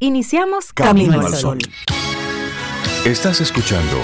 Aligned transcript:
Iniciamos 0.00 0.72
Camino, 0.72 1.20
al 1.20 1.34
Sol. 1.34 1.58
Estás 3.04 3.40
escuchando 3.40 3.96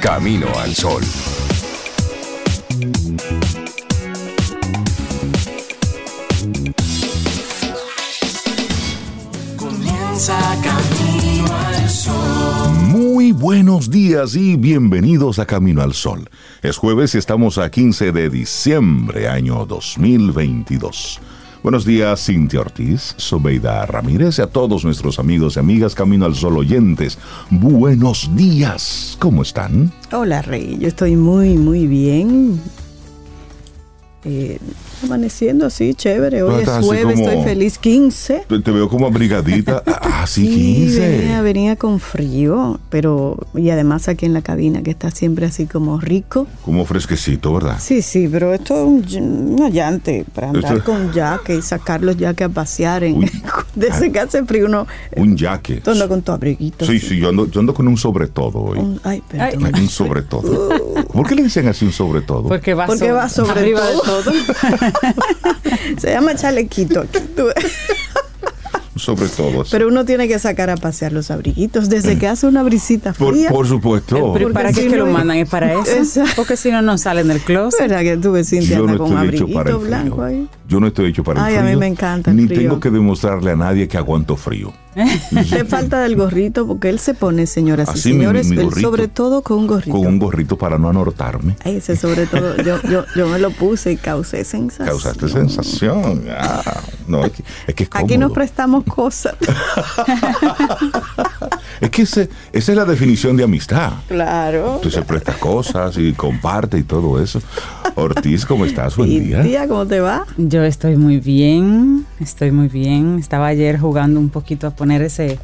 Camino 0.00 0.46
al 0.60 0.72
Sol. 0.72 1.02
Comienza 9.56 10.38
Camino 10.62 11.56
al 11.56 11.90
Sol. 11.90 12.72
Muy 12.84 13.32
buenos 13.32 13.90
días 13.90 14.36
y 14.36 14.54
bienvenidos 14.54 15.40
a 15.40 15.46
Camino 15.46 15.82
al 15.82 15.94
Sol. 15.94 16.30
Es 16.62 16.76
jueves 16.76 17.16
y 17.16 17.18
estamos 17.18 17.58
a 17.58 17.68
15 17.68 18.12
de 18.12 18.30
diciembre, 18.30 19.26
año 19.26 19.66
2022. 19.66 21.20
Buenos 21.66 21.84
días, 21.84 22.24
Cintia 22.24 22.60
Ortiz, 22.60 23.14
Sobeida 23.16 23.84
Ramírez 23.86 24.38
y 24.38 24.42
a 24.42 24.46
todos 24.46 24.84
nuestros 24.84 25.18
amigos 25.18 25.56
y 25.56 25.58
amigas 25.58 25.96
Camino 25.96 26.24
al 26.24 26.36
Sol 26.36 26.58
oyentes. 26.58 27.18
Buenos 27.50 28.30
días, 28.36 29.16
¿cómo 29.18 29.42
están? 29.42 29.90
Hola, 30.12 30.42
Rey, 30.42 30.78
yo 30.78 30.86
estoy 30.86 31.16
muy, 31.16 31.56
muy 31.56 31.88
bien. 31.88 32.60
Eh, 34.28 34.58
amaneciendo 35.04 35.66
así, 35.66 35.94
chévere. 35.94 36.42
Hoy 36.42 36.62
es 36.62 36.68
jueves, 36.84 37.20
estoy 37.20 37.44
feliz. 37.44 37.78
15. 37.78 38.46
Te, 38.48 38.58
te, 38.58 38.70
veo 38.72 38.88
como 38.88 39.06
abrigadita. 39.06 39.82
Ah, 40.18 40.26
sí, 40.26 40.48
15. 40.48 40.98
Venía, 40.98 41.42
venía, 41.42 41.76
con 41.76 42.00
frío, 42.00 42.80
pero. 42.88 43.38
Y 43.54 43.70
además 43.70 44.08
aquí 44.08 44.24
en 44.24 44.32
la 44.32 44.40
cabina, 44.40 44.82
que 44.82 44.90
está 44.90 45.10
siempre 45.10 45.46
así 45.46 45.66
como 45.66 46.00
rico. 46.00 46.46
Como 46.64 46.84
fresquecito, 46.86 47.52
¿verdad? 47.52 47.76
Sí, 47.78 48.02
sí, 48.02 48.28
pero 48.30 48.54
esto 48.54 48.74
es 48.74 49.16
un, 49.16 49.60
un 49.60 49.70
llante 49.70 50.24
para 50.34 50.50
andar 50.50 50.78
esto... 50.78 50.84
con 50.92 51.12
yaque 51.12 51.56
y 51.56 51.62
sacar 51.62 52.02
los 52.02 52.16
yaques 52.16 52.46
a 52.46 52.48
pasear. 52.48 53.04
En, 53.04 53.18
Uy, 53.18 53.30
desde 53.74 54.10
que 54.10 54.20
hace 54.20 54.44
frío, 54.44 54.66
uno. 54.66 54.86
Un 55.16 55.36
yaque. 55.36 55.76
Tú 55.76 55.90
andas 55.90 56.08
con 56.08 56.22
tu 56.22 56.32
abriguito. 56.32 56.86
Sí, 56.86 56.98
sí, 56.98 57.18
yo 57.18 57.28
ando, 57.28 57.48
yo 57.50 57.60
ando 57.60 57.74
con 57.74 57.86
un 57.86 57.96
sobre 57.96 58.28
todo 58.28 58.58
hoy. 58.58 58.78
Un, 58.78 59.00
ay, 59.04 59.22
perdón. 59.28 59.70
Ay, 59.74 59.82
un 59.82 59.88
sobre 59.88 60.22
todo. 60.22 60.70
¿Por 61.12 61.28
qué 61.28 61.34
le 61.34 61.42
dicen 61.44 61.68
así 61.68 61.84
un 61.84 61.92
sobre 61.92 62.22
todo? 62.22 62.48
Porque 62.48 62.74
va, 62.74 62.86
Porque 62.86 63.00
sobre, 63.00 63.12
va 63.12 63.28
sobre 63.28 63.60
arriba 63.60 63.80
todo. 63.80 63.90
de 63.90 63.96
todo. 63.98 64.15
Se 65.98 66.10
llama 66.10 66.34
chalequito. 66.34 67.04
Sobre 68.96 69.28
todo. 69.28 69.64
Pero 69.70 69.88
uno 69.88 70.04
tiene 70.04 70.26
que 70.28 70.38
sacar 70.38 70.70
a 70.70 70.76
pasear 70.76 71.12
los 71.12 71.30
abriguitos 71.30 71.88
desde 71.88 72.18
que 72.18 72.26
hace 72.26 72.46
una 72.46 72.62
brisita 72.62 73.12
fría. 73.14 73.48
Por, 73.48 73.58
por 73.58 73.68
supuesto. 73.68 74.32
Pero 74.34 74.52
¿para 74.52 74.72
qué 74.72 74.82
si 74.82 74.88
que 74.88 74.96
no, 74.96 75.06
lo 75.06 75.12
mandan? 75.12 75.36
¿Es 75.38 75.48
para 75.48 75.72
eso? 75.72 75.90
Exacto. 75.92 76.32
Porque 76.36 76.56
si 76.56 76.70
no, 76.70 76.82
no 76.82 76.98
salen 76.98 77.28
del 77.28 77.40
closet. 77.40 77.80
¿Verdad 77.88 78.00
que 78.00 78.16
tú 78.16 78.32
ves 78.32 78.48
Cintia 78.50 78.76
Yo 78.78 78.86
no 78.86 78.96
con 78.98 79.06
estoy 79.12 79.28
hecho 79.28 79.44
abriguito 79.44 79.58
para 79.58 79.70
el 79.70 79.76
blanco 79.76 80.16
frío. 80.16 80.24
ahí? 80.24 80.48
Yo 80.68 80.80
no 80.80 80.86
estoy 80.88 81.10
hecho 81.10 81.22
para 81.22 81.44
Ay, 81.44 81.54
el 81.54 81.60
a 81.60 81.62
frío. 81.62 81.74
mí 81.74 81.80
me 81.80 81.86
encanta 81.86 82.30
el 82.32 82.36
Ni 82.36 82.46
frío. 82.46 82.58
tengo 82.60 82.80
que 82.80 82.90
demostrarle 82.90 83.50
a 83.52 83.56
nadie 83.56 83.86
que 83.86 83.96
aguanto 83.98 84.36
frío. 84.36 84.72
Le 85.30 85.64
falta 85.66 86.00
del 86.00 86.16
gorrito 86.16 86.66
porque 86.66 86.88
él 86.88 86.98
se 86.98 87.12
pone, 87.12 87.46
señoras 87.46 87.90
Así 87.90 88.08
y 88.08 88.12
mi- 88.14 88.18
señores, 88.20 88.48
mi 88.48 88.56
gorrito. 88.56 88.80
sobre 88.88 89.08
todo 89.08 89.42
con 89.42 89.58
un 89.58 89.66
gorrito. 89.66 89.90
Con 89.96 90.06
un 90.06 90.18
gorrito 90.18 90.56
para 90.56 90.78
no 90.78 90.88
anortarme. 90.88 91.54
Ay, 91.64 91.76
ese 91.76 91.96
sobre 91.96 92.26
todo, 92.26 92.56
yo, 92.62 92.80
yo, 92.90 93.04
yo 93.14 93.28
me 93.28 93.38
lo 93.38 93.50
puse 93.50 93.92
y 93.92 93.96
causé 93.98 94.42
sensación. 94.44 94.88
Causaste 94.88 95.28
sensación. 95.28 96.24
Ah, 96.30 96.80
no, 97.06 97.24
es 97.26 97.32
que 97.32 97.42
es, 97.66 97.74
que 97.74 97.82
es 97.84 97.90
Aquí 97.92 98.16
nos 98.16 98.32
prestamos 98.32 98.84
cosas. 98.86 99.34
Es 101.80 101.90
que 101.90 102.02
ese- 102.02 102.28
esa 102.52 102.72
es 102.72 102.78
la 102.78 102.84
definición 102.86 103.36
de 103.36 103.44
amistad. 103.44 103.92
claro. 104.08 104.78
Tú 104.82 104.90
se 104.90 105.02
prestas 105.02 105.36
cosas 105.36 105.96
y 105.98 106.12
comparte 106.14 106.78
y 106.78 106.82
todo 106.84 107.22
eso. 107.22 107.40
Ortiz, 107.96 108.46
¿cómo 108.46 108.64
estás? 108.64 108.96
Buen 108.96 109.10
Y 109.12 109.20
día. 109.20 109.42
tía, 109.42 109.68
¿cómo 109.68 109.86
te 109.86 110.00
va? 110.00 110.24
Yo 110.38 110.62
estoy 110.64 110.96
muy 110.96 111.18
bien, 111.20 112.06
estoy 112.18 112.50
muy 112.50 112.68
bien. 112.68 113.18
Estaba 113.18 113.48
ayer 113.48 113.78
jugando 113.78 114.18
un 114.20 114.30
poquito 114.30 114.66
a 114.66 114.70
poner 114.70 115.02
ese, 115.02 115.38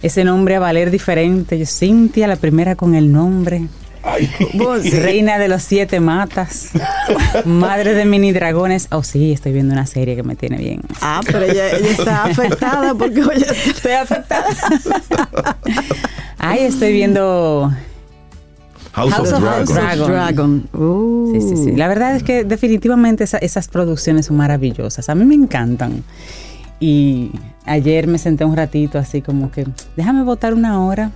ese 0.00 0.24
nombre 0.24 0.56
a 0.56 0.60
valer 0.60 0.90
diferente. 0.90 1.58
Yo, 1.58 1.66
Cintia, 1.66 2.26
la 2.28 2.36
primera 2.36 2.76
con 2.76 2.94
el 2.94 3.12
nombre. 3.12 3.66
Ay. 4.06 4.30
Vos, 4.54 4.82
sí. 4.82 4.90
Reina 4.90 5.38
de 5.38 5.48
los 5.48 5.62
siete 5.62 5.98
matas. 6.00 6.68
Madre 7.46 7.94
de 7.94 8.04
mini 8.04 8.32
dragones. 8.32 8.88
Oh, 8.90 9.02
sí, 9.02 9.32
estoy 9.32 9.52
viendo 9.52 9.72
una 9.72 9.86
serie 9.86 10.14
que 10.14 10.22
me 10.22 10.36
tiene 10.36 10.58
bien. 10.58 10.82
Ah, 11.00 11.20
pero 11.24 11.40
ella, 11.42 11.70
ella 11.70 11.90
está 11.90 12.24
afectada 12.24 12.94
porque 12.94 13.22
oye, 13.22 13.46
Estoy 13.66 13.92
afectada. 13.92 14.44
Ay, 16.38 16.60
estoy 16.64 16.92
viendo. 16.92 17.72
House, 18.92 19.12
House 19.14 19.32
of, 19.32 19.38
of 19.38 19.42
Dragon. 19.42 19.74
Dragon. 19.74 20.06
Dragon. 20.08 20.68
Uh. 20.74 21.32
Sí, 21.34 21.40
sí, 21.56 21.64
sí. 21.64 21.72
La 21.72 21.88
verdad 21.88 22.14
es 22.14 22.22
que 22.22 22.44
definitivamente 22.44 23.24
esa- 23.24 23.38
esas 23.38 23.68
producciones 23.68 24.26
son 24.26 24.36
maravillosas. 24.36 25.08
A 25.08 25.14
mí 25.14 25.24
me 25.24 25.34
encantan. 25.34 26.04
Y 26.78 27.30
ayer 27.64 28.06
me 28.06 28.18
senté 28.18 28.44
un 28.44 28.54
ratito 28.56 28.98
así 28.98 29.22
como 29.22 29.50
que, 29.50 29.66
déjame 29.96 30.22
votar 30.22 30.54
una 30.54 30.84
hora 30.84 31.10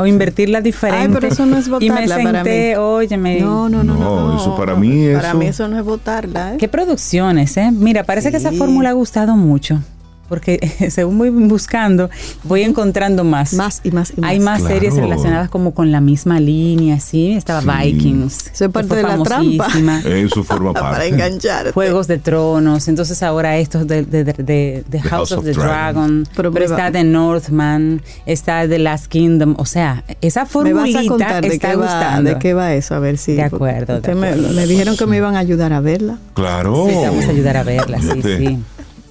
o 0.00 0.06
invertirla 0.06 0.60
diferente. 0.60 1.02
Ay, 1.06 1.08
pero 1.12 1.26
eso 1.28 1.46
no 1.46 1.56
es 1.56 1.66
Y 1.66 1.70
me 1.70 1.76
votarla 1.90 2.16
para 2.22 2.44
senté, 2.44 2.76
óyeme. 2.76 3.40
No, 3.40 3.68
no, 3.68 3.82
no, 3.84 3.94
No, 3.94 4.28
no. 4.32 4.36
eso 4.40 4.56
para 4.56 4.74
mí, 4.74 5.08
Para 5.14 5.28
eso- 5.28 5.38
mí 5.38 5.46
eso 5.46 5.68
no 5.68 5.78
es 5.78 5.84
votarla, 5.84 6.54
¿eh? 6.54 6.56
Qué 6.58 6.68
producciones, 6.68 7.56
¿eh? 7.56 7.70
Mira, 7.72 8.04
parece 8.04 8.30
que 8.30 8.36
esa 8.38 8.52
fórmula 8.52 8.90
ha 8.90 8.92
gustado 8.92 9.36
mucho. 9.36 9.80
Porque 10.30 10.58
según 10.90 11.18
voy 11.18 11.28
buscando, 11.28 12.08
voy 12.44 12.62
encontrando 12.62 13.22
más. 13.24 13.52
Más 13.52 13.82
y 13.84 13.90
más 13.90 14.14
y 14.16 14.20
más. 14.22 14.30
Hay 14.30 14.40
más 14.40 14.60
Claro. 14.60 14.74
series 14.76 14.94
relacionadas 14.94 15.50
como 15.50 15.74
con 15.74 15.92
la 15.92 16.00
misma 16.00 16.40
línea, 16.40 16.98
¿sí? 17.00 17.32
Estaba 17.32 17.60
Sí. 17.60 17.68
Vikings. 17.92 18.46
Eso 18.54 18.64
es 18.64 18.70
parte 18.70 18.94
de 18.94 19.02
la 19.02 19.22
trampa. 19.22 19.68
Eso 20.06 20.42
forma 20.44 20.72
Para 20.74 20.90
parte. 20.92 21.08
engancharte. 21.08 21.72
Juegos 21.72 22.06
de 22.06 22.18
Tronos, 22.18 22.88
entonces 22.88 23.22
ahora 23.22 23.58
estos 23.58 23.86
de, 23.86 24.04
de, 24.04 24.24
de- 24.24 24.32
de- 24.32 24.84
de 24.88 25.00
House, 25.02 25.32
of, 25.32 25.44
the 25.44 25.52
Dragon, 25.52 26.26
Pero 26.34 26.56
está 26.64 26.90
The 26.92 27.02
Northman, 27.04 28.00
está 28.24 28.68
The 28.68 28.78
Last 28.78 29.06
Kingdom, 29.08 29.56
o 29.58 29.66
sea, 29.66 30.04
esa 30.20 30.46
formulita 30.46 31.40
de 31.40 31.48
está 31.48 31.70
qué, 31.70 31.76
va, 31.76 31.82
gustando. 31.82 32.30
de 32.30 32.38
qué 32.38 32.54
va 32.54 32.72
eso, 32.74 32.94
a 32.94 33.00
ver 33.00 33.18
si. 33.18 33.34
De 33.34 33.42
acuerdo, 33.42 34.00
de 34.00 34.14
me, 34.14 34.28
acuerdo. 34.28 34.52
me 34.54 34.66
dijeron 34.66 34.96
que 34.96 35.06
me 35.06 35.16
iban 35.16 35.34
a 35.34 35.40
ayudar 35.40 35.72
a 35.72 35.80
verla. 35.80 36.18
Claro. 36.34 36.86
Sí, 36.88 36.94
te 36.94 37.06
vamos 37.08 37.24
a 37.24 37.30
ayudar 37.30 37.56
a 37.56 37.62
verla, 37.64 37.98
sí, 38.00 38.22
sí. 38.22 38.58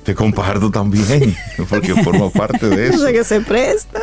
Te 0.10 0.16
comparto 0.16 0.72
también, 0.72 1.36
porque 1.70 1.94
forma 2.04 2.32
parte 2.32 2.68
de 2.68 2.88
eso. 2.90 3.06
que 3.06 3.24
se 3.24 3.42
prestan. 3.42 4.02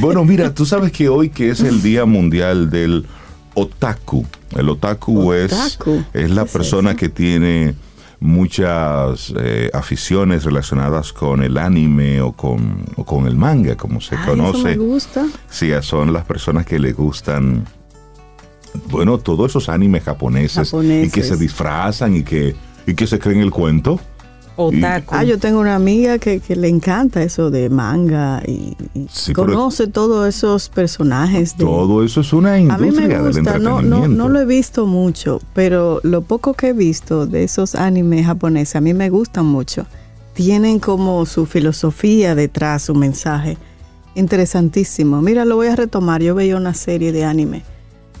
Bueno, 0.00 0.24
mira, 0.24 0.52
tú 0.52 0.66
sabes 0.66 0.90
que 0.90 1.08
hoy 1.08 1.28
que 1.28 1.50
es 1.50 1.60
el 1.60 1.82
Día 1.82 2.04
Mundial 2.04 2.68
del 2.68 3.06
Otaku. 3.54 4.26
El 4.56 4.68
otaku, 4.68 5.32
es, 5.34 5.52
Otaku. 5.52 6.02
es 6.12 6.30
la 6.30 6.42
¿Qué 6.42 6.46
es 6.48 6.52
persona 6.52 6.96
que 6.96 7.08
tiene 7.08 7.76
muchas 8.18 9.32
eh, 9.38 9.70
aficiones 9.72 10.42
relacionadas 10.42 11.12
con 11.12 11.44
el 11.44 11.58
anime 11.58 12.20
o 12.22 12.32
con, 12.32 12.84
o 12.96 13.04
con 13.04 13.28
el 13.28 13.36
manga, 13.36 13.76
como 13.76 14.00
se 14.00 14.16
Ay, 14.16 14.26
conoce. 14.26 14.58
Eso 14.58 14.66
me 14.66 14.76
gusta. 14.78 15.26
Sí, 15.48 15.70
son 15.82 16.12
las 16.12 16.24
personas 16.24 16.66
que 16.66 16.80
le 16.80 16.92
gustan, 16.92 17.64
bueno, 18.90 19.18
todos 19.18 19.52
esos 19.52 19.68
animes 19.68 20.02
japoneses, 20.02 20.70
Japoneses. 20.70 21.06
y 21.06 21.10
que 21.12 21.22
se 21.22 21.36
disfrazan 21.36 22.16
y 22.16 22.24
que, 22.24 22.56
y 22.84 22.94
que 22.94 23.06
se 23.06 23.20
creen 23.20 23.42
el 23.42 23.52
cuento. 23.52 24.00
Otaku. 24.56 25.14
Ah, 25.14 25.22
yo 25.24 25.38
tengo 25.38 25.60
una 25.60 25.74
amiga 25.74 26.18
que, 26.18 26.40
que 26.40 26.56
le 26.56 26.68
encanta 26.68 27.22
eso 27.22 27.50
de 27.50 27.68
manga 27.68 28.42
y, 28.46 28.74
y 28.94 29.06
Sí, 29.10 29.32
pero- 29.34 29.46
conoce 29.46 29.86
todos 29.86 30.26
esos 30.26 30.68
personajes. 30.70 31.56
De, 31.58 31.64
Todo 31.64 32.02
eso 32.02 32.22
es 32.22 32.32
una 32.32 32.54
a 32.54 32.56
mí 32.58 32.64
me 32.66 32.86
industria 32.86 33.22
del 33.22 33.32
gusta, 33.34 33.58
no, 33.58 33.82
no, 33.82 34.08
no 34.08 34.28
lo 34.28 34.40
he 34.40 34.46
visto 34.46 34.86
mucho, 34.86 35.40
pero 35.52 36.00
lo 36.02 36.22
poco 36.22 36.54
que 36.54 36.68
he 36.68 36.72
visto 36.72 37.26
de 37.26 37.44
esos 37.44 37.74
animes 37.74 38.24
japoneses 38.26 38.76
a 38.76 38.80
mí 38.80 38.94
me 38.94 39.10
gustan 39.10 39.44
mucho. 39.46 39.86
Tienen 40.32 40.78
como 40.80 41.24
su 41.26 41.46
filosofía 41.46 42.34
detrás, 42.34 42.82
su 42.84 42.94
mensaje. 42.94 43.56
Interesantísimo. 44.14 45.22
Mira, 45.22 45.44
lo 45.44 45.56
voy 45.56 45.68
a 45.68 45.76
retomar. 45.76 46.22
Yo 46.22 46.34
veía 46.34 46.56
una 46.56 46.74
serie 46.74 47.12
de 47.12 47.24
anime. 47.24 47.62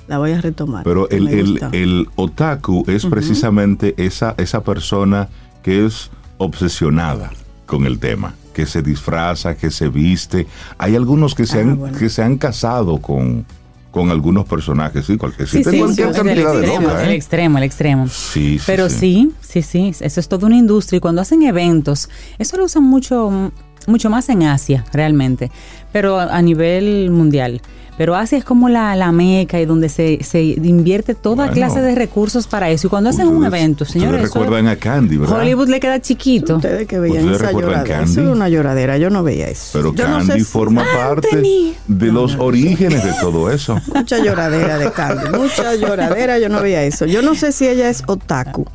La 0.08 0.18
voy 0.18 0.32
a 0.32 0.40
retomar. 0.40 0.84
Pero 0.84 1.08
el, 1.10 1.26
el, 1.28 1.60
el 1.72 2.08
otaku 2.14 2.84
es 2.86 3.04
precisamente 3.06 3.94
esa, 3.98 4.34
esa 4.38 4.62
persona 4.62 5.28
que 5.62 5.84
es 5.84 6.10
obsesionada 6.38 7.30
con 7.66 7.84
el 7.86 7.98
tema, 7.98 8.34
que 8.54 8.66
se 8.66 8.82
disfraza, 8.82 9.56
que 9.56 9.70
se 9.70 9.88
viste. 9.88 10.46
Hay 10.78 10.94
algunos 10.96 11.34
que 11.34 11.46
se, 11.46 11.58
Ah, 11.58 11.62
han, 11.62 11.78
bueno. 11.78 11.98
que 11.98 12.08
se 12.08 12.22
han 12.22 12.38
casado 12.38 12.98
con, 12.98 13.44
con 13.90 14.10
algunos 14.10 14.44
personajes, 14.46 15.06
sí, 15.06 15.16
cualquier, 15.16 15.48
Sí, 15.48 15.64
sí, 15.64 15.78
cualquier 15.78 15.94
sí, 15.94 16.02
el 16.20 16.26
cantidad 16.26 16.52
de 16.52 16.58
extremo, 16.60 16.80
locas, 16.88 17.02
el 17.02 17.08
¿eh? 17.10 17.14
extremo, 17.14 17.58
el 17.58 17.64
extremo. 17.64 18.08
Sí, 18.08 18.58
sí, 18.58 18.64
Pero 18.66 18.88
sí, 18.88 19.32
sí, 19.40 19.62
sí, 19.62 19.92
eso 20.00 20.20
es 20.20 20.28
toda 20.28 20.46
una 20.46 20.56
industria 20.56 20.98
y 20.98 21.00
cuando 21.00 21.22
hacen 21.22 21.42
eventos, 21.42 22.08
eso 22.38 22.56
lo 22.56 22.64
usan 22.64 22.84
mucho, 22.84 23.52
mucho 23.86 24.10
más 24.10 24.28
en 24.28 24.42
Asia, 24.44 24.84
realmente, 24.92 25.50
pero 25.92 26.18
a 26.20 26.40
nivel 26.42 27.10
mundial. 27.10 27.60
Pero 27.98 28.14
Asia 28.14 28.36
es 28.36 28.44
como 28.44 28.68
la, 28.68 28.94
la 28.94 29.10
meca 29.10 29.58
y 29.58 29.64
donde 29.64 29.88
se, 29.88 30.22
se 30.22 30.42
invierte 30.42 31.14
toda 31.14 31.46
Bueno. 31.46 31.52
clase 31.52 31.80
de 31.80 31.94
recursos 31.94 32.46
para 32.46 32.68
eso. 32.70 32.88
Y 32.88 32.90
cuando 32.90 33.08
hacen 33.10 33.26
un 33.28 33.44
evento, 33.46 33.84
señores, 33.86 34.20
recuerdan 34.20 34.66
a 34.68 34.76
Candy, 34.76 35.16
¿verdad? 35.16 35.38
Hollywood 35.40 35.68
le 35.68 35.80
queda 35.80 36.00
chiquito. 36.00 36.56
Ustedes 36.56 36.86
que 36.86 36.98
veían 36.98 37.18
¿Ustedes 37.24 37.36
esa 37.40 37.46
recuerdan 37.46 37.70
lloradera. 37.72 37.96
Candy? 37.98 38.12
Eso 38.12 38.20
era 38.20 38.30
una 38.32 38.48
lloradera. 38.50 38.98
Yo 38.98 39.08
no 39.08 39.22
veía 39.22 39.48
eso. 39.48 39.70
Pero 39.72 39.94
Yo 39.94 40.08
no 40.08 40.18
Candy 40.18 40.32
sé 40.32 40.38
si- 40.40 40.44
forma 40.44 40.84
parte 40.94 41.74
de 41.88 42.06
los 42.12 42.34
orígenes 42.36 43.02
de 43.02 43.12
todo 43.20 43.50
eso. 43.50 43.80
Mucha 43.94 44.18
lloradera 44.18 44.76
de 44.78 44.90
Candy, 44.92 45.30
mucha 45.38 45.74
lloradera, 45.74 46.38
yo 46.38 46.48
no 46.50 46.60
veía 46.60 46.82
eso. 46.84 47.06
Yo 47.06 47.22
no 47.22 47.34
sé 47.34 47.52
si 47.52 47.66
ella 47.66 47.88
es 47.88 48.02
otaku, 48.06 48.66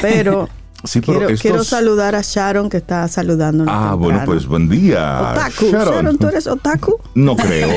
pero 0.00 0.48
Sí, 0.84 1.00
pero 1.00 1.18
Quiero, 1.18 1.26
estos- 1.34 1.42
quiero 1.42 1.64
saludar 1.64 2.14
a 2.14 2.22
Sharon 2.22 2.70
que 2.70 2.78
está 2.78 3.06
saludando. 3.08 3.64
Ah, 3.68 3.94
bueno, 3.98 4.22
pues 4.24 4.46
buen 4.46 4.68
día. 4.68 5.32
Otaku. 5.32 5.66
Sharon. 5.70 6.16
¿tú 6.18 6.28
eres 6.28 6.46
otaku? 6.46 6.96
No 7.14 7.36
creo, 7.36 7.68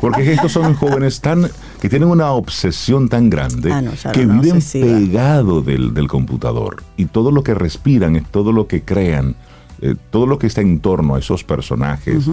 porque 0.00 0.32
estos 0.32 0.52
son 0.52 0.74
jóvenes 0.74 1.20
tan 1.20 1.48
que 1.80 1.88
tienen 1.88 2.08
una 2.08 2.32
obsesión 2.32 3.08
tan 3.08 3.30
grande 3.30 3.72
Ah, 3.72 3.80
no, 3.82 3.92
que 4.12 4.20
viven 4.26 4.56
obsesiva. 4.56 4.86
pegado 4.98 5.62
del, 5.62 5.94
del 5.94 6.08
computador 6.08 6.82
y 6.96 7.06
todo 7.06 7.30
lo 7.30 7.42
que 7.44 7.54
respiran 7.54 8.16
es 8.16 8.26
todo 8.28 8.50
lo 8.52 8.66
que 8.66 8.82
crean, 8.82 9.36
eh, 9.80 9.94
todo 10.10 10.26
lo 10.26 10.38
que 10.38 10.48
está 10.48 10.60
en 10.60 10.80
torno 10.80 11.14
a 11.14 11.20
esos 11.20 11.44
personajes 11.44 12.24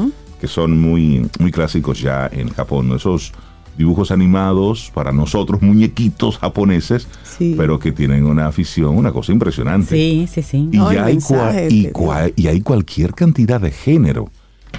que 0.41 0.47
son 0.47 0.79
muy, 0.81 1.29
muy 1.39 1.51
clásicos 1.51 1.99
ya 2.01 2.27
en 2.31 2.49
Japón, 2.49 2.89
¿no? 2.89 2.95
esos 2.95 3.31
dibujos 3.77 4.11
animados 4.11 4.91
para 4.93 5.11
nosotros, 5.11 5.61
muñequitos 5.61 6.37
japoneses, 6.37 7.07
Sí. 7.23 7.55
pero 7.57 7.79
que 7.79 7.91
tienen 7.91 8.25
una 8.25 8.47
afición, 8.47 8.95
una 8.95 9.11
cosa 9.11 9.31
impresionante. 9.31 9.95
Sí, 9.95 10.27
sí, 10.31 10.41
sí. 10.41 10.69
Y, 10.71 10.77
No, 10.77 10.87
hay 10.87 11.17
cua- 11.17 11.67
y, 11.69 11.87
cua- 11.91 12.31
y 12.35 12.47
hay 12.47 12.61
cualquier 12.61 13.13
cantidad 13.13 13.59
de 13.59 13.71
género 13.71 14.29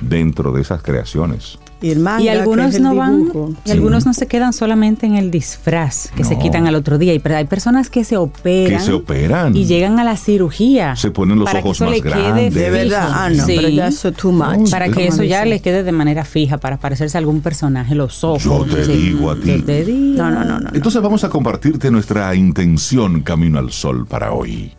dentro 0.00 0.52
de 0.52 0.62
esas 0.62 0.82
creaciones. 0.82 1.58
Y 1.82 1.90
el 1.90 1.99
manga, 1.99 2.23
Y 2.23 2.25
que 2.25 2.31
algunos 2.31 2.70
es 2.70 2.76
el 2.76 2.82
no 2.84 2.94
van, 2.94 3.28
y 3.67 3.70
algunos 3.70 4.06
no 4.06 4.14
se 4.14 4.26
quedan 4.26 4.55
solamente 4.55 5.05
en 5.05 5.14
el 5.14 5.31
disfraz 5.31 6.11
que 6.17 6.25
se 6.25 6.38
quitan 6.38 6.67
al 6.67 6.75
otro 6.75 6.96
día. 6.96 7.12
Y 7.12 7.19
pero 7.19 7.37
hay 7.37 7.44
personas 7.44 7.90
que 7.90 8.02
se 8.02 8.17
operan. 8.17 8.78
Que 8.78 8.84
se 8.84 8.93
operan. 8.94 9.55
Y 9.55 9.67
llegan 9.67 9.99
a 10.00 10.05
la 10.05 10.17
cirugía. 10.17 10.96
Se 10.96 11.11
ponen 11.11 11.38
los 11.38 11.44
para 11.44 11.62
que 11.62 11.70
eso 11.70 11.84
más 11.84 11.94
le 11.94 12.00
quede 12.00 12.11
grandes. 12.12 12.55
De 12.55 12.70
verdad. 12.70 13.11
Ah, 13.12 13.28
no, 13.28 13.44
Sí. 13.44 13.52
pero 13.56 13.69
ya 13.69 13.88
eso 13.88 14.08
es 14.08 14.17
too 14.17 14.32
much. 14.32 14.70
Para 14.70 14.88
que 14.88 15.06
eso 15.06 15.23
ya 15.23 15.40
dice. 15.43 15.50
le 15.50 15.61
quede 15.61 15.82
de 15.82 15.93
manera 15.93 16.25
fija, 16.25 16.56
para 16.56 16.78
parecerse 16.78 17.19
a 17.19 17.20
algún 17.20 17.43
personaje, 17.43 17.94
los 17.94 18.25
ojos. 18.25 18.43
Yo 18.44 18.64
te 18.64 18.84
Sí. 18.87 18.93
digo 18.93 19.31
a 19.31 19.37
ti. 19.37 19.58
Yo 19.58 19.64
te 19.64 19.84
digo. 19.84 20.17
No, 20.23 20.31
no, 20.31 20.44
no, 20.44 20.58
no. 20.58 20.70
Entonces 20.73 21.02
vamos 21.02 21.25
a 21.25 21.28
compartirte 21.28 21.90
nuestra 21.90 22.34
intención 22.34 23.20
Camino 23.20 23.58
al 23.58 23.70
Sol 23.70 24.06
para 24.06 24.32
hoy. 24.32 24.73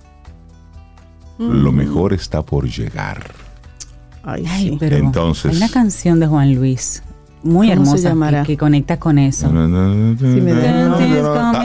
Mm. 1.38 1.62
Lo 1.64 1.72
mejor 1.72 2.14
está 2.14 2.42
por 2.42 2.68
llegar. 2.68 3.24
Ay, 4.30 4.44
Ay, 4.48 4.70
sí. 4.72 4.78
pero 4.80 4.98
Entonces- 4.98 5.52
hay 5.52 5.58
una 5.58 5.70
canción 5.70 6.20
de 6.20 6.28
Juan 6.28 6.54
Luis 6.54 7.02
muy 7.44 7.70
¿Cómo 7.70 7.98
se 7.98 8.08
hermosa 8.10 8.42
que, 8.42 8.48
que 8.48 8.58
conecta 8.58 8.98
con 8.98 9.20
eso. 9.20 9.48
Ah, 9.54 10.88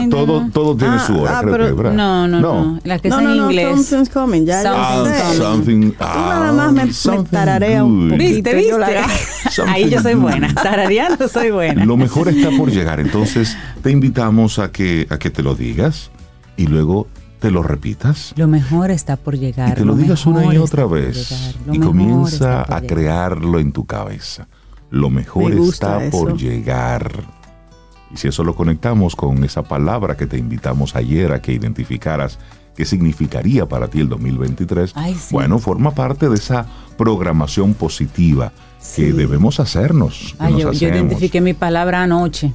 todo, 0.09 0.47
todo 0.53 0.75
tiene 0.77 0.95
Ah, 0.95 1.03
su 1.05 1.19
hora, 1.19 1.39
ah, 1.39 1.41
creo 1.41 1.51
pero- 1.51 1.65
que, 1.67 1.73
¿verdad? 1.73 1.93
No, 1.93 2.27
no, 2.27 2.39
no, 2.39 2.79
La 2.83 2.99
que 2.99 3.09
no, 3.09 3.17
es 3.19 3.23
no, 3.23 3.31
en 3.31 3.37
no, 3.37 3.51
inglés. 3.51 3.85
Something's 3.85 4.09
coming, 4.09 4.45
ya 4.45 4.61
Ah, 4.65 4.95
yo 4.97 5.05
sé. 5.05 5.37
something, 5.37 5.91
Tú 5.91 5.95
nada 5.99 6.51
más 6.53 6.73
me, 6.73 6.85
me 6.85 7.23
tararea 7.29 7.83
un 7.83 8.09
poquito. 8.11 8.23
¿Viste, 8.33 8.67
yo 8.69 8.77
la 8.77 8.87
viste? 8.87 9.03
agarro. 9.03 9.65
Ahí 9.73 9.89
yo 9.89 10.01
soy 10.01 10.13
buena. 10.15 10.53
Tarareando 10.53 11.27
soy 11.27 11.51
buena. 11.51 11.85
Lo 11.85 11.97
mejor 11.97 12.29
está 12.29 12.49
por 12.57 12.71
llegar. 12.71 12.99
Entonces 12.99 13.57
te 13.81 13.91
invitamos 13.91 14.59
a 14.59 14.71
que, 14.71 15.07
a 15.09 15.17
que 15.17 15.29
te 15.29 15.43
lo 15.43 15.55
digas 15.55 16.11
y 16.57 16.67
luego 16.67 17.07
te 17.43 17.51
lo 17.51 17.61
repitas. 17.61 18.33
Lo 18.37 18.47
mejor 18.47 18.89
está 18.89 19.17
por 19.17 19.37
llegar. 19.37 19.71
Y 19.71 19.73
te 19.73 19.83
lo 19.83 19.95
digas 19.95 20.25
una 20.25 20.45
y 20.53 20.57
otra 20.57 20.85
vez. 20.85 21.57
Y 21.69 21.77
comienza 21.77 22.61
a 22.61 22.79
llegar. 22.79 22.85
crearlo 22.87 23.59
en 23.59 23.73
tu 23.73 23.85
cabeza. 23.85 24.47
Lo 24.89 25.09
mejor 25.09 25.51
está 25.51 25.99
por 26.09 26.37
llegar. 26.37 27.11
Y 28.13 28.15
si 28.17 28.29
eso 28.29 28.45
lo 28.45 28.55
conectamos 28.55 29.17
con 29.17 29.43
esa 29.43 29.61
palabra 29.63 30.15
que 30.15 30.25
te 30.25 30.37
invitamos 30.37 30.95
ayer 30.95 31.33
a 31.33 31.41
que 31.41 31.51
identificaras 31.51 32.39
qué 32.77 32.85
significaría 32.85 33.65
para 33.67 33.89
ti 33.89 33.99
el 33.99 34.07
2023, 34.07 34.93
Ay, 34.95 35.13
sí. 35.15 35.27
bueno, 35.33 35.59
forma 35.59 35.91
parte 35.91 36.29
de 36.29 36.35
esa 36.35 36.65
programación 36.97 37.73
positiva 37.73 38.53
Sí. 38.79 39.01
que 39.03 39.13
debemos 39.13 39.59
hacernos. 39.59 40.33
que 40.37 40.45
Ay, 40.45 40.63
nos 40.63 40.79
yo, 40.79 40.87
identifiqué 40.87 41.41
mi 41.41 41.53
palabra 41.53 42.03
anoche. 42.03 42.53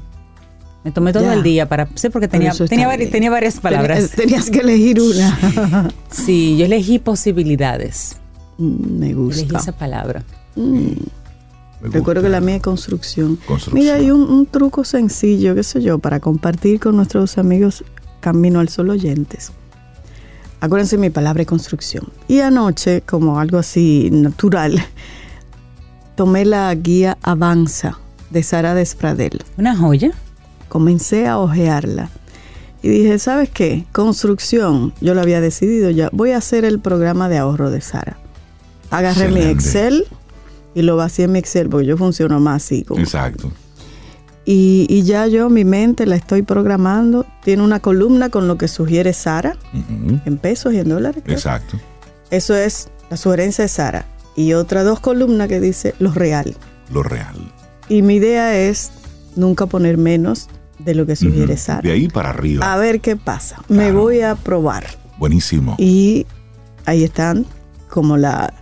Me 0.85 0.93
tomé 0.93 1.13
todo 1.13 1.25
Ya. 1.25 1.35
el 1.35 1.43
día 1.43 1.69
para. 1.69 1.89
Sí, 1.97 2.09
porque 2.09 2.29
tenía, 2.29 2.53
tenía, 2.53 2.89
vari- 2.89 2.99
bien. 2.99 3.11
tenía 3.11 3.31
varias 3.31 3.59
palabras. 3.61 4.11
Tenías, 4.11 4.47
tenías 4.47 4.51
que 4.51 4.61
elegir 4.61 5.01
una. 5.01 5.91
Sí, 6.11 6.57
yo 6.57 6.65
elegí 6.67 6.99
posibilidades. 6.99 8.17
Mm, 8.59 8.99
me 8.99 9.07
Elegí 9.11 9.15
gusta. 9.43 9.59
esa 9.59 9.73
palabra. 9.73 10.23
Me 10.57 11.91
Recuerdo 11.91 12.23
que 12.23 12.29
la 12.29 12.41
mía 12.41 12.57
es 12.57 12.63
construcción. 12.63 13.37
Construcción. 13.47 13.75
Mira, 13.75 13.95
hay 13.97 14.11
un, 14.11 14.23
un 14.23 14.47
truco 14.47 14.83
sencillo, 14.85 15.55
qué 15.55 15.63
sé 15.63 15.81
yo, 15.83 15.99
para 15.99 16.19
compartir 16.21 16.81
con 16.81 16.97
nuestros 16.97 17.39
amigos 17.39 17.85
Camino 18.21 18.59
al 18.61 18.69
Sol 18.69 18.91
oyentes. 18.91 19.53
Acuérdense 20.61 20.99
mi 20.99 21.11
palabra 21.11 21.43
es 21.43 21.49
construcción. 21.49 22.09
Y 22.27 22.41
anoche, 22.41 23.03
como 23.03 23.39
algo 23.39 23.59
así 23.59 24.09
natural, 24.11 24.83
tomé 26.17 26.45
la 26.45 26.75
guía 26.75 27.17
Avanza 27.23 27.99
de 28.31 28.43
Sara 28.43 28.75
Despradel. 28.75 29.41
Una 29.57 29.77
joya. 29.77 30.11
Comencé 30.69 31.27
a 31.27 31.39
ojearla. 31.39 32.11
Y 32.83 32.89
dije, 32.89 33.19
¿sabes 33.19 33.51
qué? 33.51 33.85
Construcción, 33.93 34.93
yo 35.01 35.15
lo 35.15 35.21
había 35.21 35.41
decidido 35.41 35.91
ya. 35.91 36.11
Voy 36.13 36.31
a 36.33 36.39
hacer 36.39 36.65
el 36.65 36.79
programa 36.79 37.29
de 37.29 37.39
ahorro 37.39 37.71
de 37.71 37.81
Sara. 37.81 38.19
Agarré 38.91 39.29
mi. 39.31 39.41
Excel 39.41 40.07
y 40.75 40.83
lo 40.83 40.97
vacié 40.97 41.25
en 41.25 41.33
mi 41.33 41.39
Excel, 41.41 41.69
porque 41.69 41.87
yo 41.87 41.97
funciono 41.97 42.39
más 42.41 42.63
así. 42.65 42.85
como- 42.85 43.01
Exacto. 43.01 43.51
y, 44.45 44.87
y 44.89 45.03
ya 45.03 45.27
yo, 45.27 45.51
mi 45.51 45.65
mente 45.65 46.07
la 46.07 46.17
estoy 46.17 46.43
programando. 46.43 47.27
Tiene 47.43 47.63
una 47.65 47.81
columna 47.81 48.31
con 48.31 48.47
lo 48.49 48.57
que 48.57 48.69
sugiere 48.69 49.13
Sara, 49.13 49.57
en 50.25 50.39
pesos 50.39 50.73
y 50.73 50.79
en 50.79 50.89
dólares. 50.89 51.23
creo. 51.25 51.37
Exacto. 51.37 51.79
Eso 52.31 52.55
es 52.55 52.89
la 53.11 53.17
sugerencia 53.17 53.65
de 53.65 53.69
Sara. 53.69 54.07
Y 54.37 54.53
otra 54.53 54.85
dos 54.85 55.01
columnas 55.01 55.49
que 55.49 55.59
dice 55.61 55.95
lo 55.99 56.13
real. 56.13 56.55
Lo 56.93 57.03
real. 57.03 57.35
Y 57.89 58.03
mi 58.03 58.15
idea 58.17 58.57
es 58.57 58.91
nunca 59.35 59.67
poner 59.67 59.99
menos 59.99 60.49
de 60.79 60.95
lo 60.95 61.07
que 61.07 61.17
sugiere. 61.17 61.57
Sara. 61.57 61.83
De 61.83 61.93
ahí 61.93 62.09
para 62.09 62.31
arriba. 62.31 62.73
A 62.73 62.77
ver 62.77 63.01
qué 63.01 63.17
pasa. 63.17 63.63
Me 63.69 63.93
voy 63.93 64.21
a 64.21 64.35
probar. 64.35 64.87
Buenísimo. 65.19 65.75
Y 65.79 66.27
ahí 66.85 67.05
están 67.05 67.47
como 67.89 68.17
la, 68.17 68.53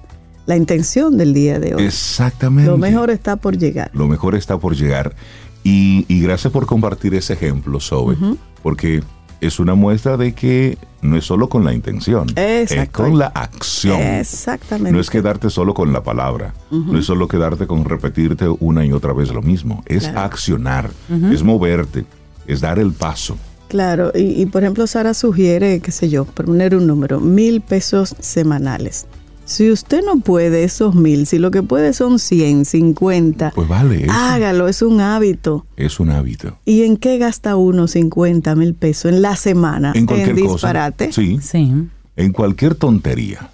la 0.47 0.57
intención 0.57 1.17
del 1.19 1.35
día 1.35 1.59
de 1.59 1.75
hoy. 1.75 1.85
Exactamente. 1.85 2.71
Lo 2.71 2.79
mejor 2.79 3.11
está 3.11 3.37
por 3.37 3.59
llegar. 3.59 3.91
Lo 3.93 4.07
mejor 4.09 4.35
está 4.35 4.59
por 4.59 4.75
llegar. 4.75 5.15
Y, 5.63 6.05
y 6.09 6.21
gracias 6.21 6.53
por 6.53 6.65
compartir 6.67 7.15
ese 7.15 7.33
ejemplo, 7.33 7.81
Zoe, 7.81 8.17
porque 8.63 9.03
es 9.41 9.59
una 9.61 9.75
muestra 9.75 10.17
de 10.17 10.33
que 10.33 10.79
no 11.03 11.17
es 11.17 11.25
solo 11.25 11.49
con 11.49 11.65
la 11.65 11.73
intención, 11.73 12.27
es 12.37 12.73
Exacto. 12.73 13.03
con 13.05 13.19
la 13.19 13.27
acción. 13.27 14.01
Exactamente. 14.01 14.93
No 14.93 15.01
es 15.01 15.11
quedarte 15.11 15.51
solo 15.51 15.75
con 15.75 15.93
la 15.93 16.03
palabra, 16.03 16.55
no 16.71 16.99
es 16.99 17.07
solo 17.07 17.29
quedarte 17.29 17.67
con 17.67 17.85
repetirte 17.85 18.47
una 18.61 18.85
y 18.85 18.93
otra 18.93 19.13
vez 19.13 19.33
lo 19.33 19.43
mismo, 19.43 19.83
es 19.87 20.05
Claro. 20.05 20.21
accionar, 20.21 20.91
es 21.33 21.43
moverte, 21.43 22.05
es 22.47 22.61
dar 22.61 22.79
el 22.79 22.93
paso. 22.93 23.37
Claro, 23.69 24.13
y, 24.15 24.41
y 24.41 24.47
por 24.47 24.63
ejemplo 24.63 24.87
Sara 24.87 25.13
sugiere, 25.13 25.81
qué 25.81 25.91
sé 25.91 26.09
yo, 26.09 26.25
poner 26.25 26.75
un 26.77 26.87
número, 26.87 27.21
mil 27.21 27.61
pesos 27.61 28.15
semanales. 28.21 29.07
Si 29.47 29.71
usted 29.71 30.03
no 30.05 30.17
puede 30.19 30.65
esos 30.65 30.97
mil, 30.97 31.25
si 31.27 31.39
lo 31.39 31.53
que 31.53 31.63
puede 31.63 31.93
son 31.93 32.19
100, 32.19 32.65
50, 32.65 33.53
Pues 33.55 33.69
vale, 33.69 34.05
es, 34.05 34.11
hágalo, 34.11 34.67
es 34.67 34.83
un 34.83 35.01
hábito. 35.01 35.65
es 35.77 36.01
un 36.01 36.11
hábito. 36.11 36.59
¿Y 36.65 36.83
en 36.83 36.97
qué 36.97 37.17
gasta 37.19 37.55
uno 37.55 37.87
50 37.87 38.55
mil 38.57 38.75
pesos 38.75 39.13
en 39.13 39.23
la 39.23 39.37
semana? 39.37 39.93
En 39.95 40.05
cualquier 40.07 40.35
cosa. 40.41 40.53
disparate. 40.53 41.13
Sí, 41.13 41.39
Sí. 41.41 41.73
en 42.17 42.33
cualquier 42.33 42.75
tontería. 42.75 43.51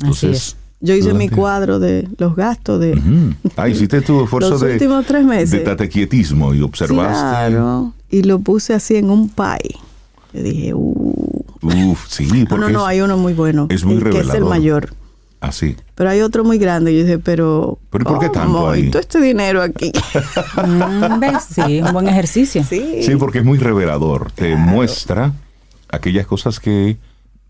Entonces, 0.00 0.30
es. 0.36 0.56
Yo 0.82 0.94
hice 0.94 1.12
mi 1.12 1.28
cuadro 1.28 1.78
de 1.78 2.08
los 2.16 2.34
gastos 2.34 2.80
de... 2.80 2.92
Ujú. 2.92 3.34
Ah, 3.56 3.68
hiciste 3.68 4.00
tu 4.00 4.24
esfuerzo 4.24 4.48
Los 4.52 4.60
de, 4.62 4.72
últimos 4.72 5.04
tres 5.04 5.26
meses. 5.26 5.50
de 5.50 5.58
tatequietismo 5.60 6.54
y 6.54 6.62
observaste. 6.62 7.20
Claro, 7.20 7.92
y 8.08 8.22
lo 8.22 8.38
puse 8.38 8.72
así 8.72 8.96
en 8.96 9.10
un 9.10 9.28
pie. 9.28 9.76
Yo 10.32 10.42
dije, 10.42 10.72
uh. 10.72 11.44
Uf, 11.62 12.06
sí, 12.08 12.26
No, 12.32 12.46
porque 12.48 12.64
no, 12.64 12.70
no, 12.70 12.80
es 12.80 12.86
hay 12.88 13.00
uno 13.02 13.18
muy 13.18 13.34
bueno. 13.34 13.66
es 13.68 13.84
muy 13.84 13.96
el 13.96 14.04
que 14.04 14.08
es 14.08 14.14
el 14.14 14.20
revelador. 14.28 14.48
mayor. 14.48 14.94
Así. 15.40 15.76
Pero 15.94 16.10
hay 16.10 16.20
otro 16.20 16.44
muy 16.44 16.58
grande. 16.58 16.94
Yo 16.94 17.02
dije, 17.02 17.18
pero. 17.18 17.78
¿Pero 17.90 18.04
por 18.04 18.18
qué 18.18 18.28
tanto 18.28 18.70
ahí? 18.70 18.86
¿Y 18.86 18.90
todo 18.90 19.00
este 19.00 19.20
dinero 19.20 19.62
aquí? 19.62 19.92
Mm, 20.60 21.20
¿ves? 21.20 21.44
Sí, 21.54 21.80
un 21.80 21.92
buen 21.92 22.08
ejercicio. 22.08 22.62
sí. 22.64 23.02
Sí, 23.02 23.16
porque 23.16 23.38
es 23.38 23.44
muy 23.44 23.58
revelador. 23.58 24.30
Te 24.32 24.54
muestra 24.56 25.32
aquellas 25.88 26.26
cosas 26.26 26.60
que 26.60 26.98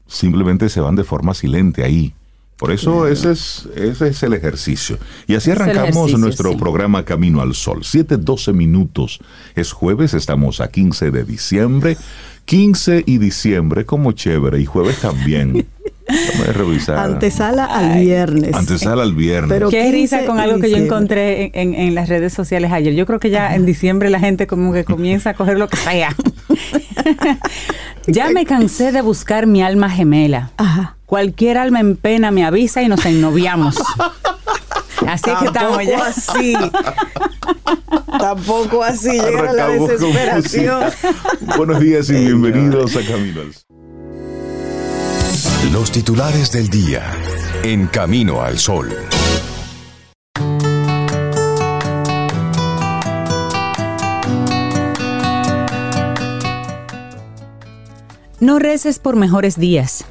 simplemente 0.07 0.69
se 0.69 0.81
van 0.81 0.97
de 0.97 1.05
forma 1.05 1.35
silente 1.35 1.85
ahí. 1.85 2.15
Por 2.61 2.73
eso 2.73 3.07
ese, 3.07 3.33
es, 3.33 3.67
ese 3.75 4.09
es 4.09 4.23
el 4.23 4.35
ejercicio. 4.35 4.99
Y 5.27 5.35
así 5.35 5.51
arrancamos 5.51 6.13
nuestro 6.19 6.51
sí. 6.51 6.57
programa 6.57 7.07
Camino 7.07 7.41
al 7.41 7.55
Sol. 7.55 7.81
7-12 7.81 8.53
minutos. 8.53 9.19
Es 9.55 9.73
jueves, 9.73 10.13
estamos 10.13 10.61
a 10.61 10.69
15 10.69 11.11
de 11.11 11.25
diciembre. 11.25 11.97
15 12.45 13.05
y 13.07 13.19
diciembre 13.19 13.85
como 13.87 14.13
chévere 14.13 14.61
y 14.61 14.65
jueves 14.67 14.99
también. 15.01 15.67
Déjame 16.09 16.53
revisar. 16.53 16.99
Antesala 16.99 17.65
al 17.67 18.01
viernes. 18.01 18.53
Antesala 18.55 19.03
al 19.05 19.15
viernes. 19.15 19.49
Pero- 19.51 19.71
Qué 19.71 19.79
15 19.83 19.93
risa 19.93 20.25
con 20.25 20.41
algo 20.41 20.59
que 20.59 20.69
yo 20.71 20.77
encontré 20.77 21.45
en, 21.45 21.51
en- 21.55 21.75
en 21.75 21.95
las 21.95 22.09
redes 22.09 22.33
sociales 22.33 22.73
ayer. 22.73 22.95
Yo 22.95 23.07
creo 23.07 23.21
que 23.21 23.31
ya 23.31 23.55
en 23.55 23.65
diciembre 23.65 24.11
la 24.11 24.19
gente 24.19 24.49
como 24.49 24.73
que 24.73 24.85
comienza 24.85 25.31
a 25.31 25.35
coger 25.35 25.57
lo 25.59 25.69
que 25.69 25.77
sea. 25.77 26.17
ya 28.09 28.29
me 28.31 28.45
cansé 28.45 28.91
de 28.91 29.03
buscar 29.03 29.47
mi 29.47 29.63
alma 29.63 29.89
gemela. 29.89 30.51
Ajá. 30.57 30.97
Cualquier 31.07 31.59
alma 31.59 31.79
en 31.81 31.97
pena 31.97 32.31
me 32.33 32.45
avisa 32.45 32.83
y 32.83 32.89
nos 32.89 33.05
ennoviamos. 33.07 33.77
Así 35.07 35.31
es 35.31 35.39
que 35.39 35.45
estamos 35.47 35.53
Tampoco 35.53 35.83
ya. 35.83 36.07
así. 36.07 36.55
Tampoco 38.19 38.83
así. 38.85 39.11
Llegar 39.13 39.47
a 39.49 39.53
la 39.53 39.69
desesperación. 39.69 40.85
Buenos 41.57 41.81
días 41.81 42.11
y 42.11 42.15
bienvenidos 42.15 42.97
a 42.97 43.05
Camino 43.07 43.41
al 43.41 43.55
Sol. 43.55 43.65
Los 45.73 45.91
titulares 45.93 46.53
del 46.53 46.69
día. 46.69 47.03
En 47.63 47.87
Camino 47.87 48.43
al 48.43 48.59
Sol. 48.59 48.95
No 58.41 58.59
reces 58.59 58.99
por 58.99 59.17
mejores 59.17 59.59
días. 59.59 60.05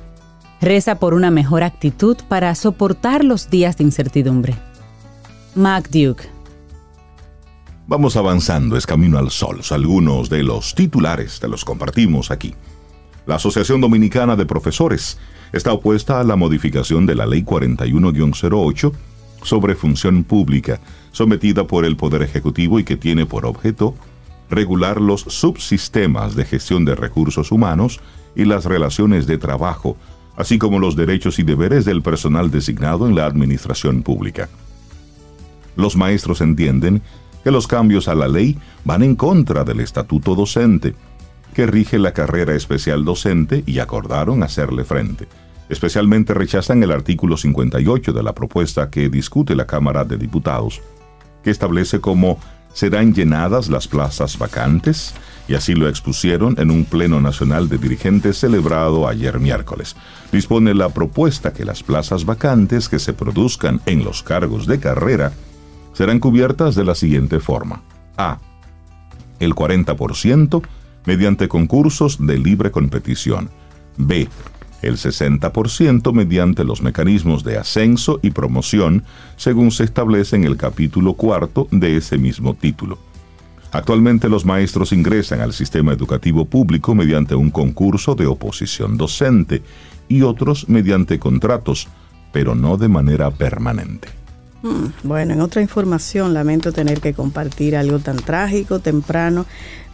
Reza 0.62 0.96
por 1.00 1.14
una 1.14 1.32
mejor 1.32 1.64
actitud 1.64 2.18
para 2.28 2.54
soportar 2.54 3.24
los 3.24 3.50
días 3.50 3.78
de 3.78 3.86
incertidumbre. 3.86 4.56
Mac 5.60 5.90
Duke. 5.90 6.24
Vamos 7.86 8.16
avanzando, 8.16 8.78
es 8.78 8.86
camino 8.86 9.18
al 9.18 9.30
sol. 9.30 9.60
Algunos 9.72 10.30
de 10.30 10.42
los 10.42 10.74
titulares 10.74 11.42
te 11.42 11.50
los 11.50 11.66
compartimos 11.66 12.32
aquí. 12.32 12.56
La 13.26 13.36
Asociación 13.36 13.82
Dominicana 13.82 14.38
de 14.38 14.46
Profesores 14.46 15.18
está 15.52 15.74
opuesta 15.74 16.22
a 16.22 16.24
la 16.24 16.38
modificación 16.38 17.06
de 17.06 17.16
la 17.16 17.26
Ley 17.26 17.44
41-08 17.44 18.94
sobre 19.44 19.76
función 19.76 20.24
pública, 20.24 20.80
sometida 21.12 21.68
por 21.68 21.84
el 21.84 21.98
Poder 21.98 22.22
Ejecutivo 22.22 22.80
y 22.80 22.86
que 22.86 22.96
tiene 22.96 23.26
por 23.26 23.46
objeto 23.46 23.96
regular 24.50 25.02
los 25.02 25.24
subsistemas 25.24 26.38
de 26.38 26.46
gestión 26.46 26.86
de 26.86 26.96
recursos 26.96 27.52
humanos 27.52 28.00
y 28.34 28.46
las 28.46 28.64
relaciones 28.64 29.28
de 29.28 29.38
trabajo, 29.38 29.98
así 30.38 30.58
como 30.58 30.80
los 30.80 30.96
derechos 30.96 31.38
y 31.38 31.44
deberes 31.44 31.84
del 31.84 32.02
personal 32.02 32.50
designado 32.50 33.10
en 33.10 33.16
la 33.16 33.26
administración 33.26 34.04
pública. 34.04 34.48
Los 35.80 35.96
maestros 35.96 36.42
entienden 36.42 37.02
que 37.42 37.52
los 37.52 37.66
cambios 37.66 38.10
a 38.10 38.16
la 38.16 38.28
ley 38.28 38.58
van 38.84 39.02
en 39.02 39.16
contra 39.16 39.64
del 39.64 39.80
estatuto 39.80 40.36
docente, 40.36 40.94
que 41.54 41.68
rige 41.68 41.98
la 41.98 42.12
carrera 42.12 42.54
especial 42.54 43.06
docente 43.06 43.64
y 43.66 43.80
acordaron 43.80 44.44
hacerle 44.44 44.84
frente. 44.84 45.30
Especialmente 45.70 46.34
rechazan 46.34 46.84
el 46.84 46.92
artículo 46.92 47.38
58 47.38 48.12
de 48.12 48.24
la 48.24 48.36
propuesta 48.36 48.90
que 48.90 49.08
discute 49.08 49.56
la 49.56 49.68
Cámara 49.68 50.04
de 50.04 50.18
Diputados, 50.18 50.82
que 51.46 51.52
establece 51.52 52.02
cómo 52.02 52.38
serán 52.74 53.14
llenadas 53.14 53.70
las 53.70 53.88
plazas 53.88 54.38
vacantes, 54.38 55.14
y 55.48 55.54
así 55.54 55.76
lo 55.76 55.88
expusieron 55.88 56.56
en 56.60 56.72
un 56.72 56.84
Pleno 56.84 57.22
Nacional 57.22 57.70
de 57.70 57.78
Dirigentes 57.78 58.38
celebrado 58.38 59.08
ayer 59.08 59.40
miércoles. 59.40 59.96
Dispone 60.34 60.74
la 60.74 60.90
propuesta 60.90 61.54
que 61.54 61.64
las 61.64 61.84
plazas 61.84 62.26
vacantes 62.26 62.90
que 62.90 63.00
se 63.00 63.14
produzcan 63.14 63.80
en 63.86 64.04
los 64.04 64.24
cargos 64.24 64.68
de 64.68 64.82
carrera 64.82 65.32
serán 65.94 66.20
cubiertas 66.20 66.76
de 66.76 66.86
la 66.86 66.96
siguiente 66.96 67.40
forma. 67.40 67.82
A. 68.18 68.40
El 69.40 69.54
40% 69.56 70.62
mediante 71.06 71.48
concursos 71.48 72.26
de 72.26 72.38
libre 72.38 72.72
competición. 72.72 73.50
B. 73.98 74.28
El 74.82 74.96
60% 74.96 76.14
mediante 76.14 76.64
los 76.64 76.82
mecanismos 76.82 77.44
de 77.44 77.58
ascenso 77.58 78.20
y 78.22 78.32
promoción, 78.32 79.04
según 79.36 79.72
se 79.72 79.84
establece 79.84 80.38
en 80.38 80.46
el 80.46 80.56
capítulo 80.56 81.14
cuarto 81.14 81.68
de 81.72 81.98
ese 81.98 82.18
mismo 82.18 82.54
título. 82.54 82.98
Actualmente 83.72 84.30
los 84.30 84.46
maestros 84.46 84.94
ingresan 84.94 85.42
al 85.42 85.54
sistema 85.54 85.94
educativo 85.94 86.46
público 86.46 86.96
mediante 86.96 87.36
un 87.36 87.52
concurso 87.52 88.16
de 88.16 88.26
oposición 88.26 88.98
docente 88.98 89.62
y 90.08 90.24
otros 90.24 90.68
mediante 90.70 91.20
contratos, 91.20 91.88
pero 92.32 92.56
no 92.56 92.78
de 92.78 92.88
manera 92.88 93.30
permanente. 93.30 94.08
Mm, 94.62 94.88
Bueno, 95.04 95.34
en 95.34 95.42
otra 95.42 95.62
información, 95.62 96.34
lamento 96.34 96.72
tener 96.74 97.00
que 97.00 97.14
compartir 97.14 97.76
algo 97.78 98.00
tan 98.00 98.18
trágico 98.18 98.80
temprano, 98.80 99.46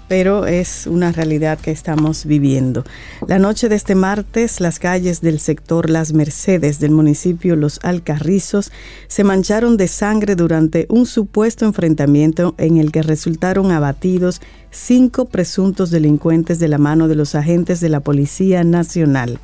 pero 0.07 0.45
es 0.45 0.86
una 0.88 1.12
realidad 1.12 1.60
que 1.60 1.72
estamos 1.72 2.25
viviendo. 2.25 2.84
La 3.27 3.39
noche 3.39 3.69
de 3.69 3.75
este 3.75 3.95
martes, 3.95 4.60
las 4.60 4.77
calles 4.79 5.22
del 5.22 5.39
sector 5.39 5.89
Las 5.89 6.13
Mercedes 6.13 6.79
del 6.79 6.91
municipio 6.91 7.55
Los 7.55 7.79
Alcarrizos 7.84 8.72
se 9.07 9.24
mancharon 9.24 9.77
de 9.77 9.88
sangre 9.88 10.36
durante 10.36 10.86
un 10.89 11.05
supuesto 11.05 11.65
enfrentamiento 11.65 12.53
en 12.57 12.77
el 12.77 12.91
que 12.91 13.01
resultaron 13.01 13.72
abatidos 13.72 14.41
cinco 14.69 15.25
presuntos 15.25 15.89
delincuentes 15.89 16.60
de 16.60 16.67
la 16.67 16.77
mano 16.77 17.07
de 17.07 17.15
los 17.15 17.34
agentes 17.34 17.79
de 17.79 17.89
la 17.89 18.00
Policía 18.00 18.63
Nacional. 18.63 19.39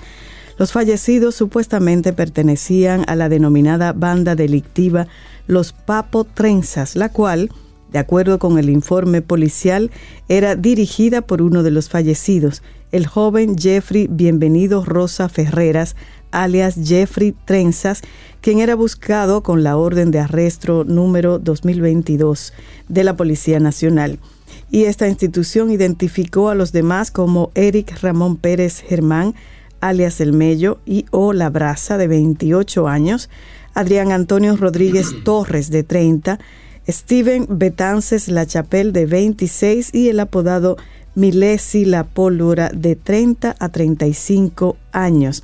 Los 0.61 0.73
fallecidos 0.73 1.33
supuestamente 1.33 2.13
pertenecían 2.13 3.03
a 3.07 3.15
la 3.15 3.29
denominada 3.29 3.93
banda 3.93 4.35
delictiva 4.35 5.07
Los 5.47 5.73
Papo 5.73 6.23
Trenzas, 6.23 6.95
la 6.95 7.09
cual, 7.09 7.49
de 7.91 7.97
acuerdo 7.97 8.37
con 8.37 8.59
el 8.59 8.69
informe 8.69 9.23
policial, 9.23 9.89
era 10.29 10.55
dirigida 10.55 11.23
por 11.23 11.41
uno 11.41 11.63
de 11.63 11.71
los 11.71 11.89
fallecidos, 11.89 12.61
el 12.91 13.07
joven 13.07 13.57
Jeffrey 13.57 14.05
Bienvenido 14.07 14.85
Rosa 14.85 15.29
Ferreras, 15.29 15.95
alias 16.29 16.75
Jeffrey 16.79 17.33
Trenzas, 17.45 18.01
quien 18.39 18.59
era 18.59 18.75
buscado 18.75 19.41
con 19.41 19.63
la 19.63 19.77
orden 19.77 20.11
de 20.11 20.19
arresto 20.19 20.83
número 20.83 21.39
2022 21.39 22.53
de 22.87 23.03
la 23.03 23.17
Policía 23.17 23.59
Nacional. 23.59 24.19
Y 24.69 24.83
esta 24.83 25.07
institución 25.07 25.71
identificó 25.71 26.49
a 26.49 26.55
los 26.55 26.71
demás 26.71 27.09
como 27.09 27.49
Eric 27.55 27.99
Ramón 28.03 28.37
Pérez 28.37 28.79
Germán, 28.79 29.33
alias 29.81 30.21
El 30.21 30.33
Mello, 30.33 30.79
y 30.85 31.05
O 31.11 31.33
La 31.33 31.49
Brasa, 31.49 31.97
de 31.97 32.07
28 32.07 32.87
años, 32.87 33.29
Adrián 33.73 34.11
Antonio 34.11 34.55
Rodríguez 34.55 35.11
Torres, 35.23 35.69
de 35.69 35.83
30, 35.83 36.39
Steven 36.87 37.45
Betances 37.49 38.27
La 38.27 38.45
Chapelle, 38.45 38.91
de 38.91 39.05
26, 39.05 39.93
y 39.93 40.09
el 40.09 40.19
apodado 40.19 40.77
Milesi 41.15 41.85
La 41.85 42.05
Pólvora, 42.05 42.69
de 42.73 42.95
30 42.95 43.55
a 43.59 43.69
35 43.69 44.77
años. 44.91 45.43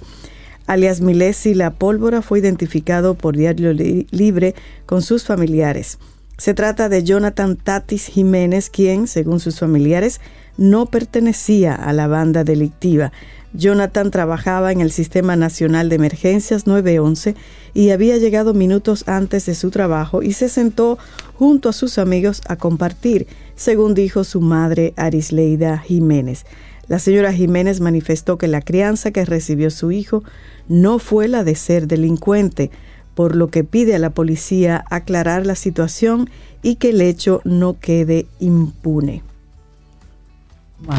Alias 0.65 0.99
Milesi 1.01 1.53
La 1.53 1.71
Pólvora 1.71 2.21
fue 2.21 2.39
identificado 2.39 3.13
por 3.15 3.37
Diario 3.37 3.71
Li- 3.73 4.07
Libre 4.11 4.55
con 4.85 5.01
sus 5.01 5.23
familiares. 5.23 5.97
Se 6.37 6.53
trata 6.53 6.87
de 6.89 7.03
Jonathan 7.03 7.55
Tatis 7.55 8.05
Jiménez, 8.07 8.69
quien, 8.69 9.07
según 9.07 9.39
sus 9.39 9.59
familiares, 9.59 10.21
no 10.57 10.85
pertenecía 10.87 11.73
a 11.73 11.93
la 11.93 12.07
banda 12.07 12.43
delictiva. 12.43 13.11
Jonathan 13.57 14.11
trabajaba 14.11 14.71
en 14.71 14.81
el 14.81 14.91
Sistema 14.91 15.35
Nacional 15.35 15.89
de 15.89 15.95
Emergencias 15.95 16.67
911 16.67 17.35
y 17.73 17.89
había 17.89 18.17
llegado 18.17 18.53
minutos 18.53 19.03
antes 19.07 19.47
de 19.47 19.55
su 19.55 19.71
trabajo 19.71 20.21
y 20.21 20.33
se 20.33 20.47
sentó 20.47 20.99
junto 21.33 21.67
a 21.67 21.73
sus 21.73 21.97
amigos 21.97 22.41
a 22.47 22.55
compartir, 22.55 23.25
según 23.55 23.95
dijo 23.95 24.23
su 24.23 24.41
madre 24.41 24.93
Arisleida 24.95 25.79
Jiménez. 25.79 26.45
La 26.87 26.99
señora 26.99 27.33
Jiménez 27.33 27.81
manifestó 27.81 28.37
que 28.37 28.47
la 28.47 28.61
crianza 28.61 29.09
que 29.09 29.25
recibió 29.25 29.71
su 29.71 29.91
hijo 29.91 30.23
no 30.69 30.99
fue 30.99 31.27
la 31.27 31.43
de 31.43 31.55
ser 31.55 31.87
delincuente, 31.87 32.69
por 33.15 33.35
lo 33.35 33.49
que 33.49 33.63
pide 33.63 33.95
a 33.95 33.99
la 33.99 34.11
policía 34.11 34.85
aclarar 34.91 35.47
la 35.47 35.55
situación 35.55 36.29
y 36.61 36.75
que 36.75 36.91
el 36.91 37.01
hecho 37.01 37.41
no 37.43 37.79
quede 37.79 38.27
impune. 38.39 39.23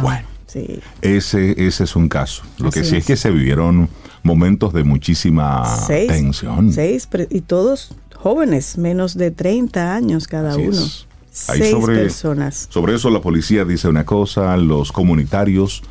Bueno, 0.02 0.26
Sí. 0.48 0.80
ese, 1.02 1.66
ese 1.66 1.84
es 1.84 1.94
un 1.94 2.08
caso. 2.08 2.42
Lo 2.58 2.70
que 2.70 2.82
sí 2.82 2.96
es. 2.96 3.02
es. 3.02 3.06
que 3.06 3.16
se 3.16 3.30
vivieron 3.30 3.88
momentos 4.22 4.72
de 4.72 4.82
muchísima 4.82 5.64
seis, 5.86 6.08
tensión. 6.08 6.72
seis 6.72 7.08
y 7.30 7.40
todos 7.42 7.94
jóvenes, 8.16 8.76
menos 8.78 9.16
de 9.16 9.30
30 9.30 9.94
años 9.94 10.26
cada 10.26 10.50
Así 10.52 10.62
uno. 10.62 10.72
es. 10.80 11.06
Seis 11.30 11.70
sobre- 11.70 11.96
personas. 11.98 12.66
Sobre 12.70 12.96
eso 12.96 13.10
la 13.10 13.20
policía 13.20 13.64
dice 13.64 13.86
una 13.88 14.04
cosa, 14.04 14.56
los 14.56 14.90
comunitarios, 14.90 15.82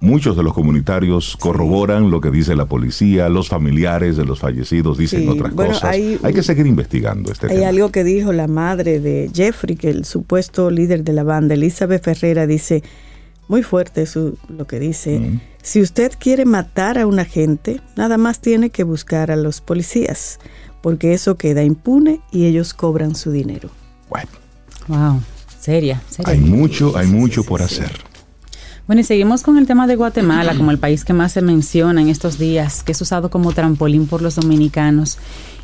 muchos 0.00 0.36
de 0.36 0.42
los 0.42 0.52
comunitarios 0.54 1.36
corroboran 1.38 2.10
lo 2.10 2.20
que 2.20 2.30
dice 2.32 2.56
la 2.56 2.66
policía, 2.66 3.28
los 3.28 3.48
familiares 3.48 4.16
de 4.16 4.24
los 4.24 4.40
fallecidos 4.40 4.98
dicen 4.98 5.22
Sí, 5.22 5.28
otras 5.28 5.54
bueno, 5.54 5.72
cosas. 5.72 5.90
hay 5.90 6.18
Hay, 6.22 6.34
que 6.34 6.42
seguir 6.42 6.66
investigando 6.66 7.30
este 7.30 7.46
Hay 7.46 7.56
tema. 7.58 7.68
algo 7.68 7.92
que 7.92 8.02
dijo 8.02 8.32
la 8.32 8.48
madre 8.48 8.98
de 9.00 9.30
Jeffrey, 9.32 9.76
que 9.76 9.90
el 9.90 10.04
supuesto 10.04 10.70
líder 10.70 11.04
de 11.04 11.12
la 11.12 11.22
banda, 11.22 11.54
Elizabeth 11.54 12.02
Ferrera, 12.04 12.46
dice, 12.48 12.82
muy 13.48 13.62
fuerte 13.62 14.06
su, 14.06 14.36
lo 14.48 14.66
que 14.66 14.78
dice, 14.80 15.18
Mm. 15.20 15.40
si 15.62 15.80
usted 15.80 16.12
quiere 16.18 16.44
matar 16.44 16.98
a 16.98 17.06
una 17.06 17.24
gente, 17.24 17.80
nada 17.96 18.16
más 18.18 18.40
tiene 18.40 18.70
que 18.70 18.82
buscar 18.84 19.30
a 19.30 19.36
los 19.36 19.60
policías, 19.60 20.38
porque 20.82 21.14
eso 21.14 21.36
queda 21.36 21.62
impune 21.62 22.20
y 22.32 22.46
ellos 22.46 22.74
cobran 22.74 23.14
su 23.14 23.30
dinero. 23.30 23.70
Bueno, 24.08 24.30
Wow. 24.88 25.20
Seria, 25.60 26.00
seria. 26.08 26.32
hay 26.32 26.38
mucho, 26.40 26.96
hay 26.96 27.08
mucho 27.08 27.42
por 27.42 27.60
hacer. 27.62 27.90
Bueno, 28.86 29.00
y 29.00 29.04
seguimos 29.04 29.42
con 29.42 29.58
el 29.58 29.66
tema 29.66 29.88
de 29.88 29.96
Guatemala 29.96 30.56
como 30.56 30.70
el 30.70 30.78
país 30.78 31.04
que 31.04 31.12
más 31.12 31.32
se 31.32 31.42
menciona 31.42 32.00
en 32.00 32.08
estos 32.08 32.38
días, 32.38 32.84
que 32.84 32.92
es 32.92 33.00
usado 33.00 33.30
como 33.30 33.50
trampolín 33.52 34.06
por 34.06 34.22
los 34.22 34.36
dominicanos. 34.36 35.18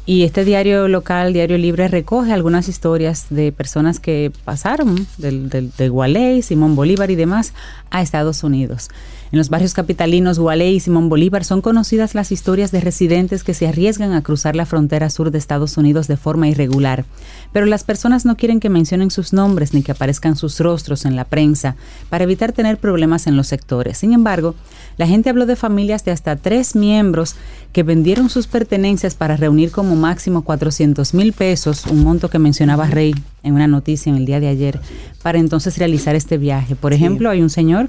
Y 0.04 0.24
este 0.24 0.44
diario 0.44 0.88
local, 0.88 1.32
Diario 1.32 1.58
Libre, 1.58 1.86
recoge 1.86 2.32
algunas 2.32 2.68
historias 2.68 3.26
de 3.30 3.52
personas 3.52 4.00
que 4.00 4.32
pasaron 4.44 5.06
del, 5.16 5.48
de 5.48 5.88
Gualey, 5.88 6.42
Simón 6.42 6.74
Bolívar 6.74 7.12
y 7.12 7.14
demás 7.14 7.54
a 7.90 8.02
Estados 8.02 8.42
Unidos. 8.42 8.90
En 9.32 9.38
los 9.38 9.48
barrios 9.48 9.72
capitalinos 9.72 10.38
Gualey 10.38 10.74
y 10.74 10.80
Simón 10.80 11.08
Bolívar 11.08 11.42
son 11.42 11.62
conocidas 11.62 12.14
las 12.14 12.32
historias 12.32 12.70
de 12.70 12.82
residentes 12.82 13.44
que 13.44 13.54
se 13.54 13.66
arriesgan 13.66 14.12
a 14.12 14.22
cruzar 14.22 14.54
la 14.54 14.66
frontera 14.66 15.08
sur 15.08 15.30
de 15.30 15.38
Estados 15.38 15.78
Unidos 15.78 16.06
de 16.06 16.18
forma 16.18 16.48
irregular, 16.48 17.06
pero 17.50 17.64
las 17.64 17.82
personas 17.82 18.26
no 18.26 18.36
quieren 18.36 18.60
que 18.60 18.68
mencionen 18.68 19.10
sus 19.10 19.32
nombres 19.32 19.72
ni 19.72 19.82
que 19.82 19.92
aparezcan 19.92 20.36
sus 20.36 20.60
rostros 20.60 21.06
en 21.06 21.16
la 21.16 21.24
prensa 21.24 21.76
para 22.10 22.24
evitar 22.24 22.52
tener 22.52 22.76
problemas 22.76 23.26
en 23.26 23.38
los 23.38 23.46
sectores. 23.46 23.96
Sin 23.96 24.12
embargo, 24.12 24.54
la 24.98 25.06
gente 25.06 25.30
habló 25.30 25.46
de 25.46 25.56
familias 25.56 26.04
de 26.04 26.10
hasta 26.10 26.36
tres 26.36 26.76
miembros 26.76 27.34
que 27.72 27.84
vendieron 27.84 28.28
sus 28.28 28.46
pertenencias 28.46 29.14
para 29.14 29.38
reunir 29.38 29.70
como 29.70 29.96
máximo 29.96 30.42
400 30.42 31.14
mil 31.14 31.32
pesos, 31.32 31.86
un 31.86 32.04
monto 32.04 32.28
que 32.28 32.38
mencionaba 32.38 32.86
Rey 32.86 33.14
en 33.42 33.54
una 33.54 33.66
noticia 33.66 34.10
en 34.10 34.16
el 34.16 34.26
día 34.26 34.40
de 34.40 34.48
ayer, 34.48 34.78
para 35.22 35.38
entonces 35.38 35.78
realizar 35.78 36.14
este 36.14 36.36
viaje. 36.36 36.76
Por 36.76 36.92
ejemplo, 36.92 37.30
hay 37.30 37.40
un 37.40 37.48
señor 37.48 37.88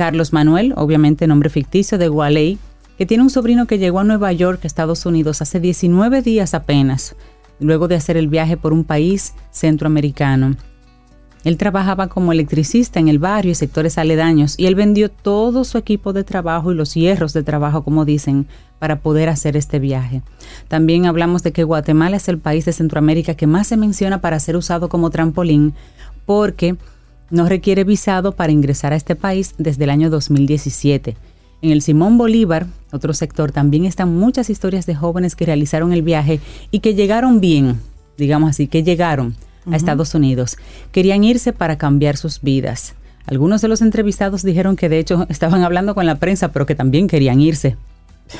Carlos 0.00 0.32
Manuel, 0.32 0.72
obviamente 0.78 1.26
nombre 1.26 1.50
ficticio 1.50 1.98
de 1.98 2.08
Gualey, 2.08 2.58
que 2.96 3.04
tiene 3.04 3.22
un 3.22 3.28
sobrino 3.28 3.66
que 3.66 3.76
llegó 3.76 3.98
a 3.98 4.04
Nueva 4.04 4.32
York, 4.32 4.64
Estados 4.64 5.04
Unidos, 5.04 5.42
hace 5.42 5.60
19 5.60 6.22
días 6.22 6.54
apenas, 6.54 7.16
luego 7.58 7.86
de 7.86 7.96
hacer 7.96 8.16
el 8.16 8.26
viaje 8.26 8.56
por 8.56 8.72
un 8.72 8.84
país 8.84 9.34
centroamericano. 9.50 10.56
Él 11.44 11.58
trabajaba 11.58 12.06
como 12.06 12.32
electricista 12.32 12.98
en 12.98 13.08
el 13.08 13.18
barrio 13.18 13.52
y 13.52 13.54
sectores 13.54 13.98
aledaños 13.98 14.58
y 14.58 14.68
él 14.68 14.74
vendió 14.74 15.10
todo 15.10 15.64
su 15.64 15.76
equipo 15.76 16.14
de 16.14 16.24
trabajo 16.24 16.72
y 16.72 16.76
los 16.76 16.94
hierros 16.94 17.34
de 17.34 17.42
trabajo, 17.42 17.84
como 17.84 18.06
dicen, 18.06 18.46
para 18.78 19.00
poder 19.00 19.28
hacer 19.28 19.54
este 19.54 19.78
viaje. 19.80 20.22
También 20.68 21.04
hablamos 21.04 21.42
de 21.42 21.52
que 21.52 21.64
Guatemala 21.64 22.16
es 22.16 22.26
el 22.30 22.38
país 22.38 22.64
de 22.64 22.72
Centroamérica 22.72 23.34
que 23.34 23.46
más 23.46 23.66
se 23.66 23.76
menciona 23.76 24.22
para 24.22 24.40
ser 24.40 24.56
usado 24.56 24.88
como 24.88 25.10
trampolín 25.10 25.74
porque 26.24 26.78
no 27.30 27.48
requiere 27.48 27.84
visado 27.84 28.32
para 28.32 28.52
ingresar 28.52 28.92
a 28.92 28.96
este 28.96 29.16
país 29.16 29.54
desde 29.58 29.84
el 29.84 29.90
año 29.90 30.10
2017. 30.10 31.16
En 31.62 31.70
el 31.70 31.82
Simón 31.82 32.16
Bolívar, 32.16 32.66
otro 32.90 33.12
sector, 33.12 33.52
también 33.52 33.84
están 33.84 34.16
muchas 34.16 34.50
historias 34.50 34.86
de 34.86 34.94
jóvenes 34.94 35.36
que 35.36 35.46
realizaron 35.46 35.92
el 35.92 36.02
viaje 36.02 36.40
y 36.70 36.80
que 36.80 36.94
llegaron 36.94 37.40
bien, 37.40 37.80
digamos 38.16 38.50
así, 38.50 38.66
que 38.66 38.82
llegaron 38.82 39.36
a 39.70 39.76
Estados 39.76 40.14
Unidos. 40.14 40.56
Querían 40.90 41.22
irse 41.22 41.52
para 41.52 41.76
cambiar 41.76 42.16
sus 42.16 42.40
vidas. 42.40 42.94
Algunos 43.26 43.60
de 43.60 43.68
los 43.68 43.82
entrevistados 43.82 44.42
dijeron 44.42 44.76
que 44.76 44.88
de 44.88 44.98
hecho 44.98 45.26
estaban 45.28 45.62
hablando 45.62 45.94
con 45.94 46.06
la 46.06 46.16
prensa, 46.16 46.48
pero 46.48 46.66
que 46.66 46.74
también 46.74 47.08
querían 47.08 47.40
irse. 47.40 47.76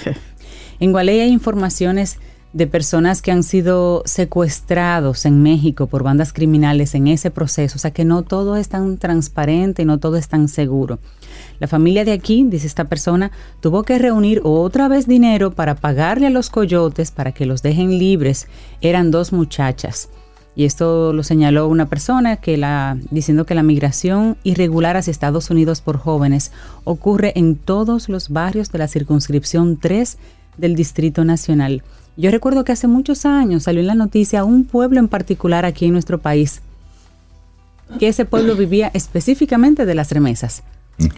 en 0.81 0.93
Gualey 0.93 1.21
hay 1.21 1.31
informaciones 1.31 2.19
de 2.53 2.67
personas 2.67 3.23
que 3.23 3.31
han 3.31 3.43
sido 3.43 4.03
secuestrados 4.07 5.25
en 5.25 5.43
México 5.43 5.87
por 5.87 6.03
bandas 6.03 6.33
criminales 6.33 6.95
en 6.95 7.07
ese 7.07 7.31
proceso. 7.31 7.77
O 7.77 7.79
sea 7.79 7.93
que 7.93 8.05
no 8.05 8.23
todo 8.23 8.57
es 8.57 8.69
tan 8.69 8.99
transparente 8.99 9.83
y 9.83 9.85
no 9.85 9.99
todo 9.99 10.17
es 10.17 10.29
tan 10.29 10.49
seguro. 10.49 10.99
La 11.61 11.69
familia 11.69 12.05
de 12.05 12.13
aquí, 12.13 12.45
dice 12.49 12.67
esta 12.67 12.87
persona, 12.87 13.31
tuvo 13.61 13.85
que 13.85 13.99
reunir 13.99 14.41
otra 14.45 14.89
vez 14.89 15.07
dinero 15.07 15.53
para 15.53 15.77
pagarle 15.77 16.27
a 16.27 16.31
los 16.31 16.51
coyotes 16.51 17.11
para 17.11 17.33
que 17.33 17.47
los 17.47 17.63
dejen 17.63 17.99
libres. 17.99 18.49
Eran 18.81 19.11
dos 19.11 19.33
muchachas. 19.33 20.09
Y 20.57 20.65
esto 20.65 21.13
lo 21.13 21.23
señaló 21.23 21.69
una 21.69 21.87
persona 21.87 22.37
que 22.37 22.57
la, 22.57 22.99
diciendo 23.11 23.47
que 23.47 23.55
la 23.55 23.63
migración 23.63 24.37
irregular 24.43 24.97
hacia 24.97 25.13
Estados 25.13 25.49
Unidos 25.51 25.81
por 25.81 25.97
jóvenes 25.99 26.51
ocurre 26.83 27.33
en 27.37 27.55
todos 27.55 28.09
los 28.09 28.31
barrios 28.31 28.73
de 28.73 28.79
la 28.79 28.89
circunscripción 28.89 29.79
3 29.79 30.19
del 30.59 30.75
Distrito 30.75 31.25
Nacional. 31.25 31.85
Yo 32.21 32.31
recuerdo 32.31 32.65
que 32.65 32.73
hace 32.73 32.87
muchos 32.87 33.25
años 33.25 33.63
salió 33.65 33.81
en 33.81 33.87
la 33.87 33.95
noticia 33.95 34.45
un 34.45 34.65
pueblo 34.65 35.01
en 35.01 35.09
particular 35.09 35.65
aquí 35.65 35.87
en 35.87 35.93
nuestro 35.93 36.19
país, 36.19 36.61
que 37.99 38.09
ese 38.09 38.25
pueblo 38.25 38.57
vivía 38.57 38.91
específicamente 38.95 39.87
de 39.87 39.95
las 39.95 40.11
remesas. 40.13 40.63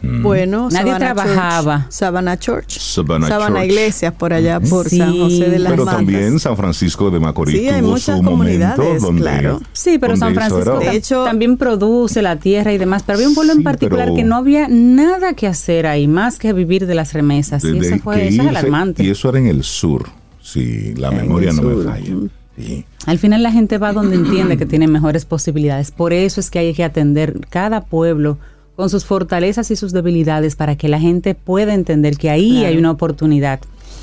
Bueno, 0.01 0.69
nadie 0.71 0.95
trabajaba. 0.95 1.87
Sabana 1.89 2.39
Church. 2.39 2.79
Sabana, 2.79 3.27
Sabana 3.27 3.57
Church. 3.63 3.69
Iglesias 3.69 4.15
por 4.17 4.33
allá, 4.33 4.61
por 4.61 4.89
Sí, 4.89 4.99
San 4.99 5.19
José 5.19 5.51
de 5.51 5.59
las 5.59 5.73
Pero 5.73 5.85
Matas. 5.85 5.99
también 5.99 6.39
San 6.39 6.57
Francisco 6.57 7.11
de 7.11 7.19
Macorís 7.19 7.59
Sí, 7.59 7.69
hay 7.69 7.81
tuvo 7.81 7.91
muchas 7.91 8.23
comunidades, 8.23 9.03
donde 9.03 9.23
claro. 9.23 9.61
Sí, 9.73 9.99
pero 9.99 10.17
San 10.17 10.35
Francisco 10.35 10.79
De 10.79 10.95
hecho- 10.95 11.25
también 11.25 11.57
produce 11.57 12.23
la 12.23 12.37
tierra 12.37 12.73
y 12.73 12.79
demás, 12.79 13.03
pero 13.05 13.17
había 13.17 13.29
un 13.29 13.35
pueblo 13.35 13.55
Sí, 13.55 13.59
en 13.59 13.65
particular 13.65 14.05
pero- 14.05 14.15
que 14.15 14.23
no 14.23 14.37
había 14.37 14.69
nada 14.69 15.33
que 15.35 15.49
hacer 15.49 15.89
ahí, 15.89 16.07
más 16.07 16.39
que 16.39 16.53
vivir 16.53 16.87
de 16.87 16.95
las 16.95 17.13
remesas. 17.13 17.65
y 17.65 17.77
eso 17.77 17.99
fue 17.99 18.29
eso 18.29 18.43
es 18.43 18.49
alarmante. 18.49 19.03
Y 19.03 19.11
eso 19.11 19.31
era 19.31 19.41
en 19.41 19.49
el 19.49 19.65
sur, 19.65 20.09
si 20.43 20.95
la 20.95 21.11
memoria 21.11 21.53
no 21.53 21.63
me 21.63 21.85
falla. 21.85 22.15
Sí. 22.59 22.85
Al 23.07 23.19
final 23.19 23.43
la 23.43 23.51
gente 23.53 23.79
va 23.79 23.93
donde 23.95 24.17
entiende 24.17 24.59
que 24.59 24.67
tiene 24.67 24.87
mejores 24.87 25.25
posibilidades. 25.25 25.91
Por 25.91 26.13
eso 26.13 26.39
es 26.41 26.51
que 26.51 26.59
hay 26.59 26.75
que 26.75 26.85
atender 26.85 27.41
cada 27.49 27.81
pueblo 27.83 28.37
con 28.77 28.91
sus 28.91 29.05
fortalezas 29.05 29.71
y 29.71 29.77
sus 29.77 29.93
debilidades 29.93 30.57
para 30.57 30.77
que 30.77 30.89
la 30.89 31.01
gente 31.01 31.35
pueda 31.35 31.73
entender 31.75 32.17
que 32.19 32.29
ahí 32.31 32.51
Claro. 32.53 32.67
hay 32.69 32.77
una 32.77 32.91
oportunidad 32.91 33.61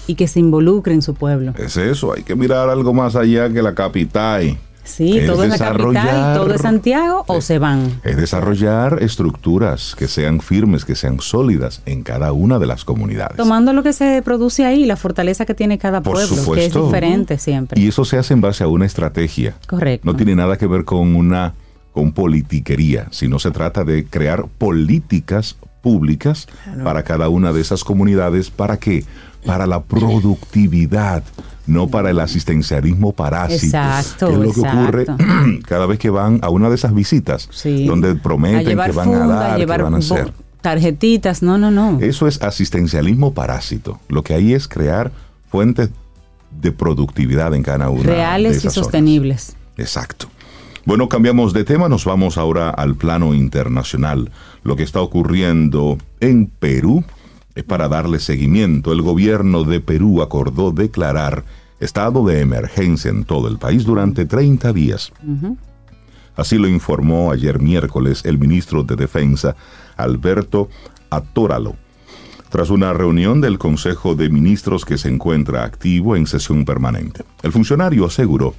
y 0.08 0.16
que 0.16 0.28
se 0.28 0.40
involucre 0.40 0.94
en 0.94 1.02
su 1.04 1.14
pueblo. 1.14 1.54
Es 1.58 1.78
eso, 1.78 2.14
hay 2.14 2.24
que 2.24 2.36
mirar 2.36 2.70
algo 2.70 2.94
más 2.94 3.16
allá 3.16 3.50
que 3.52 3.62
la 3.62 3.76
capital. 3.76 4.58
Sí, 4.90 5.20
Es 5.20 5.28
todo 5.28 5.44
es 5.44 5.50
la 5.50 5.58
capital, 5.58 6.36
todo 6.36 6.54
es 6.54 6.62
Santiago 6.62 7.24
o 7.28 7.42
se 7.42 7.60
van. 7.60 8.02
Es 8.04 8.18
desarrollar 8.18 9.02
estructuras 9.02 9.96
que 9.98 10.08
sean 10.08 10.42
firmes, 10.42 10.86
que 10.86 10.96
sean 10.96 11.20
sólidas 11.20 11.82
en 11.86 12.04
cada 12.04 12.32
una 12.32 12.60
de 12.60 12.66
las 12.66 12.86
comunidades. 12.86 13.38
Tomando 13.38 13.74
lo 13.74 13.84
que 13.84 13.94
se 13.94 14.22
produce 14.22 14.66
ahí, 14.66 14.86
la 14.86 14.96
fortaleza 14.96 15.46
que 15.46 15.54
tiene 15.54 15.78
cada 15.78 16.02
Por 16.02 16.14
pueblo, 16.14 16.54
que 16.54 16.66
es 16.66 16.74
diferente 16.74 17.38
siempre. 17.38 17.80
Y 17.80 17.88
eso 17.88 18.06
se 18.06 18.18
hace 18.18 18.34
en 18.34 18.42
base 18.42 18.64
a 18.64 18.68
una 18.68 18.86
estrategia. 18.86 19.56
Correcto. 19.68 20.06
No 20.06 20.16
tiene 20.16 20.36
nada 20.36 20.58
que 20.58 20.68
ver 20.68 20.86
con 20.86 21.16
una 21.16 21.54
con 21.94 22.12
politiquería, 22.12 23.08
sino 23.12 23.40
se 23.40 23.52
trata 23.52 23.84
de 23.84 24.06
crear 24.06 24.46
políticas 24.58 25.58
públicas 25.82 26.48
para 26.84 27.04
cada 27.04 27.30
una 27.30 27.52
de 27.54 27.62
esas 27.62 27.84
comunidades. 27.84 28.50
¿Para 28.50 28.78
qué? 28.78 29.06
Para 29.46 29.66
la 29.68 29.82
productividad, 29.84 31.24
no 31.66 31.88
para 31.88 32.10
el 32.10 32.20
asistencialismo 32.20 33.14
parásito. 33.14 33.66
Exacto, 33.78 34.28
que 34.28 34.34
es 34.34 34.40
lo 34.40 34.54
que 34.54 34.60
ocurre 34.62 35.06
cada 35.68 35.86
vez 35.86 36.00
que 36.00 36.10
van 36.10 36.40
a 36.42 36.50
una 36.50 36.70
de 36.70 36.76
esas 36.76 36.94
visitas, 36.94 37.48
Sí. 37.52 37.86
donde 37.86 38.16
prometen 38.16 38.66
que 38.66 38.92
van 38.92 39.14
a 39.14 39.28
dar, 39.28 39.54
que 39.54 39.60
llevar 39.60 39.84
van 39.84 39.96
a 39.96 39.98
hacer. 39.98 40.34
tarjetitas, 40.62 41.42
no, 41.42 41.58
no, 41.58 41.72
no. 41.72 42.00
Eso 42.02 42.28
es 42.28 42.42
asistencialismo 42.42 43.34
parásito. 43.34 44.00
Lo 44.10 44.24
que 44.24 44.34
hay 44.34 44.54
es 44.54 44.68
crear 44.68 45.12
fuentes 45.50 45.90
de 46.52 46.72
productividad 46.72 47.54
en 47.54 47.64
cada 47.64 47.90
una 47.90 48.04
Reales 48.04 48.56
y 48.56 48.58
esas 48.58 48.74
sostenibles. 48.74 49.56
Exacto. 49.78 50.28
Bueno, 50.86 51.08
cambiamos 51.08 51.54
de 51.54 51.64
tema, 51.64 51.88
nos 51.88 52.04
vamos 52.06 52.38
ahora 52.38 52.70
al 52.72 52.96
plano 52.96 53.34
internacional. 53.36 54.32
Lo 54.64 54.76
que 54.76 54.84
está 54.84 55.02
ocurriendo 55.02 55.98
en 56.20 56.48
Perú 56.48 57.04
es 57.56 57.64
para 57.64 57.88
darle 57.88 58.20
seguimiento. 58.20 58.92
El 58.92 59.02
gobierno 59.02 59.64
de 59.64 59.80
Perú 59.80 60.22
acordó 60.22 60.72
declarar 60.72 61.44
estado 61.80 62.26
de 62.26 62.42
emergencia 62.42 63.10
en 63.10 63.24
todo 63.24 63.48
el 63.48 63.58
país 63.58 63.86
durante 63.86 64.26
30 64.26 64.74
días. 64.74 65.12
Así 66.36 66.58
lo 66.58 66.68
informó 66.68 67.32
ayer 67.32 67.60
miércoles 67.60 68.24
el 68.26 68.38
ministro 68.38 68.84
de 68.84 68.96
Defensa, 68.96 69.56
Alberto 69.98 70.70
Atóralo, 71.10 71.76
tras 72.50 72.70
una 72.70 72.94
reunión 72.94 73.42
del 73.42 73.58
Consejo 73.58 74.16
de 74.16 74.30
Ministros 74.30 74.86
que 74.86 74.98
se 74.98 75.10
encuentra 75.10 75.64
activo 75.64 76.16
en 76.16 76.28
sesión 76.28 76.66
permanente. 76.66 77.24
El 77.44 77.52
funcionario 77.52 78.06
aseguró 78.06 78.54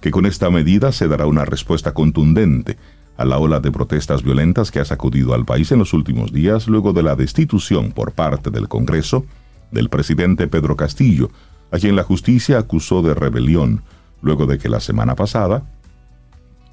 que 0.00 0.10
con 0.10 0.26
esta 0.26 0.50
medida 0.50 0.92
se 0.92 1.08
dará 1.08 1.26
una 1.26 1.44
respuesta 1.44 1.94
contundente 1.94 2.76
a 3.16 3.24
la 3.24 3.38
ola 3.38 3.60
de 3.60 3.70
protestas 3.70 4.22
violentas 4.22 4.70
que 4.70 4.80
ha 4.80 4.84
sacudido 4.84 5.34
al 5.34 5.44
país 5.44 5.70
en 5.72 5.78
los 5.78 5.92
últimos 5.92 6.32
días 6.32 6.66
luego 6.66 6.92
de 6.92 7.02
la 7.02 7.16
destitución 7.16 7.92
por 7.92 8.12
parte 8.12 8.50
del 8.50 8.68
Congreso 8.68 9.24
del 9.70 9.88
presidente 9.88 10.48
Pedro 10.48 10.76
Castillo, 10.76 11.30
a 11.70 11.78
quien 11.78 11.96
la 11.96 12.02
justicia 12.02 12.58
acusó 12.58 13.02
de 13.02 13.14
rebelión 13.14 13.82
luego 14.20 14.46
de 14.46 14.58
que 14.58 14.68
la 14.68 14.80
semana 14.80 15.14
pasada 15.14 15.62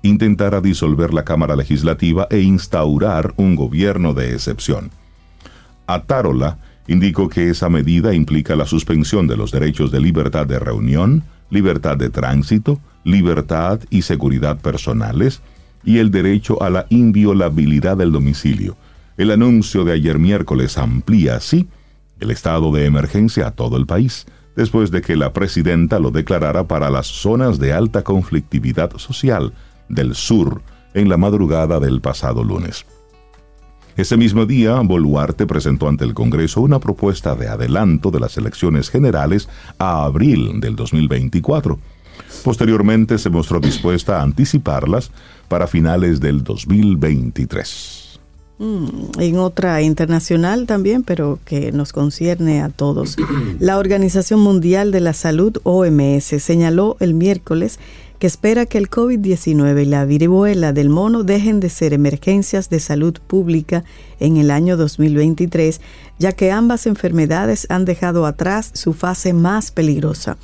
intentara 0.02 0.62
disolver 0.62 1.14
la 1.14 1.24
Cámara 1.24 1.56
Legislativa 1.56 2.28
e 2.30 2.40
instaurar 2.40 3.34
un 3.38 3.56
gobierno 3.56 4.14
de 4.14 4.34
excepción. 4.34 4.92
Atárola 5.88 6.60
indicó 6.88 7.30
que 7.30 7.50
esa 7.50 7.70
medida 7.70 8.14
implica 8.14 8.56
la 8.56 8.66
suspensión 8.66 9.28
de 9.28 9.38
los 9.38 9.52
derechos 9.52 9.92
de 9.92 10.00
libertad 10.00 10.46
de 10.46 10.60
reunión, 10.60 11.24
libertad 11.50 11.98
de 11.98 12.10
tránsito, 12.10 12.80
libertad 13.04 13.82
y 13.90 14.04
seguridad 14.04 14.60
personales 14.60 15.42
y 15.84 16.00
el 16.00 16.12
derecho 16.12 16.62
a 16.62 16.70
la 16.70 16.86
inviolabilidad 16.90 17.98
del 17.98 18.12
domicilio. 18.12 18.78
El 19.18 19.32
anuncio 19.32 19.84
de 19.84 19.94
ayer 19.94 20.20
miércoles 20.20 20.78
amplía 20.78 21.36
así 21.36 21.68
el 22.20 22.32
estado 22.32 22.72
de 22.72 22.86
emergencia 22.86 23.48
a 23.48 23.52
todo 23.52 23.78
el 23.78 23.86
país, 23.86 24.26
después 24.56 24.92
de 24.92 25.02
que 25.02 25.16
la 25.16 25.32
presidenta 25.32 26.00
lo 26.00 26.12
declarara 26.12 26.68
para 26.68 26.90
las 26.90 27.08
zonas 27.08 27.60
de 27.60 27.74
alta 27.74 28.04
conflictividad 28.04 28.96
social 28.98 29.54
del 29.88 30.16
sur 30.16 30.62
en 30.94 31.08
la 31.08 31.18
madrugada 31.18 31.80
del 31.80 32.02
pasado 32.02 32.44
lunes. 32.44 32.86
Ese 33.96 34.16
mismo 34.16 34.46
día, 34.46 34.80
Boluarte 34.80 35.46
presentó 35.46 35.90
ante 35.90 36.06
el 36.06 36.14
Congreso 36.14 36.62
una 36.62 36.80
propuesta 36.80 37.36
de 37.36 37.50
adelanto 37.50 38.12
de 38.12 38.22
las 38.22 38.38
elecciones 38.38 38.90
generales 38.90 39.50
a 39.78 40.06
abril 40.06 40.62
del 40.62 40.76
2024. 40.76 41.80
Posteriormente 42.44 43.18
se 43.18 43.30
mostró 43.30 43.60
dispuesta 43.60 44.20
a 44.20 44.24
anticiparlas 44.24 45.12
para 45.48 45.68
finales 45.68 46.20
del 46.20 46.44
2023. 46.44 48.20
Mm, 48.60 49.20
en 49.20 49.38
otra 49.38 49.82
internacional 49.82 50.66
también, 50.66 51.04
pero 51.04 51.40
que 51.46 51.72
nos 51.72 51.94
concierne 51.94 52.62
a 52.62 52.70
todos. 52.70 53.16
La 53.60 53.78
Organización 53.78 54.42
Mundial 54.42 54.92
de 54.92 55.00
la 55.00 55.14
Salud, 55.14 55.58
OMS, 55.64 56.26
señaló 56.42 56.98
el 57.00 57.14
miércoles 57.14 57.80
que 58.20 58.28
espera 58.28 58.66
que 58.66 58.78
el 58.78 58.90
COVID-19 58.90 59.84
y 59.84 59.86
la 59.86 60.04
viruela 60.04 60.74
del 60.74 60.90
mono 60.90 61.24
dejen 61.24 61.62
de 61.62 61.70
ser 61.70 61.94
emergencias 61.94 62.70
de 62.70 62.82
salud 62.82 63.18
pública 63.26 63.86
en 64.20 64.36
el 64.36 64.52
año 64.52 64.76
2023, 64.76 65.80
ya 66.20 66.34
que 66.34 66.52
ambas 66.52 66.86
enfermedades 66.86 67.66
han 67.70 67.86
dejado 67.86 68.26
atrás 68.26 68.72
su 68.74 68.92
fase 68.92 69.32
más 69.32 69.72
peligrosa. 69.72 70.38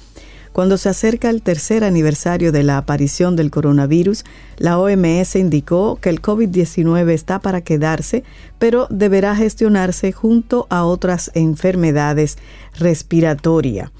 Cuando 0.55 0.77
se 0.77 0.87
acerca 0.87 1.29
el 1.29 1.41
tercer 1.41 1.83
aniversario 1.83 2.53
de 2.53 2.63
la 2.63 2.77
aparición 2.77 3.35
del 3.35 3.51
coronavirus, 3.51 4.23
la 4.55 4.79
OMS 4.79 5.35
indicó 5.35 5.97
que 5.99 6.07
el 6.07 6.21
COVID-19 6.21 7.09
está 7.09 7.39
para 7.39 7.59
quedarse, 7.59 8.23
pero 8.57 8.87
deberá 8.89 9.35
gestionarse 9.35 10.13
junto 10.13 10.65
a 10.69 10.85
otras 10.85 11.29
enfermedades 11.33 12.37
respiratorias. 12.79 13.91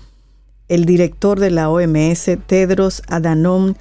El 0.69 0.85
director 0.85 1.41
de 1.41 1.51
la 1.51 1.69
OMS, 1.69 2.37
Tedros 2.47 3.01
Adhanom 3.09 3.73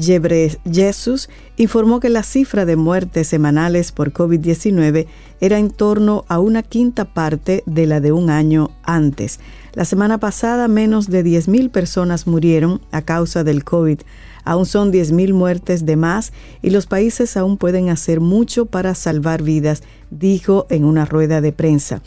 Ghebreyesus, 0.00 1.28
informó 1.56 2.00
que 2.00 2.08
la 2.08 2.22
cifra 2.22 2.64
de 2.64 2.76
muertes 2.76 3.28
semanales 3.28 3.92
por 3.92 4.12
COVID-19 4.12 5.06
era 5.40 5.58
en 5.58 5.70
torno 5.70 6.24
a 6.28 6.38
una 6.38 6.62
quinta 6.62 7.04
parte 7.04 7.62
de 7.66 7.86
la 7.86 8.00
de 8.00 8.12
un 8.12 8.30
año 8.30 8.70
antes. 8.82 9.40
La 9.74 9.84
semana 9.84 10.18
pasada 10.18 10.66
menos 10.68 11.08
de 11.08 11.24
10.000 11.24 11.70
personas 11.70 12.26
murieron 12.26 12.80
a 12.90 13.02
causa 13.02 13.44
del 13.44 13.62
COVID. 13.62 14.00
Aún 14.44 14.66
son 14.66 14.92
10.000 14.92 15.32
muertes 15.32 15.86
de 15.86 15.96
más 15.96 16.32
y 16.62 16.70
los 16.70 16.86
países 16.86 17.36
aún 17.36 17.56
pueden 17.56 17.88
hacer 17.90 18.20
mucho 18.20 18.66
para 18.66 18.94
salvar 18.94 19.42
vidas, 19.42 19.82
dijo 20.10 20.66
en 20.70 20.84
una 20.84 21.04
rueda 21.04 21.40
de 21.40 21.52
prensa. 21.52 22.02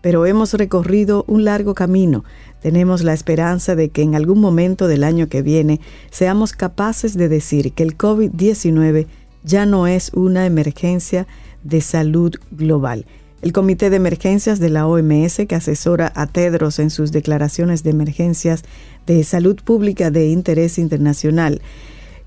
Pero 0.00 0.26
hemos 0.26 0.54
recorrido 0.54 1.24
un 1.28 1.44
largo 1.44 1.74
camino. 1.74 2.24
Tenemos 2.62 3.02
la 3.02 3.12
esperanza 3.12 3.74
de 3.74 3.90
que 3.90 4.02
en 4.02 4.14
algún 4.14 4.40
momento 4.40 4.88
del 4.88 5.04
año 5.04 5.28
que 5.28 5.42
viene 5.42 5.80
seamos 6.10 6.52
capaces 6.52 7.16
de 7.16 7.28
decir 7.28 7.72
que 7.72 7.82
el 7.82 7.96
COVID-19 7.96 9.06
ya 9.42 9.66
no 9.66 9.86
es 9.86 10.10
una 10.14 10.46
emergencia 10.46 11.26
de 11.64 11.80
salud 11.80 12.34
global. 12.50 13.06
El 13.42 13.52
Comité 13.52 13.88
de 13.88 13.96
Emergencias 13.96 14.60
de 14.60 14.68
la 14.68 14.86
OMS, 14.86 15.46
que 15.48 15.54
asesora 15.54 16.12
a 16.14 16.26
Tedros 16.26 16.78
en 16.78 16.90
sus 16.90 17.10
declaraciones 17.10 17.82
de 17.82 17.90
emergencias 17.90 18.64
de 19.06 19.24
salud 19.24 19.56
pública 19.64 20.10
de 20.10 20.28
interés 20.28 20.78
internacional, 20.78 21.62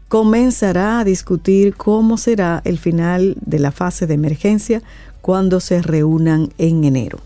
comenzará 0.08 1.00
a 1.00 1.04
discutir 1.04 1.76
cómo 1.76 2.18
será 2.18 2.62
el 2.66 2.80
final 2.80 3.36
de 3.46 3.60
la 3.60 3.72
fase 3.72 4.08
de 4.08 4.16
emergencia 4.16 4.82
cuando 5.22 5.60
se 5.60 5.84
reúnan 5.84 6.50
en 6.58 6.84
enero. 6.84 7.20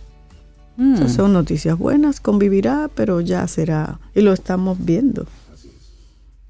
Mm. 0.78 1.08
son 1.08 1.34
noticias 1.34 1.78
buenas, 1.78 2.20
convivirá, 2.20 2.90
pero 2.94 3.20
ya 3.20 3.48
será, 3.48 4.00
y 4.16 4.22
lo 4.22 4.32
estamos 4.32 4.78
viendo. 4.80 5.26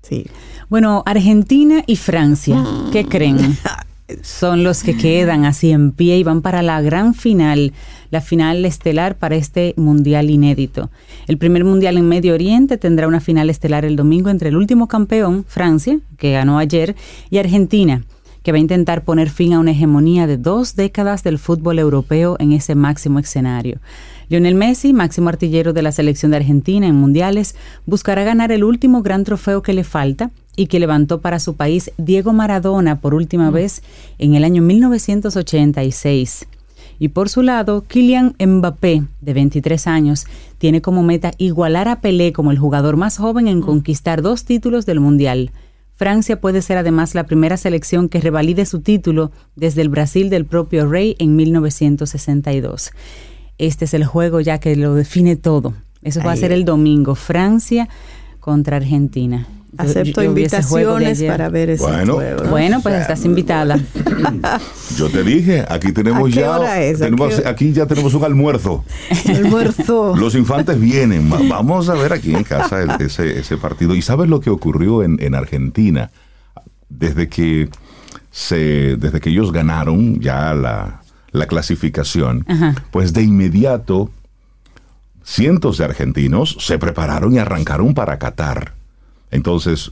Sí. 0.03 0.25
Bueno, 0.69 1.03
Argentina 1.05 1.83
y 1.87 1.95
Francia, 1.95 2.63
¿qué 2.91 3.05
creen? 3.05 3.57
son 4.21 4.63
los 4.63 4.83
que 4.83 4.95
quedan 4.95 5.45
así 5.45 5.71
en 5.71 5.91
pie 5.91 6.17
y 6.17 6.23
van 6.23 6.41
para 6.41 6.61
la 6.61 6.81
gran 6.81 7.13
final, 7.13 7.73
la 8.09 8.21
final 8.21 8.63
estelar 8.65 9.17
para 9.17 9.35
este 9.35 9.73
mundial 9.77 10.29
inédito. 10.29 10.89
El 11.27 11.37
primer 11.37 11.65
mundial 11.65 11.97
en 11.97 12.07
Medio 12.07 12.33
Oriente 12.33 12.77
tendrá 12.77 13.07
una 13.07 13.19
final 13.19 13.49
estelar 13.49 13.85
el 13.85 13.95
domingo 13.95 14.29
entre 14.29 14.49
el 14.49 14.57
último 14.57 14.87
campeón, 14.87 15.45
Francia, 15.47 15.99
que 16.17 16.31
ganó 16.31 16.57
ayer, 16.57 16.95
y 17.29 17.37
Argentina, 17.37 18.03
que 18.43 18.53
va 18.53 18.57
a 18.57 18.61
intentar 18.61 19.03
poner 19.03 19.29
fin 19.29 19.53
a 19.53 19.59
una 19.59 19.71
hegemonía 19.71 20.25
de 20.25 20.37
dos 20.37 20.75
décadas 20.75 21.23
del 21.23 21.37
fútbol 21.37 21.79
europeo 21.79 22.37
en 22.39 22.53
ese 22.53 22.75
máximo 22.75 23.19
escenario. 23.19 23.79
Lionel 24.29 24.55
Messi, 24.55 24.91
máximo 24.91 25.29
artillero 25.29 25.71
de 25.71 25.81
la 25.81 25.93
selección 25.93 26.31
de 26.31 26.37
Argentina 26.37 26.85
en 26.85 26.95
mundiales, 26.95 27.55
buscará 27.85 28.23
ganar 28.23 28.51
el 28.51 28.65
último 28.65 29.01
gran 29.01 29.23
trofeo 29.23 29.61
que 29.61 29.73
le 29.73 29.85
falta 29.85 30.31
y 30.57 30.67
que 30.67 30.79
levantó 30.79 31.21
para 31.21 31.39
su 31.39 31.55
país 31.55 31.91
Diego 31.97 32.33
Maradona 32.33 32.99
por 32.99 33.13
última 33.13 33.51
mm. 33.51 33.53
vez 33.53 33.83
en 34.17 34.35
el 34.35 34.43
año 34.43 34.61
1986. 34.61 36.47
Y 36.99 37.09
por 37.09 37.29
su 37.29 37.41
lado, 37.41 37.85
Kylian 37.87 38.35
Mbappé, 38.39 39.03
de 39.21 39.33
23 39.33 39.87
años, 39.87 40.25
tiene 40.57 40.81
como 40.81 41.03
meta 41.03 41.31
igualar 41.37 41.87
a 41.87 42.01
Pelé 42.01 42.33
como 42.33 42.51
el 42.51 42.57
jugador 42.57 42.97
más 42.97 43.17
joven 43.17 43.47
en 43.47 43.59
mm. 43.59 43.61
conquistar 43.61 44.21
dos 44.21 44.43
títulos 44.43 44.85
del 44.85 44.99
Mundial. 44.99 45.51
Francia 45.95 46.41
puede 46.41 46.61
ser 46.61 46.77
además 46.77 47.15
la 47.15 47.25
primera 47.25 47.55
selección 47.55 48.09
que 48.09 48.19
revalide 48.19 48.65
su 48.65 48.81
título 48.81 49.31
desde 49.55 49.81
el 49.81 49.89
Brasil 49.89 50.29
del 50.29 50.45
propio 50.45 50.87
Rey 50.87 51.15
en 51.17 51.35
1962. 51.35 52.91
Este 53.57 53.85
es 53.85 53.93
el 53.93 54.05
juego 54.05 54.39
ya 54.39 54.59
que 54.59 54.75
lo 54.75 54.93
define 54.93 55.35
todo. 55.35 55.73
Eso 56.01 56.21
va 56.23 56.31
a 56.31 56.37
ser 56.37 56.51
el 56.51 56.63
domingo, 56.63 57.15
Francia 57.15 57.89
contra 58.39 58.77
Argentina. 58.77 59.47
Acepto 59.77 60.23
invitaciones 60.23 61.21
para 61.23 61.49
ver 61.49 61.71
ese 61.71 61.83
bueno, 61.83 62.13
juego. 62.15 62.43
Bueno, 62.45 62.81
pues 62.81 62.95
estás 62.95 63.25
invitada. 63.25 63.77
Yo 64.97 65.09
te 65.09 65.23
dije, 65.23 65.65
aquí 65.67 65.91
tenemos 65.91 66.33
ya 66.33 66.57
aquí 67.45 67.73
ya 67.73 67.85
tenemos 67.85 68.13
un 68.13 68.23
almuerzo. 68.23 68.83
almuerzo. 69.27 70.15
Los 70.15 70.35
infantes 70.35 70.79
vienen. 70.79 71.29
Vamos 71.29 71.89
a 71.89 71.93
ver 71.95 72.13
aquí 72.13 72.33
en 72.33 72.43
casa 72.43 72.97
ese, 72.99 73.39
ese 73.39 73.57
partido. 73.57 73.93
¿Y 73.93 74.01
sabes 74.01 74.29
lo 74.29 74.39
que 74.39 74.49
ocurrió 74.49 75.03
en, 75.03 75.17
en 75.21 75.35
Argentina? 75.35 76.09
Desde 76.89 77.27
que 77.27 77.69
se 78.31 78.95
desde 78.97 79.19
que 79.19 79.29
ellos 79.29 79.51
ganaron 79.51 80.19
ya 80.19 80.53
la, 80.53 81.01
la 81.37 81.47
clasificación, 81.47 82.45
pues 82.91 83.13
de 83.13 83.23
inmediato 83.23 84.09
cientos 85.23 85.77
de 85.77 85.85
argentinos 85.85 86.57
se 86.59 86.79
prepararon 86.79 87.35
y 87.35 87.39
arrancaron 87.39 87.93
para 87.93 88.17
Qatar. 88.17 88.73
Entonces, 89.29 89.91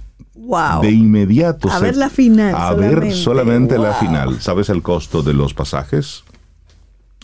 de 0.81 0.91
inmediato... 0.91 1.69
A 1.69 1.79
ver 1.79 1.97
la 1.97 2.10
final. 2.10 2.55
A 2.55 2.73
ver 2.73 3.13
solamente 3.13 3.77
la 3.77 3.93
final. 3.93 4.39
¿Sabes 4.41 4.69
el 4.69 4.81
costo 4.81 5.23
de 5.23 5.34
los 5.34 5.53
pasajes? 5.53 6.23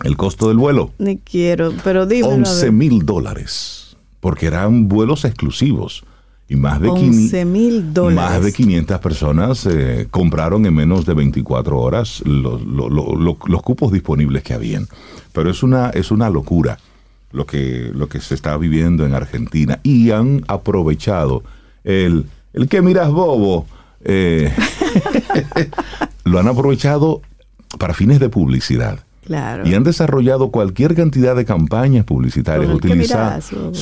El 0.04 0.18
costo 0.18 0.50
del 0.50 0.58
vuelo. 0.58 0.92
Ni 0.98 1.18
quiero, 1.18 1.74
pero 1.84 2.06
dime. 2.06 2.28
11 2.28 2.72
mil 2.72 3.06
dólares. 3.06 3.96
Porque 4.20 4.48
eran 4.48 4.88
vuelos 4.88 5.26
exclusivos. 5.26 6.04
Y 6.52 6.58
más 6.58 6.82
de, 6.82 6.90
11 6.90 7.46
mil 7.46 7.94
dólares. 7.94 8.34
más 8.34 8.44
de 8.44 8.52
500 8.52 9.00
personas 9.00 9.66
eh, 9.66 10.08
compraron 10.12 10.66
en 10.66 10.74
menos 10.74 11.06
de 11.06 11.14
24 11.14 11.80
horas 11.80 12.22
los, 12.26 12.62
los 12.66 13.62
cupos 13.64 13.94
disponibles 13.94 14.44
que 14.44 14.54
habían. 14.54 14.86
Pero 15.32 15.50
es 15.50 15.64
una, 15.64 15.92
es 15.92 16.12
una 16.12 16.30
locura 16.30 16.78
lo 17.32 17.46
que, 17.46 17.92
lo 17.94 18.10
que 18.10 18.20
se 18.20 18.36
está 18.36 18.58
viviendo 18.58 19.06
en 19.06 19.14
Argentina. 19.14 19.80
Y 19.82 20.12
han 20.12 20.44
aprovechado 20.50 21.42
el, 21.86 22.26
el 22.52 22.68
que 22.68 22.82
miras 22.82 23.10
bobo, 23.12 23.66
eh, 24.04 24.54
lo 26.26 26.38
han 26.38 26.50
aprovechado 26.50 27.22
para 27.80 27.94
fines 27.94 28.20
de 28.20 28.28
publicidad. 28.28 29.00
Claro. 29.24 29.68
Y 29.68 29.74
han 29.76 29.84
desarrollado 29.84 30.50
cualquier 30.50 30.96
cantidad 30.96 31.36
de 31.36 31.46
campañas 31.46 32.06
publicitarias 32.06 32.72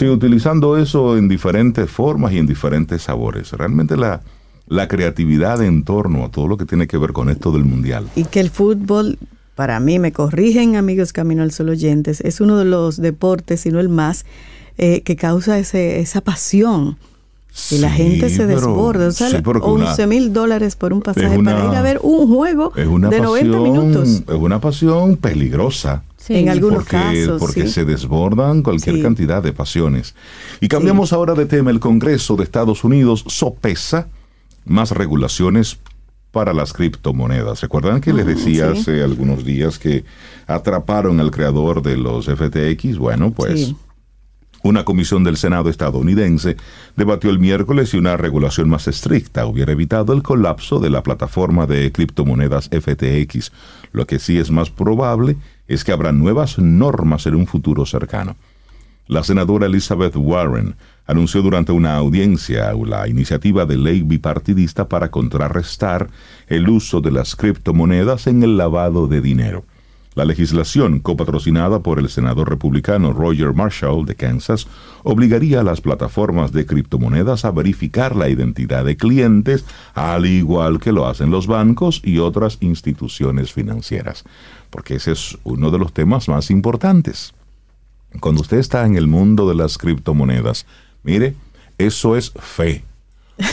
utilizando 0.02 0.78
eso 0.78 1.18
en 1.18 1.30
diferentes 1.30 1.90
formas 1.90 2.34
y 2.34 2.38
en 2.38 2.46
diferentes 2.46 3.04
sabores. 3.04 3.52
Realmente 3.54 3.96
la, 3.96 4.22
la 4.68 4.88
creatividad 4.88 5.64
en 5.64 5.84
torno 5.84 6.26
a 6.26 6.30
todo 6.30 6.48
lo 6.48 6.58
que 6.58 6.66
tiene 6.66 6.88
que 6.88 6.98
ver 6.98 7.14
con 7.14 7.30
esto 7.30 7.52
del 7.52 7.64
mundial. 7.64 8.08
Y 8.16 8.26
que 8.26 8.42
el 8.42 8.50
fútbol, 8.50 9.18
para 9.56 9.80
mí, 9.80 9.98
me 9.98 10.12
corrigen 10.12 10.76
amigos 10.76 11.14
Camino 11.14 11.42
al 11.42 11.52
Sol 11.52 11.70
oyentes, 11.70 12.22
es 12.22 12.42
uno 12.42 12.58
de 12.58 12.66
los 12.66 12.98
deportes, 12.98 13.62
si 13.62 13.72
no 13.72 13.80
el 13.80 13.90
más, 13.90 14.26
eh, 14.78 15.02
que 15.02 15.16
causa 15.16 15.58
ese, 15.58 16.00
esa 16.00 16.22
pasión 16.22 16.98
y 17.72 17.78
la 17.78 17.90
gente 17.90 18.30
se 18.30 18.46
desborda. 18.46 19.08
O 19.08 19.12
sea, 19.12 19.42
11 19.44 20.08
mil 20.08 20.34
dólares 20.34 20.76
por 20.76 20.94
un 20.94 21.02
pasaje 21.02 21.42
para 21.44 21.66
ir 21.66 21.76
a 21.76 21.82
ver 21.82 22.00
un 22.02 22.28
juego 22.28 22.72
de 22.76 22.86
90 22.86 23.60
minutos. 23.60 24.24
Es 24.28 24.36
una 24.36 24.60
pasión 24.60 25.18
peligrosa. 25.18 26.04
En 26.28 26.50
algunos 26.50 26.84
porque, 26.84 26.92
casos. 26.92 27.40
Porque 27.40 27.68
se 27.68 27.86
desbordan 27.86 28.62
cualquier 28.62 29.02
cantidad 29.02 29.42
de 29.42 29.52
pasiones. 29.52 30.14
Y 30.62 30.68
cambiamos 30.68 31.12
ahora 31.12 31.34
de 31.34 31.46
tema. 31.46 31.72
El 31.72 31.80
Congreso 31.80 32.36
de 32.36 32.44
Estados 32.44 32.84
Unidos 32.84 33.24
sopesa 33.28 34.08
más 34.66 34.92
regulaciones 34.92 35.80
para 36.32 36.54
las 36.54 36.74
criptomonedas. 36.74 37.62
¿Recuerdan 37.62 38.02
que 38.02 38.14
les 38.14 38.26
mm, 38.26 38.30
decía 38.30 38.72
hace 38.72 39.02
algunos 39.02 39.44
días 39.44 39.80
que 39.80 40.04
atraparon 40.46 41.20
al 41.20 41.32
creador 41.32 41.82
de 41.82 41.98
los 41.98 42.26
FTX? 42.26 42.98
Bueno, 42.98 43.32
pues 43.32 43.74
una 44.62 44.84
comisión 44.84 45.24
del 45.24 45.38
Senado 45.38 45.70
estadounidense 45.70 46.58
debatió 46.98 47.30
el 47.30 47.40
miércoles 47.40 47.90
si 47.90 47.98
una 47.98 48.18
regulación 48.18 48.68
más 48.68 48.88
estricta 48.88 49.46
hubiera 49.46 49.72
evitado 49.72 50.12
el 50.12 50.22
colapso 50.22 50.80
de 50.80 50.90
la 50.90 51.02
plataforma 51.02 51.66
de 51.66 51.92
criptomonedas 51.94 52.70
FTX. 52.70 53.52
Lo 53.94 54.06
que 54.06 54.20
sí 54.20 54.38
es 54.38 54.52
más 54.52 54.70
probable 54.70 55.38
es 55.68 55.86
que 55.86 55.94
habrá 55.94 56.12
nuevas 56.12 56.60
normas 56.60 57.26
en 57.26 57.36
un 57.36 57.48
futuro 57.48 57.86
cercano. 57.86 58.36
La 59.08 59.24
senadora 59.24 59.66
Elizabeth 59.66 60.16
Warren 60.18 60.76
anunció 61.08 61.42
durante 61.42 61.72
una 61.72 61.96
audiencia 61.96 62.74
la 62.74 63.08
iniciativa 63.08 63.66
de 63.66 63.78
ley 63.78 64.04
bipartidista 64.04 64.88
para 64.90 65.10
contrarrestar 65.10 66.10
el 66.48 66.70
uso 66.70 67.02
de 67.02 67.12
las 67.12 67.36
criptomonedas 67.36 68.28
en 68.28 68.44
el 68.44 68.58
lavado 68.58 69.08
de 69.08 69.22
dinero. 69.22 69.64
La 70.20 70.26
legislación, 70.26 71.00
copatrocinada 71.00 71.80
por 71.80 71.98
el 71.98 72.10
senador 72.10 72.50
republicano 72.50 73.14
Roger 73.14 73.54
Marshall 73.54 74.06
de 74.06 74.16
Kansas, 74.16 74.68
obligaría 75.04 75.62
a 75.62 75.64
las 75.64 75.80
plataformas 75.80 76.52
de 76.52 76.66
criptomonedas 76.66 77.46
a 77.46 77.52
verificar 77.52 78.18
la 78.18 78.28
identidad 78.28 78.84
de 78.84 78.98
clientes, 78.98 79.64
al 79.94 80.26
igual 80.26 80.82
que 80.82 80.92
lo 80.92 81.08
hacen 81.08 81.32
los 81.32 81.48
bancos 81.48 82.02
y 82.04 82.18
otras 82.18 82.58
instituciones 82.60 83.54
financieras, 83.54 84.26
porque 84.70 84.96
ese 84.96 85.14
es 85.14 85.38
uno 85.46 85.72
de 85.72 85.80
los 85.80 85.94
temas 85.94 86.28
más 86.28 86.52
importantes. 86.52 87.34
Cuando 88.20 88.42
usted 88.42 88.58
está 88.58 88.86
en 88.86 88.98
el 88.98 89.08
mundo 89.08 89.48
de 89.48 89.56
las 89.56 89.78
criptomonedas, 89.78 90.66
mire, 91.02 91.34
eso 91.78 92.18
es 92.18 92.32
fe. 92.32 92.84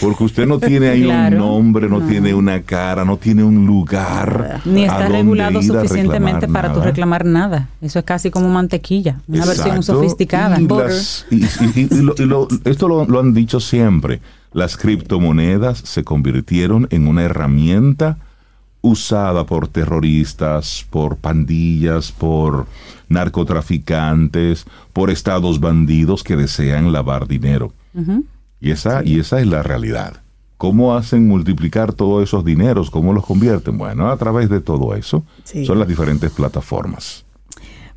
Porque 0.00 0.24
usted 0.24 0.46
no 0.46 0.58
tiene 0.58 0.88
ahí 0.88 1.04
Claro. 1.04 1.36
un 1.46 1.52
nombre, 1.64 1.88
no, 1.88 2.00
tiene 2.00 2.34
una 2.34 2.60
cara, 2.62 3.04
no 3.04 3.16
tiene 3.16 3.44
un 3.44 3.66
lugar. 3.66 4.60
Ni 4.64 4.82
está 4.84 5.08
regulado 5.08 5.62
suficientemente 5.62 6.48
para 6.48 6.68
nada. 6.70 6.84
reclamar 6.84 7.24
nada. 7.24 7.68
Eso 7.80 8.00
es 8.00 8.04
casi 8.04 8.30
como 8.30 8.48
mantequilla, 8.48 9.20
una 9.28 9.46
versión 9.46 9.76
Exacto. 9.76 9.94
sofisticada. 10.02 10.60
Y 10.60 10.66
las- 10.66 11.26
y- 11.30 11.44
y- 11.80 11.88
lo- 12.02 12.14
lo- 12.18 12.48
esto 12.64 12.88
lo, 12.88 13.06
lo 13.06 13.20
han 13.20 13.32
dicho 13.32 13.60
siempre. 13.60 14.20
Las 14.52 14.76
criptomonedas 14.76 15.78
se 15.78 16.02
convirtieron 16.02 16.88
en 16.90 17.06
una 17.06 17.22
herramienta 17.22 18.18
usada 18.80 19.44
por 19.46 19.68
terroristas, 19.68 20.84
por 20.90 21.16
pandillas, 21.16 22.10
por 22.12 22.66
narcotraficantes, 23.08 24.66
por 24.92 25.10
estados 25.10 25.60
bandidos 25.60 26.22
que 26.22 26.36
desean 26.36 26.92
lavar 26.92 27.26
dinero. 27.26 27.72
Y 28.60 28.70
esa, 28.70 29.02
y 29.04 29.20
esa 29.20 29.40
es 29.40 29.46
la 29.46 29.62
realidad. 29.62 30.22
¿Cómo 30.56 30.96
hacen 30.96 31.28
multiplicar 31.28 31.92
todos 31.92 32.22
esos 32.22 32.42
dineros? 32.44 32.90
¿Cómo 32.90 33.12
los 33.12 33.26
convierten? 33.26 33.76
Bueno, 33.76 34.08
a 34.08 34.16
través 34.16 34.48
de 34.48 34.60
todo 34.60 34.94
eso 34.94 35.22
Sí. 35.44 35.66
son 35.66 35.78
las 35.78 35.86
diferentes 35.86 36.30
plataformas. 36.32 37.25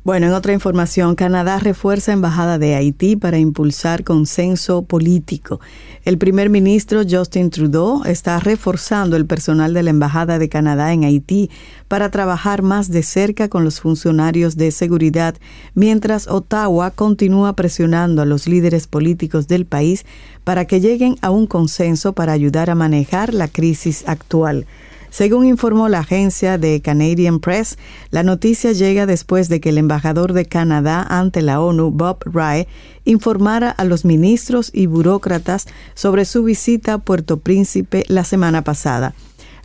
Bueno, 0.02 0.28
en 0.28 0.32
otra 0.32 0.54
información, 0.54 1.14
Canadá 1.14 1.58
refuerza 1.58 2.12
embajada 2.12 2.58
de 2.58 2.74
Haití 2.74 3.16
para 3.16 3.36
impulsar 3.36 4.02
consenso 4.02 4.80
político. 4.80 5.60
El 6.06 6.16
primer 6.16 6.48
ministro 6.48 7.02
Justin 7.08 7.50
Trudeau 7.50 8.02
está 8.06 8.40
reforzando 8.40 9.16
el 9.16 9.26
personal 9.26 9.74
de 9.74 9.82
la 9.82 9.90
embajada 9.90 10.38
de 10.38 10.48
Canadá 10.48 10.94
en 10.94 11.04
Haití 11.04 11.50
para 11.86 12.10
trabajar 12.10 12.62
más 12.62 12.90
de 12.90 13.02
cerca 13.02 13.48
con 13.50 13.62
los 13.62 13.80
funcionarios 13.80 14.56
de 14.56 14.70
seguridad, 14.70 15.34
mientras 15.74 16.28
Ottawa 16.28 16.92
continúa 16.92 17.54
presionando 17.54 18.22
a 18.22 18.24
los 18.24 18.48
líderes 18.48 18.86
políticos 18.86 19.48
del 19.48 19.66
país 19.66 20.06
para 20.44 20.64
que 20.64 20.80
lleguen 20.80 21.16
a 21.20 21.28
un 21.28 21.46
consenso 21.46 22.14
para 22.14 22.32
ayudar 22.32 22.70
a 22.70 22.74
manejar 22.74 23.34
la 23.34 23.48
crisis 23.48 24.04
actual. 24.06 24.64
Según 25.10 25.46
informó 25.46 25.88
la 25.88 26.00
agencia 26.00 26.56
de 26.56 26.80
Canadian 26.80 27.40
Press, 27.40 27.78
la 28.10 28.22
noticia 28.22 28.72
llega 28.72 29.06
después 29.06 29.48
de 29.48 29.60
que 29.60 29.70
el 29.70 29.78
embajador 29.78 30.32
de 30.32 30.46
Canadá 30.46 31.02
ante 31.02 31.42
la 31.42 31.60
ONU, 31.60 31.90
Bob 31.90 32.18
Rae, 32.24 32.68
informara 33.04 33.70
a 33.70 33.84
los 33.84 34.04
ministros 34.04 34.70
y 34.72 34.86
burócratas 34.86 35.66
sobre 35.94 36.24
su 36.24 36.44
visita 36.44 36.94
a 36.94 36.98
Puerto 36.98 37.38
Príncipe 37.38 38.04
la 38.06 38.22
semana 38.22 38.62
pasada. 38.62 39.14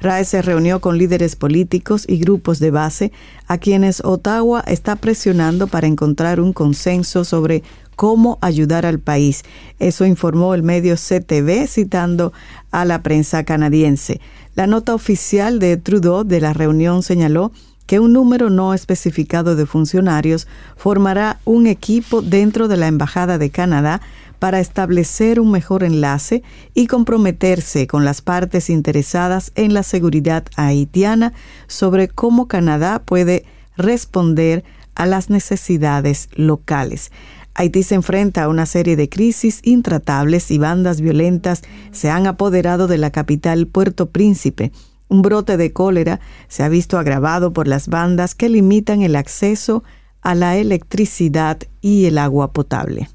Rae 0.02 0.26
se 0.26 0.42
reunió 0.42 0.82
con 0.82 0.98
líderes 0.98 1.36
políticos 1.36 2.06
y 2.08 2.18
grupos 2.18 2.60
de 2.60 2.72
base 2.72 3.12
a 3.48 3.58
quienes 3.58 4.04
Ottawa 4.04 4.62
está 4.68 4.96
presionando 4.96 5.68
para 5.68 5.88
encontrar 5.88 6.40
un 6.40 6.54
consenso 6.54 7.24
sobre 7.24 7.64
cómo 7.96 8.38
ayudar 8.42 8.86
al 8.86 9.00
país. 9.00 9.44
Eso 9.80 10.06
informó 10.06 10.54
el 10.54 10.64
medio 10.64 10.96
CTV 10.96 11.68
citando 11.68 12.34
a 12.72 12.84
la 12.86 13.04
prensa 13.04 13.44
canadiense. 13.46 14.20
La 14.56 14.68
nota 14.68 14.96
oficial 14.96 15.60
de 15.60 15.76
Trudeau 15.76 16.24
de 16.24 16.40
la 16.40 16.54
reunión 16.54 17.04
señaló 17.04 17.52
que 17.86 18.00
un 18.00 18.14
número 18.14 18.50
no 18.50 18.74
especificado 18.74 19.58
de 19.58 19.66
funcionarios 19.66 20.48
formará 20.78 21.40
un 21.44 21.68
equipo 21.68 22.22
dentro 22.22 22.70
de 22.70 22.78
la 22.78 22.88
Embajada 22.88 23.38
de 23.38 23.50
Canadá 23.50 24.00
para 24.40 24.62
establecer 24.62 25.42
un 25.42 25.52
mejor 25.52 25.84
enlace 25.84 26.42
y 26.74 26.88
comprometerse 26.88 27.86
con 27.86 28.06
las 28.06 28.22
partes 28.22 28.70
interesadas 28.70 29.52
en 29.56 29.74
la 29.74 29.84
seguridad 29.84 30.46
haitiana 30.56 31.34
sobre 31.68 32.08
cómo 32.08 32.48
Canadá 32.48 33.00
puede 33.04 33.44
responder 33.76 34.64
a 34.96 35.06
las 35.06 35.30
necesidades 35.30 36.30
locales. 36.34 37.12
Haití 37.58 37.84
se 37.84 37.96
enfrenta 37.96 38.44
a 38.44 38.50
una 38.50 38.66
serie 38.66 38.98
de 38.98 39.08
crisis 39.08 39.62
intratables 39.64 40.52
y 40.52 40.58
bandas 40.58 41.00
violentas 41.00 41.62
se 41.92 42.10
han 42.10 42.28
apoderado 42.28 42.88
de 42.88 42.98
la 42.98 43.12
capital 43.12 43.66
Puerto 43.66 44.10
Príncipe. 44.10 44.74
Un 45.08 45.22
brote 45.22 45.56
de 45.56 45.72
cólera 45.72 46.20
se 46.50 46.64
ha 46.64 46.70
visto 46.70 47.00
agravado 47.00 47.54
por 47.54 47.70
las 47.70 47.88
bandas 47.88 48.36
que 48.36 48.50
limitan 48.50 49.04
el 49.04 49.16
acceso 49.16 49.86
a 50.22 50.36
la 50.36 50.58
electricidad 50.58 51.60
y 51.80 52.06
el 52.06 52.18
agua 52.18 52.52
potable. 52.52 53.10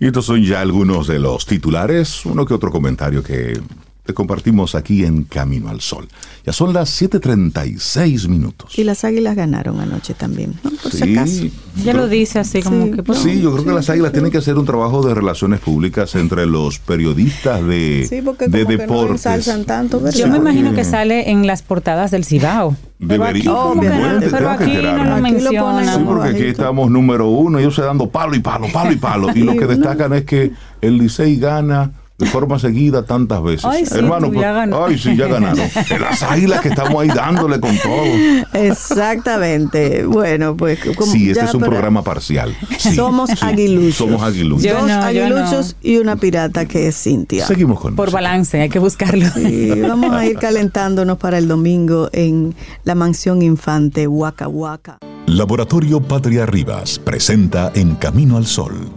Y 0.00 0.06
estos 0.06 0.26
son 0.26 0.42
ya 0.42 0.60
algunos 0.60 1.06
de 1.06 1.20
los 1.20 1.46
titulares, 1.46 2.26
uno 2.26 2.44
que 2.44 2.54
otro 2.54 2.72
comentario 2.72 3.22
que 3.22 3.60
te 4.04 4.12
compartimos 4.12 4.74
aquí 4.74 5.04
en 5.04 5.24
Camino 5.24 5.68
al 5.70 5.80
Sol. 5.80 6.06
Ya 6.44 6.52
son 6.52 6.72
las 6.74 6.90
7.36 7.00 8.28
minutos. 8.28 8.78
Y 8.78 8.84
las 8.84 9.02
águilas 9.04 9.34
ganaron 9.34 9.80
anoche 9.80 10.12
también, 10.14 10.54
¿no? 10.62 10.70
por 10.82 10.92
si 10.92 10.98
Sí, 10.98 11.16
acaso. 11.16 11.44
Ya 11.84 11.94
lo 11.94 12.06
dice 12.08 12.38
así 12.38 12.62
como 12.62 12.84
Sí. 12.86 12.90
que... 12.92 13.02
pues, 13.02 13.18
Sí, 13.20 13.40
yo 13.40 13.52
creo 13.52 13.64
que 13.64 13.72
las 13.72 13.88
águilas 13.88 14.12
tienen 14.12 14.30
que 14.30 14.38
hacer 14.38 14.56
un 14.58 14.66
trabajo 14.66 15.02
de 15.06 15.14
relaciones 15.14 15.60
públicas 15.60 16.14
entre 16.16 16.44
los 16.46 16.78
periodistas 16.80 17.64
de, 17.66 18.06
Sí, 18.08 18.20
porque 18.22 18.48
de 18.48 18.64
como 18.64 18.68
que 18.68 18.76
no 18.76 18.82
deportes. 18.82 19.64
tanto, 19.66 20.00
¿verdad? 20.00 20.18
Yo 20.18 20.28
me 20.28 20.36
imagino 20.36 20.74
que 20.74 20.84
sale 20.84 21.30
en 21.30 21.46
las 21.46 21.62
portadas 21.62 22.10
del 22.10 22.24
Cibao. 22.24 22.76
Pero 23.06 23.24
aquí, 23.24 23.40
Debería- 23.42 23.50
como 23.52 23.80
que 23.80 23.88
pero 24.30 24.50
aquí 24.50 24.72
no 24.82 25.04
lo 25.04 25.16
mencionan. 25.20 25.98
Sí, 25.98 26.02
porque 26.06 26.28
aquí 26.28 26.42
estamos 26.44 26.90
número 26.90 27.28
uno, 27.28 27.58
ellos 27.58 27.74
se 27.74 27.82
dando 27.82 28.08
palo 28.08 28.34
y 28.34 28.40
palo, 28.40 28.66
palo 28.72 28.92
y 28.92 28.96
palo. 28.96 29.28
Y 29.34 29.40
lo 29.40 29.56
que 29.56 29.66
destacan 29.66 30.12
es 30.12 30.24
que 30.24 30.52
el 30.80 30.98
Licey 30.98 31.36
gana 31.38 31.90
de 32.16 32.26
forma 32.26 32.58
seguida 32.60 33.04
tantas 33.04 33.42
veces. 33.42 33.64
Ay, 33.64 33.84
sí, 33.86 33.94
Hermano, 33.98 34.28
tú 34.28 34.34
ya 34.34 34.40
pues, 34.40 34.54
ganó. 34.54 34.84
ay, 34.86 34.98
sí, 34.98 35.16
ya 35.16 35.26
ganaron. 35.26 35.58
Las 36.00 36.22
águilas 36.22 36.60
que 36.60 36.68
estamos 36.68 36.94
ahí 37.02 37.08
dándole 37.08 37.58
con 37.58 37.76
todo. 37.78 38.04
Exactamente. 38.52 40.04
Bueno, 40.06 40.56
pues 40.56 40.78
como 40.96 41.10
Sí, 41.10 41.30
este 41.30 41.40
ya 41.42 41.48
es 41.48 41.54
un 41.54 41.60
para- 41.60 41.70
programa 41.72 42.02
parcial. 42.02 42.56
Sí, 42.78 42.94
Somos 42.94 43.30
sí, 43.30 43.36
aguiluchos. 43.40 43.96
Somos 43.96 44.22
aguiluchos. 44.22 44.62
Yo 44.64 44.74
Dos 44.74 44.82
no, 44.88 45.10
yo 45.10 45.24
aguiluchos 45.24 45.76
y 45.82 45.96
una 45.96 46.16
pirata 46.16 46.66
que 46.66 46.86
es 46.88 46.96
Cintia. 47.02 47.46
Seguimos 47.46 47.80
con 47.80 47.96
Por 47.96 48.10
balance, 48.10 48.60
hay 48.60 48.68
que 48.68 48.78
buscarlo. 48.78 49.26
Y 49.36 49.80
vamos 49.80 50.12
a 50.14 50.24
ir 50.26 50.38
calentándonos 50.38 51.18
para 51.18 51.38
el 51.38 51.48
domingo 51.48 52.08
en 52.12 52.54
la 52.84 52.94
mansión 52.94 53.42
infante 53.42 54.06
Waka 54.06 54.48
Waka. 54.48 54.98
Laboratorio 55.26 56.00
Patria 56.00 56.46
Rivas 56.46 56.98
presenta 56.98 57.72
En 57.74 57.94
Camino 57.96 58.36
al 58.36 58.46
Sol, 58.46 58.88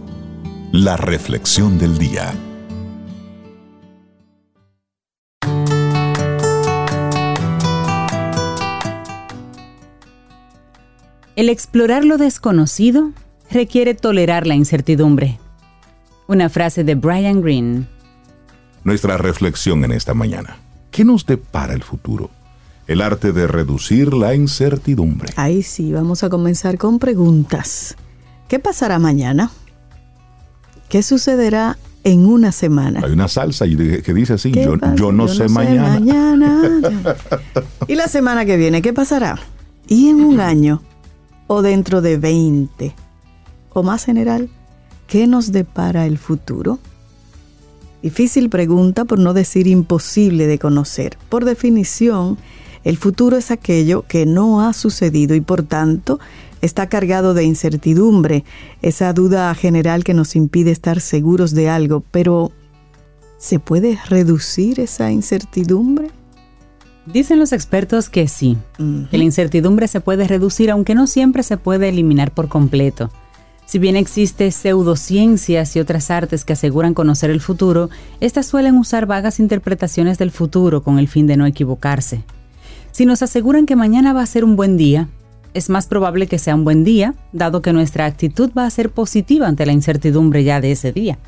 la 0.72 0.96
reflexión 0.96 1.78
del 1.78 1.98
día. 1.98 2.32
El 11.38 11.50
explorar 11.50 12.04
lo 12.04 12.18
desconocido 12.18 13.12
requiere 13.48 13.94
tolerar 13.94 14.44
la 14.48 14.56
incertidumbre. 14.56 15.38
Una 16.26 16.48
frase 16.48 16.82
de 16.82 16.96
Brian 16.96 17.42
Greene. 17.42 17.86
Nuestra 18.82 19.18
reflexión 19.18 19.84
en 19.84 19.92
esta 19.92 20.14
mañana. 20.14 20.56
¿Qué 20.90 21.04
nos 21.04 21.26
depara 21.26 21.74
el 21.74 21.84
futuro? 21.84 22.30
El 22.88 23.00
arte 23.00 23.30
de 23.30 23.46
reducir 23.46 24.14
la 24.14 24.34
incertidumbre. 24.34 25.32
Ahí 25.36 25.62
sí, 25.62 25.92
vamos 25.92 26.24
a 26.24 26.28
comenzar 26.28 26.76
con 26.76 26.98
preguntas. 26.98 27.94
¿Qué 28.48 28.58
pasará 28.58 28.98
mañana? 28.98 29.52
¿Qué 30.88 31.04
sucederá 31.04 31.78
en 32.02 32.26
una 32.26 32.50
semana? 32.50 33.02
Hay 33.04 33.12
una 33.12 33.28
salsa 33.28 33.64
que 33.64 34.12
dice 34.12 34.32
así, 34.32 34.50
¿Qué 34.50 34.64
yo, 34.96 35.12
no 35.12 35.28
sé 35.28 35.48
mañana. 35.48 36.00
y 37.86 37.94
la 37.94 38.08
semana 38.08 38.44
que 38.44 38.56
viene, 38.56 38.82
¿qué 38.82 38.92
pasará? 38.92 39.38
¿Y 39.86 40.08
en 40.08 40.16
un 40.16 40.40
año? 40.40 40.82
¿O 41.48 41.62
dentro 41.62 42.02
de 42.02 42.18
20? 42.18 42.94
¿O 43.72 43.82
más 43.82 44.04
general? 44.04 44.50
¿Qué 45.06 45.26
nos 45.26 45.50
depara 45.50 46.04
el 46.04 46.18
futuro? 46.18 46.78
Difícil 48.02 48.50
pregunta, 48.50 49.06
por 49.06 49.18
no 49.18 49.32
decir 49.32 49.66
imposible 49.66 50.46
de 50.46 50.58
conocer. 50.58 51.16
Por 51.30 51.46
definición, 51.46 52.36
el 52.84 52.98
futuro 52.98 53.38
es 53.38 53.50
aquello 53.50 54.04
que 54.06 54.26
no 54.26 54.60
ha 54.60 54.74
sucedido 54.74 55.34
y 55.34 55.40
por 55.40 55.62
tanto 55.62 56.20
está 56.60 56.90
cargado 56.90 57.32
de 57.32 57.44
incertidumbre, 57.44 58.44
esa 58.82 59.10
duda 59.14 59.54
general 59.54 60.04
que 60.04 60.12
nos 60.12 60.36
impide 60.36 60.70
estar 60.70 61.00
seguros 61.00 61.54
de 61.54 61.70
algo, 61.70 62.02
pero 62.10 62.52
¿se 63.38 63.58
puede 63.58 63.98
reducir 64.06 64.80
esa 64.80 65.10
incertidumbre? 65.10 66.10
Dicen 67.12 67.38
los 67.38 67.54
expertos 67.54 68.10
que 68.10 68.28
sí, 68.28 68.58
que 69.10 69.16
la 69.16 69.24
incertidumbre 69.24 69.88
se 69.88 70.00
puede 70.00 70.28
reducir, 70.28 70.70
aunque 70.70 70.94
no 70.94 71.06
siempre 71.06 71.42
se 71.42 71.56
puede 71.56 71.88
eliminar 71.88 72.32
por 72.32 72.48
completo. 72.48 73.10
Si 73.64 73.78
bien 73.78 73.96
existe 73.96 74.50
pseudociencias 74.50 75.74
y 75.74 75.80
otras 75.80 76.10
artes 76.10 76.44
que 76.44 76.52
aseguran 76.52 76.92
conocer 76.92 77.30
el 77.30 77.40
futuro, 77.40 77.88
estas 78.20 78.44
suelen 78.46 78.76
usar 78.76 79.06
vagas 79.06 79.40
interpretaciones 79.40 80.18
del 80.18 80.30
futuro 80.30 80.82
con 80.82 80.98
el 80.98 81.08
fin 81.08 81.26
de 81.26 81.38
no 81.38 81.46
equivocarse. 81.46 82.24
Si 82.92 83.06
nos 83.06 83.22
aseguran 83.22 83.64
que 83.64 83.76
mañana 83.76 84.12
va 84.12 84.22
a 84.22 84.26
ser 84.26 84.44
un 84.44 84.56
buen 84.56 84.76
día, 84.76 85.08
es 85.54 85.70
más 85.70 85.86
probable 85.86 86.26
que 86.26 86.38
sea 86.38 86.54
un 86.54 86.64
buen 86.64 86.84
día, 86.84 87.14
dado 87.32 87.62
que 87.62 87.72
nuestra 87.72 88.04
actitud 88.04 88.50
va 88.56 88.66
a 88.66 88.70
ser 88.70 88.90
positiva 88.90 89.46
ante 89.46 89.64
la 89.64 89.72
incertidumbre 89.72 90.44
ya 90.44 90.60
de 90.60 90.72
ese 90.72 90.92
día. 90.92 91.18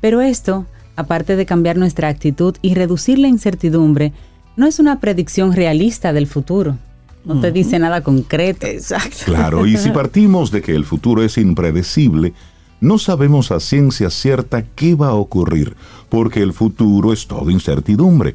Pero 0.00 0.20
esto, 0.20 0.66
aparte 0.94 1.34
de 1.34 1.44
cambiar 1.44 1.76
nuestra 1.76 2.06
actitud 2.06 2.56
y 2.62 2.74
reducir 2.74 3.18
la 3.18 3.28
incertidumbre, 3.28 4.12
no 4.58 4.66
es 4.66 4.80
una 4.80 4.98
predicción 4.98 5.52
realista 5.52 6.12
del 6.12 6.26
futuro. 6.26 6.76
No 7.24 7.40
te 7.40 7.52
dice 7.52 7.78
nada 7.78 8.02
concreto. 8.02 8.66
Exacto. 8.66 9.18
Claro, 9.26 9.66
y 9.66 9.76
si 9.76 9.90
partimos 9.90 10.50
de 10.50 10.62
que 10.62 10.74
el 10.74 10.84
futuro 10.84 11.22
es 11.22 11.38
impredecible, 11.38 12.32
no 12.80 12.98
sabemos 12.98 13.52
a 13.52 13.60
ciencia 13.60 14.10
cierta 14.10 14.62
qué 14.62 14.94
va 14.96 15.08
a 15.08 15.14
ocurrir, 15.14 15.76
porque 16.08 16.42
el 16.42 16.52
futuro 16.52 17.12
es 17.12 17.28
todo 17.28 17.50
incertidumbre. 17.50 18.34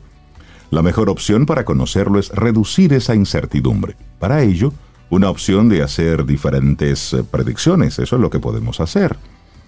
La 0.72 0.82
mejor 0.82 1.10
opción 1.10 1.46
para 1.46 1.66
conocerlo 1.66 2.20
es 2.20 2.30
reducir 2.30 2.94
esa 2.94 3.16
incertidumbre. 3.16 3.98
Para 4.20 4.44
ello, 4.44 4.74
una 5.10 5.30
opción 5.30 5.68
de 5.68 5.82
hacer 5.82 6.26
diferentes 6.26 7.14
eh, 7.14 7.24
predicciones, 7.24 8.00
eso 8.00 8.16
es 8.16 8.22
lo 8.22 8.30
que 8.30 8.40
podemos 8.40 8.80
hacer. 8.80 9.18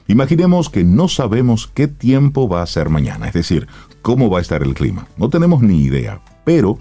Imaginemos 0.08 0.70
que 0.70 0.84
no 0.86 1.10
sabemos 1.10 1.68
qué 1.74 1.88
tiempo 1.88 2.48
va 2.48 2.62
a 2.62 2.68
ser 2.68 2.90
mañana, 2.90 3.28
es 3.28 3.34
decir, 3.34 3.68
cómo 4.02 4.30
va 4.30 4.40
a 4.40 4.42
estar 4.42 4.64
el 4.64 4.74
clima. 4.74 5.08
No 5.18 5.30
tenemos 5.30 5.62
ni 5.62 5.82
idea, 5.82 6.22
pero 6.46 6.80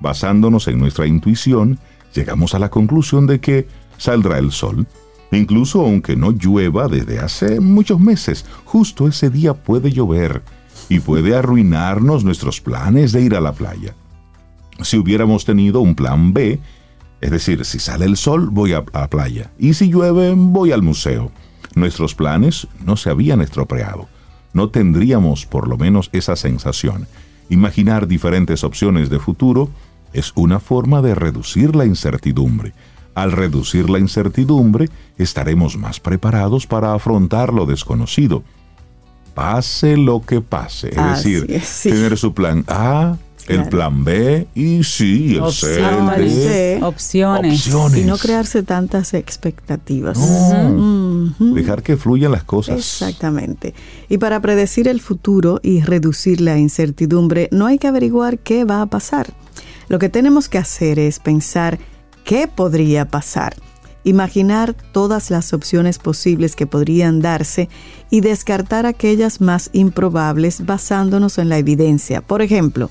basándonos 0.00 0.66
en 0.66 0.78
nuestra 0.80 1.06
intuición, 1.06 1.78
llegamos 2.14 2.54
a 2.54 2.58
la 2.58 2.70
conclusión 2.70 3.26
de 3.26 3.40
que 3.40 3.68
saldrá 3.96 4.38
el 4.38 4.50
sol. 4.50 4.86
Incluso 5.30 5.80
aunque 5.82 6.16
no 6.16 6.32
llueva 6.32 6.88
desde 6.88 7.20
hace 7.20 7.60
muchos 7.60 8.00
meses, 8.00 8.44
justo 8.64 9.08
ese 9.08 9.30
día 9.30 9.54
puede 9.54 9.92
llover 9.92 10.42
y 10.88 11.00
puede 11.00 11.34
arruinarnos 11.34 12.24
nuestros 12.24 12.60
planes 12.60 13.12
de 13.12 13.22
ir 13.22 13.34
a 13.34 13.40
la 13.40 13.52
playa. 13.52 13.94
Si 14.82 14.98
hubiéramos 14.98 15.44
tenido 15.44 15.80
un 15.80 15.94
plan 15.94 16.32
B, 16.32 16.60
es 17.20 17.30
decir, 17.30 17.64
si 17.64 17.78
sale 17.78 18.04
el 18.04 18.16
sol 18.16 18.50
voy 18.50 18.72
a 18.72 18.84
la 18.92 19.08
playa 19.08 19.50
y 19.58 19.74
si 19.74 19.88
llueve 19.88 20.34
voy 20.36 20.72
al 20.72 20.82
museo, 20.82 21.30
nuestros 21.74 22.14
planes 22.14 22.68
no 22.84 22.96
se 22.96 23.10
habían 23.10 23.40
estropeado. 23.40 24.08
No 24.52 24.68
tendríamos 24.68 25.46
por 25.46 25.68
lo 25.68 25.76
menos 25.76 26.10
esa 26.12 26.36
sensación. 26.36 27.08
Imaginar 27.48 28.06
diferentes 28.06 28.64
opciones 28.64 29.10
de 29.10 29.18
futuro 29.18 29.68
es 30.12 30.32
una 30.34 30.60
forma 30.60 31.02
de 31.02 31.14
reducir 31.14 31.76
la 31.76 31.84
incertidumbre. 31.84 32.72
Al 33.14 33.32
reducir 33.32 33.90
la 33.90 33.98
incertidumbre, 33.98 34.88
estaremos 35.18 35.76
más 35.76 36.00
preparados 36.00 36.66
para 36.66 36.94
afrontar 36.94 37.52
lo 37.52 37.66
desconocido. 37.66 38.42
Pase 39.34 39.96
lo 39.96 40.22
que 40.22 40.40
pase. 40.40 40.90
Es 40.90 40.98
Así 40.98 41.32
decir, 41.32 41.52
es, 41.52 41.64
sí. 41.64 41.90
tener 41.90 42.16
su 42.16 42.34
plan 42.34 42.64
A, 42.68 43.16
el 43.48 43.68
plan 43.68 44.04
B 44.04 44.46
y 44.54 44.84
sí, 44.84 45.36
el 45.36 45.52
C, 45.52 45.78
el 45.78 45.84
Opciones. 45.84 46.36
D. 46.36 46.80
Opciones. 46.82 47.66
Opciones. 47.66 47.98
Y 47.98 48.04
no 48.04 48.16
crearse 48.16 48.62
tantas 48.62 49.14
expectativas. 49.14 50.18
No. 50.18 51.34
Dejar 51.38 51.82
que 51.82 51.96
fluyan 51.96 52.32
las 52.32 52.44
cosas. 52.44 52.78
Exactamente. 52.78 53.74
Y 54.08 54.18
para 54.18 54.40
predecir 54.40 54.88
el 54.88 55.00
futuro 55.00 55.60
y 55.62 55.80
reducir 55.82 56.40
la 56.40 56.58
incertidumbre, 56.58 57.48
no 57.52 57.66
hay 57.66 57.78
que 57.78 57.88
averiguar 57.88 58.38
qué 58.38 58.64
va 58.64 58.82
a 58.82 58.86
pasar. 58.86 59.32
Lo 59.88 59.98
que 59.98 60.08
tenemos 60.08 60.48
que 60.48 60.58
hacer 60.58 60.98
es 60.98 61.18
pensar 61.18 61.78
qué 62.24 62.48
podría 62.48 63.06
pasar, 63.06 63.54
imaginar 64.02 64.74
todas 64.92 65.30
las 65.30 65.52
opciones 65.52 65.98
posibles 65.98 66.56
que 66.56 66.66
podrían 66.66 67.20
darse 67.20 67.68
y 68.10 68.20
descartar 68.20 68.86
aquellas 68.86 69.40
más 69.40 69.70
improbables 69.72 70.64
basándonos 70.64 71.38
en 71.38 71.48
la 71.50 71.58
evidencia. 71.58 72.22
Por 72.22 72.40
ejemplo, 72.40 72.90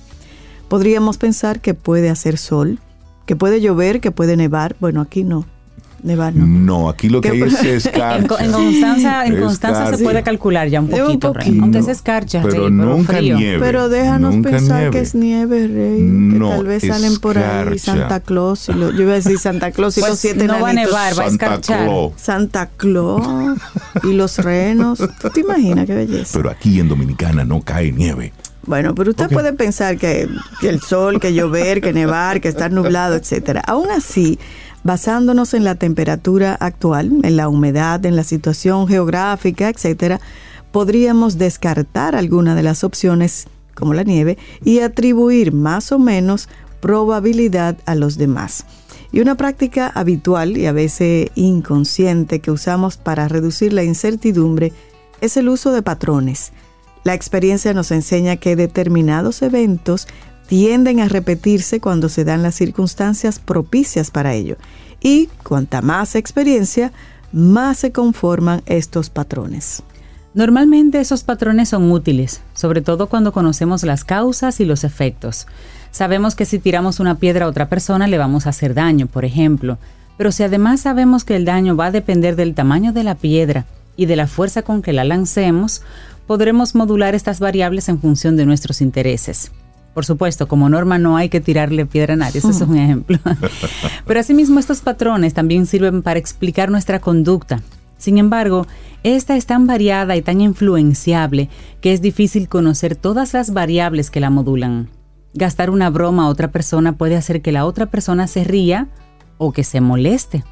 podríamos 0.74 1.20
pensar 1.20 1.60
que 1.60 1.76
puede 1.76 2.10
hacer 2.10 2.40
sol, 2.40 2.80
que 3.28 3.36
puede 3.36 3.62
llover, 3.62 4.02
que 4.02 4.10
puede 4.10 4.36
nevar. 4.36 4.76
Bueno, 4.80 5.02
aquí 5.02 5.24
no. 5.24 5.46
Nevar 6.02 6.34
no. 6.36 6.48
No, 6.48 6.90
aquí 6.90 7.10
lo 7.10 7.22
que 7.22 7.30
¿Qué 7.30 7.36
hay 7.36 7.42
es? 7.44 7.60
En, 7.64 7.68
escarcha. 7.78 8.18
en 8.44 8.52
Constanza, 8.52 9.26
en 9.28 9.40
Constanza 9.40 9.96
se 9.96 10.04
puede 10.04 10.24
calcular 10.24 10.68
ya 10.70 10.82
un 10.82 10.88
Sí, 10.92 10.96
un 11.00 11.06
poquito, 11.06 11.32
Rey. 11.34 11.46
poquito. 11.46 11.64
aunque 11.64 11.78
No, 11.80 11.86
se 11.86 11.92
escarcha, 11.92 12.42
pero 12.42 12.64
Rey, 12.64 12.72
nunca 12.72 13.14
frío. 13.18 13.38
nieve. 13.38 13.60
Pero 13.60 13.88
déjanos 13.88 14.34
Nunca 14.34 14.50
pensar 14.50 14.78
nieve. 14.80 14.92
que 14.92 15.00
es 15.00 15.14
nieve, 15.14 15.68
Rey. 15.68 16.02
No, 16.02 16.50
que 16.50 16.56
tal 16.56 16.66
vez 16.66 16.84
salen 16.88 17.18
por 17.20 17.38
ahí. 17.38 17.78
Santa 17.78 18.20
Claus. 18.20 18.68
Y 18.70 18.74
lo- 18.74 18.92
yo 18.92 19.04
iba 19.04 19.12
a 19.12 19.16
decir 19.16 19.38
Santa 19.38 19.70
Claus 19.72 19.96
y 19.98 20.00
Pues 20.02 20.10
los 20.10 20.20
siete 20.20 20.48
no 20.48 20.60
va 20.60 20.72
a 20.72 20.74
nevar, 20.74 21.18
va 21.20 21.24
a 21.26 21.28
escarchar. 21.28 21.88
Santa 22.18 22.66
Claus 22.76 23.22
y 24.04 24.12
los 24.14 24.40
renos. 24.40 24.98
¿Tú 25.22 25.30
te 25.30 25.42
imaginas 25.42 25.86
qué 25.86 25.94
belleza? 25.94 26.32
Pero 26.36 26.50
aquí 26.50 26.80
en 26.80 26.90
Dominicana 26.90 27.46
no 27.46 27.62
cae 27.62 27.92
nieve. 27.92 28.34
Bueno, 28.66 28.96
pero 28.96 29.12
usted 29.12 29.30
puede 29.30 29.52
pensar 29.54 29.98
que, 29.98 30.30
que 30.62 30.70
el 30.70 30.80
sol, 30.80 31.20
que 31.20 31.34
llover, 31.34 31.82
que 31.82 31.92
nevar, 31.92 32.40
que 32.40 32.48
estar 32.48 32.72
nublado, 32.72 33.16
etcétera. 33.16 33.62
Aún 33.68 33.92
así, 33.92 34.40
basándonos 34.84 35.54
en 35.54 35.64
la 35.64 35.76
temperatura 35.76 36.56
actual, 36.60 37.12
en 37.24 37.36
la 37.36 37.50
humedad, 37.50 38.06
en 38.06 38.16
la 38.16 38.24
situación 38.24 38.88
geográfica, 38.88 39.70
etcétera, 39.70 40.22
podríamos 40.72 41.38
descartar 41.38 42.16
alguna 42.16 42.56
de 42.56 42.64
las 42.64 42.84
opciones, 42.84 43.48
como 43.76 43.94
la 43.94 44.04
nieve, 44.04 44.38
y 44.64 44.80
atribuir 44.80 45.52
más 45.52 45.92
o 45.92 46.00
menos 46.00 46.48
probabilidad 46.80 47.78
a 47.86 47.96
los 47.96 48.18
demás. 48.18 48.66
Y 49.12 49.20
una 49.20 49.36
práctica 49.36 49.92
habitual 49.94 50.58
y 50.58 50.66
a 50.66 50.72
veces 50.72 51.30
inconsciente 51.36 52.40
que 52.40 52.50
usamos 52.50 52.98
para 52.98 53.28
reducir 53.28 53.72
la 53.72 53.84
incertidumbre 53.84 54.74
es 55.22 55.38
el 55.38 55.50
uso 55.50 55.72
de 55.72 55.84
patrones. 55.84 56.52
La 57.04 57.14
experiencia 57.14 57.74
nos 57.74 57.92
enseña 57.92 58.38
que 58.38 58.56
determinados 58.56 59.42
eventos 59.42 60.08
tienden 60.48 61.00
a 61.00 61.10
repetirse 61.10 61.80
cuando 61.80 62.10
se 62.10 62.24
dan 62.24 62.44
las 62.44 62.56
circunstancias 62.56 63.40
propicias 63.40 64.12
para 64.12 64.34
ello. 64.34 64.58
Y 65.02 65.28
cuanta 65.44 65.82
más 65.82 66.16
experiencia, 66.16 66.92
más 67.32 67.80
se 67.80 67.92
conforman 67.92 68.62
estos 68.66 69.10
patrones. 69.10 69.84
Normalmente 70.34 71.00
esos 71.00 71.24
patrones 71.24 71.70
son 71.70 71.92
útiles, 71.92 72.42
sobre 72.54 72.82
todo 72.82 73.08
cuando 73.08 73.34
conocemos 73.34 73.84
las 73.84 74.04
causas 74.04 74.60
y 74.60 74.66
los 74.66 74.84
efectos. 74.84 75.46
Sabemos 75.92 76.34
que 76.34 76.46
si 76.46 76.58
tiramos 76.58 77.00
una 77.00 77.16
piedra 77.16 77.46
a 77.46 77.50
otra 77.50 77.70
persona 77.70 78.08
le 78.08 78.18
vamos 78.18 78.48
a 78.48 78.50
hacer 78.50 78.74
daño, 78.74 79.06
por 79.06 79.26
ejemplo, 79.26 79.78
pero 80.18 80.32
si 80.32 80.42
además 80.42 80.82
sabemos 80.82 81.24
que 81.24 81.36
el 81.36 81.46
daño 81.46 81.76
va 81.76 81.88
a 81.88 81.92
depender 81.92 82.36
del 82.36 82.56
tamaño 82.56 82.94
de 82.94 83.04
la 83.04 83.16
piedra 83.16 83.66
y 83.96 84.08
de 84.08 84.16
la 84.16 84.26
fuerza 84.26 84.64
con 84.64 84.82
que 84.82 84.94
la 84.94 85.04
lancemos, 85.04 85.84
podremos 86.28 86.76
modular 86.76 87.16
estas 87.16 87.40
variables 87.40 87.90
en 87.90 88.00
función 88.00 88.36
de 88.36 88.46
nuestros 88.46 88.82
intereses. 88.82 89.52
Por 89.94 90.06
supuesto, 90.06 90.48
como 90.48 90.70
norma 90.70 90.98
no 90.98 91.18
hay 91.18 91.30
que 91.30 91.40
tirarle 91.42 91.86
piedra 91.86 92.14
a 92.14 92.18
nadie, 92.18 92.40
eso 92.40 92.50
es 92.50 92.62
un 92.62 92.78
ejemplo. 92.78 93.20
Pero 94.08 94.20
asimismo 94.20 94.60
estos 94.60 94.82
patrones 94.82 95.34
también 95.34 95.68
sirven 95.68 96.02
para 96.02 96.20
explicar 96.20 96.72
nuestra 96.72 97.00
conducta. 97.00 97.62
Sin 97.98 98.18
embargo, 98.18 98.66
esta 99.04 99.38
es 99.38 99.46
tan 99.46 99.68
variada 99.68 100.16
y 100.16 100.22
tan 100.22 100.42
influenciable 100.42 101.50
que 101.80 101.94
es 101.94 102.02
difícil 102.02 102.50
conocer 102.50 102.96
todas 102.96 103.34
las 103.34 103.54
variables 103.54 104.10
que 104.10 104.20
la 104.20 104.30
modulan. 104.30 104.90
Gastar 105.36 105.70
una 105.70 105.90
broma 105.90 106.26
a 106.26 106.30
otra 106.30 106.52
persona 106.52 106.98
puede 106.98 107.16
hacer 107.16 107.42
que 107.42 107.52
la 107.52 107.66
otra 107.66 107.86
persona 107.86 108.28
se 108.28 108.44
ría 108.44 108.88
o 109.38 109.52
que 109.52 109.64
se 109.64 109.80
moleste. 109.80 110.44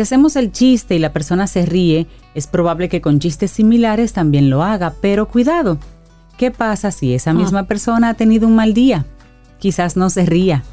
Si 0.00 0.02
hacemos 0.02 0.34
el 0.36 0.50
chiste 0.50 0.94
y 0.94 0.98
la 0.98 1.12
persona 1.12 1.46
se 1.46 1.66
ríe, 1.66 2.06
es 2.34 2.46
probable 2.46 2.88
que 2.88 3.02
con 3.02 3.18
chistes 3.18 3.50
similares 3.50 4.14
también 4.14 4.48
lo 4.48 4.62
haga, 4.62 4.94
pero 5.02 5.28
cuidado. 5.28 5.76
¿Qué 6.38 6.50
pasa 6.50 6.90
si 6.90 7.12
esa 7.12 7.34
misma 7.34 7.64
persona 7.64 8.08
ha 8.08 8.14
tenido 8.14 8.48
un 8.48 8.54
mal 8.54 8.72
día? 8.72 9.04
Quizás 9.58 9.98
no 9.98 10.08
se 10.08 10.24
ría. 10.24 10.64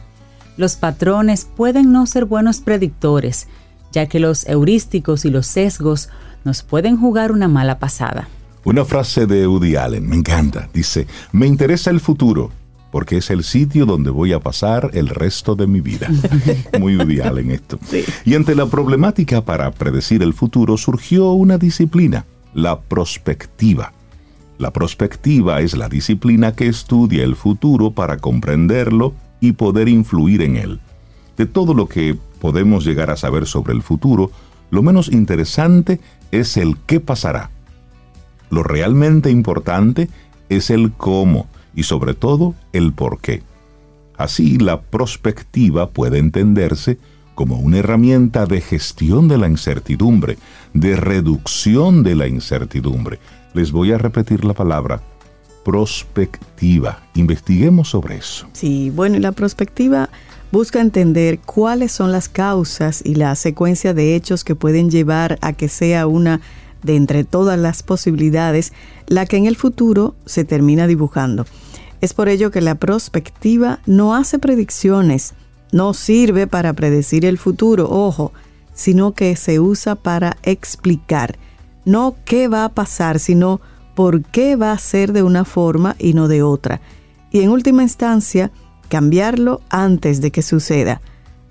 Los 0.56 0.78
patrones 0.78 1.44
pueden 1.44 1.92
no 1.92 2.06
ser 2.06 2.24
buenos 2.24 2.62
predictores, 2.62 3.50
ya 3.92 4.06
que 4.06 4.22
los 4.22 4.48
heurísticos 4.48 5.26
y 5.26 5.30
los 5.30 5.46
sesgos 5.46 6.08
nos 6.46 6.64
pueden 6.64 6.96
jugar 6.96 7.34
una 7.34 7.50
mala 7.50 7.80
pasada. 7.80 8.30
Una 8.64 8.86
frase 8.86 9.28
de 9.28 9.46
Woody 9.46 9.76
Allen, 9.76 10.08
me 10.08 10.16
encanta. 10.16 10.70
Dice, 10.74 11.06
me 11.34 11.48
interesa 11.48 11.90
el 11.90 12.00
futuro, 12.00 12.50
porque 12.92 13.18
es 13.18 13.30
el 13.30 13.44
sitio 13.44 13.86
donde 13.86 14.10
voy 14.10 14.34
a 14.34 14.40
pasar 14.40 14.92
el 14.94 15.10
resto 15.10 15.56
de 15.56 15.68
mi 15.68 15.82
vida. 15.82 16.10
Muy 16.80 16.98
Woody 16.98 17.20
Allen 17.20 17.52
esto. 17.52 17.80
Y 18.26 18.36
ante 18.36 18.56
la 18.56 18.66
problemática 18.68 19.44
para 19.44 19.72
predecir 19.72 20.24
el 20.24 20.34
futuro 20.34 20.78
surgió 20.78 21.32
una 21.32 21.58
disciplina, 21.58 22.26
la 22.54 22.80
prospectiva. 22.80 23.94
La 24.58 24.72
prospectiva 24.72 25.62
es 25.62 25.78
la 25.78 25.90
disciplina 25.90 26.54
que 26.54 26.68
estudia 26.68 27.24
el 27.24 27.36
futuro 27.36 27.92
para 27.92 28.18
comprenderlo 28.18 29.14
y 29.40 29.52
poder 29.52 29.88
influir 29.88 30.42
en 30.42 30.56
él. 30.56 30.80
De 31.36 31.46
todo 31.46 31.76
lo 31.76 31.88
que 31.88 32.18
podemos 32.40 32.84
llegar 32.84 33.12
a 33.12 33.18
saber 33.18 33.46
sobre 33.46 33.74
el 33.74 33.84
futuro, 33.84 34.32
lo 34.72 34.82
menos 34.82 35.12
interesante 35.12 36.00
es 36.32 36.58
el 36.58 36.78
qué 36.88 37.00
pasará. 37.00 37.52
Lo 38.50 38.64
realmente 38.64 39.30
importante 39.30 40.10
es 40.50 40.70
el 40.70 40.92
cómo 40.94 41.48
y 41.78 41.84
sobre 41.84 42.16
todo 42.16 42.56
el 42.74 42.92
por 42.92 43.22
qué. 43.22 43.44
Así 44.18 44.58
la 44.58 44.82
prospectiva 44.82 45.92
puede 45.92 46.18
entenderse 46.18 46.98
como 47.36 47.60
una 47.60 47.78
herramienta 47.78 48.48
de 48.48 48.62
gestión 48.62 49.28
de 49.28 49.38
la 49.38 49.48
incertidumbre, 49.48 50.40
de 50.74 50.96
reducción 50.96 52.02
de 52.02 52.16
la 52.16 52.28
incertidumbre. 52.28 53.20
Les 53.54 53.72
voy 53.72 53.92
a 53.92 54.00
repetir 54.00 54.44
la 54.44 54.56
palabra 54.56 55.04
prospectiva. 55.64 57.04
Investiguemos 57.14 57.90
sobre 57.90 58.18
eso. 58.18 58.48
Sí, 58.54 58.90
bueno, 58.90 59.18
y 59.18 59.20
la 59.20 59.34
prospectiva 59.34 60.10
busca 60.52 60.82
entender 60.82 61.40
cuáles 61.40 61.92
son 61.92 62.12
las 62.12 62.28
causas 62.28 63.04
y 63.06 63.16
la 63.16 63.36
secuencia 63.36 63.94
de 63.94 64.16
hechos 64.16 64.44
que 64.44 64.56
pueden 64.56 64.90
llevar 64.90 65.38
a 65.42 65.54
que 65.54 65.70
sea 65.70 66.08
una 66.08 66.42
de 66.88 66.96
entre 66.96 67.24
todas 67.24 67.60
las 67.60 67.84
posibilidades 67.84 68.74
la 69.06 69.28
que 69.28 69.38
en 69.38 69.46
el 69.46 69.56
futuro 69.56 70.16
se 70.26 70.44
termina 70.44 70.88
dibujando. 70.88 71.46
Es 72.02 72.14
por 72.14 72.30
ello 72.30 72.50
que 72.50 72.62
la 72.62 72.76
prospectiva 72.76 73.80
no 73.86 74.16
hace 74.16 74.40
predicciones, 74.40 75.36
no 75.72 75.94
sirve 75.94 76.48
para 76.48 76.74
predecir 76.74 77.26
el 77.26 77.38
futuro, 77.38 77.88
ojo, 77.90 78.32
sino 78.74 79.14
que 79.14 79.36
se 79.36 79.60
usa 79.60 79.96
para 79.96 80.38
explicar, 80.44 81.38
no 81.86 82.16
qué 82.26 82.48
va 82.48 82.66
a 82.66 82.70
pasar, 82.70 83.20
sino 83.20 83.62
por 83.96 84.22
qué 84.24 84.56
va 84.56 84.72
a 84.72 84.78
ser 84.78 85.14
de 85.14 85.24
una 85.24 85.46
forma 85.46 85.96
y 85.98 86.14
no 86.14 86.28
de 86.28 86.44
otra. 86.44 86.82
Y 87.32 87.42
en 87.42 87.50
última 87.50 87.84
instancia, 87.84 88.52
cambiarlo 88.90 89.62
antes 89.70 90.22
de 90.22 90.32
que 90.32 90.42
suceda. 90.42 91.02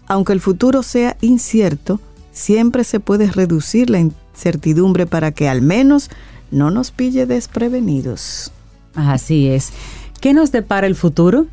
Aunque 0.07 0.33
el 0.33 0.41
futuro 0.41 0.83
sea 0.83 1.17
incierto, 1.21 2.01
siempre 2.33 2.85
se 2.85 3.01
puede 3.01 3.31
reducir 3.31 3.91
la 3.91 3.99
incertidumbre 4.37 5.07
para 5.07 5.33
que 5.33 5.49
al 5.49 5.63
menos 5.63 6.11
no 6.51 6.71
nos 6.71 6.91
pille 6.91 7.27
desprevenidos. 7.27 8.53
Así 8.95 9.49
es. 9.49 9.73
¿Qué 10.21 10.33
nos 10.35 10.53
depara 10.53 10.87
el 10.87 10.95
futuro? 10.95 11.47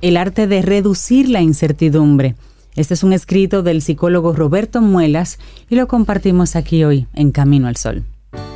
El 0.00 0.16
arte 0.16 0.46
de 0.46 0.62
reducir 0.62 1.28
la 1.28 1.42
incertidumbre. 1.42 2.34
Este 2.74 2.94
es 2.94 3.02
un 3.02 3.12
escrito 3.12 3.62
del 3.62 3.82
psicólogo 3.82 4.32
Roberto 4.32 4.80
Muelas 4.80 5.38
y 5.68 5.76
lo 5.76 5.86
compartimos 5.86 6.56
aquí 6.56 6.84
hoy 6.84 7.06
en 7.12 7.30
Camino 7.30 7.68
al 7.68 7.76
Sol. 7.76 8.04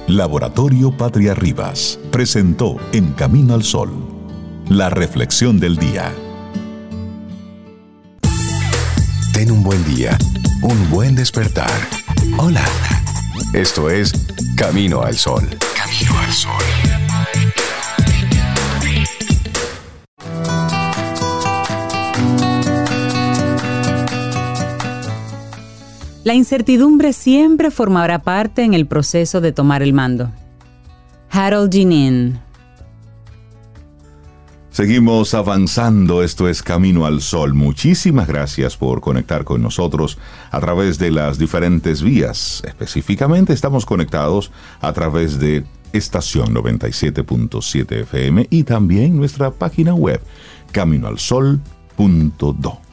Laboratorio 0.08 0.96
Patria 0.96 1.34
Rivas 1.34 1.98
presentó 2.10 2.76
En 2.92 3.12
Camino 3.12 3.54
al 3.54 3.62
Sol 3.62 4.16
la 4.68 4.90
reflexión 4.90 5.60
del 5.60 5.76
día. 5.76 6.12
Ten 9.32 9.50
un 9.50 9.62
buen 9.62 9.84
día, 9.84 10.18
un 10.62 10.90
buen 10.90 11.14
despertar. 11.14 11.70
Hola. 12.38 12.64
Esto 13.52 13.88
es 13.90 14.12
Camino 14.56 15.02
al 15.02 15.16
Sol. 15.16 15.42
Camino 15.76 16.18
al 16.18 16.32
Sol. 16.32 16.52
La 26.24 26.34
incertidumbre 26.34 27.12
siempre 27.12 27.70
formará 27.70 28.18
parte 28.18 28.64
en 28.64 28.74
el 28.74 28.86
proceso 28.86 29.40
de 29.40 29.52
tomar 29.52 29.82
el 29.82 29.92
mando. 29.92 30.32
Harold 31.30 31.72
Ginin 31.72 32.40
Seguimos 34.76 35.32
avanzando, 35.32 36.22
esto 36.22 36.50
es 36.50 36.62
Camino 36.62 37.06
al 37.06 37.22
Sol. 37.22 37.54
Muchísimas 37.54 38.28
gracias 38.28 38.76
por 38.76 39.00
conectar 39.00 39.44
con 39.44 39.62
nosotros 39.62 40.18
a 40.50 40.60
través 40.60 40.98
de 40.98 41.10
las 41.10 41.38
diferentes 41.38 42.02
vías. 42.02 42.62
Específicamente 42.62 43.54
estamos 43.54 43.86
conectados 43.86 44.52
a 44.82 44.92
través 44.92 45.38
de 45.38 45.64
estación 45.94 46.54
97.7 46.54 48.02
FM 48.02 48.48
y 48.50 48.64
también 48.64 49.16
nuestra 49.16 49.50
página 49.50 49.94
web 49.94 50.20
caminoalsol.do. 50.72 52.85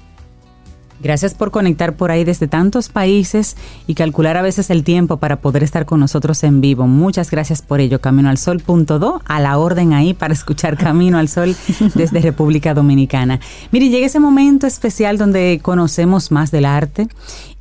Gracias 1.04 1.34
por 1.34 1.51
conectar 1.51 1.97
por 1.97 2.12
ahí 2.12 2.24
desde 2.24 2.47
tantos 2.47 2.88
países 2.88 3.58
y 3.88 3.93
calcular 3.93 4.38
a 4.38 4.41
veces 4.41 4.70
el 4.70 4.86
tiempo 4.86 5.18
para 5.18 5.41
poder 5.41 5.62
estar 5.62 5.86
con 5.86 5.99
nosotros 5.99 6.43
en 6.43 6.62
vivo. 6.62 6.88
Muchas 6.88 7.30
gracias 7.30 7.62
por 7.62 7.82
ello. 7.82 7.99
Camino 7.99 8.30
al 8.30 8.38
Sol.do, 8.38 9.22
a 9.26 9.39
la 9.41 9.58
orden 9.58 9.91
ahí 9.91 10.14
para 10.14 10.34
escuchar 10.34 10.78
Camino 10.78 11.18
al 11.18 11.28
Sol 11.28 11.56
desde 11.95 12.22
República 12.22 12.74
Dominicana. 12.74 13.41
Mire, 13.72 13.89
llega 13.89 14.06
ese 14.06 14.22
momento 14.22 14.66
especial 14.66 15.18
donde 15.18 15.60
conocemos 15.62 16.32
más 16.32 16.51
del 16.51 16.64
arte 16.64 17.10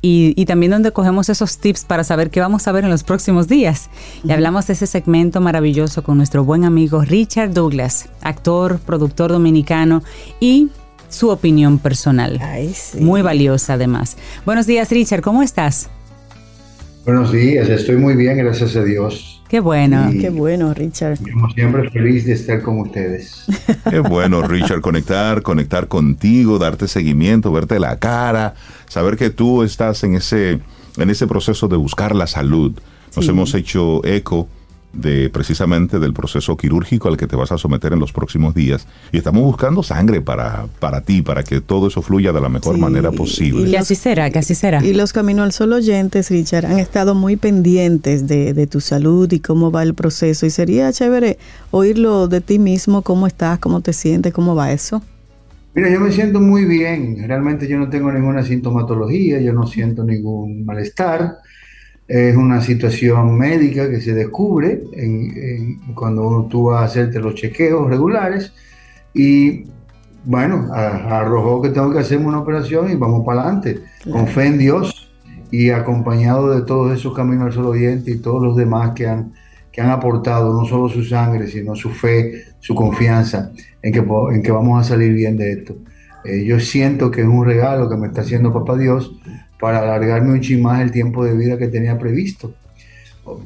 y, 0.01 0.33
y, 0.37 0.45
también 0.45 0.71
donde 0.71 0.91
cogemos 0.91 1.27
esos 1.29 1.57
tips 1.57 1.83
para 1.83 2.03
saber 2.03 2.29
qué 2.29 2.39
vamos 2.39 2.67
a 2.67 2.71
ver 2.71 2.85
en 2.85 2.89
los 2.89 3.03
próximos 3.03 3.49
días. 3.49 3.89
Y 4.23 4.31
hablamos 4.31 4.67
de 4.67 4.73
ese 4.73 4.87
segmento 4.87 5.41
maravilloso 5.41 6.03
con 6.03 6.15
nuestro 6.17 6.45
buen 6.45 6.63
amigo 6.63 7.01
Richard 7.01 7.53
Douglas, 7.53 8.09
actor, 8.21 8.79
productor 8.79 9.31
dominicano 9.31 10.01
y 10.39 10.69
su 11.13 11.29
opinión 11.29 11.79
personal. 11.79 12.41
Muy 12.99 13.21
valiosa 13.21 13.73
además. 13.73 14.17
Buenos 14.45 14.65
días, 14.65 14.89
Richard, 14.89 15.21
¿cómo 15.21 15.43
estás? 15.43 15.89
Buenos 17.05 17.31
días, 17.31 17.69
estoy 17.69 17.97
muy 17.97 18.15
bien, 18.15 18.37
gracias 18.37 18.75
a 18.75 18.83
Dios. 18.83 19.41
Qué 19.47 19.59
bueno. 19.59 20.09
Qué 20.19 20.31
bueno, 20.31 20.73
Richard. 20.73 21.19
Como 21.19 21.51
siempre, 21.51 21.87
feliz 21.91 22.25
de 22.25 22.33
estar 22.33 22.63
con 22.63 22.79
ustedes. 22.79 23.45
Qué 23.89 23.99
bueno, 23.99 24.41
Richard, 24.41 24.81
conectar, 24.81 25.43
conectar 25.43 25.87
contigo, 25.87 26.57
darte 26.57 26.87
seguimiento, 26.87 27.51
verte 27.51 27.79
la 27.79 27.99
cara, 27.99 28.55
saber 28.87 29.15
que 29.15 29.29
tú 29.29 29.61
estás 29.61 30.03
en 30.03 30.15
ese, 30.15 30.59
en 30.97 31.09
ese 31.11 31.27
proceso 31.27 31.67
de 31.67 31.77
buscar 31.77 32.15
la 32.15 32.25
salud. 32.25 32.71
Nos 33.15 33.27
hemos 33.27 33.53
hecho 33.53 34.03
eco 34.03 34.47
de 34.93 35.29
precisamente 35.29 35.99
del 35.99 36.13
proceso 36.13 36.55
quirúrgico 36.55 37.09
al 37.09 37.17
que 37.17 37.27
te 37.27 37.35
vas 37.35 37.51
a 37.51 37.57
someter 37.57 37.93
en 37.93 37.99
los 37.99 38.13
próximos 38.13 38.53
días. 38.53 38.87
Y 39.11 39.17
estamos 39.17 39.43
buscando 39.43 39.83
sangre 39.83 40.21
para, 40.21 40.67
para 40.79 41.01
ti, 41.01 41.21
para 41.21 41.43
que 41.43 41.61
todo 41.61 41.87
eso 41.87 42.01
fluya 42.01 42.31
de 42.31 42.41
la 42.41 42.49
mejor 42.49 42.77
manera 42.77 43.11
posible. 43.11 43.69
Y, 43.69 43.75
así 43.75 43.95
será, 43.95 44.29
que 44.29 44.39
así 44.39 44.55
será. 44.55 44.83
Y 44.83 44.93
los 44.93 45.11
Camino 45.13 45.43
al 45.43 45.51
Sol 45.51 45.73
oyentes, 45.73 46.29
Richard, 46.29 46.65
han 46.65 46.79
estado 46.79 47.15
muy 47.15 47.35
pendientes 47.35 48.27
de, 48.27 48.53
de 48.53 48.67
tu 48.67 48.79
salud 48.79 49.31
y 49.31 49.39
cómo 49.39 49.71
va 49.71 49.83
el 49.83 49.95
proceso. 49.95 50.45
Y 50.45 50.49
sería 50.49 50.91
chévere 50.91 51.37
oírlo 51.71 52.27
de 52.27 52.41
ti 52.41 52.59
mismo, 52.59 53.01
cómo 53.01 53.27
estás, 53.27 53.59
cómo 53.59 53.81
te 53.81 53.93
sientes, 53.93 54.31
cómo 54.31 54.55
va 54.55 54.71
eso. 54.71 55.01
Mira, 55.75 55.89
yo 55.89 55.99
me 55.99 56.11
siento 56.11 56.39
muy 56.39 56.65
bien. 56.65 57.27
Realmente 57.27 57.67
yo 57.67 57.79
no 57.79 57.89
tengo 57.89 58.11
ninguna 58.11 58.43
sintomatología, 58.43 59.41
yo 59.41 59.53
no 59.53 59.65
siento 59.65 60.03
ningún 60.03 60.65
malestar 60.65 61.37
es 62.07 62.35
una 62.35 62.61
situación 62.61 63.37
médica 63.37 63.89
que 63.89 64.01
se 64.01 64.13
descubre 64.13 64.83
cuando 65.95 66.47
tú 66.49 66.65
vas 66.65 66.81
a 66.81 66.85
hacerte 66.85 67.19
los 67.19 67.35
chequeos 67.35 67.89
regulares 67.89 68.53
y 69.13 69.65
bueno, 70.25 70.69
arrojó 70.73 71.61
que 71.61 71.69
tengo 71.69 71.91
que 71.91 71.99
hacerme 71.99 72.27
una 72.27 72.39
operación 72.39 72.89
y 72.89 72.95
vamos 72.95 73.25
para 73.25 73.41
adelante, 73.41 73.79
con 74.09 74.27
fe 74.27 74.47
en 74.47 74.57
Dios 74.57 75.11
y 75.51 75.69
acompañado 75.69 76.49
de 76.55 76.61
todos 76.65 76.97
esos 76.97 77.13
caminos 77.13 77.47
al 77.47 77.53
solo 77.53 77.73
diente 77.73 78.11
y 78.11 78.17
todos 78.17 78.41
los 78.41 78.55
demás 78.55 78.91
que 78.95 79.07
han, 79.07 79.33
que 79.71 79.81
han 79.81 79.89
aportado 79.89 80.53
no 80.53 80.65
solo 80.65 80.89
su 80.89 81.03
sangre, 81.03 81.47
sino 81.47 81.75
su 81.75 81.89
fe, 81.89 82.45
su 82.59 82.73
confianza 82.73 83.51
en 83.81 83.93
que, 83.93 83.99
en 83.99 84.41
que 84.41 84.51
vamos 84.51 84.79
a 84.79 84.89
salir 84.89 85.13
bien 85.13 85.37
de 85.37 85.51
esto. 85.51 85.75
Eh, 86.23 86.45
yo 86.45 86.59
siento 86.59 87.11
que 87.11 87.21
es 87.21 87.27
un 87.27 87.45
regalo 87.45 87.89
que 87.89 87.97
me 87.97 88.07
está 88.07 88.21
haciendo 88.21 88.53
Papá 88.53 88.77
Dios 88.77 89.13
para 89.63 89.79
alargarme 89.79 90.33
un 90.33 90.41
chin 90.41 90.61
más 90.61 90.81
el 90.81 90.91
tiempo 90.91 91.23
de 91.23 91.33
vida 91.37 91.57
que 91.57 91.69
tenía 91.69 91.97
previsto, 91.97 92.53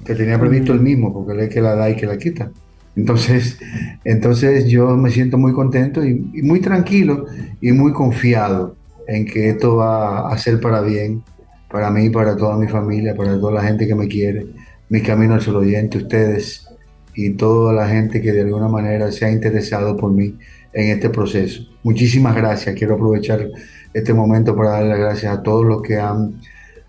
que 0.04 0.16
tenía 0.16 0.40
previsto 0.40 0.74
el 0.74 0.80
mismo, 0.80 1.14
porque 1.14 1.34
él 1.34 1.42
es 1.42 1.50
que 1.50 1.62
la 1.62 1.76
da 1.76 1.92
y 1.92 1.96
que 1.96 2.08
la 2.08 2.18
quita. 2.18 2.50
Entonces, 2.96 3.60
entonces 4.04 4.66
yo 4.66 4.98
me 4.98 5.12
siento 5.12 5.38
muy 5.38 5.54
contento 5.54 6.04
y, 6.04 6.16
muy 6.42 6.60
tranquilo 6.60 7.28
y 7.62 7.72
muy 7.72 7.94
confiado 7.94 8.76
en 9.08 9.28
que 9.28 9.50
esto 9.50 9.76
va 9.76 10.34
a 10.34 10.38
ser 10.40 10.60
para 10.60 10.82
bien, 10.82 11.22
para 11.70 11.92
mí, 11.92 12.10
para 12.10 12.36
toda 12.36 12.58
mi 12.58 12.68
familia, 12.68 13.14
para 13.14 13.40
toda 13.40 13.52
la 13.52 13.62
gente 13.62 13.86
que 13.86 13.94
me 13.94 14.08
quiere, 14.08 14.48
mi 14.90 15.04
camino 15.04 15.36
al 15.36 15.42
solo 15.42 15.60
oyente, 15.60 16.00
ustedes 16.00 16.68
y 17.14 17.30
toda 17.34 17.74
la 17.74 17.88
gente 17.88 18.24
que 18.24 18.34
de 18.34 18.42
alguna 18.42 18.70
manera 18.70 19.12
se 19.12 19.24
ha 19.26 19.32
interesado 19.32 19.96
por 19.96 20.12
mí 20.12 20.36
en 20.74 20.90
este 20.90 21.12
proceso. 21.12 21.62
Muchísimas 21.84 22.36
gracias. 22.36 22.74
Quiero 22.74 22.96
aprovechar 22.96 23.48
este 23.94 24.14
momento 24.14 24.56
para 24.56 24.72
darle 24.72 24.90
las 24.90 25.00
gracias 25.00 25.38
a 25.38 25.44
todos 25.44 25.66
los 25.66 25.82
que 25.82 26.00
han, 26.00 26.42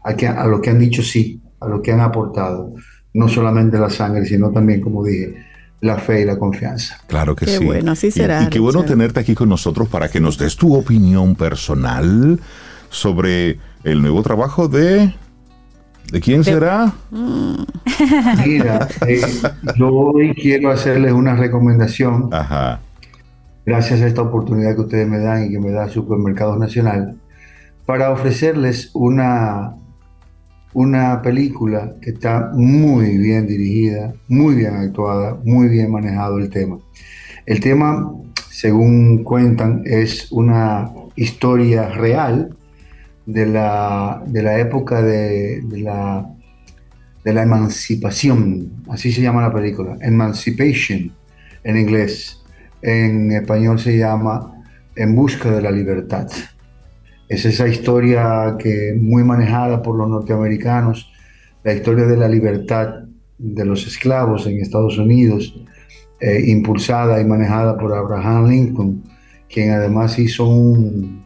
a, 0.05 0.14
que, 0.14 0.26
a 0.26 0.46
los 0.46 0.61
que 0.61 0.70
han 0.70 0.78
dicho 0.78 1.03
sí, 1.03 1.40
a 1.61 1.68
los 1.68 1.80
que 1.80 1.92
han 1.92 2.01
aportado, 2.01 2.74
no 3.14 3.28
solamente 3.28 3.78
la 3.78 3.90
sangre, 3.90 4.26
sino 4.26 4.51
también, 4.51 4.80
como 4.80 5.05
dije, 5.05 5.34
la 5.80 5.96
fe 5.99 6.22
y 6.22 6.24
la 6.24 6.38
confianza. 6.38 7.01
Claro 7.07 7.36
que 7.36 7.46
qué 7.46 7.59
sí. 7.59 7.64
bueno, 7.64 7.92
así 7.92 8.11
será. 8.11 8.42
Y, 8.42 8.46
y 8.46 8.49
qué 8.49 8.59
bueno 8.59 8.84
tenerte 8.84 9.20
aquí 9.20 9.34
con 9.34 9.49
nosotros 9.49 9.88
para 9.88 10.09
que 10.09 10.20
nos 10.20 10.38
des 10.38 10.57
tu 10.57 10.74
opinión 10.74 11.34
personal 11.34 12.40
sobre 12.90 13.59
el 13.84 14.03
nuevo 14.03 14.22
trabajo 14.22 14.68
de... 14.68 15.14
¿De 16.11 16.22
quién 16.22 16.42
será? 16.42 16.90
Mira, 18.46 18.88
eh, 19.07 19.20
yo 19.76 19.90
hoy 19.90 20.34
quiero 20.34 20.70
hacerles 20.70 21.12
una 21.12 21.36
recomendación. 21.36 22.30
Ajá 22.32 22.80
gracias 23.68 24.00
a 24.00 24.06
esta 24.06 24.22
oportunidad 24.22 24.74
que 24.74 24.80
ustedes 24.80 25.06
me 25.06 25.18
dan 25.18 25.44
y 25.44 25.50
que 25.50 25.60
me 25.60 25.70
da 25.70 25.90
Supermercados 25.90 26.58
Nacional, 26.58 27.18
para 27.84 28.10
ofrecerles 28.10 28.90
una, 28.94 29.74
una 30.72 31.20
película 31.20 31.92
que 32.00 32.10
está 32.12 32.50
muy 32.54 33.18
bien 33.18 33.46
dirigida, 33.46 34.14
muy 34.26 34.54
bien 34.54 34.74
actuada, 34.74 35.36
muy 35.44 35.68
bien 35.68 35.92
manejado 35.92 36.38
el 36.38 36.48
tema. 36.48 36.78
El 37.44 37.60
tema, 37.60 38.10
según 38.50 39.22
cuentan, 39.22 39.82
es 39.84 40.32
una 40.32 40.90
historia 41.14 41.90
real 41.90 42.56
de 43.26 43.44
la, 43.44 44.22
de 44.26 44.42
la 44.44 44.58
época 44.60 45.02
de, 45.02 45.60
de, 45.60 45.78
la, 45.80 46.26
de 47.22 47.34
la 47.34 47.42
emancipación, 47.42 48.82
así 48.88 49.12
se 49.12 49.20
llama 49.20 49.42
la 49.42 49.52
película, 49.52 49.98
Emancipation 50.00 51.12
en 51.64 51.76
inglés 51.76 52.38
en 52.82 53.32
español 53.32 53.78
se 53.78 53.98
llama 53.98 54.62
En 54.94 55.14
busca 55.14 55.50
de 55.50 55.62
la 55.62 55.70
libertad. 55.70 56.28
Es 57.28 57.44
esa 57.44 57.68
historia 57.68 58.56
que 58.58 58.96
muy 58.98 59.22
manejada 59.22 59.82
por 59.82 59.96
los 59.96 60.08
norteamericanos, 60.08 61.12
la 61.62 61.74
historia 61.74 62.06
de 62.06 62.16
la 62.16 62.28
libertad 62.28 63.04
de 63.36 63.64
los 63.64 63.86
esclavos 63.86 64.46
en 64.46 64.60
Estados 64.60 64.98
Unidos, 64.98 65.54
eh, 66.20 66.42
impulsada 66.46 67.20
y 67.20 67.24
manejada 67.24 67.76
por 67.76 67.94
Abraham 67.94 68.48
Lincoln, 68.48 69.02
quien 69.48 69.70
además 69.70 70.18
hizo 70.18 70.48
un, 70.48 71.24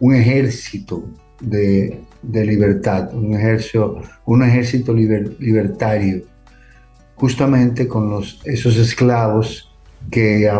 un 0.00 0.14
ejército 0.14 1.04
de, 1.40 2.00
de, 2.22 2.46
libertad, 2.46 3.12
un 3.14 3.34
ejército, 3.34 4.00
un 4.24 4.42
ejército 4.42 4.94
libertario, 4.94 6.22
justamente 7.16 7.86
con 7.86 8.08
los, 8.10 8.40
esos 8.44 8.76
esclavos 8.78 9.65
que 10.10 10.50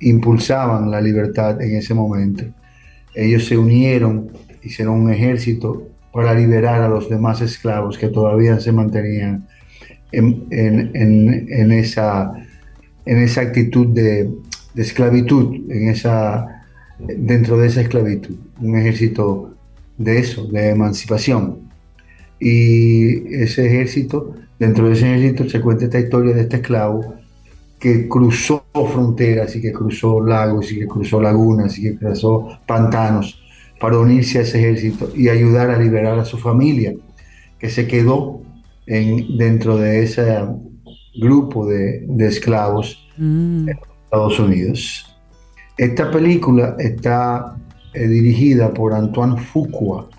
impulsaban 0.00 0.90
la 0.90 1.00
libertad 1.00 1.60
en 1.60 1.76
ese 1.76 1.94
momento. 1.94 2.44
Ellos 3.14 3.46
se 3.46 3.56
unieron, 3.56 4.30
hicieron 4.62 5.00
un 5.00 5.12
ejército 5.12 5.88
para 6.12 6.34
liberar 6.34 6.82
a 6.82 6.88
los 6.88 7.08
demás 7.08 7.40
esclavos 7.40 7.98
que 7.98 8.08
todavía 8.08 8.58
se 8.60 8.72
mantenían 8.72 9.46
en, 10.12 11.72
esa, 11.72 12.32
en 13.04 13.18
esa 13.18 13.40
actitud 13.42 13.88
de, 13.88 14.30
de, 14.74 14.82
esclavitud, 14.82 15.70
en 15.70 15.88
esa, 15.88 16.64
dentro 16.98 17.58
de 17.58 17.68
esa 17.68 17.82
esclavitud, 17.82 18.36
un 18.60 18.76
ejército 18.76 19.54
de 19.98 20.18
eso, 20.18 20.46
de 20.48 20.70
emancipación. 20.70 21.58
Y 22.40 23.34
ese 23.34 23.66
ejército, 23.66 24.34
dentro 24.58 24.88
de 24.88 24.94
ese 24.94 25.14
ejército 25.14 25.48
se 25.48 25.60
cuenta 25.60 25.84
esta 25.84 26.00
historia 26.00 26.34
de 26.34 26.42
este 26.42 26.56
esclavo 26.56 27.19
que 27.80 28.06
cruzó 28.08 28.64
fronteras 28.72 29.56
y 29.56 29.62
que 29.62 29.72
cruzó 29.72 30.20
lagos 30.20 30.70
y 30.70 30.78
que 30.78 30.86
cruzó 30.86 31.20
lagunas 31.20 31.78
y 31.78 31.82
que 31.82 31.96
cruzó 31.96 32.60
pantanos 32.66 33.42
para 33.80 33.98
unirse 33.98 34.38
a 34.38 34.42
ese 34.42 34.58
ejército 34.58 35.10
y 35.16 35.30
ayudar 35.30 35.70
a 35.70 35.78
liberar 35.78 36.18
a 36.18 36.24
su 36.26 36.36
familia, 36.36 36.94
que 37.58 37.70
se 37.70 37.88
quedó 37.88 38.42
en, 38.86 39.38
dentro 39.38 39.78
de 39.78 40.02
ese 40.02 40.26
grupo 41.18 41.66
de, 41.66 42.04
de 42.06 42.26
esclavos 42.26 43.08
mm. 43.16 43.68
en 43.70 43.78
Estados 44.04 44.38
Unidos. 44.38 45.16
Esta 45.78 46.10
película 46.10 46.76
está 46.78 47.56
eh, 47.94 48.06
dirigida 48.06 48.72
por 48.74 48.92
Antoine 48.92 49.38
Fuqua. 49.38 50.10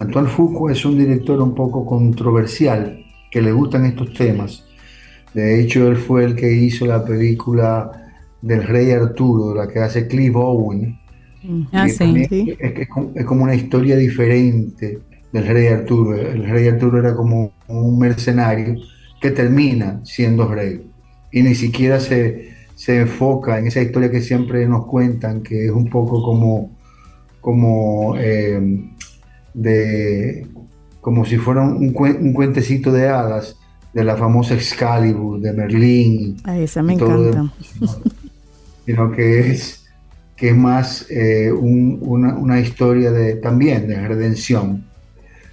Antoine 0.00 0.28
Fuqua 0.28 0.72
es 0.72 0.84
un 0.84 0.98
director 0.98 1.40
un 1.40 1.54
poco 1.54 1.86
controversial, 1.86 3.04
que 3.30 3.40
le 3.40 3.52
gustan 3.52 3.84
estos 3.84 4.12
temas. 4.12 4.63
De 5.34 5.60
hecho, 5.60 5.88
él 5.88 5.96
fue 5.96 6.24
el 6.24 6.36
que 6.36 6.52
hizo 6.52 6.86
la 6.86 7.04
película 7.04 7.90
del 8.40 8.62
Rey 8.62 8.92
Arturo, 8.92 9.54
la 9.54 9.68
que 9.68 9.80
hace 9.80 10.06
Cliff 10.06 10.34
Owen, 10.36 10.98
Ah, 11.72 11.86
es, 11.86 11.98
como 13.26 13.44
una 13.44 13.54
historia 13.54 13.96
diferente 13.96 15.00
del 15.32 15.46
rey 15.46 15.66
Arturo. 15.66 16.16
El 16.16 16.48
rey 16.48 16.68
Arturo 16.68 16.98
era 16.98 17.14
como 17.14 17.52
un 17.68 17.98
mercenario 17.98 18.76
que 19.20 19.30
termina 19.30 20.00
siendo 20.04 20.48
rey. 20.48 20.90
Y 21.30 21.42
ni 21.42 21.54
siquiera 21.54 22.00
se, 22.00 22.54
enfoca 22.86 23.58
en 23.58 23.66
esa 23.66 23.82
historia 23.82 24.10
que 24.10 24.22
siempre 24.22 24.66
nos 24.66 24.86
cuentan, 24.86 25.42
que 25.42 25.66
es 25.66 25.70
un 25.70 25.90
poco 25.90 26.22
como, 26.22 26.70
como, 27.40 28.14
eh, 28.18 28.88
de, 29.52 30.46
como 31.00 31.26
si 31.26 31.36
fuera 31.36 31.62
un, 31.62 31.94
un, 31.94 32.32
cuentecito 32.32 32.90
de 32.90 33.08
hadas 33.08 33.58
de 33.94 34.04
la 34.04 34.16
famosa 34.16 34.54
Excalibur, 34.54 35.40
de 35.40 35.52
Merlín. 35.52 36.36
esa 36.46 36.82
me 36.82 36.94
encanta. 36.94 37.52
sino 38.84 39.12
que 39.12 39.50
es 39.50 39.84
que 40.36 40.50
es 40.50 40.56
más 40.56 41.06
eh, 41.10 41.52
una, 41.52 42.60
historia 42.60 43.12
de, 43.12 43.36
también 43.36 43.86
de 43.86 44.08
redención 44.08 44.84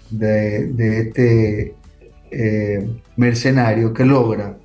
de, 0.10 0.74
este 1.02 1.76
eh, 2.32 2.90
mercenario 3.16 3.94
que 3.94 4.06
logra 4.06 4.58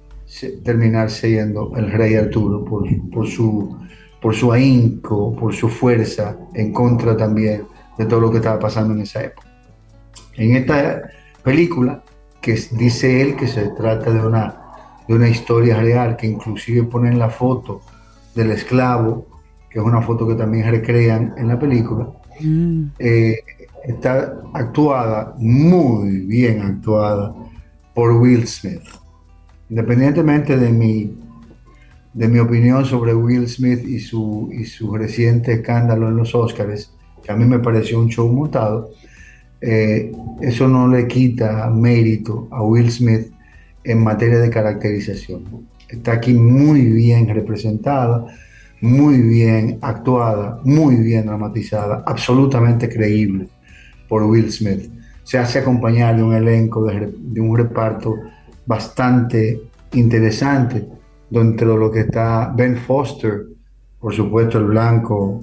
terminar 0.64 1.10
siendo 1.10 1.72
el 1.76 1.92
rey 1.92 2.14
Arturo 2.14 2.64
por, 2.64 3.28
su, 3.28 3.76
por 4.20 4.34
su 4.34 4.52
ahínco, 4.52 5.36
por 5.36 5.54
su 5.54 5.68
fuerza 5.68 6.36
en 6.54 6.72
contra 6.72 7.16
también 7.16 7.64
de 7.98 8.06
todo 8.06 8.20
lo 8.20 8.30
que 8.30 8.38
estaba 8.38 8.58
pasando 8.58 8.94
en 8.94 9.02
esa 9.02 9.22
época. 9.22 9.48
En 10.36 10.56
esta 10.56 11.02
película, 11.42 12.02
que 12.46 12.54
dice 12.70 13.20
él 13.20 13.34
que 13.34 13.48
se 13.48 13.70
trata 13.70 14.12
de 14.12 14.24
una, 14.24 14.54
de 15.08 15.14
una 15.14 15.28
historia 15.28 15.80
real, 15.80 16.16
que 16.16 16.28
inclusive 16.28 16.84
ponen 16.84 17.18
la 17.18 17.28
foto 17.28 17.80
del 18.36 18.52
esclavo 18.52 19.26
que 19.68 19.80
es 19.80 19.84
una 19.84 20.00
foto 20.00 20.26
que 20.26 20.36
también 20.36 20.70
recrean 20.70 21.34
en 21.36 21.48
la 21.48 21.58
película, 21.58 22.08
mm. 22.40 22.84
eh, 22.98 23.40
está 23.84 24.40
actuada, 24.54 25.34
muy 25.38 26.20
bien 26.20 26.62
actuada, 26.62 27.34
por 27.92 28.12
Will 28.12 28.46
Smith. 28.46 28.84
Independientemente 29.68 30.56
de 30.56 30.70
mi, 30.70 31.18
de 32.14 32.28
mi 32.28 32.38
opinión 32.38 32.86
sobre 32.86 33.12
Will 33.12 33.46
Smith 33.48 33.86
y 33.86 33.98
su, 33.98 34.48
y 34.50 34.64
su 34.64 34.96
reciente 34.96 35.52
escándalo 35.52 36.08
en 36.08 36.16
los 36.16 36.34
Oscars, 36.34 36.94
que 37.22 37.32
a 37.32 37.36
mí 37.36 37.44
me 37.44 37.58
pareció 37.58 37.98
un 37.98 38.08
show 38.08 38.32
montado, 38.32 38.92
eh, 39.60 40.12
eso 40.40 40.68
no 40.68 40.88
le 40.88 41.06
quita 41.06 41.70
mérito 41.70 42.48
a 42.50 42.62
Will 42.62 42.90
Smith 42.90 43.32
en 43.84 44.02
materia 44.02 44.38
de 44.38 44.50
caracterización. 44.50 45.44
Está 45.88 46.12
aquí 46.12 46.34
muy 46.34 46.80
bien 46.82 47.28
representada 47.28 48.26
muy 48.80 49.20
bien 49.22 49.78
actuada, 49.80 50.60
muy 50.64 50.96
bien 50.96 51.26
dramatizada, 51.26 52.02
absolutamente 52.06 52.88
creíble 52.88 53.48
por 54.08 54.22
Will 54.22 54.50
Smith. 54.52 54.90
Se 55.22 55.38
hace 55.38 55.58
acompañar 55.58 56.16
de 56.16 56.22
un 56.22 56.34
elenco, 56.34 56.84
de, 56.84 57.40
un 57.40 57.56
reparto 57.56 58.14
bastante 58.66 59.60
interesante, 59.92 60.86
dentro 61.30 61.72
de 61.72 61.78
lo 61.78 61.90
que 61.90 62.00
está 62.00 62.52
Ben 62.54 62.76
Foster, 62.76 63.46
por 63.98 64.14
supuesto 64.14 64.58
el 64.58 64.66
blanco 64.66 65.42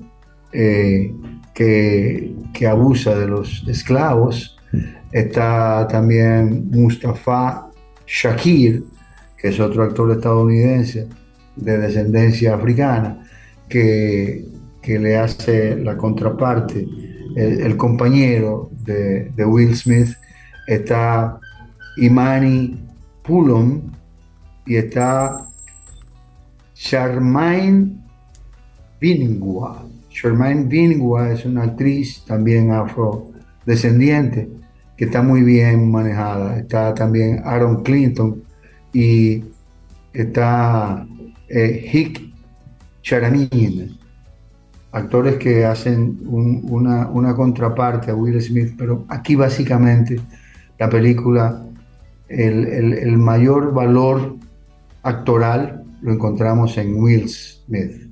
eh, 0.54 1.14
que, 1.54 2.34
que, 2.54 2.68
abusa 2.68 3.18
de 3.18 3.28
los 3.28 3.66
esclavos, 3.68 4.58
está 5.12 5.88
también 5.88 6.70
Mustafa 6.72 7.70
Shakir, 8.08 8.84
que 9.38 9.50
es 9.50 9.60
otro 9.60 9.84
actor 9.84 10.12
estadounidense 10.12 11.08
de 11.56 11.78
descendencia 11.78 12.56
africana, 12.56 13.24
que, 13.70 14.46
le 14.86 15.18
hace 15.18 15.78
la 15.78 15.96
contraparte, 15.98 16.86
el, 17.36 17.78
compañero 17.78 18.70
de, 18.84 19.32
Will 19.46 19.76
Smith, 19.76 20.10
está 20.68 21.40
Imani 21.98 22.80
Pulon 23.24 23.92
y 24.66 24.76
está 24.76 25.46
Charmaine 26.74 27.98
Binghua. 29.00 29.86
Charmaine 30.14 30.66
Binghua 30.66 31.32
es 31.32 31.44
una 31.44 31.64
actriz 31.64 32.24
también 32.26 32.72
afrodescendiente 32.72 34.50
que 34.96 35.06
está 35.06 35.22
muy 35.22 35.42
bien 35.42 35.92
manejada. 35.92 36.60
Está 36.60 36.94
también 36.94 37.42
Aaron 37.44 37.84
Clinton 37.84 38.44
y 38.94 39.44
está 40.14 41.06
eh, 41.50 41.90
Hick 41.92 42.22
Charamin, 43.02 43.98
actores 44.92 45.36
que 45.36 45.66
hacen 45.66 46.20
una, 46.24 47.36
contraparte 47.36 48.12
a 48.12 48.16
Will 48.16 48.40
Smith, 48.42 48.76
pero 48.78 49.06
aquí 49.10 49.36
básicamente 49.36 50.20
la 50.80 50.90
película, 50.90 51.66
el, 52.30 53.18
mayor 53.18 53.74
valor 53.74 54.38
actoral 55.02 55.84
lo 56.02 56.14
encontramos 56.14 56.78
en 56.78 56.96
Will 56.96 57.28
Smith. 57.28 58.03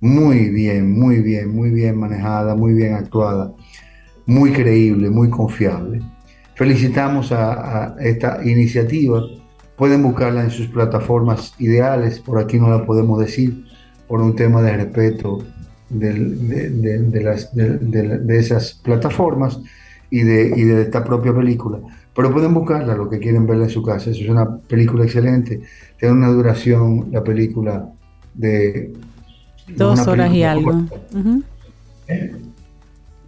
Muy 0.00 0.50
bien, 0.50 0.92
muy 0.92 1.20
bien, 1.20 1.54
muy 1.54 1.70
bien 1.70 1.98
manejada, 1.98 2.54
muy 2.54 2.74
bien 2.74 2.94
actuada, 2.94 3.52
muy 4.26 4.52
creíble, 4.52 5.10
muy 5.10 5.30
confiable. 5.30 6.02
Felicitamos 6.54 7.32
a 7.32 7.96
esta 8.00 8.40
iniciativa. 8.44 9.22
Pueden 9.76 10.02
buscarla 10.02 10.42
en 10.44 10.50
sus 10.50 10.68
plataformas 10.68 11.54
ideales, 11.58 12.18
por 12.20 12.38
aquí 12.38 12.58
no 12.58 12.70
la 12.70 12.86
podemos 12.86 13.18
decir, 13.18 13.66
por 14.08 14.20
un 14.22 14.34
tema 14.34 14.62
de 14.62 14.76
respeto 14.76 15.44
de, 15.88 16.12
de, 18.20 18.38
esas 18.38 18.74
plataformas 18.74 19.60
y 20.10 20.22
de, 20.22 20.52
y 20.56 20.62
de 20.64 20.82
esta 20.82 21.04
propia 21.04 21.34
película. 21.34 21.78
Pero 22.14 22.32
pueden 22.32 22.54
buscarla, 22.54 22.94
lo 22.96 23.08
que 23.10 23.18
quieren 23.18 23.46
verla 23.46 23.64
en 23.64 23.70
su 23.70 23.82
casa. 23.82 24.10
Es 24.10 24.20
una 24.28 24.56
película 24.56 25.04
excelente. 25.04 25.60
Tiene 25.98 26.14
una 26.14 26.28
duración, 26.28 27.08
la 27.12 27.22
película, 27.22 27.92
de... 28.34 28.92
Dos 29.68 30.06
horas 30.06 30.32
y 30.32 30.42
algo. 30.42 30.84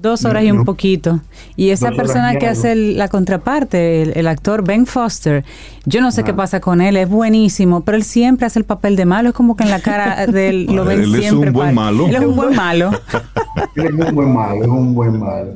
Dos 0.00 0.24
horas 0.24 0.44
y 0.44 0.52
un 0.52 0.64
poquito. 0.64 1.20
Y 1.56 1.70
esa 1.70 1.90
persona 1.90 2.36
que 2.36 2.46
hace 2.46 2.76
la 2.76 3.08
contraparte, 3.08 4.18
el, 4.18 4.28
actor 4.28 4.62
Ben 4.62 4.86
Foster, 4.86 5.44
yo 5.86 6.00
no 6.00 6.12
sé 6.12 6.22
qué 6.22 6.32
pasa 6.32 6.60
con 6.60 6.80
él, 6.80 6.96
es 6.96 7.08
buenísimo, 7.08 7.80
pero 7.80 7.96
él 7.96 8.04
siempre 8.04 8.46
hace 8.46 8.60
el 8.60 8.64
papel 8.64 8.94
de 8.94 9.06
malo, 9.06 9.30
es 9.30 9.34
como 9.34 9.56
que 9.56 9.64
en 9.64 9.70
la 9.70 9.80
cara 9.80 10.26
de 10.28 10.50
él 10.50 10.66
lo 10.66 10.84
ven 10.84 11.04
siempre. 11.04 11.18
Él 11.18 11.24
es 11.24 11.32
un 11.32 11.52
buen 11.52 11.74
malo. 11.74 12.06
Él 12.06 12.14
es 12.14 12.20
un 12.20 12.36
buen 12.36 12.54
malo. 12.54 12.90
él 13.74 13.86
es 13.86 14.06
un 14.08 14.14
buen 14.14 14.32
malo, 14.32 14.62
es 14.62 14.68
un 14.68 14.94
buen 14.94 15.18
malo. 15.18 15.52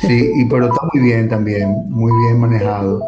Sí, 0.00 0.30
y, 0.36 0.44
pero 0.46 0.66
está 0.66 0.80
muy 0.92 1.02
bien 1.02 1.28
también, 1.28 1.74
muy 1.88 2.12
bien 2.24 2.40
manejado 2.40 3.02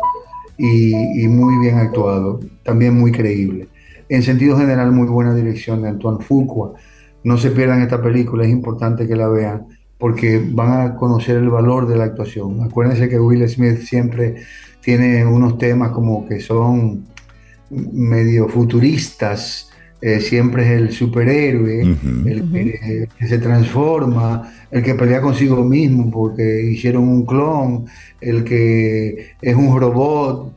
y, 0.59 1.23
y 1.23 1.29
muy 1.29 1.59
bien 1.61 1.79
actuado, 1.79 2.41
también 2.63 2.99
muy 2.99 3.11
creíble. 3.11 3.69
En 4.11 4.23
sentido 4.23 4.59
general, 4.59 4.93
muy 4.93 5.07
buena 5.07 5.35
dirección 5.35 5.81
de 5.81 5.89
Antoine 5.89 6.23
Fuqua. 6.23 6.75
No 7.25 7.37
se 7.39 7.51
pierdan 7.51 7.83
esta 7.83 8.01
película, 8.01 8.45
es 8.45 8.51
importante 8.51 9.09
que 9.09 9.17
la 9.17 9.29
vean 9.29 9.67
porque 9.99 10.43
van 10.53 10.81
a 10.81 10.97
conocer 10.97 11.37
el 11.37 11.49
valor 11.49 11.87
de 11.89 11.97
la 11.97 12.05
actuación. 12.05 12.63
Acuérdense 12.63 13.09
que 13.09 13.19
Will 13.19 13.49
Smith 13.49 13.79
siempre 13.79 14.37
tiene 14.81 15.25
unos 15.25 15.57
temas 15.57 15.93
como 15.93 16.29
que 16.29 16.41
son 16.41 17.07
medio 17.71 18.49
futuristas, 18.49 19.71
eh, 20.03 20.21
siempre 20.21 20.65
es 20.65 20.81
el 20.83 20.93
superhéroe, 20.93 21.81
el, 22.27 22.51
que, 22.53 23.27
se 23.27 23.39
transforma, 23.39 24.53
el 24.71 24.83
que 24.83 24.95
pelea 24.95 25.23
consigo 25.23 25.65
mismo 25.65 26.11
porque 26.11 26.63
hicieron 26.71 27.09
un 27.09 27.25
clon, 27.25 27.87
el 28.21 28.45
que 28.45 29.29
es 29.41 29.57
un 29.57 29.81
robot, 29.81 30.55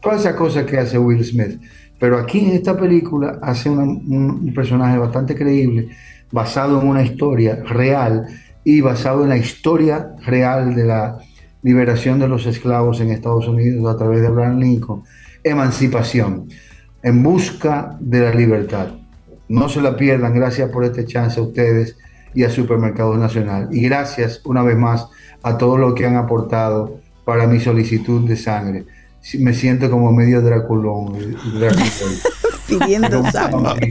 todas 0.00 0.20
esas 0.20 0.34
cosas 0.34 0.64
que 0.64 0.78
hace 0.78 0.98
Will 0.98 1.22
Smith. 1.22 1.60
Pero 1.98 2.18
aquí 2.18 2.46
en 2.46 2.52
esta 2.52 2.76
película 2.76 3.38
hace 3.42 3.68
un 3.70 4.52
personaje 4.54 4.98
bastante 4.98 5.34
creíble 5.34 5.88
basado 6.30 6.80
en 6.80 6.88
una 6.88 7.02
historia 7.02 7.62
real 7.66 8.26
y 8.64 8.80
basado 8.80 9.22
en 9.22 9.30
la 9.30 9.36
historia 9.36 10.14
real 10.26 10.74
de 10.74 10.84
la 10.84 11.18
liberación 11.62 12.18
de 12.18 12.28
los 12.28 12.46
esclavos 12.46 13.00
en 13.00 13.10
Estados 13.10 13.48
Unidos 13.48 13.92
a 13.92 13.96
través 13.96 14.20
de 14.20 14.28
Abraham 14.28 14.58
Lincoln, 14.58 15.02
emancipación, 15.42 16.48
en 17.02 17.22
busca 17.22 17.96
de 18.00 18.20
la 18.20 18.34
libertad. 18.34 18.88
No 19.48 19.68
se 19.68 19.80
la 19.80 19.96
pierdan, 19.96 20.34
gracias 20.34 20.70
por 20.70 20.84
este 20.84 21.06
chance 21.06 21.40
a 21.40 21.42
ustedes 21.42 21.96
y 22.34 22.44
a 22.44 22.50
Supermercados 22.50 23.18
Nacional. 23.18 23.68
Y 23.72 23.82
gracias 23.82 24.42
una 24.44 24.62
vez 24.62 24.76
más 24.76 25.08
a 25.42 25.56
todos 25.56 25.78
los 25.78 25.94
que 25.94 26.06
han 26.06 26.16
aportado 26.16 27.00
para 27.24 27.46
mi 27.46 27.60
solicitud 27.60 28.28
de 28.28 28.36
sangre. 28.36 28.84
Me 29.38 29.52
siento 29.52 29.90
como 29.90 30.12
medio 30.12 30.40
Draculón. 30.40 31.18
pidiendo 32.68 33.30
sangre. 33.30 33.88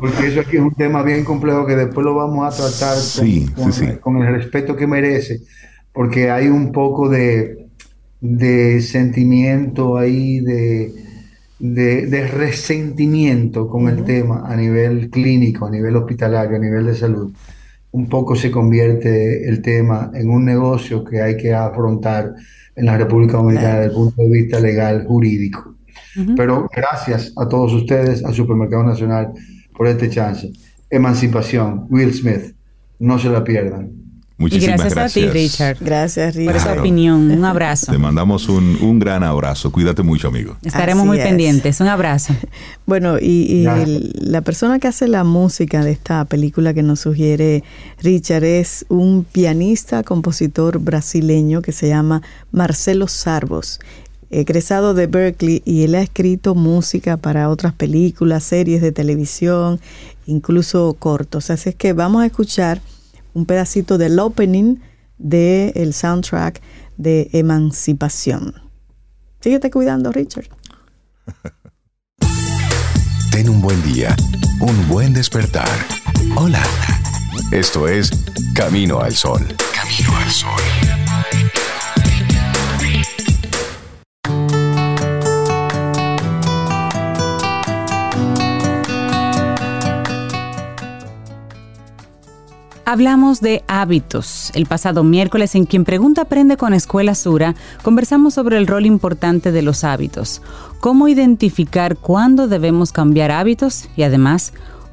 Porque 0.00 0.26
eso 0.26 0.40
aquí 0.40 0.56
es 0.56 0.62
un 0.62 0.74
tema 0.74 1.02
bien 1.02 1.24
complejo 1.24 1.66
que 1.66 1.76
después 1.76 2.04
lo 2.04 2.14
vamos 2.14 2.46
a 2.46 2.56
tratar 2.56 2.96
con, 4.00 4.22
el 4.22 4.34
respeto 4.34 4.76
que 4.76 4.86
merece, 4.86 5.40
porque 5.92 6.30
hay 6.30 6.48
un 6.48 6.72
poco 6.72 7.08
de, 7.08 7.66
de 8.20 8.80
sentimiento 8.80 9.96
ahí, 9.98 10.40
de, 10.40 10.92
de, 11.58 12.28
resentimiento 12.28 13.68
con 13.68 13.88
el 13.88 14.04
tema 14.04 14.44
a 14.46 14.56
nivel 14.56 15.10
clínico, 15.10 15.66
a 15.66 15.70
nivel 15.70 15.96
hospitalario, 15.96 16.56
a 16.56 16.60
nivel 16.60 16.86
de 16.86 16.94
salud. 16.94 17.32
Un 17.92 18.08
poco 18.08 18.34
se 18.34 18.50
convierte 18.50 19.48
el 19.48 19.62
tema 19.62 20.10
en 20.14 20.30
un 20.30 20.44
negocio 20.44 21.04
que 21.04 21.22
hay 21.22 21.36
que 21.36 21.54
afrontar 21.54 22.34
en 22.74 22.86
la 22.86 22.96
República 22.96 23.36
Dominicana 23.36 23.76
desde 23.76 23.86
el 23.86 23.92
punto 23.92 24.22
de 24.22 24.28
vista 24.28 24.60
legal, 24.60 25.04
jurídico. 25.06 25.74
Pero 26.36 26.68
gracias 26.74 27.32
a 27.36 27.48
todos 27.48 27.72
ustedes, 27.72 28.24
al 28.24 28.34
Supermercado 28.34 28.82
Nacional, 28.82 29.32
por 29.76 29.86
este 29.86 30.10
chance. 30.10 30.52
Emancipación, 30.90 31.86
Will 31.88 32.12
Smith, 32.12 32.54
no 32.98 33.18
se 33.18 33.28
la 33.28 33.42
pierdan. 33.42 34.01
Muchísimas 34.42 34.80
y 34.80 34.82
gracias, 34.82 34.98
a 34.98 35.14
ti, 35.14 35.26
Richard. 35.28 35.76
Gracias, 35.80 36.34
Richard. 36.34 36.52
Por 36.52 36.60
esa 36.60 36.80
opinión. 36.80 37.30
Un 37.30 37.44
abrazo. 37.44 37.92
Te 37.92 37.98
mandamos 37.98 38.48
un, 38.48 38.76
un, 38.82 38.98
gran 38.98 39.22
abrazo. 39.22 39.70
Cuídate 39.70 40.02
mucho, 40.02 40.28
amigo. 40.28 40.56
Estaremos 40.64 41.06
muy 41.06 41.18
pendientes. 41.18 41.80
Un 41.80 41.88
abrazo. 41.88 42.34
Bueno, 42.84 43.16
y, 43.18 43.64
la 44.16 44.40
persona 44.40 44.78
que 44.78 44.88
hace 44.88 45.06
la 45.06 45.22
música 45.24 45.84
de 45.84 45.92
esta 45.92 46.24
película 46.24 46.74
que 46.74 46.82
nos 46.82 47.00
sugiere 47.00 47.62
Richard 48.02 48.44
es 48.44 48.84
un 48.88 49.24
pianista, 49.24 50.02
compositor 50.02 50.78
brasileño 50.80 51.62
que 51.62 51.72
se 51.72 51.88
llama 51.88 52.22
Marcelo 52.50 53.06
Sarvos 53.06 53.78
egresado 54.32 54.94
de 54.94 55.06
Berkeley 55.06 55.62
y 55.64 55.84
él 55.84 55.94
ha 55.94 56.00
escrito 56.00 56.54
música 56.54 57.18
para 57.18 57.50
otras 57.50 57.74
películas, 57.74 58.42
series 58.42 58.80
de 58.80 58.90
televisión, 58.90 59.78
incluso 60.26 60.96
cortos. 60.98 61.50
Así 61.50 61.68
es 61.68 61.74
que 61.74 61.92
vamos 61.92 62.22
a 62.22 62.26
escuchar 62.26 62.80
un 63.34 63.46
pedacito 63.46 63.98
del 63.98 64.18
opening 64.18 64.76
del 65.18 65.72
el 65.74 65.94
soundtrack 65.94 66.60
de 66.96 67.30
Emancipación. 67.32 68.54
Síguete 69.40 69.70
cuidando, 69.70 70.12
Richard. 70.12 70.48
Ten 73.30 73.48
un 73.48 73.60
buen 73.62 73.82
día, 73.82 74.14
un 74.60 74.88
buen 74.88 75.14
despertar. 75.14 75.68
Hola. 76.36 76.62
Esto 77.50 77.88
es 77.88 78.10
Camino 78.54 79.00
al 79.00 79.14
Sol. 79.14 79.46
Camino 79.74 80.16
al 80.16 80.30
Sol. 80.30 80.91
Hablamos 92.92 93.40
de 93.40 93.64
hábitos. 93.68 94.50
El 94.54 94.66
pasado 94.66 95.02
miércoles 95.02 95.54
en 95.54 95.64
Quien 95.64 95.86
Pregunta 95.86 96.20
Aprende 96.20 96.58
con 96.58 96.74
Escuela 96.74 97.14
Sura, 97.14 97.54
conversamos 97.82 98.34
sobre 98.34 98.58
el 98.58 98.66
rol 98.66 98.84
importante 98.84 99.50
de 99.50 99.62
los 99.62 99.82
hábitos, 99.82 100.42
cómo 100.78 101.08
identificar 101.08 101.96
cuándo 101.96 102.48
debemos 102.48 102.92
cambiar 102.92 103.30
hábitos 103.30 103.88
y 103.96 104.02
además 104.02 104.52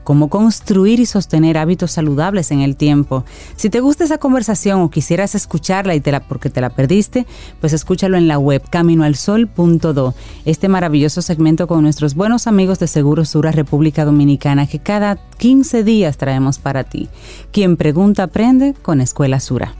cómo 0.09 0.27
construir 0.27 0.99
y 0.99 1.05
sostener 1.05 1.59
hábitos 1.59 1.91
saludables 1.91 2.49
en 2.49 2.61
el 2.61 2.75
tiempo. 2.75 3.25
Si 3.55 3.69
te 3.69 3.79
gusta 3.79 4.05
esa 4.05 4.17
conversación 4.17 4.81
o 4.81 4.89
quisieras 4.89 5.35
escucharla 5.35 5.93
y 5.93 5.99
te 5.99 6.11
la 6.11 6.21
porque 6.21 6.49
te 6.49 6.61
la 6.61 6.71
perdiste, 6.71 7.27
pues 7.61 7.73
escúchalo 7.73 8.17
en 8.17 8.27
la 8.27 8.39
web 8.39 8.63
caminoalsol.do. 8.71 10.15
Este 10.45 10.67
maravilloso 10.67 11.21
segmento 11.21 11.67
con 11.67 11.83
nuestros 11.83 12.15
buenos 12.15 12.47
amigos 12.47 12.79
de 12.79 12.87
Seguro 12.87 13.23
Sura 13.23 13.51
República 13.51 14.03
Dominicana 14.03 14.65
que 14.65 14.79
cada 14.79 15.19
15 15.37 15.83
días 15.83 16.17
traemos 16.17 16.57
para 16.57 16.85
ti. 16.85 17.07
Quien 17.51 17.77
pregunta 17.77 18.23
aprende 18.23 18.73
con 18.81 19.01
Escuela 19.01 19.39
Sura. 19.39 19.75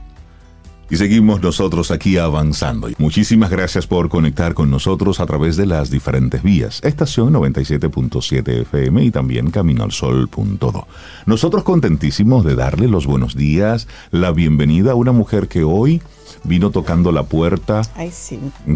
Y 0.92 0.98
seguimos 0.98 1.42
nosotros 1.42 1.92
aquí 1.92 2.18
avanzando. 2.18 2.90
Muchísimas 2.98 3.52
gracias 3.52 3.86
por 3.86 4.10
conectar 4.10 4.56
con 4.56 4.72
nosotros 4.72 5.20
a 5.20 5.28
través 5.28 5.56
de 5.56 5.68
las 5.68 5.92
diferentes 5.92 6.42
vías. 6.42 6.82
Estación 6.84 7.34
97.7 7.34 8.62
FM 8.62 9.04
y 9.04 9.12
también 9.12 9.52
caminoalsol.do. 9.52 10.88
Nosotros 11.28 11.64
contentísimos 11.64 12.44
de 12.44 12.56
darle 12.56 12.88
los 12.88 13.06
buenos 13.06 13.36
días, 13.36 13.88
la 14.10 14.32
bienvenida 14.32 14.94
a 14.94 14.96
una 14.96 15.12
mujer 15.12 15.48
que 15.48 15.64
hoy 15.64 16.02
vino 16.44 16.72
tocando 16.72 17.12
la 17.12 17.24
puerta 17.24 17.82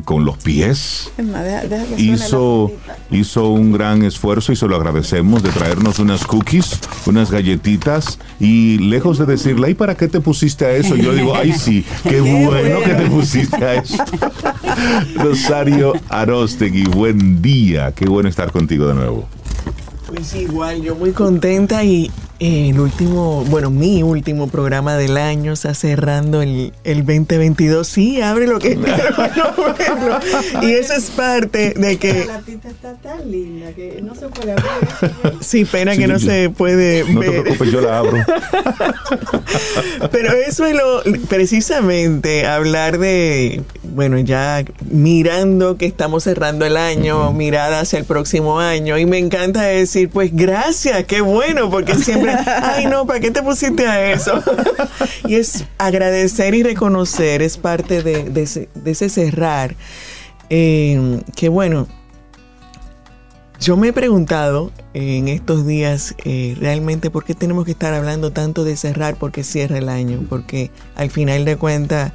con 0.06 0.26
los 0.26 0.38
pies. 0.38 1.12
hizo, 1.98 2.72
hizo 3.12 3.50
un 3.50 3.72
gran 3.72 4.04
esfuerzo 4.04 4.52
y 4.52 4.56
se 4.56 4.68
lo 4.68 4.76
agradecemos 4.76 5.44
de 5.44 5.50
traernos 5.50 6.00
unas 6.00 6.26
cookies, 6.26 6.80
unas 7.06 7.32
galletitas 7.32 8.20
y 8.40 8.78
lejos 8.80 9.18
de 9.18 9.26
decirle, 9.26 9.72
¿y 9.72 9.74
para 9.74 9.96
qué 9.96 10.08
te 10.08 10.20
pusiste 10.20 10.66
a 10.66 10.72
eso? 10.72 10.96
Yo 10.96 11.14
digo, 11.14 11.36
ay 11.36 11.54
sí, 11.54 11.86
qué 12.04 12.22
bueno 12.22 12.82
que 12.82 12.94
te 12.94 13.10
pusiste 13.10 13.64
a 13.64 13.76
eso. 13.76 14.04
Rosario 15.16 15.94
Arostegui, 16.10 16.86
buen 16.86 17.42
día, 17.42 17.92
qué 17.94 18.06
bueno 18.06 18.30
estar 18.30 18.52
contigo 18.52 18.88
de 18.88 18.94
nuevo. 18.94 19.28
Pues 20.08 20.36
igual, 20.36 20.82
yo 20.82 20.96
muy 20.96 21.12
contenta 21.12 21.84
y 21.84 22.12
el 22.44 22.78
último, 22.78 23.46
bueno, 23.46 23.70
mi 23.70 24.04
último 24.04 24.50
programa 24.50 24.98
del 24.98 25.16
año 25.16 25.54
está 25.54 25.74
cerrando 25.74 26.42
el, 26.42 26.74
el 26.84 27.06
2022. 27.06 27.88
Sí, 27.88 28.22
abre 28.22 28.48
lo 28.48 28.60
que 28.60 28.78
Y 30.62 30.72
eso 30.72 30.94
es 30.94 31.10
parte 31.12 31.74
de 31.78 31.98
que. 31.98 32.26
La 32.26 32.34
latita 32.34 32.70
está 32.70 32.96
tan 32.96 33.32
linda 33.32 33.72
que 33.72 34.02
no 34.02 34.14
se 34.14 34.28
puede 34.28 34.52
abrir. 34.52 35.38
Sí, 35.40 35.64
pena 35.64 35.96
que 35.96 36.06
no 36.08 36.20
se 36.20 36.50
puede 36.50 37.06
no 37.06 37.22
ver. 37.22 37.30
No 37.30 37.32
te 37.32 37.42
preocupes, 37.44 37.72
yo 37.72 37.80
la 37.80 38.00
abro. 38.00 38.18
Pero 40.12 40.34
eso 40.34 40.66
es 40.66 40.76
lo. 40.76 41.02
Precisamente 41.30 42.46
hablar 42.46 42.98
de. 42.98 43.62
Bueno, 43.84 44.20
ya 44.20 44.66
mirando 44.90 45.78
que 45.78 45.86
estamos 45.86 46.24
cerrando 46.24 46.66
el 46.66 46.76
año, 46.76 47.32
mirada 47.32 47.80
hacia 47.82 48.00
el 48.00 48.06
próximo 48.06 48.60
año. 48.60 48.98
Y 48.98 49.06
me 49.06 49.18
encanta 49.18 49.62
decir, 49.62 50.10
pues 50.10 50.36
gracias, 50.36 51.06
qué 51.06 51.22
bueno, 51.22 51.70
porque 51.70 51.96
siempre 51.96 52.33
ay 52.62 52.86
no, 52.86 53.06
¿para 53.06 53.20
qué 53.20 53.32
te 53.32 53.42
pusiste 53.42 53.88
a 53.88 54.12
eso? 54.12 54.42
y 55.28 55.36
es 55.36 55.66
agradecer 55.78 56.54
y 56.54 56.64
reconocer, 56.64 57.42
es 57.42 57.58
parte 57.58 58.04
de, 58.04 58.32
ese, 58.86 59.10
cerrar. 59.10 59.76
Eh, 60.50 61.22
que 61.36 61.50
bueno, 61.50 61.88
yo 63.60 63.78
me 63.78 63.88
he 63.88 63.94
preguntado 63.94 64.72
en 64.94 65.30
estos 65.30 65.66
días 65.66 66.16
eh, 66.26 66.56
realmente 66.60 67.10
por 67.10 67.24
qué 67.24 67.34
tenemos 67.34 67.64
que 67.64 67.72
estar 67.72 67.94
hablando 67.94 68.32
tanto 68.32 68.66
de 68.66 68.76
cerrar 68.76 69.16
porque 69.16 69.44
cierra 69.44 69.78
el 69.78 69.88
año, 69.88 70.26
porque 70.30 70.70
al 70.96 71.10
final 71.10 71.46
de 71.46 71.56
cuentas 71.56 72.12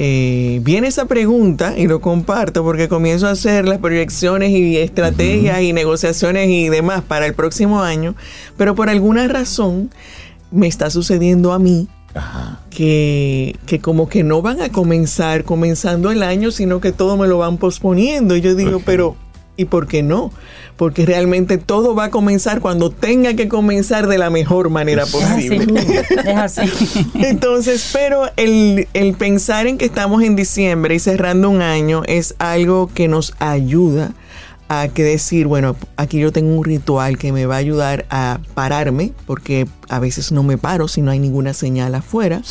eh, 0.00 0.60
viene 0.62 0.86
esa 0.86 1.06
pregunta 1.06 1.76
y 1.76 1.88
lo 1.88 2.00
comparto 2.00 2.62
porque 2.62 2.86
comienzo 2.86 3.26
a 3.26 3.32
hacer 3.32 3.66
las 3.66 3.78
proyecciones 3.78 4.50
y 4.50 4.76
estrategias 4.76 5.60
y 5.60 5.72
negociaciones 5.72 6.48
y 6.48 6.68
demás 6.68 7.02
para 7.02 7.26
el 7.26 7.34
próximo 7.34 7.82
año, 7.82 8.14
pero 8.56 8.76
por 8.76 8.90
alguna 8.90 9.26
razón 9.26 9.90
me 10.52 10.68
está 10.68 10.88
sucediendo 10.90 11.52
a 11.52 11.58
mí 11.58 11.88
Que, 12.70 13.56
que 13.66 13.80
como 13.80 14.08
que 14.08 14.22
no 14.22 14.40
van 14.40 14.60
a 14.60 14.70
comenzar 14.70 15.42
comenzando 15.42 16.12
el 16.12 16.22
año, 16.22 16.52
sino 16.52 16.80
que 16.80 16.92
todo 16.92 17.16
me 17.16 17.26
lo 17.26 17.38
van 17.38 17.58
posponiendo. 17.58 18.36
Y 18.36 18.40
yo 18.40 18.54
digo, 18.54 18.80
pero 18.84 19.16
¿y 19.58 19.64
por 19.64 19.88
qué 19.88 20.02
no? 20.02 20.32
Porque 20.76 21.04
realmente 21.04 21.58
todo 21.58 21.96
va 21.96 22.04
a 22.04 22.10
comenzar 22.10 22.60
cuando 22.60 22.90
tenga 22.90 23.34
que 23.34 23.48
comenzar 23.48 24.06
de 24.06 24.16
la 24.16 24.30
mejor 24.30 24.70
manera 24.70 25.04
posible. 25.04 25.66
Es 26.24 26.36
así. 26.36 26.70
Entonces, 27.14 27.90
pero 27.92 28.30
el, 28.36 28.86
el 28.94 29.14
pensar 29.14 29.66
en 29.66 29.76
que 29.76 29.84
estamos 29.84 30.22
en 30.22 30.36
diciembre 30.36 30.94
y 30.94 31.00
cerrando 31.00 31.50
un 31.50 31.60
año 31.60 32.02
es 32.06 32.36
algo 32.38 32.88
que 32.94 33.08
nos 33.08 33.34
ayuda 33.40 34.14
a 34.68 34.86
que 34.88 35.02
decir, 35.02 35.48
bueno, 35.48 35.74
aquí 35.96 36.20
yo 36.20 36.30
tengo 36.30 36.54
un 36.54 36.64
ritual 36.64 37.18
que 37.18 37.32
me 37.32 37.46
va 37.46 37.56
a 37.56 37.58
ayudar 37.58 38.06
a 38.10 38.38
pararme, 38.54 39.12
porque 39.26 39.66
a 39.88 39.98
veces 39.98 40.30
no 40.30 40.44
me 40.44 40.56
paro 40.56 40.86
si 40.86 41.02
no 41.02 41.10
hay 41.10 41.18
ninguna 41.18 41.52
señal 41.54 41.94
afuera, 41.94 42.42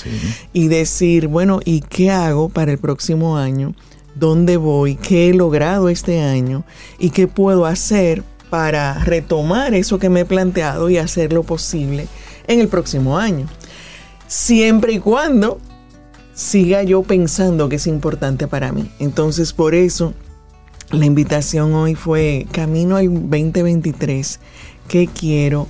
y 0.52 0.68
decir, 0.68 1.28
bueno, 1.28 1.60
¿y 1.64 1.82
qué 1.82 2.10
hago 2.10 2.50
para 2.50 2.72
el 2.72 2.80
próximo 2.80 3.38
año? 3.38 3.76
¿Dónde 4.20 4.58
voy? 4.58 4.96
¿Qué 4.96 5.30
he 5.30 5.34
logrado 5.34 5.90
este 5.90 6.22
año? 6.22 6.64
¿Y 6.98 7.12
qué 7.12 7.28
puedo 7.28 7.66
hacer 7.66 8.24
para 8.50 9.04
retomar 9.04 9.74
eso 9.74 10.00
que 10.00 10.10
me 10.10 10.22
he 10.22 10.26
planteado 10.26 10.90
y 10.90 10.98
hacer 10.98 11.34
lo 11.34 11.44
posible 11.44 12.08
en 12.48 12.60
el 12.60 12.68
próximo 12.68 13.18
año? 13.18 13.46
Siempre 14.28 14.94
y 14.94 15.00
cuando 15.00 15.60
siga 16.34 16.84
yo 16.84 17.04
pensando 17.04 17.70
que 17.70 17.78
es 17.78 17.88
importante 17.88 18.48
para 18.48 18.72
mí. 18.72 18.92
Entonces, 19.00 19.54
por 19.54 19.76
eso 19.76 20.14
la 20.92 21.06
invitación 21.06 21.74
hoy 21.74 21.96
fue 21.96 22.48
Camino 22.52 22.96
al 22.96 23.12
2023. 23.12 24.40
¿Qué 24.88 25.08
quiero? 25.08 25.68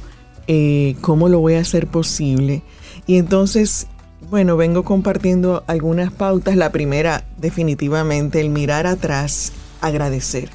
Eh, 0.47 0.95
¿Cómo 1.01 1.27
lo 1.27 1.39
voy 1.39 1.55
a 1.55 1.61
hacer 1.61 1.87
posible? 1.87 2.63
Y 3.07 3.17
entonces, 3.17 3.87
bueno, 4.29 4.57
vengo 4.57 4.83
compartiendo 4.83 5.63
algunas 5.67 6.11
pautas. 6.11 6.55
La 6.55 6.71
primera, 6.71 7.23
definitivamente, 7.37 8.41
el 8.41 8.49
mirar 8.49 8.87
atrás, 8.87 9.53
agradecer. 9.81 10.49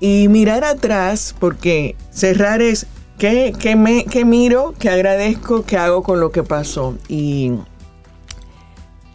Y 0.00 0.28
mirar 0.28 0.64
atrás, 0.64 1.34
porque 1.38 1.96
cerrar 2.10 2.60
es 2.60 2.86
¿qué, 3.18 3.54
qué 3.58 3.76
me, 3.76 4.04
qué 4.04 4.24
miro, 4.24 4.74
qué 4.78 4.90
agradezco, 4.90 5.64
qué 5.64 5.78
hago 5.78 6.02
con 6.02 6.20
lo 6.20 6.30
que 6.30 6.42
pasó. 6.42 6.96
Y 7.08 7.52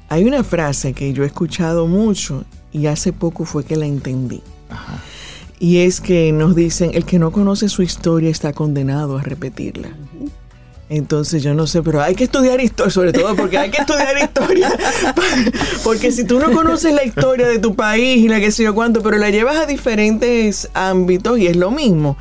hay 0.09 0.23
una 0.23 0.43
frase 0.43 0.93
que 0.93 1.13
yo 1.13 1.23
he 1.23 1.27
escuchado 1.27 1.85
mucho 1.85 2.45
y 2.71 2.87
hace 2.87 3.13
poco 3.13 3.45
fue 3.45 3.63
que 3.63 3.75
la 3.75 3.85
entendí. 3.85 4.41
Y 5.59 5.79
es 5.79 5.99
que 6.01 6.31
nos 6.31 6.55
dicen, 6.55 6.91
el 6.93 7.05
que 7.05 7.19
no 7.19 7.31
conoce 7.31 7.69
su 7.69 7.83
historia 7.83 8.29
está 8.29 8.53
condenado 8.53 9.17
a 9.17 9.21
repetirla. 9.21 9.89
Entonces 10.89 11.43
yo 11.43 11.53
no 11.53 11.67
sé, 11.67 11.83
pero 11.83 12.01
hay 12.01 12.15
que 12.15 12.23
estudiar 12.23 12.59
historia, 12.59 12.91
sobre 12.91 13.13
todo 13.13 13.35
porque 13.35 13.59
hay 13.59 13.69
que 13.69 13.81
estudiar 13.81 14.17
historia. 14.17 14.75
porque 15.83 16.11
si 16.11 16.23
tú 16.23 16.39
no 16.39 16.51
conoces 16.51 16.93
la 16.93 17.05
historia 17.05 17.47
de 17.47 17.59
tu 17.59 17.75
país 17.75 18.17
y 18.17 18.27
la 18.27 18.39
que 18.39 18.51
sé 18.51 18.63
yo 18.63 18.73
cuánto, 18.73 19.03
pero 19.03 19.17
la 19.19 19.29
llevas 19.29 19.57
a 19.57 19.67
diferentes 19.67 20.67
ámbitos 20.73 21.37
y 21.37 21.45
es 21.45 21.55
lo 21.55 21.69
mismo. 21.69 22.17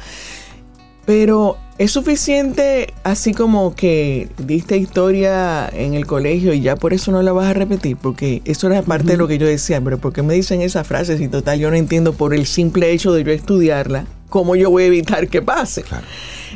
Pero 1.06 1.56
es 1.78 1.92
suficiente 1.92 2.92
así 3.04 3.32
como 3.32 3.74
que 3.74 4.28
diste 4.36 4.76
historia 4.76 5.66
en 5.72 5.94
el 5.94 6.06
colegio 6.06 6.52
y 6.52 6.60
ya 6.60 6.76
por 6.76 6.92
eso 6.92 7.10
no 7.10 7.22
la 7.22 7.32
vas 7.32 7.46
a 7.46 7.54
repetir, 7.54 7.96
porque 7.96 8.42
eso 8.44 8.66
era 8.66 8.82
parte 8.82 9.12
de 9.12 9.16
lo 9.16 9.28
que 9.28 9.38
yo 9.38 9.46
decía, 9.46 9.80
pero 9.80 9.96
¿por 9.96 10.12
qué 10.12 10.22
me 10.22 10.34
dicen 10.34 10.60
esa 10.60 10.84
frase 10.84 11.16
si 11.16 11.28
total 11.28 11.58
yo 11.58 11.70
no 11.70 11.76
entiendo 11.76 12.12
por 12.12 12.34
el 12.34 12.46
simple 12.46 12.92
hecho 12.92 13.12
de 13.12 13.24
yo 13.24 13.32
estudiarla, 13.32 14.04
cómo 14.28 14.56
yo 14.56 14.70
voy 14.70 14.82
a 14.82 14.86
evitar 14.86 15.28
que 15.28 15.40
pase? 15.40 15.84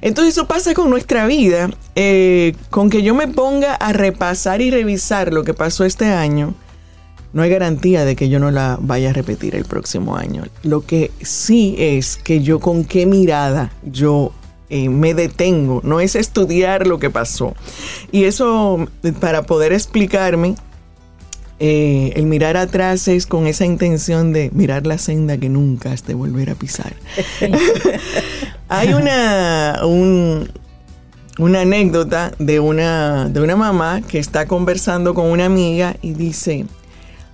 Entonces 0.01 0.34
eso 0.34 0.47
pasa 0.47 0.74
con 0.74 0.90
nuestra 0.90 1.26
vida, 1.26 1.70
eh, 1.95 2.55
con 2.70 2.90
que 2.90 3.03
yo 3.03 3.14
me 3.14 3.28
ponga 3.28 3.74
a 3.74 3.93
repasar 3.93 4.61
y 4.61 4.70
revisar 4.70 5.32
lo 5.32 5.45
que 5.45 5.55
pasó 5.55 5.84
este 5.84 6.07
año. 6.07 6.55
No 7.32 7.43
hay 7.43 7.51
garantía 7.51 8.05
de 8.05 8.14
que 8.14 8.28
yo 8.28 8.38
no 8.38 8.51
la 8.51 8.78
vaya 8.80 9.11
a 9.11 9.12
repetir 9.12 9.55
el 9.55 9.64
próximo 9.64 10.16
año. 10.16 10.45
Lo 10.62 10.84
que 10.84 11.11
sí 11.22 11.74
es 11.78 12.16
que 12.16 12.43
yo 12.43 12.61
con 12.61 12.84
qué 12.84 13.07
mirada 13.07 13.72
yo 13.84 14.32
eh, 14.68 14.88
me 14.88 15.12
detengo, 15.12 15.80
no 15.84 16.01
es 16.01 16.14
estudiar 16.14 16.86
lo 16.86 16.99
que 16.99 17.11
pasó. 17.11 17.55
Y 18.11 18.24
eso, 18.24 18.88
para 19.20 19.43
poder 19.43 19.72
explicarme, 19.72 20.55
eh, 21.59 22.12
el 22.16 22.26
mirar 22.26 22.57
atrás 22.57 23.07
es 23.07 23.26
con 23.26 23.47
esa 23.47 23.66
intención 23.66 24.32
de 24.32 24.51
mirar 24.53 24.86
la 24.86 24.99
senda 24.99 25.36
que 25.36 25.49
nunca 25.49 25.93
has 25.93 26.07
de 26.07 26.14
volver 26.14 26.51
a 26.51 26.55
pisar. 26.55 26.97
Hay 28.72 28.94
una, 28.94 29.80
una 31.38 31.60
anécdota 31.60 32.32
de 32.38 32.58
una, 32.58 33.28
de 33.28 33.40
una 33.40 33.54
mamá 33.54 34.00
que 34.00 34.18
está 34.18 34.46
conversando 34.46 35.12
con 35.12 35.26
una 35.26 35.44
amiga 35.44 35.96
y 36.00 36.12
dice, 36.12 36.64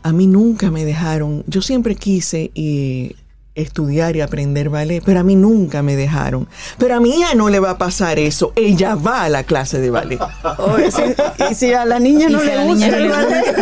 a 0.02 0.12
mí 0.12 0.26
nunca 0.26 0.70
me 0.70 0.84
dejaron, 0.84 1.44
yo 1.46 1.62
siempre 1.62 1.94
quise 1.94 2.50
y 2.54 3.14
estudiar 3.54 4.14
y 4.16 4.20
aprender 4.20 4.68
ballet, 4.68 5.02
pero 5.04 5.20
a 5.20 5.24
mí 5.24 5.34
nunca 5.34 5.82
me 5.82 5.96
dejaron. 5.96 6.48
Pero 6.78 6.94
a 6.94 7.00
mi 7.00 7.10
hija 7.10 7.34
no 7.34 7.48
le 7.50 7.58
va 7.58 7.70
a 7.70 7.78
pasar 7.78 8.18
eso, 8.18 8.52
ella 8.56 8.94
va 8.94 9.24
a 9.24 9.28
la 9.28 9.44
clase 9.44 9.80
de 9.80 9.90
ballet. 9.90 10.20
y 11.50 11.54
si 11.54 11.72
a 11.72 11.84
la 11.84 11.98
niña 11.98 12.28
no 12.28 12.42
le 12.42 12.64
gusta 12.64 12.96
el 12.96 13.08
ballet. 13.10 13.54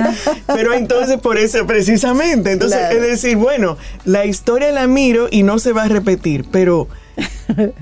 Pero 0.46 0.74
entonces 0.74 1.18
por 1.18 1.38
eso 1.38 1.66
precisamente, 1.66 2.52
entonces 2.52 2.78
es 2.90 3.02
decir, 3.02 3.36
bueno, 3.36 3.76
la 4.04 4.24
historia 4.24 4.70
la 4.72 4.86
miro 4.86 5.28
y 5.30 5.42
no 5.42 5.58
se 5.58 5.72
va 5.72 5.84
a 5.84 5.88
repetir, 5.88 6.44
pero 6.50 6.88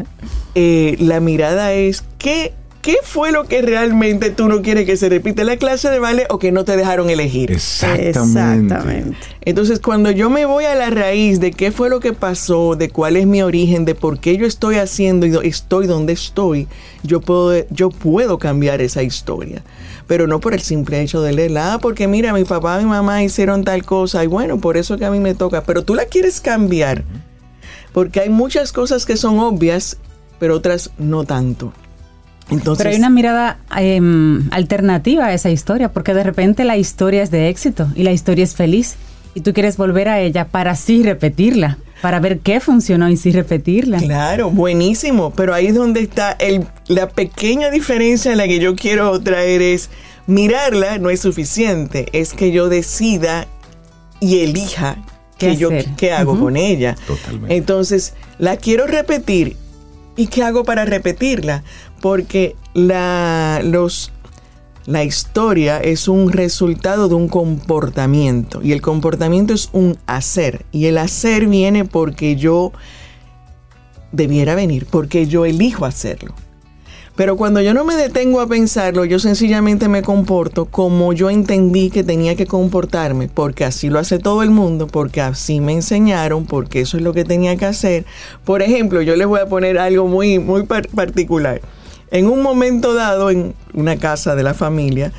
eh, 0.55 0.97
la 0.99 1.20
mirada 1.20 1.72
es 1.72 2.05
qué 2.18 2.53
¿qué 2.85 2.99
fue 3.03 3.32
lo 3.32 3.45
que 3.45 3.62
realmente 3.62 4.28
tú 4.28 4.47
no 4.47 4.61
quieres 4.61 4.85
que 4.85 4.99
se 4.99 5.09
repita 5.09 5.43
la 5.43 5.57
clase 5.57 5.89
de 5.89 5.99
ballet 5.99 6.26
o 6.28 6.39
que 6.39 6.53
no 6.53 6.66
te 6.66 6.76
dejaron 6.76 7.09
elegir? 7.09 7.51
Exactamente. 7.51 9.16
Entonces, 9.41 9.80
cuando 9.80 10.11
yo 10.11 10.28
me 10.28 10.45
voy 10.45 10.66
a 10.66 10.74
la 10.74 10.91
raíz 10.91 11.41
de 11.41 11.51
qué 11.51 11.72
fue 11.72 11.89
lo 11.89 12.01
que 12.01 12.12
pasó, 12.12 12.76
de 12.76 12.91
cuál 12.91 13.16
es 13.16 13.26
mi 13.26 13.41
origen, 13.41 13.87
de 13.87 13.95
por 13.95 14.18
qué 14.18 14.37
yo 14.37 14.45
estoy 14.45 14.76
haciendo 14.76 15.24
y 15.24 15.35
estoy 15.49 15.87
donde 15.87 16.12
estoy, 16.12 16.68
yo 17.03 17.22
puedo, 17.22 17.66
yo 17.70 17.89
puedo 17.89 18.39
cambiar 18.39 18.82
esa 18.82 19.03
historia. 19.03 19.62
Pero 20.07 20.26
no 20.26 20.39
por 20.41 20.53
el 20.53 20.61
simple 20.61 21.01
hecho 21.01 21.22
de 21.22 21.32
leerla, 21.32 21.72
ah, 21.72 21.78
porque 21.78 22.07
mira, 22.07 22.35
mi 22.35 22.45
papá 22.45 22.78
y 22.78 22.85
mi 22.85 22.91
mamá 22.91 23.22
hicieron 23.22 23.64
tal 23.64 23.82
cosa 23.85 24.22
y 24.22 24.26
bueno, 24.26 24.59
por 24.59 24.76
eso 24.76 24.99
que 24.99 25.07
a 25.07 25.11
mí 25.11 25.20
me 25.20 25.35
toca. 25.35 25.62
Pero 25.64 25.85
tú 25.85 25.95
la 25.95 26.05
quieres 26.05 26.43
cambiar. 26.43 27.03
Porque 27.95 28.20
hay 28.20 28.28
muchas 28.28 28.72
cosas 28.72 29.07
que 29.07 29.16
son 29.16 29.38
obvias, 29.38 29.97
pero 30.38 30.57
otras 30.57 30.90
no 30.99 31.24
tanto. 31.24 31.72
Pero 32.49 32.90
hay 32.90 32.97
una 32.97 33.09
mirada 33.09 33.59
em, 33.76 34.49
alternativa 34.51 35.26
a 35.26 35.32
esa 35.32 35.49
historia, 35.49 35.92
porque 35.92 36.12
de 36.12 36.22
repente 36.22 36.64
la 36.64 36.76
historia 36.76 37.22
es 37.22 37.30
de 37.30 37.49
éxito 37.49 37.88
y 37.95 38.03
la 38.03 38.12
historia 38.12 38.45
es 38.45 38.55
feliz 38.55 38.97
y 39.34 39.40
tú 39.40 39.55
quieres 39.55 39.76
volver 39.76 40.09
a 40.09 40.20
ella 40.20 40.49
para 40.49 40.72
así 40.72 41.03
repetirla, 41.03 41.78
para 42.03 42.20
ver 42.20 42.40
qué 42.40 42.61
funcionó 42.61 43.09
y 43.09 43.16
sí 43.16 43.30
repetirla. 43.32 43.99
Claro, 43.99 44.51
buenísimo, 44.51 45.30
pero 45.30 45.55
ahí 45.55 45.68
es 45.68 45.74
donde 45.74 46.01
está 46.01 46.32
el, 46.32 46.66
la 46.86 47.09
pequeña 47.09 47.70
diferencia 47.70 48.30
en 48.30 48.38
la 48.38 48.47
que 48.47 48.59
yo 48.59 48.76
quiero 48.76 49.18
traer 49.20 49.62
es 49.62 49.88
mirarla 50.26 50.99
no 50.99 51.11
es 51.11 51.20
suficiente, 51.20 52.09
es 52.12 52.34
que 52.34 52.53
yo 52.53 52.68
decida 52.68 53.47
y 54.20 54.40
elija 54.40 54.99
qué, 55.51 55.57
yo, 55.57 55.68
qué 55.97 56.12
hago 56.12 56.38
con 56.38 56.57
ella. 56.57 56.97
Totalmente. 57.07 57.57
Entonces, 57.57 58.14
la 58.38 58.57
quiero 58.57 58.86
repetir. 58.86 59.57
¿Y 60.16 60.28
qué 60.28 60.45
hago 60.45 60.62
para 60.62 60.84
repetirla? 60.84 61.64
porque 62.05 62.55
la, 62.74 63.62
los, 63.64 64.12
la 64.84 65.05
historia 65.05 65.78
es 65.78 66.07
un 66.07 66.30
resultado 66.30 67.09
de 67.09 67.14
un 67.14 67.28
comportamiento 67.28 68.61
y 68.62 68.72
el 68.72 68.82
comportamiento 68.82 69.55
es 69.55 69.70
un 69.72 69.97
hacer 70.05 70.66
y 70.70 70.84
el 70.84 70.99
hacer 70.99 71.47
viene 71.47 71.86
porque 71.86 72.36
yo 72.36 72.72
debiera 74.12 74.55
venir, 74.55 74.86
porque 74.90 75.26
yo 75.26 75.47
elijo 75.47 75.86
hacerlo. 75.86 76.34
Pero 77.17 77.37
cuando 77.37 77.61
yo 77.61 77.75
no 77.75 77.85
me 77.85 77.95
detengo 77.95 78.41
a 78.41 78.49
pensarlo, 78.49 79.05
yo 79.05 79.21
sencillamente 79.21 79.89
me 79.89 80.03
comporto 80.03 80.65
como 80.65 81.12
yo 81.12 81.31
entendí 81.31 81.91
que 81.91 82.03
tenía 82.03 82.35
que 82.35 82.47
comportarme, 82.47 83.29
porque 83.29 83.65
así 83.65 83.89
lo 83.89 84.01
hace 84.01 84.19
todo 84.19 84.43
el 84.43 84.51
mundo, 84.51 84.89
porque 84.89 85.21
así 85.21 85.61
me 85.61 85.73
enseñaron, 85.75 86.45
porque 86.45 86.81
eso 86.81 86.97
es 86.97 87.05
lo 87.05 87.12
que 87.12 87.25
tenía 87.25 87.57
que 87.57 87.67
hacer. 87.67 88.05
Por 88.45 88.62
ejemplo, 88.62 89.01
yo 89.01 89.15
les 89.15 89.29
voy 89.29 89.39
a 89.39 89.47
poner 89.47 89.79
algo 89.79 90.09
muy, 90.09 90.41
muy 90.41 90.65
particular. 90.65 91.61
En 92.11 92.27
un 92.27 92.43
momento 92.43 92.95
dado, 92.95 93.31
en 93.31 93.55
una 93.75 93.97
casa 93.97 94.35
de 94.35 94.43
la 94.43 94.55
familia, 94.55 95.12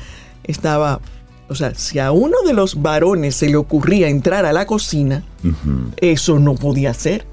estaba, 0.44 1.00
o 1.48 1.54
sea, 1.54 1.74
si 1.74 1.98
a 1.98 2.12
uno 2.12 2.36
de 2.46 2.52
los 2.52 2.82
varones 2.82 3.36
se 3.36 3.48
le 3.48 3.56
ocurría 3.56 4.08
entrar 4.08 4.44
a 4.44 4.52
la 4.52 4.66
cocina, 4.66 5.24
eso 5.96 6.38
no 6.38 6.56
podía 6.56 6.92
ser. 6.92 7.24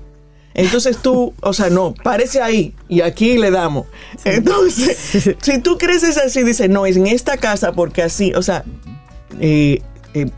Entonces 0.54 0.98
tú, 0.98 1.34
o 1.42 1.54
sea, 1.54 1.70
no, 1.70 1.94
parece 2.04 2.42
ahí 2.42 2.74
y 2.88 3.02
aquí 3.02 3.38
le 3.38 3.52
damos. 3.52 3.88
Entonces, 4.24 5.36
si 5.42 5.58
tú 5.60 5.78
creces 5.78 6.18
así, 6.18 6.44
dices, 6.44 6.70
no, 6.70 6.86
es 6.86 6.98
en 6.98 7.08
esta 7.08 7.38
casa 7.38 7.74
porque 7.74 8.04
así, 8.04 8.34
o 8.34 8.42
sea, 8.42 8.64
eh, 9.40 9.82
eh, 10.14 10.30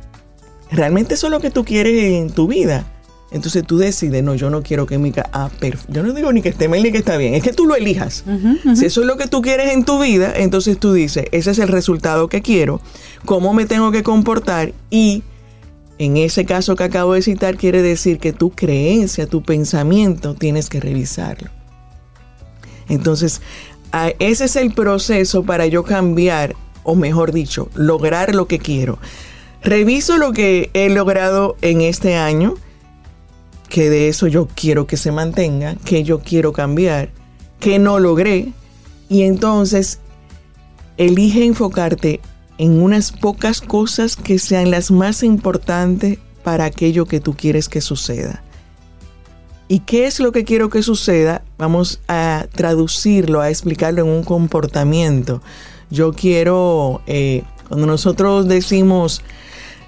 realmente 0.71 1.15
eso 1.15 1.27
es 1.27 1.31
lo 1.31 1.39
que 1.39 1.51
tú 1.51 1.65
quieres 1.65 2.13
en 2.13 2.29
tu 2.29 2.47
vida. 2.47 2.85
Entonces 3.31 3.65
tú 3.67 3.77
decides, 3.77 4.23
no, 4.23 4.35
yo 4.35 4.49
no 4.49 4.63
quiero 4.63 4.85
que 4.85 4.97
mi 4.97 5.11
casa, 5.11 5.29
ah, 5.33 5.49
yo 5.89 6.03
no 6.03 6.13
digo 6.13 6.31
ni 6.31 6.41
que 6.41 6.49
esté 6.49 6.69
mal 6.69 6.81
ni 6.81 6.91
que 6.91 6.99
está 6.99 7.17
bien, 7.17 7.33
es 7.33 7.43
que 7.43 7.51
tú 7.51 7.65
lo 7.65 7.75
elijas. 7.75 8.23
Si 8.75 8.85
eso 8.85 9.01
es 9.01 9.07
lo 9.07 9.17
que 9.17 9.27
tú 9.27 9.41
quieres 9.41 9.73
en 9.73 9.83
tu 9.83 9.99
vida, 9.99 10.31
entonces 10.37 10.77
tú 10.77 10.93
dices, 10.93 11.25
ese 11.33 11.51
es 11.51 11.59
el 11.59 11.67
resultado 11.67 12.29
que 12.29 12.41
quiero, 12.41 12.79
cómo 13.25 13.53
me 13.53 13.65
tengo 13.65 13.91
que 13.91 14.03
comportar 14.03 14.71
y 14.89 15.23
en 15.97 16.17
ese 16.17 16.45
caso 16.45 16.75
que 16.75 16.83
acabo 16.83 17.13
de 17.13 17.21
citar 17.21 17.57
quiere 17.57 17.81
decir 17.81 18.19
que 18.19 18.33
tu 18.33 18.51
creencia, 18.51 19.27
tu 19.27 19.43
pensamiento, 19.43 20.33
tienes 20.35 20.69
que 20.69 20.79
revisarlo. 20.79 21.49
Entonces, 22.89 23.41
ese 24.19 24.45
es 24.45 24.55
el 24.57 24.73
proceso 24.73 25.43
para 25.43 25.67
yo 25.67 25.83
cambiar, 25.83 26.55
o 26.83 26.95
mejor 26.95 27.31
dicho, 27.31 27.69
lograr 27.75 28.35
lo 28.35 28.47
que 28.47 28.59
quiero. 28.59 28.99
Reviso 29.63 30.17
lo 30.17 30.33
que 30.33 30.69
he 30.73 30.89
logrado 30.89 31.55
en 31.61 31.81
este 31.81 32.15
año, 32.15 32.55
que 33.69 33.89
de 33.89 34.09
eso 34.09 34.27
yo 34.27 34.47
quiero 34.53 34.85
que 34.85 34.97
se 34.97 35.11
mantenga, 35.11 35.75
que 35.85 36.03
yo 36.03 36.19
quiero 36.19 36.53
cambiar, 36.53 37.09
que 37.59 37.79
no 37.79 37.99
logré, 37.99 38.49
y 39.07 39.23
entonces 39.23 39.99
elige 40.97 41.45
enfocarte 41.45 42.19
en 42.57 42.81
unas 42.81 43.11
pocas 43.11 43.61
cosas 43.61 44.15
que 44.15 44.39
sean 44.39 44.71
las 44.71 44.91
más 44.91 45.23
importantes 45.23 46.19
para 46.43 46.65
aquello 46.65 47.05
que 47.05 47.19
tú 47.19 47.35
quieres 47.35 47.69
que 47.69 47.81
suceda. 47.81 48.43
¿Y 49.67 49.79
qué 49.79 50.05
es 50.05 50.19
lo 50.19 50.31
que 50.31 50.43
quiero 50.43 50.69
que 50.69 50.83
suceda? 50.83 51.41
Vamos 51.57 51.99
a 52.07 52.45
traducirlo, 52.53 53.41
a 53.41 53.49
explicarlo 53.49 54.03
en 54.03 54.09
un 54.09 54.23
comportamiento. 54.23 55.41
Yo 55.89 56.13
quiero, 56.13 57.01
eh, 57.07 57.43
cuando 57.67 57.87
nosotros 57.87 58.47
decimos 58.47 59.23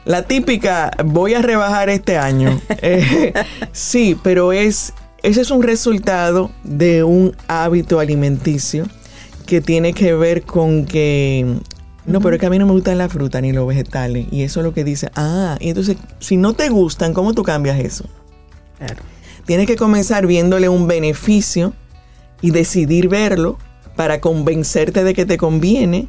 la 0.05 0.23
típica, 0.23 0.91
voy 1.05 1.35
a 1.35 1.41
rebajar 1.41 1.89
este 1.89 2.17
año. 2.17 2.59
Eh, 2.81 3.33
sí, 3.71 4.17
pero 4.23 4.51
es, 4.51 4.93
ese 5.21 5.41
es 5.41 5.51
un 5.51 5.61
resultado 5.61 6.51
de 6.63 7.03
un 7.03 7.35
hábito 7.47 7.99
alimenticio 7.99 8.87
que 9.45 9.61
tiene 9.61 9.93
que 9.93 10.13
ver 10.13 10.43
con 10.43 10.85
que, 10.85 11.59
no, 12.07 12.21
pero 12.21 12.35
es 12.35 12.39
que 12.39 12.45
a 12.45 12.49
mí 12.49 12.57
no 12.57 12.65
me 12.65 12.71
gustan 12.71 12.97
la 12.97 13.09
fruta 13.09 13.41
ni 13.41 13.51
los 13.51 13.67
vegetales. 13.67 14.27
Y 14.31 14.43
eso 14.43 14.61
es 14.61 14.65
lo 14.65 14.73
que 14.73 14.83
dice, 14.83 15.11
ah, 15.15 15.57
y 15.59 15.69
entonces, 15.69 15.97
si 16.19 16.37
no 16.37 16.53
te 16.53 16.69
gustan, 16.69 17.13
¿cómo 17.13 17.33
tú 17.33 17.43
cambias 17.43 17.79
eso? 17.79 18.05
Tienes 19.45 19.67
que 19.67 19.75
comenzar 19.75 20.25
viéndole 20.25 20.69
un 20.69 20.87
beneficio 20.87 21.73
y 22.41 22.51
decidir 22.51 23.09
verlo 23.09 23.57
para 23.97 24.21
convencerte 24.21 25.03
de 25.03 25.13
que 25.13 25.25
te 25.25 25.37
conviene. 25.37 26.07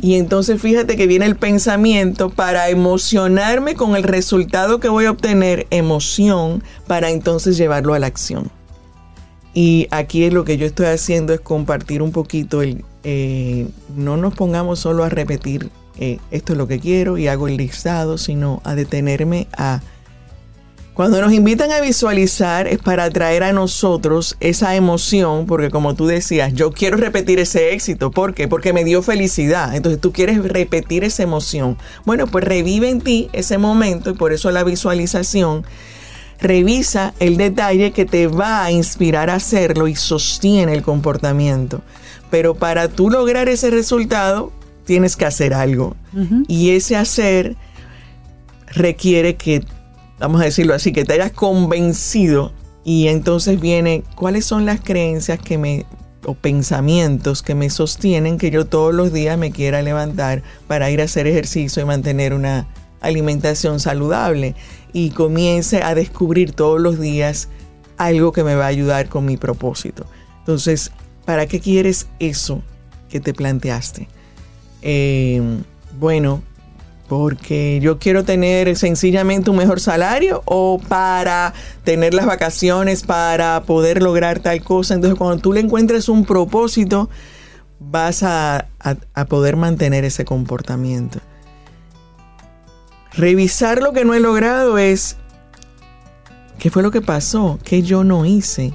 Y 0.00 0.14
entonces 0.14 0.60
fíjate 0.60 0.96
que 0.96 1.06
viene 1.06 1.26
el 1.26 1.36
pensamiento 1.36 2.30
para 2.30 2.68
emocionarme 2.70 3.74
con 3.74 3.94
el 3.94 4.02
resultado 4.02 4.80
que 4.80 4.88
voy 4.88 5.04
a 5.04 5.12
obtener, 5.12 5.66
emoción, 5.70 6.64
para 6.88 7.10
entonces 7.10 7.56
llevarlo 7.56 7.94
a 7.94 7.98
la 7.98 8.06
acción. 8.06 8.50
Y 9.52 9.86
aquí 9.90 10.24
es 10.24 10.32
lo 10.32 10.44
que 10.44 10.56
yo 10.56 10.66
estoy 10.66 10.86
haciendo 10.86 11.32
es 11.32 11.40
compartir 11.40 12.02
un 12.02 12.10
poquito 12.10 12.62
el... 12.62 12.84
eh, 13.04 13.68
no 13.96 14.16
nos 14.16 14.34
pongamos 14.34 14.80
solo 14.80 15.04
a 15.04 15.08
repetir 15.08 15.70
eh, 15.98 16.18
esto 16.30 16.52
es 16.54 16.58
lo 16.58 16.66
que 16.66 16.80
quiero 16.80 17.18
y 17.18 17.28
hago 17.28 17.46
el 17.46 17.56
listado, 17.56 18.16
sino 18.16 18.62
a 18.64 18.74
detenerme 18.74 19.48
a 19.56 19.80
cuando 20.94 21.20
nos 21.20 21.32
invitan 21.32 21.72
a 21.72 21.80
visualizar 21.80 22.66
es 22.66 22.78
para 22.78 23.04
atraer 23.04 23.42
a 23.42 23.52
nosotros 23.52 24.36
esa 24.40 24.74
emoción, 24.74 25.46
porque 25.46 25.70
como 25.70 25.94
tú 25.94 26.06
decías, 26.06 26.52
yo 26.52 26.72
quiero 26.72 26.98
repetir 26.98 27.38
ese 27.38 27.72
éxito. 27.72 28.10
¿Por 28.10 28.34
qué? 28.34 28.48
Porque 28.48 28.74
me 28.74 28.84
dio 28.84 29.00
felicidad. 29.00 29.74
Entonces 29.74 30.00
tú 30.00 30.12
quieres 30.12 30.42
repetir 30.42 31.04
esa 31.04 31.22
emoción. 31.22 31.78
Bueno, 32.04 32.26
pues 32.26 32.44
revive 32.44 32.90
en 32.90 33.00
ti 33.00 33.30
ese 33.32 33.56
momento 33.56 34.10
y 34.10 34.14
por 34.14 34.32
eso 34.32 34.50
la 34.50 34.64
visualización. 34.64 35.64
Revisa 36.38 37.14
el 37.18 37.36
detalle 37.36 37.92
que 37.92 38.04
te 38.04 38.26
va 38.26 38.64
a 38.64 38.70
inspirar 38.70 39.30
a 39.30 39.36
hacerlo 39.36 39.88
y 39.88 39.94
sostiene 39.94 40.74
el 40.74 40.82
comportamiento. 40.82 41.82
Pero 42.30 42.54
para 42.54 42.88
tú 42.88 43.10
lograr 43.10 43.48
ese 43.48 43.70
resultado, 43.70 44.52
tienes 44.84 45.16
que 45.16 45.26
hacer 45.26 45.54
algo. 45.54 45.96
Y 46.48 46.70
ese 46.70 46.96
hacer 46.96 47.56
requiere 48.72 49.36
que 49.36 49.64
vamos 50.20 50.40
a 50.42 50.44
decirlo 50.44 50.74
así, 50.74 50.92
que 50.92 51.04
te 51.04 51.14
hayas 51.14 51.32
convencido 51.32 52.52
y 52.84 53.08
entonces 53.08 53.58
viene 53.60 54.04
cuáles 54.14 54.44
son 54.44 54.66
las 54.66 54.80
creencias 54.80 55.38
que 55.38 55.58
me 55.58 55.86
o 56.26 56.34
pensamientos 56.34 57.42
que 57.42 57.54
me 57.54 57.70
sostienen 57.70 58.36
que 58.36 58.50
yo 58.50 58.66
todos 58.66 58.94
los 58.94 59.10
días 59.10 59.38
me 59.38 59.52
quiera 59.52 59.80
levantar 59.80 60.42
para 60.66 60.90
ir 60.90 61.00
a 61.00 61.04
hacer 61.04 61.26
ejercicio 61.26 61.82
y 61.82 61.86
mantener 61.86 62.34
una 62.34 62.68
alimentación 63.00 63.80
saludable 63.80 64.54
y 64.92 65.10
comience 65.10 65.82
a 65.82 65.94
descubrir 65.94 66.52
todos 66.52 66.78
los 66.78 67.00
días 67.00 67.48
algo 67.96 68.32
que 68.32 68.44
me 68.44 68.54
va 68.54 68.64
a 68.64 68.68
ayudar 68.68 69.08
con 69.08 69.24
mi 69.24 69.38
propósito. 69.38 70.04
Entonces, 70.40 70.92
¿para 71.24 71.46
qué 71.46 71.60
quieres 71.60 72.06
eso 72.18 72.62
que 73.08 73.20
te 73.20 73.32
planteaste? 73.34 74.08
Eh, 74.82 75.42
bueno, 75.98 76.42
porque 77.08 77.80
yo 77.82 77.98
quiero 77.98 78.24
tener 78.24 78.76
sencillamente 78.76 79.50
un 79.50 79.56
mejor 79.56 79.80
salario 79.80 80.42
o 80.44 80.80
para 80.88 81.52
tener 81.84 82.14
las 82.14 82.24
vacaciones, 82.26 83.02
para 83.02 83.62
poder 83.64 84.00
lograr 84.02 84.38
tal 84.38 84.62
cosa. 84.62 84.94
Entonces, 84.94 85.18
cuando 85.18 85.42
tú 85.42 85.52
le 85.52 85.60
encuentres 85.60 86.08
un 86.08 86.24
propósito, 86.24 87.10
vas 87.80 88.22
a- 88.22 88.68
a 88.78 89.24
poder 89.24 89.56
mantener 89.56 90.04
ese 90.04 90.24
comportamiento. 90.24 91.18
Revisar 93.12 93.82
lo 93.82 93.92
que 93.92 94.04
no 94.04 94.14
he 94.14 94.20
logrado 94.20 94.78
es, 94.78 95.16
¿qué 96.58 96.70
fue 96.70 96.82
lo 96.82 96.90
que 96.92 97.00
pasó? 97.00 97.58
¿Qué 97.64 97.82
yo 97.82 98.04
no 98.04 98.24
hice? 98.24 98.72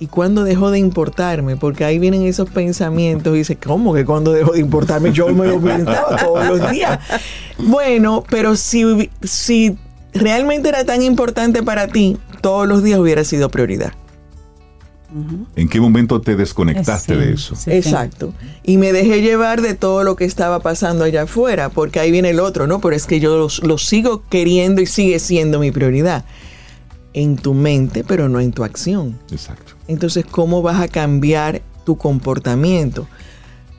¿Y 0.00 0.06
cuándo 0.06 0.44
dejó 0.44 0.70
de 0.70 0.78
importarme? 0.78 1.56
Porque 1.56 1.84
ahí 1.84 1.98
vienen 1.98 2.22
esos 2.22 2.48
pensamientos 2.48 3.34
y 3.34 3.38
dice, 3.38 3.56
¿cómo 3.56 3.92
que 3.92 4.06
cuando 4.06 4.32
dejó 4.32 4.52
de 4.52 4.60
importarme? 4.60 5.12
Yo 5.12 5.28
me 5.28 5.46
lo 5.46 5.60
pensaba 5.60 6.16
todos 6.24 6.46
los 6.46 6.70
días. 6.70 6.98
Bueno, 7.58 8.24
pero 8.30 8.56
si, 8.56 9.10
si 9.22 9.76
realmente 10.14 10.70
era 10.70 10.86
tan 10.86 11.02
importante 11.02 11.62
para 11.62 11.86
ti, 11.86 12.16
todos 12.40 12.66
los 12.66 12.82
días 12.82 12.98
hubiera 12.98 13.24
sido 13.24 13.50
prioridad. 13.50 13.92
¿En 15.56 15.68
qué 15.68 15.80
momento 15.80 16.20
te 16.20 16.36
desconectaste 16.36 17.14
Sí, 17.14 17.20
de 17.20 17.32
eso? 17.32 17.54
sí, 17.56 17.62
sí. 17.64 17.70
Exacto. 17.72 18.32
Y 18.62 18.78
me 18.78 18.92
dejé 18.92 19.22
llevar 19.22 19.60
de 19.60 19.74
todo 19.74 20.04
lo 20.04 20.14
que 20.14 20.24
estaba 20.24 20.60
pasando 20.60 21.04
allá 21.04 21.22
afuera, 21.22 21.68
porque 21.68 21.98
ahí 21.98 22.10
viene 22.12 22.30
el 22.30 22.38
otro, 22.40 22.66
¿no? 22.68 22.80
Pero 22.80 22.94
es 22.94 23.06
que 23.06 23.18
yo 23.18 23.36
lo, 23.36 23.48
lo 23.68 23.76
sigo 23.76 24.22
queriendo 24.30 24.80
y 24.80 24.86
sigue 24.86 25.18
siendo 25.18 25.58
mi 25.58 25.72
prioridad. 25.72 26.24
En 27.12 27.36
tu 27.36 27.54
mente, 27.54 28.04
pero 28.04 28.28
no 28.28 28.38
en 28.40 28.52
tu 28.52 28.62
acción. 28.64 29.18
Exacto. 29.32 29.72
Entonces, 29.88 30.24
¿cómo 30.30 30.62
vas 30.62 30.80
a 30.80 30.86
cambiar 30.88 31.60
tu 31.84 31.96
comportamiento? 31.96 33.08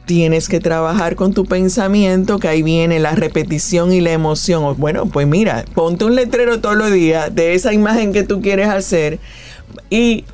Tienes 0.05 0.49
que 0.49 0.59
trabajar 0.59 1.15
con 1.15 1.33
tu 1.33 1.45
pensamiento, 1.45 2.39
que 2.39 2.49
ahí 2.49 2.63
viene 2.63 2.99
la 2.99 3.11
repetición 3.15 3.93
y 3.93 4.01
la 4.01 4.11
emoción. 4.11 4.75
Bueno, 4.77 5.05
pues 5.05 5.27
mira, 5.27 5.63
ponte 5.73 6.03
un 6.03 6.15
letrero 6.15 6.59
todos 6.59 6.75
los 6.75 6.91
días 6.91 7.33
de 7.33 7.53
esa 7.53 7.71
imagen 7.73 8.11
que 8.11 8.23
tú 8.23 8.41
quieres 8.41 8.67
hacer 8.67 9.19
y 9.89 10.25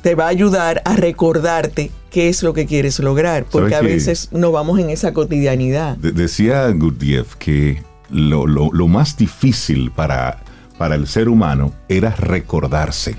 te 0.00 0.14
va 0.14 0.24
a 0.26 0.28
ayudar 0.28 0.80
a 0.86 0.96
recordarte 0.96 1.90
qué 2.10 2.28
es 2.30 2.42
lo 2.42 2.54
que 2.54 2.64
quieres 2.66 2.98
lograr, 3.00 3.44
porque 3.50 3.74
a 3.74 3.80
veces 3.82 4.28
no 4.32 4.52
vamos 4.52 4.78
en 4.78 4.88
esa 4.88 5.12
cotidianidad. 5.12 5.96
De- 5.98 6.12
decía 6.12 6.66
Gurdjieff 6.70 7.34
que 7.36 7.82
lo, 8.10 8.46
lo- 8.46 8.70
lo 8.72 8.86
más 8.88 9.16
difícil 9.18 9.90
para, 9.90 10.42
para 10.78 10.94
el 10.94 11.06
ser 11.06 11.28
humano 11.28 11.72
era 11.88 12.10
recordarse. 12.10 13.16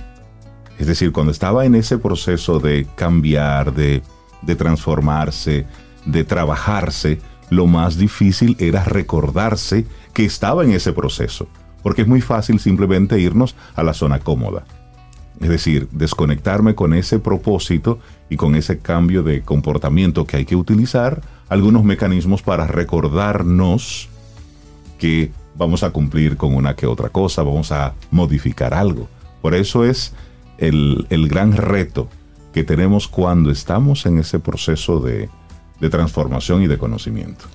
Es 0.77 0.87
decir, 0.87 1.11
cuando 1.11 1.31
estaba 1.31 1.65
en 1.65 1.75
ese 1.75 1.97
proceso 1.97 2.59
de 2.59 2.85
cambiar, 2.95 3.73
de, 3.73 4.01
de 4.41 4.55
transformarse, 4.55 5.65
de 6.05 6.23
trabajarse, 6.23 7.19
lo 7.49 7.67
más 7.67 7.97
difícil 7.97 8.57
era 8.59 8.83
recordarse 8.83 9.85
que 10.13 10.25
estaba 10.25 10.63
en 10.63 10.71
ese 10.71 10.91
proceso. 10.93 11.47
Porque 11.81 12.01
es 12.01 12.07
muy 12.07 12.21
fácil 12.21 12.59
simplemente 12.59 13.19
irnos 13.19 13.55
a 13.75 13.83
la 13.83 13.93
zona 13.93 14.19
cómoda. 14.19 14.65
Es 15.39 15.49
decir, 15.49 15.87
desconectarme 15.91 16.75
con 16.75 16.93
ese 16.93 17.19
propósito 17.19 17.99
y 18.29 18.37
con 18.37 18.55
ese 18.55 18.79
cambio 18.79 19.21
de 19.21 19.41
comportamiento 19.41 20.25
que 20.25 20.37
hay 20.37 20.45
que 20.45 20.55
utilizar 20.55 21.21
algunos 21.49 21.83
mecanismos 21.83 22.41
para 22.41 22.67
recordarnos 22.67 24.09
que 24.97 25.31
vamos 25.57 25.83
a 25.83 25.91
cumplir 25.91 26.37
con 26.37 26.55
una 26.55 26.75
que 26.75 26.87
otra 26.87 27.09
cosa, 27.09 27.43
vamos 27.43 27.71
a 27.71 27.93
modificar 28.11 28.73
algo. 28.73 29.07
Por 29.41 29.55
eso 29.55 29.85
es 29.85 30.13
el, 30.57 31.07
el 31.09 31.27
gran 31.27 31.53
reto 31.53 32.07
que 32.53 32.63
tenemos 32.63 33.07
cuando 33.07 33.51
estamos 33.51 34.05
en 34.05 34.19
ese 34.19 34.39
proceso 34.39 34.99
de, 34.99 35.29
de 35.79 35.89
transformación 35.89 36.63
y 36.63 36.67
de 36.67 36.77
conocimiento. 36.77 37.45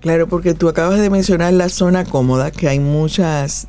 Claro, 0.00 0.28
porque 0.28 0.54
tú 0.54 0.68
acabas 0.68 1.00
de 1.00 1.10
mencionar 1.10 1.52
la 1.52 1.68
zona 1.68 2.04
cómoda, 2.04 2.50
que 2.50 2.68
hay 2.68 2.78
muchas 2.78 3.66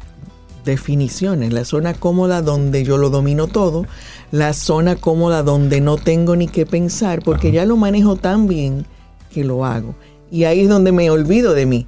definiciones, 0.65 1.53
la 1.53 1.65
zona 1.65 1.93
cómoda 1.93 2.41
donde 2.41 2.83
yo 2.83 2.97
lo 2.97 3.09
domino 3.09 3.47
todo, 3.47 3.85
la 4.31 4.53
zona 4.53 4.95
cómoda 4.95 5.41
donde 5.41 5.81
no 5.81 5.97
tengo 5.97 6.35
ni 6.35 6.47
qué 6.47 6.65
pensar, 6.65 7.23
porque 7.23 7.51
ya 7.51 7.65
lo 7.65 7.77
manejo 7.77 8.17
tan 8.17 8.47
bien 8.47 8.85
que 9.31 9.43
lo 9.43 9.65
hago. 9.65 9.95
Y 10.29 10.43
ahí 10.43 10.61
es 10.61 10.69
donde 10.69 10.91
me 10.91 11.09
olvido 11.09 11.53
de 11.53 11.65
mí, 11.65 11.87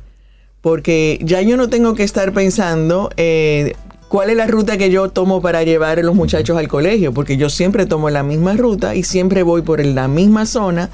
porque 0.61 1.19
ya 1.21 1.41
yo 1.41 1.57
no 1.57 1.69
tengo 1.69 1.95
que 1.95 2.03
estar 2.03 2.33
pensando 2.33 3.09
eh, 3.17 3.75
cuál 4.09 4.29
es 4.29 4.37
la 4.37 4.47
ruta 4.47 4.77
que 4.77 4.89
yo 4.89 5.09
tomo 5.09 5.41
para 5.41 5.63
llevar 5.63 5.99
a 5.99 6.03
los 6.03 6.15
muchachos 6.15 6.57
al 6.57 6.67
colegio, 6.67 7.13
porque 7.13 7.37
yo 7.37 7.49
siempre 7.49 7.85
tomo 7.85 8.09
la 8.09 8.23
misma 8.23 8.53
ruta 8.53 8.95
y 8.95 9.03
siempre 9.03 9.43
voy 9.43 9.61
por 9.61 9.83
la 9.85 10.07
misma 10.07 10.45
zona 10.45 10.89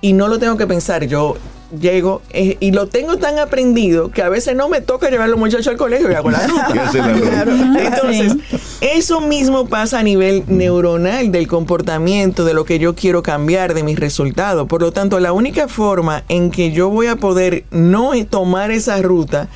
y 0.00 0.12
no 0.12 0.28
lo 0.28 0.38
tengo 0.38 0.56
que 0.56 0.66
pensar. 0.66 1.06
Yo 1.06 1.36
llego 1.70 2.22
eh, 2.30 2.56
y 2.60 2.72
lo 2.72 2.86
tengo 2.88 3.18
tan 3.18 3.38
aprendido 3.38 4.10
que 4.10 4.22
a 4.22 4.28
veces 4.28 4.56
no 4.56 4.68
me 4.68 4.80
toca 4.80 5.10
llevar 5.10 5.26
a 5.26 5.28
los 5.28 5.38
muchachos 5.38 5.68
al 5.68 5.76
colegio 5.76 6.10
y 6.10 6.14
hago 6.14 6.30
la 6.30 6.46
ruta. 6.46 6.68
¿Qué 6.72 6.80
hace 6.80 6.98
la 6.98 7.12
ruta? 7.12 7.30
Claro. 7.30 7.52
Entonces, 7.78 8.36
eso 8.80 9.20
mismo 9.20 9.66
pasa 9.66 9.98
a 9.98 10.02
nivel 10.02 10.44
neuronal 10.46 11.30
del 11.30 11.46
comportamiento, 11.46 12.44
de 12.44 12.54
lo 12.54 12.64
que 12.64 12.78
yo 12.78 12.94
quiero 12.94 13.22
cambiar, 13.22 13.74
de 13.74 13.82
mis 13.82 13.98
resultados. 13.98 14.66
Por 14.68 14.82
lo 14.82 14.92
tanto, 14.92 15.20
la 15.20 15.32
única 15.32 15.68
forma 15.68 16.24
en 16.28 16.50
que 16.50 16.72
yo 16.72 16.88
voy 16.88 17.06
a 17.06 17.16
poder 17.16 17.64
no 17.70 18.12
tomar 18.28 18.70
esa 18.70 19.00
ruta 19.02 19.48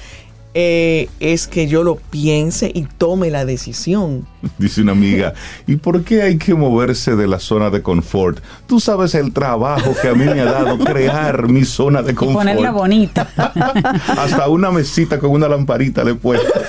eh, 0.55 1.09
es 1.21 1.47
que 1.49 1.67
yo 1.67 1.83
lo 1.83 1.97
piense 1.97 2.71
y 2.75 2.83
tome 2.99 3.31
la 3.31 3.45
decisión. 3.45 4.27
Dice 4.59 4.83
una 4.83 4.93
amiga, 4.93 5.33
¿y 5.67 5.77
por 5.77 6.03
qué 6.05 6.23
hay 6.23 6.37
que 6.37 6.55
moverse 6.55 7.17
de 7.17 7.27
la 7.27 7.39
zona 7.39 7.71
de 7.71 7.81
confort? 7.83 8.41
Tú 8.67 8.81
sabes 8.81 9.15
el 9.15 9.33
trabajo 9.33 9.95
que 10.03 10.09
a 10.09 10.15
mí 10.15 10.25
me 10.25 10.41
ha 10.41 10.45
dado 10.45 10.79
crear 10.79 11.49
mi 11.49 11.65
zona 11.65 12.03
de 12.03 12.13
Y 12.13 12.15
confort. 12.15 12.41
ponerla 12.41 12.71
bonita. 12.73 13.29
Hasta 14.09 14.49
una 14.49 14.71
mesita 14.71 15.19
con 15.19 15.31
una 15.31 15.49
lamparita 15.49 16.05
le 16.05 16.13
he 16.13 16.15
puesto. 16.15 16.53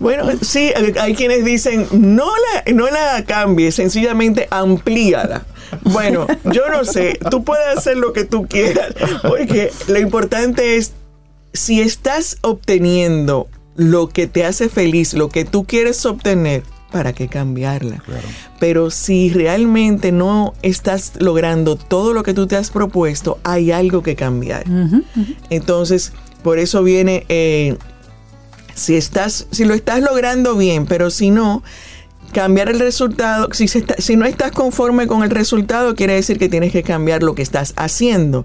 Bueno, 0.00 0.24
sí, 0.40 0.72
hay- 0.74 0.94
hay 1.00 1.14
quienes 1.14 1.44
dicen, 1.44 1.86
no 1.92 2.26
la, 2.26 2.72
no 2.72 2.86
la 2.90 3.24
cambies, 3.24 3.74
sencillamente 3.76 4.48
amplíala. 4.50 5.42
Bueno, 5.84 6.26
yo 6.52 6.68
no 6.70 6.84
sé, 6.84 7.18
tú 7.30 7.44
puedes 7.44 7.76
hacer 7.78 7.96
lo 7.96 8.12
que 8.12 8.24
tú 8.24 8.46
quieras, 8.46 8.88
porque 9.22 9.70
lo 9.88 9.98
importante 9.98 10.76
es, 10.76 10.92
si 11.52 11.80
estás 11.80 12.38
obteniendo 12.42 13.48
lo 13.76 14.08
que 14.08 14.26
te 14.26 14.44
hace 14.44 14.68
feliz, 14.68 15.14
lo 15.14 15.28
que 15.28 15.44
tú 15.44 15.64
quieres 15.64 16.04
obtener, 16.06 16.62
¿para 16.90 17.12
qué 17.12 17.28
cambiarla? 17.28 18.02
Pero 18.60 18.90
si 18.90 19.30
realmente 19.30 20.12
no 20.12 20.54
estás 20.62 21.12
logrando 21.18 21.76
todo 21.76 22.12
lo 22.14 22.22
que 22.22 22.34
tú 22.34 22.46
te 22.46 22.56
has 22.56 22.70
propuesto, 22.70 23.38
hay 23.44 23.72
algo 23.72 24.02
que 24.02 24.14
cambiar. 24.16 24.64
Entonces, 25.50 26.12
por 26.42 26.58
eso 26.58 26.82
viene, 26.82 27.24
eh, 27.28 27.76
si, 28.74 28.96
estás, 28.96 29.46
si 29.50 29.64
lo 29.64 29.74
estás 29.74 30.00
logrando 30.02 30.56
bien, 30.56 30.86
pero 30.86 31.10
si 31.10 31.30
no, 31.30 31.62
cambiar 32.32 32.68
el 32.70 32.78
resultado, 32.78 33.48
si, 33.52 33.68
se 33.68 33.78
está- 33.80 33.96
si 33.98 34.16
no 34.16 34.24
estás 34.26 34.52
conforme 34.52 35.06
con 35.06 35.22
el 35.22 35.30
resultado, 35.30 35.94
quiere 35.94 36.14
decir 36.14 36.38
que 36.38 36.48
tienes 36.48 36.72
que 36.72 36.82
cambiar 36.82 37.22
lo 37.22 37.34
que 37.34 37.42
estás 37.42 37.72
haciendo. 37.76 38.44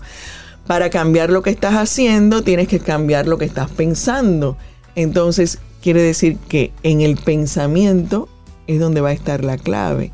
Para 0.68 0.90
cambiar 0.90 1.30
lo 1.30 1.42
que 1.42 1.50
estás 1.50 1.76
haciendo, 1.76 2.44
tienes 2.44 2.68
que 2.68 2.80
cambiar 2.80 3.26
lo 3.26 3.38
que 3.38 3.46
estás 3.46 3.70
pensando. 3.70 4.58
Entonces, 4.96 5.60
quiere 5.82 6.02
decir 6.02 6.38
que 6.50 6.74
en 6.84 7.00
el 7.02 7.16
pensamiento 7.16 8.28
es 8.68 8.80
donde 8.80 9.00
va 9.00 9.10
a 9.10 9.14
estar 9.14 9.46
la 9.46 9.58
clave. 9.58 10.12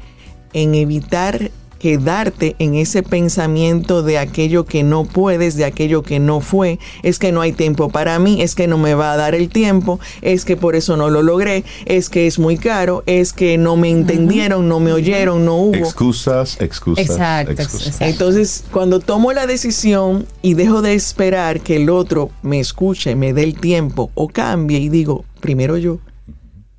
En 0.53 0.75
evitar 0.75 1.49
quedarte 1.83 2.55
en 2.59 2.75
ese 2.75 3.03
pensamiento 3.03 4.03
de 4.03 4.17
aquello 4.17 4.63
que 4.63 4.83
no 4.83 5.03
puedes, 5.03 5.57
de 5.57 5.65
aquello 5.65 6.01
que 6.01 6.17
no 6.17 6.39
fue, 6.39 6.79
es 7.01 7.19
que 7.19 7.33
no 7.33 7.41
hay 7.41 7.51
tiempo 7.51 7.89
para 7.89 8.17
mí, 8.19 8.41
es 8.41 8.55
que 8.55 8.67
no 8.67 8.77
me 8.77 8.93
va 8.93 9.11
a 9.11 9.17
dar 9.17 9.35
el 9.35 9.49
tiempo, 9.49 9.99
es 10.21 10.45
que 10.45 10.55
por 10.55 10.77
eso 10.77 10.95
no 10.95 11.09
lo 11.09 11.21
logré, 11.21 11.65
es 11.83 12.09
que 12.09 12.25
es 12.25 12.39
muy 12.39 12.57
caro, 12.57 13.03
es 13.05 13.33
que 13.33 13.57
no 13.57 13.75
me 13.75 13.89
entendieron, 13.89 14.69
no 14.69 14.79
me 14.79 14.93
oyeron, 14.93 15.43
no 15.43 15.57
hubo. 15.57 15.75
Excusas, 15.75 16.55
excusas, 16.61 17.05
Exacto, 17.05 17.51
excusas. 17.51 17.87
exacto. 17.87 18.05
Entonces, 18.05 18.63
cuando 18.71 19.01
tomo 19.01 19.33
la 19.33 19.45
decisión 19.45 20.25
y 20.41 20.53
dejo 20.53 20.81
de 20.81 20.93
esperar 20.93 21.59
que 21.59 21.75
el 21.75 21.89
otro 21.89 22.31
me 22.43 22.61
escuche, 22.61 23.17
me 23.17 23.33
dé 23.33 23.43
el 23.43 23.59
tiempo 23.59 24.09
o 24.13 24.29
cambie 24.29 24.79
y 24.79 24.87
digo, 24.87 25.25
primero 25.41 25.77
yo, 25.77 25.99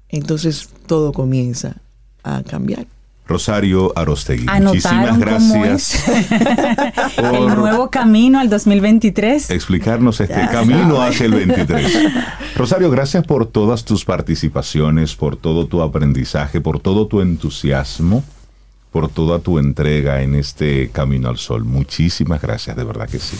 entonces 0.09 0.71
todo 0.87 1.13
comienza 1.13 1.77
a 2.23 2.43
cambiar. 2.43 2.87
Rosario 3.27 3.93
Arostegui, 3.97 4.47
muchísimas 4.61 5.19
gracias 5.19 6.07
el 7.17 7.23
por 7.23 7.59
nuevo 7.59 7.91
camino 7.91 8.39
al 8.39 8.51
2023. 8.51 9.51
explicarnos 9.51 10.21
este 10.21 10.47
camino 10.49 11.01
hacia 11.01 11.25
el 11.27 11.33
23. 11.33 11.99
Rosario, 12.57 12.91
gracias 12.91 13.27
por 13.27 13.47
todas 13.47 13.85
tus 13.87 14.05
participaciones, 14.05 15.15
por 15.15 15.37
todo 15.37 15.67
tu 15.67 15.81
aprendizaje, 15.81 16.61
por 16.61 16.81
todo 16.81 17.07
tu 17.07 17.23
entusiasmo, 17.23 18.23
por 18.93 19.09
toda 19.09 19.39
tu 19.39 19.59
entrega 19.59 20.21
en 20.21 20.35
este 20.35 20.91
camino 20.91 21.31
al 21.31 21.39
sol. 21.39 21.65
Muchísimas 21.65 22.43
gracias, 22.43 22.77
de 22.77 22.85
verdad 22.85 23.09
que 23.09 23.21
sí. 23.21 23.39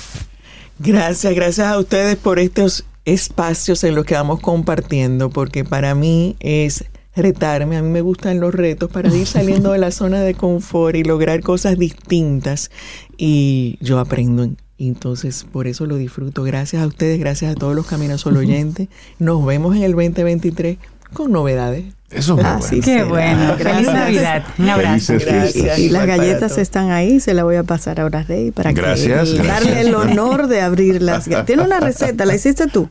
Gracias, 0.79 1.35
gracias 1.35 1.67
a 1.69 1.79
ustedes 1.79 2.17
por 2.17 2.39
estos 2.39 2.87
espacios 3.05 3.85
en 3.85 3.95
los 3.95 4.07
que 4.07 4.15
vamos 4.15 4.41
compartiendo, 4.41 5.29
porque 5.29 5.63
para 5.63 5.95
mí 5.95 6.37
es 6.41 6.87
retarme, 7.17 7.77
a 7.77 7.83
mí 7.83 7.89
me 7.89 8.01
gustan 8.01 8.41
los 8.41 8.55
retos 8.55 8.91
para 8.91 9.15
ir 9.15 9.27
saliendo 9.27 9.73
de 9.73 9.79
la 9.79 9.91
zona 9.93 10.21
de 10.23 10.35
confort 10.35 10.97
y 10.97 11.05
lograr 11.05 11.41
cosas 11.41 11.79
distintas 11.79 12.71
y 13.17 13.79
yo 13.81 13.99
aprendo. 13.99 14.49
Entonces, 14.79 15.47
por 15.51 15.67
eso 15.69 15.87
lo 15.87 15.97
disfruto. 15.97 16.43
Gracias 16.43 16.83
a 16.83 16.87
ustedes, 16.87 17.21
gracias 17.21 17.53
a 17.53 17.55
todos 17.55 17.75
los 17.77 17.87
Caminos 17.87 18.23
Sol 18.23 18.37
oyentes. 18.37 18.89
Nos 19.19 19.45
vemos 19.47 19.77
en 19.77 19.85
el 19.85 19.93
2023 19.93 20.79
con 21.13 21.31
novedades. 21.31 21.85
Eso 22.11 22.37
es 22.39 22.45
muy 22.45 22.53
Así 22.53 22.81
bueno. 22.81 22.85
Qué 22.85 23.05
bueno. 23.05 23.47
Feliz 23.57 23.59
Gracias. 23.59 23.95
Navidad. 23.95 24.45
Un 24.59 24.69
abrazo. 24.69 25.15
Gracias. 25.19 25.79
Y 25.79 25.89
las 25.91 26.07
galletas 26.07 26.59
están 26.59 26.91
ahí, 26.91 27.21
se 27.21 27.35
las 27.35 27.45
voy 27.45 27.57
a 27.57 27.63
pasar 27.63 28.01
ahora 28.01 28.21
a 28.21 28.23
Rey 28.25 28.51
para 28.51 28.73
Gracias, 28.73 29.31
que 29.31 29.37
gracias. 29.39 29.47
darle 29.47 29.81
el 29.81 29.95
honor 29.95 30.49
de 30.49 30.61
abrirlas. 30.61 31.29
Tiene 31.47 31.63
una 31.63 31.81
receta, 31.81 32.25
¿la 32.25 32.35
hiciste 32.35 32.67
tú? 32.67 32.89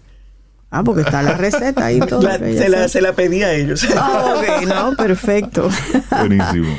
Ah, 0.75 0.81
porque 0.83 1.01
está 1.01 1.21
la 1.21 1.35
receta 1.35 1.85
ahí 1.85 1.99
todo. 2.09 2.23
La- 2.23 2.39
se, 2.39 2.67
la, 2.67 2.87
se 2.87 2.99
la 2.99 3.13
pedí 3.13 3.43
a 3.43 3.53
ellos. 3.53 3.85
Ah, 3.95 4.35
ok, 4.37 4.65
no, 4.67 4.95
perfecto. 4.97 5.69
Buenísimo. 6.09 6.75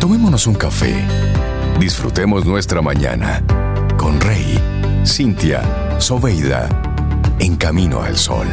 Tomémonos 0.00 0.46
un 0.48 0.56
café. 0.56 0.92
Disfrutemos 1.78 2.44
nuestra 2.44 2.82
mañana 2.82 3.42
con 3.96 4.20
Rey, 4.20 4.58
Cintia, 5.06 5.62
Soveida, 5.98 6.68
en 7.38 7.54
camino 7.56 8.02
al 8.02 8.16
sol. 8.16 8.48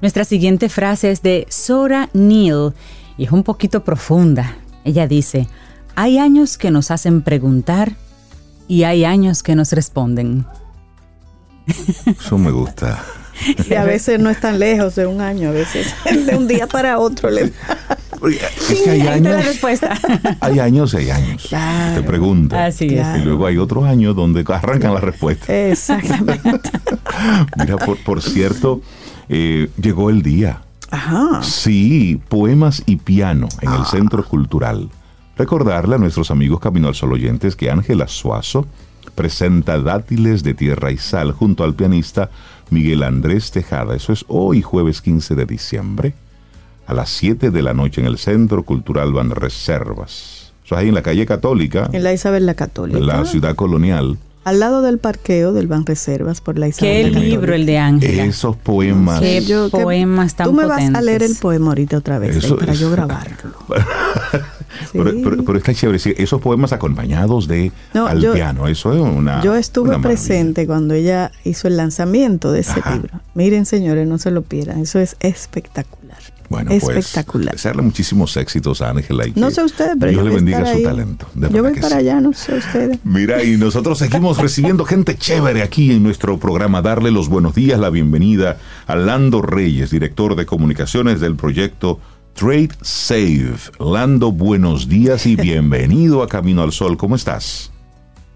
Nuestra 0.00 0.24
siguiente 0.24 0.68
frase 0.68 1.10
es 1.12 1.22
de 1.22 1.46
Sora 1.48 2.08
Neal 2.12 2.74
y 3.18 3.24
es 3.24 3.32
un 3.32 3.42
poquito 3.42 3.84
profunda. 3.84 4.56
Ella 4.84 5.06
dice, 5.06 5.48
hay 5.94 6.18
años 6.18 6.58
que 6.58 6.70
nos 6.70 6.90
hacen 6.90 7.22
preguntar 7.22 7.92
y 8.68 8.84
hay 8.84 9.04
años 9.04 9.42
que 9.42 9.54
nos 9.54 9.72
responden. 9.72 10.44
Eso 12.06 12.38
me 12.38 12.50
gusta. 12.50 13.02
Y 13.68 13.74
a 13.74 13.82
veces 13.84 14.20
no 14.20 14.28
es 14.30 14.38
tan 14.38 14.58
lejos 14.60 14.94
de 14.94 15.06
un 15.06 15.20
año, 15.20 15.48
a 15.48 15.52
veces 15.52 15.92
de 16.26 16.36
un 16.36 16.46
día 16.46 16.66
para 16.68 16.98
otro. 17.00 17.28
le- 17.30 17.44
Es 18.30 18.80
que 18.84 18.90
hay 18.90 19.00
está 19.00 19.10
la 19.10 19.12
años, 19.30 19.46
respuesta. 19.46 19.98
hay 20.40 20.58
años 20.60 20.94
y 20.94 20.96
hay 20.98 21.10
años. 21.10 21.46
Claro. 21.48 22.00
Te 22.02 22.06
preguntan. 22.06 22.60
Así 22.60 22.84
es. 22.86 22.92
Claro. 22.92 23.18
Y 23.20 23.24
luego 23.24 23.46
hay 23.46 23.56
otros 23.56 23.84
años 23.84 24.14
donde 24.14 24.44
arrancan 24.46 24.94
la 24.94 25.00
respuesta. 25.00 25.52
Exactamente. 25.70 26.60
Mira, 27.56 27.78
por, 27.78 27.96
por 28.04 28.22
cierto, 28.22 28.82
eh, 29.28 29.70
llegó 29.80 30.10
el 30.10 30.22
día. 30.22 30.60
Ajá. 30.92 31.42
Sí, 31.42 32.20
poemas 32.28 32.82
y 32.86 32.96
piano 32.96 33.48
en 33.62 33.72
el 33.72 33.84
Centro 33.86 34.22
Cultural. 34.24 34.90
Recordarle 35.38 35.94
a 35.94 35.98
nuestros 35.98 36.30
amigos 36.30 36.60
Camino 36.60 36.86
al 36.88 36.94
Sol 36.94 37.14
oyentes 37.14 37.56
que 37.56 37.70
Ángela 37.70 38.06
Suazo 38.08 38.66
presenta 39.14 39.80
Dátiles 39.80 40.42
de 40.42 40.52
Tierra 40.52 40.92
y 40.92 40.98
Sal 40.98 41.32
junto 41.32 41.64
al 41.64 41.74
pianista 41.74 42.30
Miguel 42.70 43.02
Andrés 43.02 43.50
Tejada. 43.50 43.96
Eso 43.96 44.12
es 44.12 44.26
hoy, 44.28 44.60
jueves 44.60 45.00
15 45.00 45.34
de 45.34 45.46
diciembre, 45.46 46.14
a 46.86 46.92
las 46.92 47.08
7 47.08 47.50
de 47.50 47.62
la 47.62 47.72
noche 47.72 48.02
en 48.02 48.06
el 48.06 48.18
Centro 48.18 48.62
Cultural 48.62 49.12
Van 49.14 49.30
Reservas. 49.30 50.52
Eso 50.64 50.74
es 50.74 50.80
ahí 50.82 50.88
en 50.88 50.94
la 50.94 51.02
calle 51.02 51.24
Católica, 51.24 51.88
En 51.92 52.02
la 52.04 52.12
Isabel 52.12 52.44
la 52.44 52.54
Católica. 52.54 52.98
en 52.98 53.06
la 53.06 53.24
ciudad 53.24 53.54
colonial. 53.56 54.18
Al 54.44 54.58
lado 54.58 54.82
del 54.82 54.98
parqueo 54.98 55.52
del 55.52 55.68
Banreservas 55.68 56.40
por 56.40 56.58
la 56.58 56.66
Isabel 56.66 56.96
Qué 56.96 57.02
Católica. 57.12 57.20
libro 57.36 57.54
el 57.54 57.64
de 57.64 57.78
Ángela. 57.78 58.24
Esos 58.24 58.56
poemas. 58.56 59.20
Qué 59.20 59.40
Yo- 59.44 59.70
poemas 59.70 60.34
tan 60.34 60.46
Tú 60.48 60.52
me 60.52 60.64
vas 60.64 60.78
a 60.78 60.86
potentes. 60.86 61.04
leer 61.04 61.22
el 61.22 61.36
poema 61.36 61.68
ahorita 61.68 61.96
otra 61.98 62.18
vez 62.18 62.36
Eso 62.36 62.56
Rey, 62.56 62.66
para 62.66 62.72
yo 62.74 62.90
grabarlo. 62.90 63.36
Pero, 64.92 65.10
Sí. 65.10 65.20
pero- 65.22 65.44
pero 65.44 65.58
está 65.58 65.74
chévere, 65.74 65.98
esos 66.18 66.40
poemas 66.40 66.72
acompañados 66.72 67.48
de 67.48 67.72
No, 67.94 68.06
al 68.06 68.20
yo- 68.20 68.32
piano, 68.34 68.68
eso 68.68 68.92
es 68.92 69.00
una. 69.00 69.42
Yo 69.42 69.54
estuve 69.54 69.90
una 69.90 70.00
presente 70.00 70.66
cuando 70.66 70.94
ella 70.94 71.30
hizo 71.44 71.68
el 71.68 71.76
lanzamiento 71.76 72.52
de 72.52 72.60
ese 72.60 72.72
Ajá. 72.80 72.94
libro. 72.96 73.20
Miren, 73.34 73.66
señores, 73.66 74.06
no 74.06 74.18
se 74.18 74.30
lo 74.30 74.42
pierdan. 74.42 74.80
Eso 74.80 74.98
es 74.98 75.16
espectacular. 75.20 76.18
Bueno, 76.48 76.70
pues, 76.80 76.98
Espectacular. 76.98 77.54
desearle 77.54 77.80
muchísimos 77.80 78.36
éxitos 78.36 78.82
a 78.82 78.90
Ángela. 78.90 79.26
y 79.26 79.32
No 79.36 79.50
sé 79.50 79.64
ustedes, 79.64 79.92
pero 79.98 80.12
Dios 80.12 80.22
yo 80.22 80.28
le 80.28 80.34
bendiga 80.34 80.66
su 80.66 80.76
ahí. 80.76 80.82
talento. 80.82 81.26
de 81.34 81.48
Yo 81.48 81.62
voy 81.62 81.72
para 81.74 81.88
sí. 81.88 81.94
allá, 81.94 82.20
no 82.20 82.34
sé 82.34 82.54
ustedes. 82.58 82.98
Mira, 83.04 83.42
y 83.42 83.56
nosotros 83.56 83.96
seguimos 83.98 84.36
recibiendo 84.36 84.84
gente 84.84 85.16
chévere 85.16 85.62
aquí 85.62 85.92
en 85.92 86.02
nuestro 86.02 86.38
programa. 86.38 86.82
Darle 86.82 87.10
los 87.10 87.30
buenos 87.30 87.54
días, 87.54 87.80
la 87.80 87.88
bienvenida 87.88 88.58
a 88.86 88.96
Lando 88.96 89.40
Reyes, 89.40 89.90
director 89.90 90.36
de 90.36 90.44
comunicaciones 90.44 91.20
del 91.20 91.36
proyecto 91.36 91.98
Trade 92.34 92.70
Save. 92.82 93.56
Lando, 93.78 94.32
buenos 94.32 94.88
días 94.88 95.26
y 95.26 95.36
bienvenido 95.40 96.22
a 96.22 96.28
Camino 96.28 96.62
al 96.62 96.72
Sol. 96.72 96.96
¿Cómo 96.96 97.14
estás? 97.16 97.70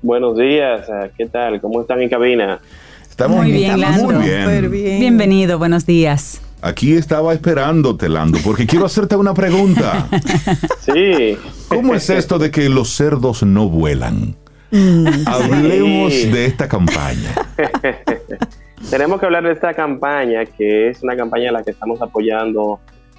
Buenos 0.03 0.37
días, 0.37 0.89
ah, 0.91 1.09
¿qué 1.17 1.27
tal? 1.27 1.61
¿Cómo 1.61 1.81
están 1.81 2.01
en 2.03 2.09
cabina? 2.09 2.61
Estamos 3.09 3.39
Muy 3.39 3.51
bien, 3.53 3.81
Lando. 3.81 4.13
Muy 4.13 4.69
bien. 4.69 5.01
Bienvenido, 5.01 5.59
buenos 5.59 5.87
días. 5.87 6.41
Aquí 6.61 6.93
estaba 6.95 7.33
esperándote, 7.33 8.09
Lando, 8.09 8.39
porque 8.45 8.67
quiero 8.67 8.87
hacerte 8.87 9.17
una 9.17 9.35
pregunta. 9.35 10.07
Sí. 10.85 11.37
¿Cómo 11.69 11.95
es 11.95 12.09
esto 12.11 12.39
de 12.39 12.51
que 12.51 12.69
los 12.69 12.91
cerdos 12.91 13.43
no 13.43 13.69
vuelan? 13.69 14.37
Hablemos 15.27 16.13
Sí. 16.13 16.29
de 16.31 16.45
esta 16.47 16.69
campaña. 16.69 17.35
Tenemos 18.91 19.19
que 19.19 19.27
hablar 19.27 19.45
de 19.45 19.53
esta 19.53 19.75
campaña, 19.75 20.45
que 20.45 20.91
es 20.91 21.03
una 21.03 21.17
campaña 21.17 21.49
en 21.49 21.55
la 21.55 21.63
que 21.63 21.71
estamos 21.71 22.01
apoyando 22.03 22.79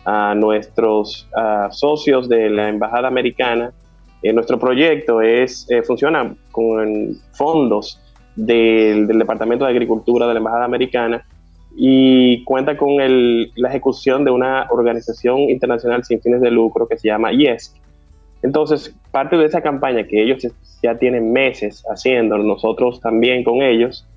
a 0.10 0.34
nuestros 0.36 1.28
socios 1.72 2.30
de 2.30 2.50
la 2.50 2.70
Embajada 2.70 3.10
Americana. 3.10 3.74
Eh, 4.24 4.32
nuestro 4.32 4.58
proyecto 4.58 5.22
es 5.22 5.70
eh, 5.70 5.84
funciona 5.84 6.34
con 6.52 7.14
fondos 7.34 8.02
del, 8.38 9.06
Departamento 9.06 9.66
de 9.66 9.72
Agricultura 9.72 10.26
de 10.26 10.34
la 10.34 10.38
Embajada 10.38 10.64
Americana 10.64 11.26
y 11.76 12.42
cuenta 12.46 12.78
con 12.78 12.96
la 12.98 13.70
ejecución 13.70 14.24
de 14.24 14.32
una 14.32 14.68
organización 14.72 15.42
internacional 15.42 16.06
sin 16.06 16.22
fines 16.22 16.40
de 16.40 16.52
lucro 16.52 16.88
que 16.88 16.98
se 16.98 17.10
llama 17.10 17.34
IESC. 17.34 17.76
Entonces, 18.44 18.96
parte 19.12 19.36
de 19.36 19.46
esa 19.46 19.62
campaña 19.62 20.08
que 20.08 20.24
ellos 20.24 20.48
ya 20.82 20.98
tienen 20.98 21.34
meses 21.34 21.84
haciendo, 21.92 22.38
nosotros 22.38 23.02
también 23.02 23.44
con 23.44 23.62
ellos, 23.62 24.08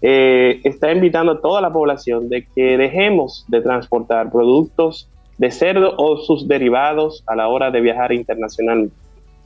eh, 0.00 0.60
está 0.62 0.92
invitando 0.92 1.32
a 1.32 1.40
toda 1.40 1.60
la 1.60 1.72
población 1.72 2.28
de 2.28 2.46
que 2.54 2.78
dejemos 2.78 3.44
de 3.48 3.60
transportar 3.60 4.30
productos 4.30 5.10
de 5.40 5.50
cerdo 5.50 5.94
o 5.96 6.18
sus 6.18 6.46
derivados 6.46 7.24
a 7.26 7.34
la 7.34 7.48
hora 7.48 7.70
de 7.70 7.80
viajar 7.80 8.12
internacionalmente. 8.12 8.94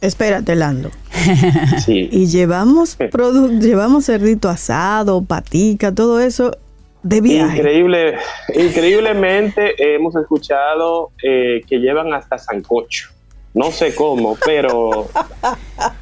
Espérate, 0.00 0.56
Lando. 0.56 0.90
Sí. 1.78 2.08
Y 2.10 2.26
llevamos 2.26 2.98
llevamos 2.98 4.06
cerdito 4.06 4.48
asado, 4.48 5.24
patica, 5.24 5.94
todo 5.94 6.20
eso 6.20 6.50
de 7.04 7.20
viaje. 7.20 7.58
Increíble, 7.58 8.14
increíblemente 8.54 9.94
hemos 9.94 10.16
escuchado 10.16 11.12
eh, 11.22 11.62
que 11.68 11.78
llevan 11.78 12.12
hasta 12.12 12.38
sancocho. 12.38 13.10
No 13.54 13.70
sé 13.70 13.94
cómo, 13.94 14.36
pero, 14.44 15.06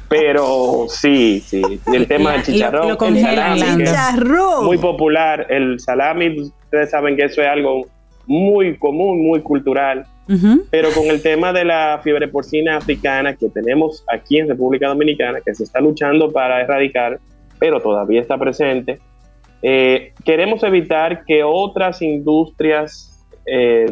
pero 0.09 0.87
sí, 0.89 1.43
sí. 1.45 1.61
El 1.93 2.07
tema 2.07 2.31
del 2.31 2.43
chicharrón, 2.43 2.97
lo 2.99 3.05
el 3.05 3.21
salami, 3.21 3.83
Chicharrón. 3.83 4.65
muy 4.65 4.79
popular. 4.79 5.45
El 5.49 5.79
salami, 5.79 6.51
ustedes 6.63 6.89
saben 6.89 7.15
que 7.15 7.25
eso 7.25 7.43
es 7.43 7.47
algo 7.47 7.85
muy 8.25 8.77
común, 8.77 9.25
muy 9.25 9.41
cultural. 9.41 10.05
Ujú. 10.29 10.63
Pero 10.69 10.89
con 10.91 11.05
el 11.07 11.21
tema 11.21 11.51
de 11.51 11.65
la 11.65 11.99
fiebre 12.03 12.27
porcina 12.27 12.77
africana 12.77 13.35
que 13.35 13.49
tenemos 13.49 14.03
aquí 14.11 14.37
en 14.39 14.47
República 14.47 14.87
Dominicana, 14.87 15.41
que 15.41 15.53
se 15.53 15.63
está 15.63 15.81
luchando 15.81 16.31
para 16.31 16.61
erradicar, 16.61 17.19
pero 17.59 17.81
todavía 17.81 18.21
está 18.21 18.37
presente, 18.37 18.99
eh, 19.61 20.13
queremos 20.25 20.63
evitar 20.63 21.23
que 21.25 21.43
otras 21.43 22.01
industrias 22.01 23.25
eh, 23.45 23.85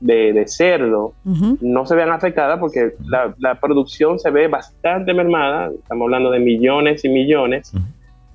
de, 0.00 0.32
de 0.32 0.46
cerdo 0.46 1.14
Ujú. 1.24 1.58
no 1.62 1.86
se 1.86 1.94
vean 1.94 2.10
afectadas 2.10 2.58
porque 2.58 2.92
la, 3.08 3.34
la 3.38 3.54
producción 3.58 4.18
se 4.18 4.30
ve 4.30 4.46
bastante 4.48 5.14
mermada, 5.14 5.70
estamos 5.74 6.04
hablando 6.04 6.30
de 6.30 6.40
millones 6.40 7.04
y 7.04 7.08
millones, 7.08 7.72
Ujú. 7.72 7.82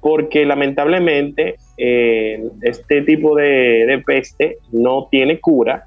Porque 0.01 0.45
lamentablemente 0.45 1.55
eh, 1.77 2.43
este 2.63 3.01
tipo 3.03 3.35
de, 3.35 3.85
de 3.87 4.03
peste 4.05 4.57
no 4.71 5.07
tiene 5.11 5.39
cura 5.39 5.85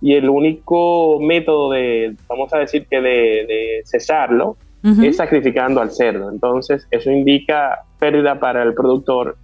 y 0.00 0.12
el 0.14 0.28
único 0.28 1.18
método 1.20 1.70
de, 1.72 2.14
vamos 2.28 2.52
a 2.52 2.58
decir 2.58 2.86
que 2.88 3.00
de, 3.00 3.10
de 3.10 3.82
cesarlo 3.84 4.56
es 5.02 5.16
sacrificando 5.16 5.80
al 5.80 5.90
cerdo. 5.90 6.30
Entonces 6.30 6.86
eso 6.92 7.10
indica 7.10 7.80
pérdida 7.98 8.38
para 8.38 8.62
el 8.62 8.72
productor, 8.72 9.36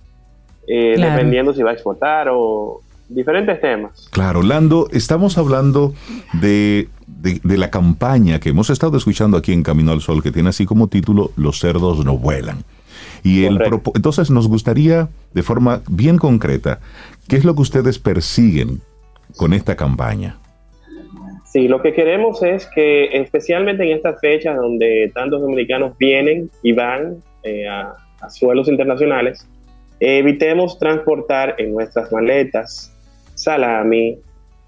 eh, 0.68 0.92
Claro. 0.94 1.12
dependiendo 1.16 1.52
si 1.52 1.64
va 1.64 1.70
a 1.70 1.72
exportar 1.72 2.28
o 2.30 2.80
diferentes 3.08 3.60
temas. 3.60 4.08
Claro, 4.12 4.42
Lando, 4.42 4.86
estamos 4.92 5.38
hablando 5.38 5.94
de, 6.40 6.86
de- 7.08 7.40
de 7.42 7.58
la 7.58 7.70
campaña 7.70 8.38
que 8.38 8.50
hemos 8.50 8.70
estado 8.70 8.96
escuchando 8.96 9.36
aquí 9.36 9.52
en 9.52 9.64
Camino 9.64 9.90
al 9.90 10.00
Sol, 10.00 10.22
que 10.22 10.30
tiene 10.30 10.50
así 10.50 10.64
como 10.64 10.86
título 10.86 11.32
Los 11.34 11.58
cerdos 11.58 12.04
no 12.04 12.16
vuelan. 12.18 12.58
Y 13.22 13.44
el 13.44 13.58
entonces 13.94 14.30
nos 14.30 14.48
gustaría, 14.48 15.08
de 15.32 15.42
forma 15.42 15.82
bien 15.88 16.18
concreta, 16.18 16.80
¿qué 17.28 17.36
es 17.36 17.44
lo 17.44 17.54
que 17.54 17.62
ustedes 17.62 17.98
persiguen 17.98 18.80
con 19.36 19.52
esta 19.52 19.76
campaña? 19.76 20.38
Sí, 21.44 21.68
lo 21.68 21.82
que 21.82 21.92
queremos 21.92 22.42
es 22.42 22.66
que, 22.74 23.20
especialmente 23.20 23.84
en 23.84 23.96
estas 23.96 24.20
fechas 24.20 24.56
donde 24.56 25.12
tantos 25.14 25.40
dominicanos 25.40 25.96
vienen 25.98 26.50
y 26.62 26.72
van 26.72 27.18
eh, 27.42 27.68
a, 27.68 27.94
a 28.20 28.30
suelos 28.30 28.68
internacionales, 28.68 29.46
evitemos 30.00 30.78
transportar 30.78 31.54
en 31.58 31.74
nuestras 31.74 32.10
maletas 32.10 32.92
salami, 33.34 34.18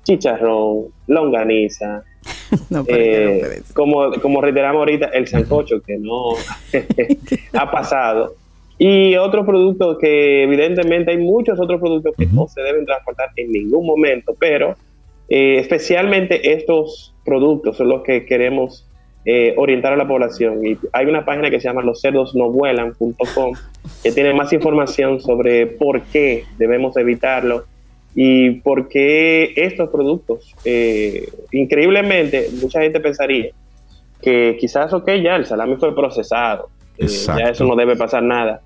chicharrón, 0.04 0.86
longaniza, 1.06 2.04
No, 2.70 2.78
no 2.82 2.84
eh, 2.88 3.38
puedes. 3.40 3.72
como, 3.72 4.12
como 4.20 4.40
reiteramos 4.40 4.80
ahorita, 4.80 5.06
el 5.06 5.26
sancocho 5.26 5.80
que 5.82 5.98
no 5.98 6.30
ha 7.52 7.70
pasado. 7.70 8.34
Y 8.78 9.16
otros 9.16 9.46
productos 9.46 9.98
que 10.00 10.42
evidentemente 10.42 11.12
hay 11.12 11.18
muchos 11.18 11.60
otros 11.60 11.80
productos 11.80 12.14
que 12.16 12.26
no 12.26 12.48
se 12.48 12.60
deben 12.60 12.84
transportar 12.84 13.30
en 13.36 13.52
ningún 13.52 13.86
momento, 13.86 14.34
pero 14.38 14.74
eh, 15.28 15.58
especialmente 15.58 16.52
estos 16.52 17.14
productos 17.24 17.76
son 17.76 17.88
los 17.88 18.02
que 18.02 18.26
queremos 18.26 18.86
eh, 19.24 19.54
orientar 19.56 19.92
a 19.92 19.96
la 19.96 20.06
población. 20.06 20.66
Y 20.66 20.76
hay 20.92 21.06
una 21.06 21.24
página 21.24 21.50
que 21.50 21.60
se 21.60 21.68
llama 21.68 21.82
loscerdosnovuelan.com 21.82 23.54
que 24.02 24.12
tiene 24.12 24.34
más 24.34 24.52
información 24.52 25.20
sobre 25.20 25.66
por 25.66 26.02
qué 26.02 26.44
debemos 26.58 26.96
evitarlo 26.96 27.64
y 28.14 28.50
por 28.60 28.88
qué 28.88 29.54
estos 29.56 29.88
productos, 29.88 30.54
eh, 30.64 31.28
increíblemente, 31.52 32.48
mucha 32.60 32.80
gente 32.80 33.00
pensaría 33.00 33.50
que 34.20 34.56
quizás, 34.60 34.92
ok, 34.92 35.10
ya 35.22 35.36
el 35.36 35.46
salami 35.46 35.76
fue 35.76 35.94
procesado, 35.94 36.68
eh, 36.98 37.06
ya 37.08 37.50
eso 37.50 37.64
no 37.64 37.76
debe 37.76 37.96
pasar 37.96 38.22
nada, 38.22 38.60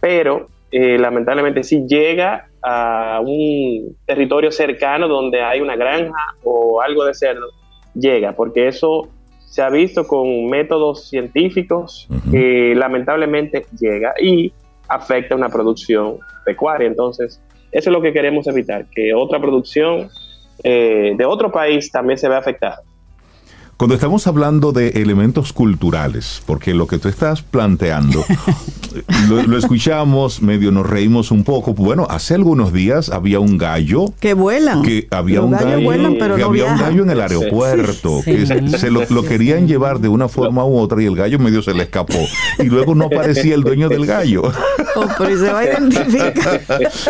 pero 0.00 0.48
eh, 0.70 0.98
lamentablemente 0.98 1.64
si 1.64 1.86
llega 1.86 2.48
a 2.62 3.20
un 3.24 3.96
territorio 4.06 4.52
cercano 4.52 5.08
donde 5.08 5.42
hay 5.42 5.60
una 5.60 5.76
granja 5.76 6.34
o 6.44 6.80
algo 6.80 7.04
de 7.04 7.14
cerdo, 7.14 7.46
llega, 7.94 8.32
porque 8.32 8.68
eso 8.68 9.08
se 9.50 9.62
ha 9.62 9.70
visto 9.70 10.06
con 10.06 10.46
métodos 10.46 11.08
científicos 11.08 12.06
que 12.30 12.72
lamentablemente 12.76 13.66
llega 13.80 14.14
y 14.20 14.52
afecta 14.88 15.34
una 15.34 15.48
producción 15.48 16.18
pecuaria. 16.44 16.86
Entonces, 16.86 17.42
eso 17.72 17.90
es 17.90 17.92
lo 17.92 18.00
que 18.00 18.12
queremos 18.12 18.46
evitar, 18.46 18.86
que 18.94 19.12
otra 19.12 19.40
producción 19.40 20.08
eh, 20.62 21.14
de 21.16 21.24
otro 21.24 21.50
país 21.50 21.90
también 21.90 22.16
se 22.18 22.28
vea 22.28 22.38
afectada. 22.38 22.80
Cuando 23.80 23.94
estamos 23.94 24.26
hablando 24.26 24.72
de 24.72 24.88
elementos 24.88 25.54
culturales, 25.54 26.42
porque 26.44 26.74
lo 26.74 26.86
que 26.86 26.98
tú 26.98 27.08
estás 27.08 27.40
planteando, 27.40 28.22
lo, 29.30 29.42
lo 29.44 29.56
escuchamos, 29.56 30.42
medio 30.42 30.70
nos 30.70 30.86
reímos 30.86 31.30
un 31.30 31.44
poco. 31.44 31.72
Bueno, 31.72 32.06
hace 32.10 32.34
algunos 32.34 32.74
días 32.74 33.08
había 33.08 33.40
un 33.40 33.56
gallo 33.56 34.12
Que 34.20 34.34
vuelan. 34.34 34.82
que 34.82 35.08
había 35.10 35.40
un 35.40 35.52
gallo, 35.52 35.80
vuelan, 35.80 36.16
pero 36.18 36.34
que 36.36 36.42
no 36.42 36.48
había 36.48 36.66
un 36.66 36.78
gallo 36.78 37.02
en 37.04 37.08
el 37.10 37.22
aeropuerto, 37.22 38.20
Sí. 38.22 38.32
que 38.32 38.46
Sí. 38.46 38.68
se, 38.68 38.78
se 38.80 38.90
lo, 38.90 39.02
lo 39.08 39.22
querían 39.24 39.66
llevar 39.66 39.98
de 40.00 40.08
una 40.08 40.28
forma 40.28 40.62
u 40.66 40.76
otra 40.76 41.02
y 41.02 41.06
el 41.06 41.16
gallo 41.16 41.38
medio 41.38 41.62
se 41.62 41.72
le 41.72 41.84
escapó. 41.84 42.18
Y 42.58 42.64
luego 42.64 42.94
no 42.94 43.06
aparecía 43.06 43.54
el 43.54 43.62
dueño 43.62 43.88
del 43.88 44.04
gallo. 44.04 44.42
Oh, 44.94 45.06
pero 45.16 45.38
se 45.38 45.50
va 45.50 45.60
a 45.60 45.64
identificar. 45.64 46.60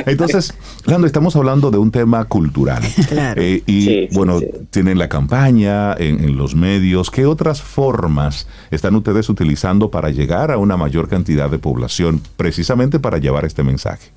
Entonces, 0.07 0.55
Lando, 0.85 1.09
estamos 1.09 1.35
hablando 1.35 1.73
de 1.73 1.78
un 1.78 1.90
tema 1.90 2.24
cultural. 2.27 2.81
Claro. 3.09 3.43
Eh, 3.43 3.61
y 3.66 3.81
Sí, 3.81 3.86
sí, 3.86 4.09
bueno, 4.15 4.39
sí. 4.39 4.47
tienen 4.70 4.99
la 4.99 5.09
campaña 5.09 5.95
en, 5.95 6.23
en 6.23 6.36
los 6.36 6.55
medios. 6.61 7.11
¿Qué 7.11 7.27
otras 7.27 7.62
formas 7.62 8.47
están 8.70 8.95
ustedes 8.95 9.28
utilizando 9.28 9.91
para 9.91 10.11
llegar 10.11 10.51
a 10.51 10.59
una 10.59 10.77
mayor 10.77 11.09
cantidad 11.09 11.51
de 11.51 11.59
población, 11.59 12.20
precisamente 12.37 13.01
para 13.01 13.19
llevar 13.19 13.45
este 13.45 13.62
mensaje? 13.62 14.11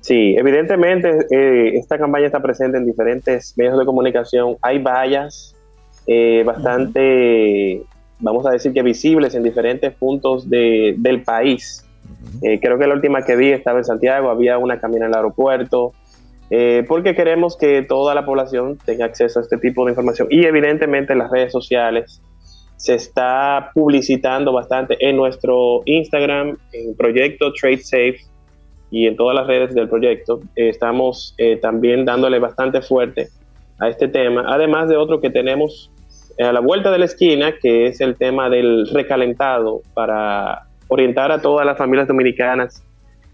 Sí, 0.00 0.34
evidentemente 0.38 1.08
eh, 1.30 1.76
esta 1.78 1.98
campaña 1.98 2.26
está 2.26 2.40
presente 2.40 2.78
en 2.78 2.86
diferentes 2.86 3.54
medios 3.56 3.78
de 3.78 3.84
comunicación. 3.84 4.56
Hay 4.62 4.78
vallas 4.78 5.56
eh, 6.06 6.42
bastante, 6.44 7.82
vamos 8.20 8.44
a 8.46 8.50
decir 8.50 8.72
que 8.72 8.82
visibles 8.82 9.34
en 9.34 9.42
diferentes 9.42 9.92
puntos 9.94 10.48
de- 10.48 10.94
del 10.98 11.22
país. 11.22 11.84
Eh, 12.42 12.60
creo 12.60 12.78
que 12.78 12.86
la 12.86 12.94
última 12.94 13.24
que 13.24 13.34
vi 13.36 13.50
estaba 13.52 13.78
en 13.78 13.84
Santiago, 13.86 14.28
había 14.28 14.58
una 14.58 14.78
camina 14.78 15.06
en 15.06 15.12
el 15.12 15.16
aeropuerto. 15.16 15.92
Eh, 16.50 16.84
porque 16.86 17.14
queremos 17.14 17.56
que 17.56 17.82
toda 17.82 18.14
la 18.14 18.24
población 18.24 18.78
tenga 18.84 19.06
acceso 19.06 19.38
a 19.38 19.42
este 19.42 19.56
tipo 19.58 19.84
de 19.84 19.92
información. 19.92 20.28
Y 20.30 20.44
evidentemente 20.44 21.12
en 21.12 21.20
las 21.20 21.30
redes 21.30 21.52
sociales 21.52 22.20
se 22.76 22.94
está 22.94 23.70
publicitando 23.74 24.52
bastante 24.52 24.96
en 25.00 25.16
nuestro 25.16 25.82
Instagram, 25.86 26.58
en 26.72 26.96
Proyecto 26.96 27.52
Trade 27.52 27.78
Safe 27.78 28.18
y 28.90 29.06
en 29.06 29.16
todas 29.16 29.34
las 29.34 29.46
redes 29.46 29.74
del 29.74 29.88
proyecto. 29.88 30.40
Eh, 30.56 30.68
estamos 30.68 31.34
eh, 31.38 31.56
también 31.56 32.04
dándole 32.04 32.38
bastante 32.38 32.82
fuerte 32.82 33.28
a 33.80 33.88
este 33.88 34.06
tema, 34.06 34.44
además 34.46 34.88
de 34.88 34.96
otro 34.96 35.20
que 35.20 35.30
tenemos 35.30 35.90
a 36.38 36.52
la 36.52 36.60
vuelta 36.60 36.90
de 36.90 36.98
la 36.98 37.04
esquina, 37.04 37.54
que 37.60 37.86
es 37.86 38.00
el 38.00 38.16
tema 38.16 38.50
del 38.50 38.88
recalentado 38.92 39.82
para 39.94 40.66
orientar 40.88 41.32
a 41.32 41.40
todas 41.40 41.64
las 41.64 41.78
familias 41.78 42.08
dominicanas 42.08 42.84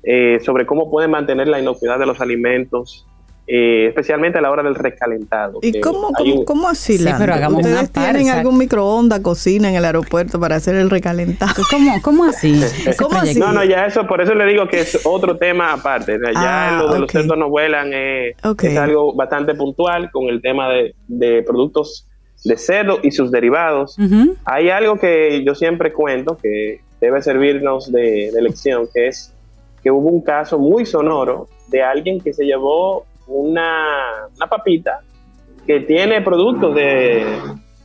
eh, 0.03 0.39
sobre 0.45 0.67
cómo 0.67 0.91
pueden 0.91 1.11
mantener 1.11 1.49
la 1.49 1.61
inocuidad 1.61 1.99
de 1.99 2.07
los 2.07 2.21
alimentos, 2.21 3.07
eh, 3.53 3.87
especialmente 3.89 4.39
a 4.39 4.41
la 4.43 4.51
hora 4.51 4.63
del 4.63 4.77
recalentado. 4.77 5.59
¿Y 5.63 5.81
cómo, 5.81 6.13
cómo, 6.13 6.35
un- 6.37 6.45
cómo 6.45 6.69
así, 6.69 6.99
Sí, 6.99 7.03
Lando? 7.05 7.19
pero 7.21 7.35
hagamos 7.35 7.57
¿Ustedes 7.59 7.81
una 7.81 7.89
par, 7.89 8.15
tienen 8.15 8.33
algún 8.33 8.59
microondas, 8.59 9.21
cocina 9.21 9.69
en 9.71 9.75
el 9.75 9.85
aeropuerto 9.85 10.39
para 10.39 10.55
hacer 10.57 10.77
el 10.77 10.89
recalentado? 10.89 11.53
¿Cómo, 11.69 12.01
cómo 12.01 12.25
así? 12.27 12.61
¿Cómo 12.99 13.19
así? 13.19 13.41
No, 13.41 13.53
no, 13.53 13.65
ya 13.65 13.87
eso, 13.87 14.07
por 14.07 14.21
eso 14.21 14.35
le 14.37 14.47
digo 14.47 14.69
que 14.69 14.81
es 14.81 15.01
otro 15.05 15.37
tema 15.37 15.73
aparte. 15.73 16.17
Ya 16.33 16.79
Ah, 16.79 16.83
lo 16.83 16.93
de 16.93 17.01
los 17.01 17.11
cerdos 17.11 17.37
no 17.37 17.49
vuelan 17.51 17.91
eh, 17.93 18.35
es 18.63 18.77
algo 18.79 19.15
bastante 19.15 19.55
puntual 19.55 20.11
con 20.13 20.29
el 20.29 20.41
tema 20.41 20.69
de, 20.69 20.95
de 21.09 21.43
productos 21.43 22.07
de 22.45 22.57
cerdo 22.57 23.01
y 23.03 23.11
sus 23.11 23.31
derivados. 23.33 23.97
Hay 24.45 24.71
algo 24.71 24.97
que 24.99 25.43
yo 25.45 25.55
siempre 25.57 25.93
cuento 25.93 26.39
que 26.41 26.81
debe 27.01 27.21
servirnos 27.21 27.91
de, 27.91 28.31
de 28.33 28.43
lección, 28.43 28.87
que 28.95 29.09
es 29.09 29.35
que 29.82 29.90
hubo 29.90 30.09
un 30.09 30.23
caso 30.23 30.59
muy 30.59 30.86
sonoro 30.86 31.48
de 31.69 31.82
alguien 31.82 32.20
que 32.20 32.32
se 32.32 32.44
llevó 32.44 33.05
una, 33.27 34.27
una 34.36 34.47
papita 34.47 35.01
que 35.66 35.81
tiene 35.81 36.20
productos 36.20 36.74
de, 36.74 37.24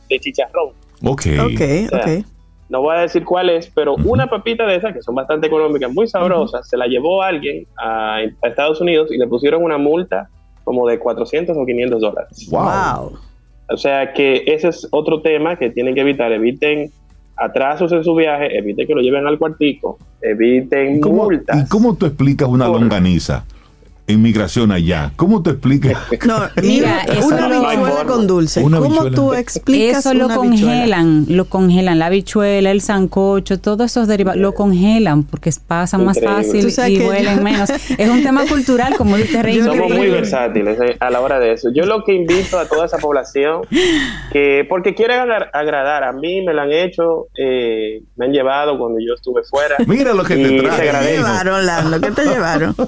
de 0.08 0.18
chicharrón. 0.18 0.70
Ok. 1.04 1.26
Ok, 1.40 1.60
ok. 1.92 2.26
No 2.68 2.82
voy 2.82 2.96
a 2.96 3.00
decir 3.00 3.24
cuál 3.24 3.48
es, 3.50 3.70
pero 3.72 3.94
una 3.94 4.26
papita 4.26 4.66
de 4.66 4.76
esas, 4.76 4.92
que 4.92 5.00
son 5.00 5.14
bastante 5.14 5.46
económicas, 5.46 5.92
muy 5.92 6.08
sabrosas, 6.08 6.68
se 6.68 6.76
la 6.76 6.86
llevó 6.86 7.22
alguien 7.22 7.64
a, 7.76 8.16
a 8.16 8.48
Estados 8.48 8.80
Unidos 8.80 9.12
y 9.12 9.18
le 9.18 9.28
pusieron 9.28 9.62
una 9.62 9.78
multa 9.78 10.28
como 10.64 10.88
de 10.88 10.98
400 10.98 11.56
o 11.56 11.64
500 11.64 12.00
dólares. 12.00 12.48
Wow. 12.50 12.62
Wow. 12.62 13.18
O 13.68 13.76
sea 13.76 14.12
que 14.12 14.42
ese 14.46 14.68
es 14.68 14.88
otro 14.90 15.22
tema 15.22 15.56
que 15.56 15.70
tienen 15.70 15.94
que 15.94 16.00
evitar. 16.00 16.32
Eviten 16.32 16.90
atrasos 17.36 17.92
en 17.92 18.02
su 18.02 18.14
viaje, 18.14 18.56
eviten 18.58 18.86
que 18.86 18.94
lo 18.94 19.00
lleven 19.00 19.26
al 19.26 19.38
cuartico, 19.38 19.98
eviten 20.22 20.96
¿Y 20.96 21.00
cómo, 21.00 21.24
multas. 21.24 21.62
¿Y 21.64 21.68
cómo 21.68 21.94
tú 21.96 22.06
explicas 22.06 22.48
una 22.48 22.66
Por- 22.66 22.80
longaniza? 22.80 23.44
Inmigración 24.08 24.70
allá. 24.70 25.10
¿Cómo 25.16 25.42
tú 25.42 25.50
explicas? 25.50 25.98
No, 26.26 26.36
Mira, 26.62 27.02
eso 27.02 27.26
una 27.26 27.46
habichuela 27.46 28.04
con 28.06 28.26
dulce. 28.28 28.62
Una 28.62 28.78
¿Cómo 28.78 29.10
tú 29.10 29.34
explicas 29.34 29.98
Eso 29.98 30.14
lo 30.14 30.26
una 30.26 30.34
habichuela? 30.36 30.66
congelan, 30.72 31.26
lo 31.28 31.44
congelan, 31.46 31.98
la 31.98 32.06
habichuela, 32.06 32.70
el 32.70 32.80
sancocho, 32.82 33.58
todos 33.58 33.86
esos 33.90 34.06
derivados, 34.06 34.40
lo 34.40 34.52
congelan 34.54 35.24
porque 35.24 35.50
pasan 35.66 36.04
más 36.04 36.20
fácil 36.20 36.68
y 36.88 36.98
yo- 36.98 37.08
huelen 37.08 37.42
menos. 37.42 37.68
Es 37.70 38.08
un 38.08 38.22
tema 38.22 38.46
cultural, 38.46 38.94
como 38.96 39.16
dice 39.16 39.42
Rey. 39.42 39.60
Somos 39.60 39.90
muy 39.90 40.08
versátiles 40.08 40.78
eh, 40.80 40.96
a 41.00 41.10
la 41.10 41.20
hora 41.20 41.40
de 41.40 41.52
eso. 41.54 41.70
Yo 41.74 41.84
lo 41.84 42.04
que 42.04 42.14
invito 42.14 42.58
a 42.60 42.66
toda 42.66 42.86
esa 42.86 42.98
población, 42.98 43.62
que 44.32 44.64
porque 44.68 44.94
quieren 44.94 45.18
agra- 45.18 45.50
agradar, 45.52 46.04
a 46.04 46.12
mí 46.12 46.42
me 46.42 46.54
lo 46.54 46.62
han 46.62 46.70
hecho, 46.72 47.26
eh, 47.36 48.02
me 48.16 48.26
han 48.26 48.32
llevado 48.32 48.78
cuando 48.78 49.00
yo 49.00 49.14
estuve 49.14 49.42
fuera. 49.42 49.74
Mira 49.86 50.12
lo 50.14 50.22
que 50.22 50.36
te. 50.36 50.42
¿Qué 50.56 50.68
te 50.68 51.12
llevaron, 51.16 51.66
Lando? 51.66 52.00
¿Qué 52.00 52.10
te 52.12 52.24
llevaron? 52.24 52.74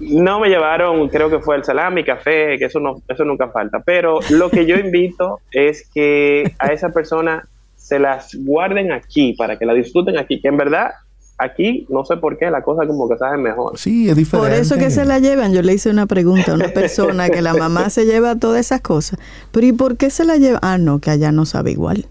No 0.00 0.40
me 0.40 0.48
llevaron, 0.48 1.08
creo 1.08 1.30
que 1.30 1.40
fue 1.40 1.56
el 1.56 1.64
salami, 1.64 2.04
café, 2.04 2.58
que 2.58 2.66
eso 2.66 2.80
no, 2.80 3.02
eso 3.08 3.24
nunca 3.24 3.48
falta. 3.48 3.82
Pero 3.84 4.20
lo 4.30 4.50
que 4.50 4.66
yo 4.66 4.76
invito 4.76 5.40
es 5.50 5.88
que 5.92 6.52
a 6.58 6.68
esa 6.68 6.90
persona 6.90 7.46
se 7.76 7.98
las 7.98 8.34
guarden 8.34 8.92
aquí 8.92 9.34
para 9.34 9.58
que 9.58 9.66
la 9.66 9.74
disfruten 9.74 10.18
aquí, 10.18 10.40
que 10.40 10.48
en 10.48 10.56
verdad 10.56 10.90
aquí 11.38 11.86
no 11.88 12.04
sé 12.04 12.16
por 12.16 12.38
qué 12.38 12.50
la 12.50 12.62
cosa 12.62 12.86
como 12.86 13.08
que 13.08 13.16
sabe 13.16 13.38
mejor. 13.38 13.78
Sí, 13.78 14.08
es 14.08 14.16
diferente. 14.16 14.50
Por 14.50 14.58
eso 14.58 14.76
que 14.76 14.90
se 14.90 15.04
la 15.04 15.18
llevan. 15.18 15.52
Yo 15.52 15.62
le 15.62 15.74
hice 15.74 15.90
una 15.90 16.06
pregunta 16.06 16.52
a 16.52 16.54
una 16.54 16.68
persona 16.68 17.28
que 17.28 17.42
la 17.42 17.54
mamá 17.54 17.90
se 17.90 18.06
lleva 18.06 18.36
todas 18.36 18.60
esas 18.60 18.80
cosas. 18.80 19.18
Pero 19.52 19.66
¿y 19.66 19.72
por 19.72 19.96
qué 19.96 20.10
se 20.10 20.24
la 20.24 20.36
lleva? 20.36 20.58
Ah, 20.62 20.78
no, 20.78 20.98
que 20.98 21.10
allá 21.10 21.32
no 21.32 21.46
sabe 21.46 21.72
igual. 21.72 22.06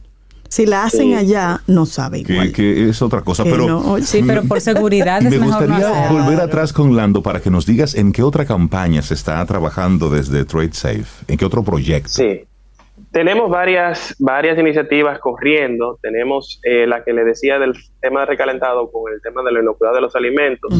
Si 0.50 0.66
la 0.66 0.84
hacen 0.84 1.08
Sí. 1.10 1.14
allá, 1.16 1.62
no 1.68 1.86
sabe 1.86 2.24
Que, 2.24 2.34
igual. 2.34 2.52
que 2.54 2.90
es 2.90 3.02
otra 3.02 3.22
cosa. 3.22 3.44
Que 3.44 3.52
pero 3.52 3.68
no, 3.68 3.80
oye. 3.94 4.06
Sí, 4.06 4.24
pero 4.26 4.44
por 4.44 4.62
seguridad 4.62 5.22
me 5.22 5.30
es 5.30 5.40
mejor 5.40 5.68
no 5.68 5.76
gustaría 5.76 6.12
volver 6.12 6.40
atrás 6.40 6.72
con 6.72 6.96
Lando 6.96 7.22
para 7.22 7.40
que 7.42 7.50
nos 7.50 7.66
digas 7.66 7.96
en 7.96 8.12
qué 8.12 8.24
otra 8.24 8.46
campaña 8.46 9.02
se 9.02 9.14
está 9.16 9.44
trabajando 9.46 10.10
desde 10.10 10.46
Trade 10.46 10.74
Safe, 10.74 11.06
en 11.28 11.38
qué 11.38 11.46
otro 11.46 11.64
proyecto. 11.64 12.10
Sí. 12.10 12.44
Tenemos 13.12 13.50
varias, 13.50 14.16
varias 14.20 14.58
iniciativas 14.58 15.20
corriendo. 15.20 15.98
Tenemos 16.02 16.60
eh, 16.64 16.86
la 16.88 17.04
que 17.04 17.14
le 17.14 17.24
decía 17.24 17.60
del 17.60 17.74
tema 18.02 18.22
de 18.22 18.26
recalentado 18.28 18.90
con 18.92 19.12
el 19.14 19.22
tema 19.22 19.42
de 19.44 19.52
la 19.52 19.60
inocuidad 19.62 19.94
de 19.94 20.02
los 20.02 20.16
alimentos. 20.16 20.74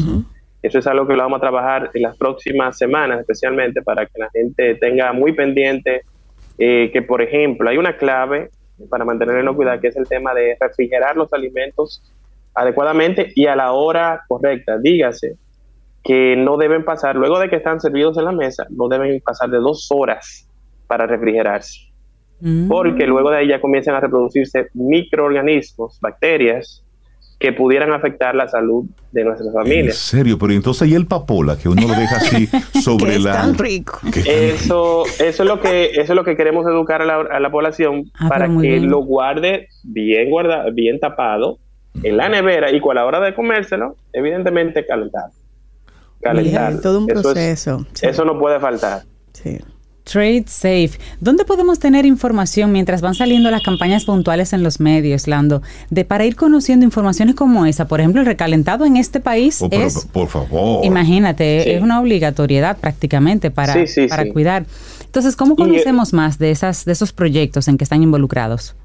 Eso 0.62 0.78
es 0.78 0.86
algo 0.86 1.06
que 1.06 1.14
lo 1.14 1.22
vamos 1.22 1.38
a 1.38 1.40
trabajar 1.40 1.90
en 1.94 2.02
las 2.02 2.16
próximas 2.16 2.76
semanas, 2.76 3.20
especialmente 3.20 3.82
para 3.82 4.04
que 4.06 4.18
la 4.18 4.28
gente 4.32 4.74
tenga 4.76 5.12
muy 5.12 5.32
pendiente 5.32 6.02
eh, 6.58 6.90
que, 6.92 7.02
por 7.02 7.22
ejemplo, 7.22 7.68
hay 7.70 7.76
una 7.78 7.96
clave 7.96 8.50
para 8.88 9.04
mantener 9.04 9.36
la 9.36 9.42
inocuidad, 9.42 9.80
que 9.80 9.88
es 9.88 9.96
el 9.96 10.06
tema 10.06 10.34
de 10.34 10.56
refrigerar 10.60 11.16
los 11.16 11.32
alimentos 11.32 12.02
adecuadamente 12.54 13.32
y 13.34 13.46
a 13.46 13.56
la 13.56 13.72
hora 13.72 14.22
correcta. 14.28 14.78
Dígase 14.78 15.36
que 16.02 16.36
no 16.36 16.56
deben 16.56 16.84
pasar, 16.84 17.16
luego 17.16 17.38
de 17.38 17.50
que 17.50 17.56
están 17.56 17.80
servidos 17.80 18.16
en 18.18 18.26
la 18.26 18.32
mesa, 18.32 18.66
no 18.70 18.88
deben 18.88 19.20
pasar 19.20 19.50
de 19.50 19.58
dos 19.58 19.88
horas 19.90 20.48
para 20.86 21.06
refrigerarse 21.06 21.86
Mm. 22.40 22.68
porque 22.68 23.06
luego 23.06 23.30
de 23.30 23.38
ahí 23.38 23.48
ya 23.48 23.60
comienzan 23.60 23.94
a 23.94 24.00
reproducirse 24.00 24.68
microorganismos, 24.74 25.98
bacterias, 26.00 26.84
que 27.38 27.52
pudieran 27.52 27.92
afectar 27.92 28.34
la 28.34 28.48
salud 28.48 28.86
de 29.12 29.24
nuestras 29.24 29.48
En 29.48 29.54
familias. 29.54 29.96
serio, 29.96 30.38
pero 30.38 30.52
entonces 30.54 30.88
y 30.88 30.94
el 30.94 31.06
papola 31.06 31.56
que 31.58 31.68
uno 31.68 31.82
lo 31.82 31.94
deja 31.94 32.16
así 32.16 32.46
sobre 32.82 33.10
que 33.10 33.16
es 33.16 33.22
la. 33.24 33.32
tan 33.32 33.58
rico. 33.58 33.98
que 34.12 34.20
es 34.20 34.24
tan- 34.24 34.34
Eso, 34.34 35.04
eso 35.06 35.42
es 35.42 35.48
lo 35.48 35.60
que, 35.60 35.86
eso 35.90 36.00
es 36.00 36.10
lo 36.10 36.24
que 36.24 36.34
queremos 36.36 36.66
educar 36.66 37.02
a 37.02 37.04
la, 37.04 37.16
a 37.20 37.38
la 37.40 37.50
población 37.50 38.10
Ah, 38.14 38.28
para 38.28 38.46
que 38.48 38.54
bien. 38.54 38.88
lo 38.88 38.98
guarde 39.00 39.68
bien 39.84 40.30
guardado, 40.30 40.72
bien 40.72 40.98
tapado 40.98 41.58
en 42.02 42.16
la 42.16 42.28
nevera 42.30 42.72
y 42.72 42.80
con 42.80 42.94
la 42.94 43.04
hora 43.04 43.20
de 43.20 43.34
comérselo, 43.34 43.96
evidentemente 44.14 44.86
calentar. 44.86 45.30
Calentar. 46.22 46.70
Bien, 46.70 46.80
todo 46.82 47.00
un 47.00 47.10
Eso 47.10 47.18
es- 47.20 47.22
proceso. 47.26 47.86
Sí, 47.92 48.06
eso 48.06 48.24
no 48.24 48.38
puede 48.38 48.58
faltar. 48.60 49.02
sí. 49.32 49.58
Trade 50.10 50.44
Safe. 50.46 50.90
¿Dónde 51.20 51.44
podemos 51.44 51.80
tener 51.80 52.06
información 52.06 52.70
mientras 52.70 53.00
van 53.00 53.14
saliendo 53.14 53.50
las 53.50 53.62
campañas 53.62 54.04
puntuales 54.04 54.52
en 54.52 54.62
los 54.62 54.78
medios, 54.78 55.26
Lando? 55.26 55.62
De 55.90 56.04
para 56.04 56.24
ir 56.24 56.36
conociendo 56.36 56.84
informaciones 56.84 57.34
como 57.34 57.66
esa. 57.66 57.88
Por 57.88 57.98
ejemplo, 58.00 58.20
el 58.20 58.26
recalentado 58.26 58.84
en 58.84 58.96
este 58.96 59.18
país 59.18 59.60
Oh, 59.62 59.68
pero, 59.68 59.82
es, 59.84 60.06
por 60.06 60.28
favor. 60.28 60.84
imagínate, 60.84 61.62
Sí. 61.64 61.70
es 61.70 61.82
una 61.82 62.00
obligatoriedad 62.00 62.76
prácticamente 62.78 63.50
para, 63.50 63.72
Sí, 63.72 63.86
sí, 63.88 64.06
para 64.06 64.22
sí. 64.22 64.30
cuidar. 64.30 64.66
Entonces, 65.04 65.34
¿cómo 65.34 65.52
Y, 65.52 65.54
eh, 65.54 65.66
conocemos 65.66 66.12
más 66.12 66.38
de 66.38 66.50
esas 66.52 66.84
de 66.84 66.92
esos 66.92 67.12
proyectos 67.12 67.66
en 67.66 67.76
que 67.76 67.82
están 67.84 68.02
involucrados? 68.02 68.76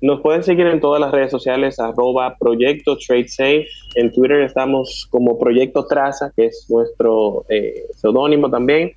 Nos 0.00 0.20
pueden 0.20 0.42
seguir 0.42 0.66
en 0.66 0.80
todas 0.80 1.00
las 1.00 1.12
redes 1.12 1.30
sociales, 1.30 1.78
arroba 1.78 2.34
Proyecto 2.40 2.96
Trade 2.96 3.28
Safe. 3.28 3.66
En 3.94 4.10
Twitter 4.12 4.40
estamos 4.40 5.06
como 5.10 5.38
Proyecto 5.38 5.86
Traza, 5.86 6.32
que 6.34 6.46
es 6.46 6.66
nuestro 6.68 7.44
eh, 7.48 7.84
seudónimo 8.00 8.50
también. 8.50 8.92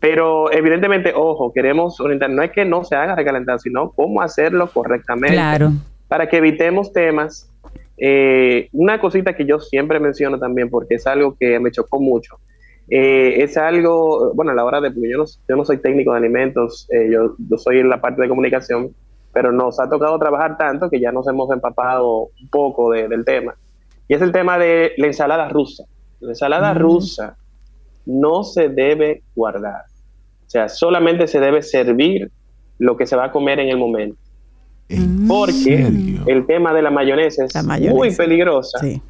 Pero 0.00 0.52
evidentemente, 0.52 1.12
ojo, 1.14 1.52
queremos 1.52 1.98
orientar, 2.00 2.30
no 2.30 2.42
es 2.42 2.50
que 2.52 2.64
no 2.64 2.84
se 2.84 2.94
haga 2.96 3.14
recalentar, 3.14 3.58
sino 3.60 3.90
cómo 3.92 4.20
hacerlo 4.20 4.68
correctamente. 4.72 5.36
Claro. 5.36 5.70
Para 6.08 6.28
que 6.28 6.36
evitemos 6.38 6.92
temas. 6.92 7.50
Eh, 7.98 8.68
una 8.72 9.00
cosita 9.00 9.34
que 9.34 9.46
yo 9.46 9.58
siempre 9.58 9.98
menciono 9.98 10.38
también, 10.38 10.68
porque 10.68 10.96
es 10.96 11.06
algo 11.06 11.34
que 11.40 11.58
me 11.58 11.70
chocó 11.70 11.98
mucho. 11.98 12.36
Eh, 12.88 13.42
es 13.42 13.56
algo, 13.56 14.32
bueno, 14.34 14.52
a 14.52 14.54
la 14.54 14.64
hora 14.64 14.80
de, 14.82 14.90
yo 14.94 15.18
no, 15.18 15.24
yo 15.24 15.56
no 15.56 15.64
soy 15.64 15.78
técnico 15.78 16.12
de 16.12 16.18
alimentos, 16.18 16.86
eh, 16.92 17.08
yo, 17.10 17.34
yo 17.38 17.56
soy 17.56 17.78
en 17.80 17.88
la 17.88 18.00
parte 18.00 18.20
de 18.22 18.28
comunicación, 18.28 18.90
pero 19.32 19.50
nos 19.50 19.80
ha 19.80 19.88
tocado 19.88 20.18
trabajar 20.18 20.56
tanto 20.58 20.88
que 20.90 21.00
ya 21.00 21.10
nos 21.10 21.26
hemos 21.26 21.50
empapado 21.50 22.28
un 22.40 22.48
poco 22.50 22.92
de- 22.92 23.08
del 23.08 23.24
tema. 23.24 23.54
Y 24.08 24.14
es 24.14 24.22
el 24.22 24.30
tema 24.30 24.58
de 24.58 24.92
la 24.98 25.06
ensalada 25.06 25.48
rusa. 25.48 25.84
La 26.20 26.30
ensalada 26.30 26.74
rusa 26.74 27.36
no 28.06 28.42
se 28.44 28.68
debe 28.68 29.22
guardar. 29.34 29.82
O 30.46 30.50
sea, 30.50 30.68
solamente 30.68 31.26
se 31.26 31.40
debe 31.40 31.62
servir 31.62 32.30
lo 32.78 32.96
que 32.96 33.06
se 33.06 33.16
va 33.16 33.26
a 33.26 33.32
comer 33.32 33.58
en 33.60 33.68
el 33.68 33.78
momento. 33.78 34.16
¿En 34.88 35.26
Porque 35.26 35.52
serio? 35.52 36.22
el 36.26 36.46
tema 36.46 36.72
de 36.72 36.82
la 36.82 36.90
mayonesa 36.90 37.44
es 37.44 37.54
La 37.54 37.62
mayonesa. 37.64 37.94
muy 37.94 38.14
peligrosa 38.14 38.78
Sí. 38.78 39.02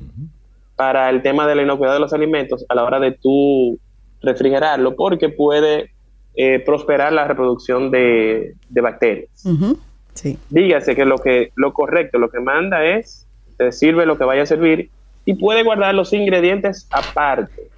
para 0.77 1.10
el 1.10 1.20
tema 1.23 1.47
de 1.47 1.55
la 1.55 1.62
inocuidad 1.62 1.93
de 1.93 2.01
los 2.01 2.12
alimentos 2.14 2.64
a 2.68 2.74
la 2.74 2.85
hora 2.85 2.98
de 3.01 3.12
tú 3.12 3.78
refrigerarlo, 4.23 4.97
porque 4.97 5.28
puede 5.28 5.90
eh, 6.35 6.60
prosperar 6.60 7.12
la 7.12 7.27
reproducción 7.27 7.90
de, 7.90 8.55
de 8.68 8.81
bacterias. 8.81 9.28
Sí. 10.14 10.39
Dígase 10.48 10.94
que 10.97 11.05
lo 11.05 11.18
que 11.18 11.51
lo 11.56 11.73
correcto, 11.74 12.18
lo 12.18 12.31
que 12.31 12.40
manda 12.40 12.85
es 12.85 13.27
te 13.59 13.73
sirve 13.73 14.06
lo 14.06 14.16
que 14.18 14.24
vaya 14.24 14.43
a 14.43 14.47
servir 14.47 14.90
y 15.27 15.35
puede 15.35 15.62
guardar 15.62 15.94
los 15.94 16.12
ingredientes 16.14 16.86
aparte. 16.90 17.68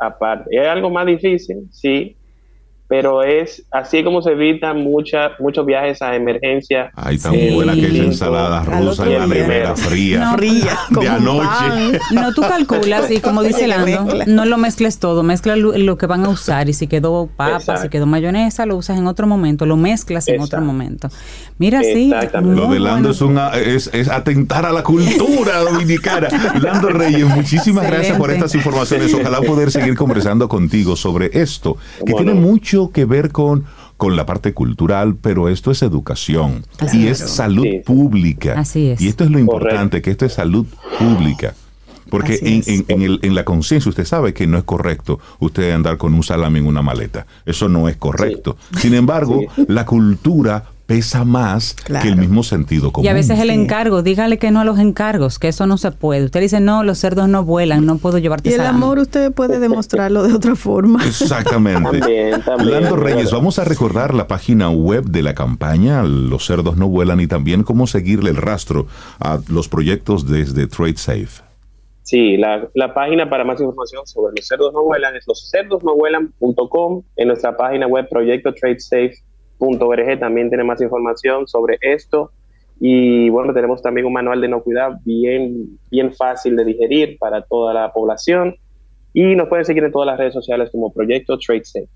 Aparte. 0.00 0.48
¿Es 0.50 0.66
algo 0.66 0.90
más 0.90 1.06
difícil? 1.06 1.68
Sí. 1.70 2.19
Pero 2.90 3.22
es 3.22 3.62
así 3.70 4.02
como 4.02 4.20
se 4.20 4.32
evitan 4.32 4.78
mucha, 4.78 5.30
muchos 5.38 5.64
viajes 5.64 6.02
a 6.02 6.16
emergencia. 6.16 6.90
Ay, 6.96 7.18
tan 7.18 7.36
eh, 7.36 7.52
buena 7.54 7.72
que 7.72 7.86
es 7.86 7.94
ensalada 7.94 8.62
Al 8.62 8.66
rusa 8.66 9.06
en 9.06 9.16
la 9.16 9.26
nevera 9.28 9.76
fría. 9.76 10.18
No, 10.18 10.36
Fría. 10.36 10.76
De 10.88 11.08
anoche. 11.08 11.46
pan. 11.46 11.98
No, 12.10 12.34
tú 12.34 12.40
calculas 12.40 13.08
y 13.12 13.20
como 13.20 13.44
dice 13.44 13.68
Lando, 13.68 14.24
no 14.26 14.44
lo 14.44 14.58
mezcles 14.58 14.98
todo, 14.98 15.22
mezcla 15.22 15.54
lo, 15.54 15.78
lo 15.78 15.96
que 15.98 16.06
van 16.06 16.24
a 16.24 16.30
usar 16.30 16.68
y 16.68 16.72
si 16.72 16.88
quedó 16.88 17.28
papa, 17.28 17.58
Exacto. 17.58 17.82
si 17.82 17.88
quedó 17.90 18.06
mayonesa, 18.06 18.66
lo 18.66 18.76
usas 18.76 18.98
en 18.98 19.06
otro 19.06 19.28
momento, 19.28 19.66
lo 19.66 19.76
mezclas 19.76 20.26
en 20.26 20.40
otro 20.40 20.60
momento. 20.60 21.10
Mira, 21.58 21.84
sí. 21.84 22.10
Lo 22.42 22.72
de 22.72 22.80
Lando 22.80 22.80
bueno. 22.80 23.10
es, 23.10 23.20
una, 23.20 23.50
es, 23.50 23.88
es 23.92 24.08
atentar 24.08 24.66
a 24.66 24.72
la 24.72 24.82
cultura 24.82 25.60
dominicana. 25.60 26.26
Lando 26.60 26.88
Reyes, 26.88 27.24
muchísimas 27.24 27.86
gracias 27.86 28.18
por 28.18 28.32
estas 28.32 28.52
informaciones. 28.56 29.14
Ojalá 29.14 29.40
poder 29.42 29.70
seguir 29.70 29.94
conversando 29.94 30.48
contigo 30.48 30.96
sobre 30.96 31.30
esto, 31.32 31.76
que 32.04 32.14
tiene 32.14 32.34
no. 32.34 32.40
Mucho 32.80 32.92
que 32.92 33.04
ver 33.04 33.30
con, 33.32 33.64
con 33.96 34.16
la 34.16 34.26
parte 34.26 34.54
cultural, 34.54 35.16
pero 35.20 35.48
esto 35.48 35.70
es 35.70 35.82
educación 35.82 36.64
y 36.92 37.06
es 37.06 37.18
salud 37.18 37.62
Sí. 37.64 37.82
pública. 37.84 38.54
Así 38.58 38.88
es. 38.88 39.00
Y 39.00 39.08
esto 39.08 39.24
es 39.24 39.30
lo 39.30 39.38
importante, 39.38 40.00
que 40.02 40.10
esto 40.10 40.24
es 40.26 40.32
salud 40.34 40.66
pública. 40.98 41.54
Porque 42.08 42.38
en, 42.42 42.58
es. 42.60 42.68
en- 42.68 42.84
en 42.88 43.02
el- 43.02 43.20
en 43.22 43.34
la 43.36 43.44
conciencia 43.44 43.88
usted 43.88 44.04
sabe 44.04 44.34
que 44.34 44.46
no 44.48 44.58
es 44.58 44.64
correcto 44.64 45.20
usted 45.38 45.70
andar 45.72 45.96
con 45.96 46.12
un 46.14 46.22
salami 46.24 46.58
en 46.58 46.66
una 46.66 46.82
maleta. 46.82 47.26
Eso 47.46 47.68
no 47.68 47.88
es 47.88 47.96
correcto. 47.96 48.56
Sin 48.78 48.94
embargo, 48.94 49.42
la 49.68 49.86
cultura 49.86 50.64
pesa 50.90 51.24
más 51.24 51.74
Claro. 51.84 52.02
que 52.02 52.08
el 52.08 52.16
mismo 52.16 52.42
sentido 52.42 52.90
común. 52.90 53.06
Y 53.06 53.08
a 53.08 53.12
veces 53.14 53.38
el 53.38 53.50
encargo, 53.50 54.02
dígale 54.02 54.38
que 54.38 54.50
no 54.50 54.58
a 54.58 54.64
los 54.64 54.80
encargos, 54.80 55.38
que 55.38 55.46
eso 55.46 55.64
no 55.68 55.78
se 55.78 55.92
puede. 55.92 56.24
Usted 56.24 56.40
dice, 56.40 56.58
no, 56.58 56.82
los 56.82 56.98
cerdos 56.98 57.28
no 57.28 57.44
vuelan, 57.44 57.86
no 57.86 57.98
puedo 57.98 58.18
llevarte 58.18 58.50
Y 58.50 58.54
el 58.54 58.58
salami". 58.58 58.76
amor 58.82 58.98
usted 58.98 59.30
puede 59.32 59.60
demostrarlo 59.60 60.24
de 60.24 60.34
otra 60.34 60.56
forma. 60.56 61.04
Exactamente. 61.06 62.00
También, 62.00 62.42
también. 62.42 62.70
Lando 62.82 62.96
Reyes, 62.96 63.30
vamos 63.30 63.60
a 63.60 63.64
recordar 63.64 64.14
la 64.14 64.26
página 64.26 64.68
web 64.70 65.04
de 65.04 65.22
la 65.22 65.34
campaña 65.34 66.02
Los 66.02 66.46
cerdos 66.46 66.76
no 66.76 66.88
vuelan 66.88 67.20
y 67.20 67.28
también 67.28 67.62
cómo 67.62 67.86
seguirle 67.86 68.30
el 68.30 68.36
rastro 68.36 68.86
a 69.20 69.38
los 69.48 69.68
proyectos 69.68 70.26
desde 70.28 70.66
Trade 70.66 70.96
Safe. 70.96 71.42
Sí, 72.02 72.36
la, 72.36 72.66
la 72.74 72.92
página 72.92 73.30
para 73.30 73.44
más 73.44 73.60
información 73.60 74.04
sobre 74.06 74.32
los 74.36 74.44
cerdos 74.44 74.72
no 74.72 74.82
vuelan 74.82 75.14
es 75.14 75.24
loscerdosnovuelan.com. 75.28 77.02
En 77.14 77.28
nuestra 77.28 77.56
página 77.56 77.86
web 77.86 78.08
proyectotradesafe.org 79.60 80.18
también 80.18 80.48
tiene 80.48 80.64
más 80.64 80.80
información 80.80 81.46
sobre 81.46 81.78
esto. 81.80 82.32
Y 82.80 83.28
bueno, 83.28 83.52
tenemos 83.52 83.82
también 83.82 84.06
un 84.06 84.14
manual 84.14 84.40
de 84.40 84.46
inocuidad 84.46 84.92
bien, 85.04 85.78
bien 85.90 86.14
fácil 86.14 86.56
de 86.56 86.64
digerir 86.64 87.18
para 87.18 87.42
toda 87.42 87.74
la 87.74 87.92
población. 87.92 88.56
Y 89.12 89.36
nos 89.36 89.48
pueden 89.48 89.64
seguir 89.64 89.84
en 89.84 89.92
todas 89.92 90.06
las 90.06 90.18
redes 90.18 90.32
sociales 90.32 90.70
como 90.72 90.92
Proyecto 90.92 91.38
Trade 91.38 91.64
Safe. 91.64 91.88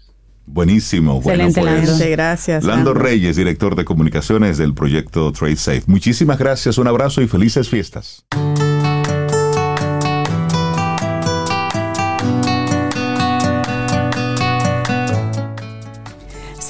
Buenísimo. 0.46 1.22
Bueno, 1.22 1.44
Excelente, 1.44 1.60
pues, 1.60 1.98
Lando. 1.98 2.10
Gracias. 2.10 2.64
Lando 2.64 2.92
Lando. 2.92 3.06
Reyes, 3.06 3.36
director 3.36 3.76
de 3.76 3.84
comunicaciones 3.86 4.58
del 4.58 4.74
proyecto 4.74 5.32
Trade 5.32 5.56
Safe. 5.56 5.82
Muchísimas 5.86 6.38
gracias, 6.38 6.76
un 6.76 6.86
abrazo 6.86 7.22
y 7.22 7.28
felices 7.28 7.70
fiestas. 7.70 8.26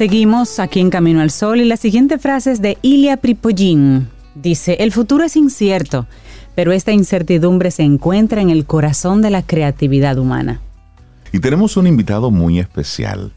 Seguimos 0.04 0.58
aquí 0.58 0.80
en 0.80 0.90
Camino 0.90 1.22
al 1.22 1.30
Sol 1.30 1.62
y 1.62 1.64
la 1.64 1.78
siguiente 1.78 2.18
frase 2.18 2.52
es 2.52 2.60
de 2.60 2.76
Ilya 2.82 3.16
Pripojin. 3.16 4.06
Dice, 4.34 4.76
el 4.80 4.92
futuro 4.92 5.24
es 5.24 5.34
incierto, 5.34 6.06
pero 6.54 6.72
esta 6.72 6.92
incertidumbre 6.92 7.70
se 7.70 7.84
encuentra 7.84 8.42
en 8.42 8.50
el 8.50 8.66
corazón 8.66 9.22
de 9.22 9.30
la 9.30 9.40
creatividad 9.40 10.18
humana. 10.18 10.60
Y 11.32 11.38
tenemos 11.38 11.78
un 11.78 11.86
invitado 11.86 12.30
muy 12.30 12.58
especial. 12.58 13.32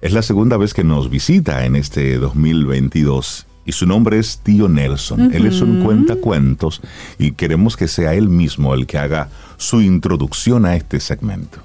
Es 0.00 0.12
la 0.12 0.22
segunda 0.22 0.56
vez 0.58 0.74
que 0.74 0.84
nos 0.84 1.10
visita 1.10 1.66
en 1.66 1.74
este 1.74 2.18
2022 2.18 3.48
y 3.64 3.72
su 3.72 3.84
nombre 3.84 4.20
es 4.20 4.38
Tío 4.44 4.68
Nelson. 4.68 5.34
Él 5.34 5.44
es 5.44 5.60
un 5.60 5.82
cuentacuentos 5.82 6.82
y 7.18 7.32
queremos 7.32 7.76
que 7.76 7.88
sea 7.88 8.14
él 8.14 8.28
mismo 8.28 8.74
el 8.74 8.86
que 8.86 8.98
haga 8.98 9.28
su 9.56 9.80
introducción 9.80 10.66
a 10.66 10.76
este 10.76 11.00
segmento. 11.00 11.58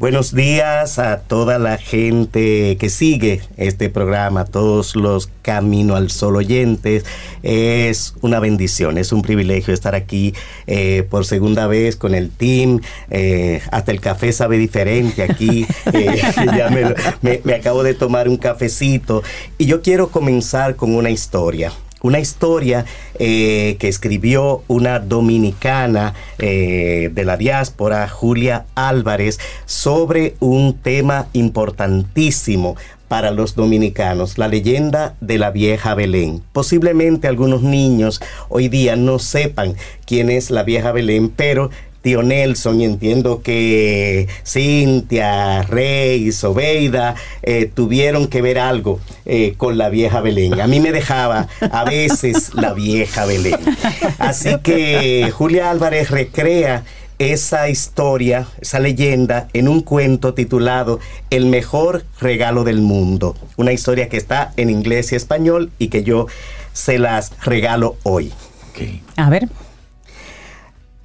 Buenos 0.00 0.34
días 0.34 0.98
a 0.98 1.18
toda 1.18 1.58
la 1.58 1.76
gente 1.76 2.78
que 2.78 2.88
sigue 2.88 3.42
este 3.58 3.90
programa, 3.90 4.40
a 4.40 4.44
todos 4.46 4.96
los 4.96 5.28
Camino 5.42 5.94
al 5.94 6.10
Sol 6.10 6.36
oyentes. 6.36 7.04
Es 7.42 8.14
una 8.22 8.40
bendición, 8.40 8.96
es 8.96 9.12
un 9.12 9.20
privilegio 9.20 9.74
estar 9.74 9.94
aquí 9.94 10.32
eh, 10.66 11.06
por 11.10 11.26
segunda 11.26 11.66
vez 11.66 11.96
con 11.96 12.14
el 12.14 12.30
team. 12.30 12.80
Eh, 13.10 13.60
hasta 13.70 13.92
el 13.92 14.00
café 14.00 14.32
sabe 14.32 14.56
diferente 14.56 15.22
aquí. 15.22 15.66
Eh, 15.92 16.22
ya 16.56 16.70
me, 16.70 17.40
me 17.42 17.54
acabo 17.54 17.82
de 17.82 17.94
tomar 17.94 18.28
un 18.28 18.36
cafecito 18.36 19.22
y 19.58 19.66
yo 19.66 19.82
quiero 19.82 20.08
comenzar 20.08 20.76
con 20.76 20.94
una 20.94 21.10
historia 21.10 21.72
una 22.02 22.18
historia 22.20 22.84
eh, 23.18 23.76
que 23.78 23.88
escribió 23.88 24.62
una 24.68 24.98
dominicana 24.98 26.14
eh, 26.38 27.10
de 27.12 27.24
la 27.24 27.36
diáspora, 27.36 28.08
Julia 28.08 28.66
Álvarez, 28.74 29.38
sobre 29.66 30.34
un 30.40 30.78
tema 30.78 31.26
importantísimo 31.32 32.76
para 33.10 33.32
los 33.32 33.56
dominicanos, 33.56 34.38
la 34.38 34.46
leyenda 34.46 35.16
de 35.20 35.36
la 35.36 35.50
vieja 35.50 35.96
Belén. 35.96 36.42
Posiblemente 36.52 37.26
algunos 37.26 37.62
niños 37.62 38.20
hoy 38.48 38.68
día 38.68 38.94
no 38.94 39.18
sepan 39.18 39.74
quién 40.06 40.30
es 40.30 40.52
la 40.52 40.62
vieja 40.62 40.92
Belén, 40.92 41.28
pero 41.28 41.70
tío 42.02 42.22
Nelson 42.22 42.80
y 42.80 42.84
entiendo 42.84 43.42
que 43.42 44.28
Cintia, 44.46 45.62
Rey, 45.62 46.32
Sobeida 46.32 47.14
eh, 47.42 47.70
tuvieron 47.72 48.28
que 48.28 48.42
ver 48.42 48.58
algo 48.58 49.00
eh, 49.26 49.54
con 49.56 49.78
la 49.78 49.88
vieja 49.88 50.20
Belén. 50.20 50.60
A 50.60 50.66
mí 50.66 50.80
me 50.80 50.92
dejaba 50.92 51.48
a 51.60 51.84
veces 51.84 52.54
la 52.54 52.72
vieja 52.72 53.26
Belén. 53.26 53.58
Así 54.18 54.56
que 54.62 55.30
Julia 55.32 55.70
Álvarez 55.70 56.10
recrea 56.10 56.84
esa 57.20 57.68
historia, 57.68 58.46
esa 58.62 58.80
leyenda, 58.80 59.48
en 59.52 59.68
un 59.68 59.82
cuento 59.82 60.32
titulado 60.32 61.00
El 61.28 61.46
mejor 61.46 62.06
regalo 62.18 62.64
del 62.64 62.80
mundo. 62.80 63.36
Una 63.58 63.72
historia 63.72 64.08
que 64.08 64.16
está 64.16 64.54
en 64.56 64.70
inglés 64.70 65.12
y 65.12 65.16
español 65.16 65.70
y 65.78 65.88
que 65.88 66.02
yo 66.02 66.26
se 66.72 66.98
las 66.98 67.32
regalo 67.44 67.96
hoy. 68.04 68.32
A 69.16 69.28
ver. 69.28 69.48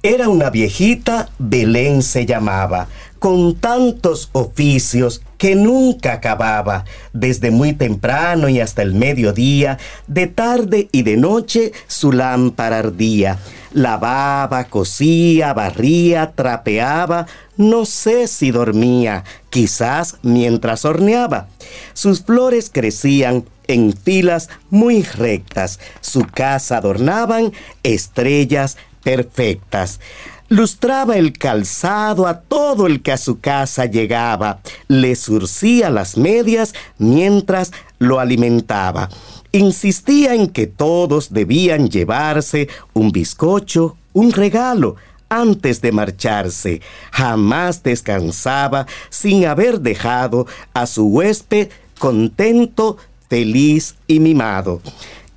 Era 0.06 0.28
una 0.28 0.50
viejita, 0.50 1.30
Belén 1.36 2.00
se 2.00 2.26
llamaba, 2.26 2.86
con 3.18 3.56
tantos 3.56 4.30
oficios 4.30 5.20
que 5.36 5.56
nunca 5.56 6.12
acababa, 6.12 6.84
desde 7.12 7.50
muy 7.50 7.72
temprano 7.72 8.48
y 8.48 8.60
hasta 8.60 8.82
el 8.82 8.94
mediodía, 8.94 9.78
de 10.06 10.28
tarde 10.28 10.88
y 10.92 11.02
de 11.02 11.16
noche 11.16 11.72
su 11.88 12.12
lámpara 12.12 12.78
ardía. 12.78 13.40
Lavaba, 13.72 14.62
cosía, 14.66 15.52
barría, 15.52 16.30
trapeaba, 16.36 17.26
no 17.56 17.84
sé 17.84 18.28
si 18.28 18.52
dormía, 18.52 19.24
quizás 19.50 20.18
mientras 20.22 20.84
horneaba. 20.84 21.48
Sus 21.94 22.22
flores 22.22 22.70
crecían 22.72 23.44
en 23.66 23.92
filas 23.92 24.48
muy 24.70 25.02
rectas, 25.02 25.80
su 26.00 26.24
casa 26.26 26.76
adornaban 26.76 27.52
estrellas 27.82 28.76
perfectas. 29.06 30.00
Lustraba 30.48 31.16
el 31.16 31.32
calzado 31.32 32.26
a 32.26 32.40
todo 32.40 32.88
el 32.88 33.02
que 33.02 33.12
a 33.12 33.16
su 33.16 33.38
casa 33.38 33.84
llegaba, 33.86 34.58
le 34.88 35.14
surcía 35.14 35.90
las 35.90 36.16
medias 36.16 36.74
mientras 36.98 37.70
lo 38.00 38.18
alimentaba. 38.18 39.08
Insistía 39.52 40.34
en 40.34 40.48
que 40.48 40.66
todos 40.66 41.32
debían 41.32 41.88
llevarse 41.88 42.68
un 42.94 43.12
bizcocho, 43.12 43.96
un 44.12 44.32
regalo, 44.32 44.96
antes 45.28 45.80
de 45.80 45.92
marcharse. 45.92 46.80
Jamás 47.12 47.84
descansaba 47.84 48.88
sin 49.08 49.46
haber 49.46 49.80
dejado 49.80 50.48
a 50.74 50.86
su 50.86 51.06
huésped 51.06 51.68
contento, 52.00 52.96
feliz 53.28 53.94
y 54.08 54.18
mimado. 54.18 54.80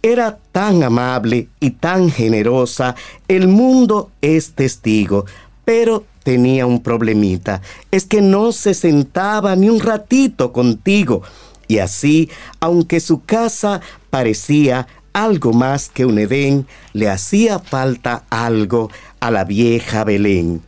Era 0.01 0.37
tan 0.51 0.83
amable 0.83 1.49
y 1.59 1.71
tan 1.71 2.09
generosa, 2.09 2.95
el 3.27 3.47
mundo 3.47 4.11
es 4.21 4.53
testigo, 4.53 5.25
pero 5.65 6.05
tenía 6.23 6.65
un 6.65 6.81
problemita, 6.81 7.61
es 7.91 8.05
que 8.05 8.21
no 8.21 8.51
se 8.51 8.73
sentaba 8.73 9.55
ni 9.55 9.69
un 9.69 9.79
ratito 9.79 10.53
contigo. 10.53 11.21
Y 11.67 11.79
así, 11.79 12.29
aunque 12.59 12.99
su 12.99 13.23
casa 13.23 13.81
parecía 14.09 14.87
algo 15.13 15.53
más 15.53 15.89
que 15.89 16.05
un 16.05 16.17
Edén, 16.17 16.65
le 16.93 17.09
hacía 17.09 17.59
falta 17.59 18.23
algo 18.29 18.89
a 19.19 19.31
la 19.31 19.43
vieja 19.43 20.03
Belén. 20.03 20.61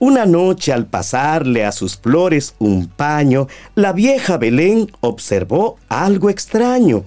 Una 0.00 0.26
noche 0.26 0.72
al 0.72 0.86
pasarle 0.86 1.64
a 1.64 1.72
sus 1.72 1.96
flores 1.96 2.54
un 2.60 2.86
paño, 2.86 3.48
la 3.74 3.92
vieja 3.92 4.36
Belén 4.36 4.92
observó 5.00 5.76
algo 5.88 6.30
extraño. 6.30 7.02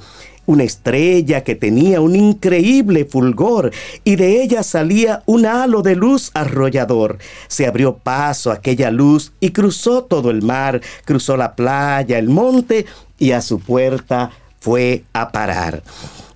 Una 0.46 0.64
estrella 0.64 1.44
que 1.44 1.56
tenía 1.56 2.02
un 2.02 2.16
increíble 2.16 3.06
fulgor 3.06 3.72
y 4.04 4.16
de 4.16 4.42
ella 4.42 4.64
salía 4.64 5.24
un 5.26 5.46
halo 5.46 5.82
de 5.82 5.96
luz 5.96 6.32
arrollador. 6.34 7.18
Se 7.48 7.68
abrió 7.68 7.98
paso 7.98 8.52
aquella 8.52 8.92
luz 8.92 9.32
y 9.40 9.52
cruzó 9.52 10.04
todo 10.04 10.32
el 10.32 10.42
mar, 10.42 10.82
cruzó 11.06 11.38
la 11.38 11.56
playa, 11.56 12.18
el 12.18 12.30
monte 12.30 12.86
y 13.18 13.32
a 13.32 13.42
su 13.42 13.60
puerta 13.60 14.32
fue 14.60 15.04
a 15.14 15.32
parar 15.32 15.84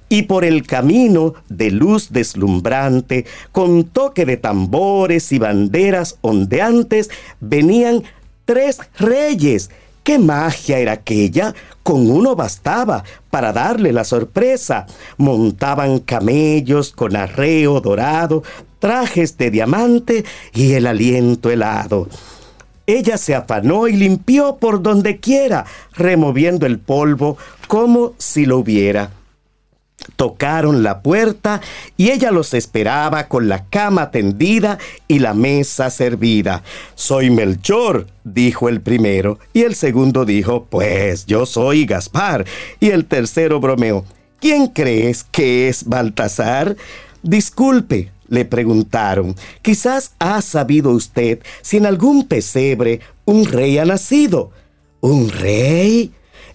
y 0.09 0.23
por 0.23 0.45
el 0.45 0.65
camino 0.65 1.33
de 1.49 1.71
luz 1.71 2.11
deslumbrante, 2.11 3.25
con 3.51 3.85
toque 3.85 4.25
de 4.25 4.37
tambores 4.37 5.31
y 5.31 5.39
banderas 5.39 6.17
ondeantes, 6.21 7.09
venían 7.39 8.03
tres 8.45 8.79
reyes. 8.97 9.71
¿Qué 10.05 10.19
magia 10.19 10.77
era 10.77 10.91
aquella? 10.91 11.55
Con 11.81 12.11
uno 12.11 12.35
bastaba 12.35 13.03
para 13.31 13.51
darle 13.51 13.91
la 13.91 14.03
sorpresa. 14.03 14.85
Montaban 15.17 15.97
camellos 15.97 16.91
con 16.91 17.15
arreo 17.15 17.81
dorado, 17.81 18.43
trajes 18.77 19.35
de 19.39 19.49
diamante 19.49 20.23
y 20.53 20.73
el 20.73 20.85
aliento 20.85 21.49
helado. 21.49 22.07
Ella 22.85 23.17
se 23.17 23.33
afanó 23.33 23.87
y 23.87 23.93
limpió 23.93 24.57
por 24.57 24.83
donde 24.83 25.19
quiera, 25.19 25.65
removiendo 25.93 26.67
el 26.67 26.77
polvo 26.77 27.37
como 27.67 28.13
si 28.19 28.45
lo 28.45 28.59
hubiera. 28.59 29.09
Tocaron 30.15 30.83
la 30.83 31.01
puerta 31.01 31.61
y 31.97 32.11
ella 32.11 32.31
los 32.31 32.53
esperaba 32.53 33.27
con 33.27 33.47
la 33.47 33.65
cama 33.65 34.11
tendida 34.11 34.77
y 35.07 35.19
la 35.19 35.33
mesa 35.33 35.89
servida. 35.89 36.63
Soy 36.95 37.29
Melchor, 37.29 38.07
dijo 38.23 38.69
el 38.69 38.81
primero, 38.81 39.39
y 39.53 39.63
el 39.63 39.75
segundo 39.75 40.25
dijo, 40.25 40.65
pues 40.69 41.25
yo 41.25 41.45
soy 41.45 41.85
Gaspar, 41.85 42.45
y 42.79 42.89
el 42.89 43.05
tercero 43.05 43.59
bromeó, 43.59 44.05
¿quién 44.39 44.67
crees 44.67 45.23
que 45.23 45.67
es 45.67 45.85
Baltasar? 45.85 46.75
Disculpe, 47.21 48.11
le 48.27 48.45
preguntaron, 48.45 49.35
quizás 49.61 50.13
ha 50.19 50.41
sabido 50.41 50.91
usted 50.91 51.39
si 51.61 51.77
en 51.77 51.85
algún 51.85 52.27
pesebre 52.27 53.01
un 53.25 53.45
rey 53.45 53.77
ha 53.77 53.85
nacido. 53.85 54.51
¿Un 55.01 55.29
rey? 55.29 56.11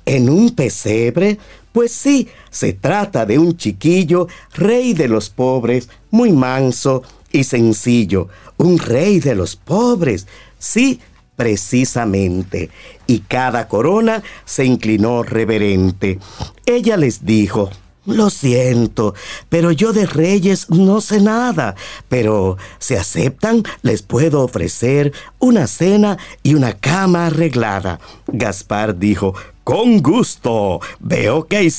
¿En 0.06 0.28
un 0.28 0.54
pesebre? 0.54 1.38
Pues 1.72 1.92
sí, 1.92 2.28
se 2.50 2.72
trata 2.72 3.26
de 3.26 3.38
un 3.38 3.56
chiquillo, 3.56 4.26
rey 4.54 4.92
de 4.92 5.08
los 5.08 5.30
pobres, 5.30 5.88
muy 6.10 6.32
manso 6.32 7.02
y 7.30 7.44
sencillo. 7.44 8.28
Un 8.56 8.78
rey 8.78 9.20
de 9.20 9.34
los 9.34 9.56
pobres. 9.56 10.26
Sí, 10.58 11.00
precisamente. 11.36 12.70
Y 13.06 13.20
cada 13.20 13.68
corona 13.68 14.22
se 14.44 14.64
inclinó 14.64 15.22
reverente. 15.22 16.18
Ella 16.66 16.96
les 16.96 17.24
dijo, 17.24 17.70
lo 18.06 18.30
siento, 18.30 19.14
pero 19.48 19.70
yo 19.70 19.92
de 19.92 20.06
reyes 20.06 20.70
no 20.70 21.00
sé 21.00 21.20
nada, 21.20 21.76
pero 22.08 22.56
si 22.78 22.94
aceptan 22.94 23.62
les 23.82 24.02
puedo 24.02 24.42
ofrecer 24.42 25.12
una 25.38 25.66
cena 25.66 26.18
y 26.42 26.54
una 26.54 26.72
cama 26.72 27.26
arreglada. 27.26 28.00
Gaspar 28.26 28.98
dijo, 28.98 29.34
con 29.70 30.02
gusto, 30.02 30.80
veo 30.98 31.46
que 31.46 31.58
hay, 31.58 31.72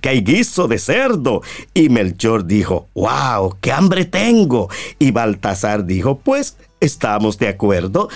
que 0.00 0.08
hay 0.08 0.20
guiso 0.20 0.68
de 0.68 0.78
cerdo. 0.78 1.42
Y 1.74 1.88
Melchor 1.88 2.46
dijo, 2.46 2.86
wow, 2.94 3.56
qué 3.60 3.72
hambre 3.72 4.04
tengo. 4.04 4.68
Y 5.00 5.10
Baltasar 5.10 5.84
dijo, 5.84 6.20
pues 6.20 6.56
estamos 6.78 7.36
de 7.38 7.48
acuerdo. 7.48 8.08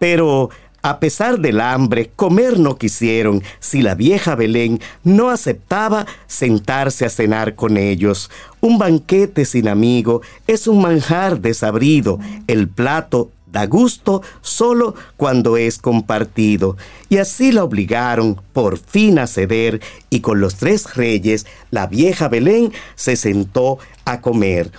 Pero 0.00 0.50
a 0.82 0.98
pesar 0.98 1.38
del 1.38 1.60
hambre, 1.60 2.10
comer 2.16 2.58
no 2.58 2.78
quisieron 2.78 3.44
si 3.60 3.80
la 3.80 3.94
vieja 3.94 4.34
Belén 4.34 4.80
no 5.04 5.30
aceptaba 5.30 6.06
sentarse 6.26 7.04
a 7.06 7.10
cenar 7.10 7.54
con 7.54 7.76
ellos. 7.76 8.28
Un 8.60 8.76
banquete 8.78 9.44
sin 9.44 9.68
amigo 9.68 10.20
es 10.48 10.66
un 10.66 10.82
manjar 10.82 11.38
desabrido. 11.38 12.18
El 12.48 12.66
plato 12.66 13.30
da 13.52 13.66
gusto 13.66 14.22
solo 14.40 14.94
cuando 15.16 15.56
es 15.56 15.78
compartido. 15.78 16.76
Y 17.08 17.18
así 17.18 17.52
la 17.52 17.64
obligaron 17.64 18.40
por 18.52 18.78
fin 18.78 19.18
a 19.18 19.26
ceder 19.26 19.80
y 20.10 20.20
con 20.20 20.40
los 20.40 20.56
tres 20.56 20.94
reyes 20.94 21.46
la 21.70 21.86
vieja 21.86 22.28
Belén 22.28 22.72
se 22.94 23.16
sentó 23.16 23.78
a 24.04 24.20
comer. 24.20 24.70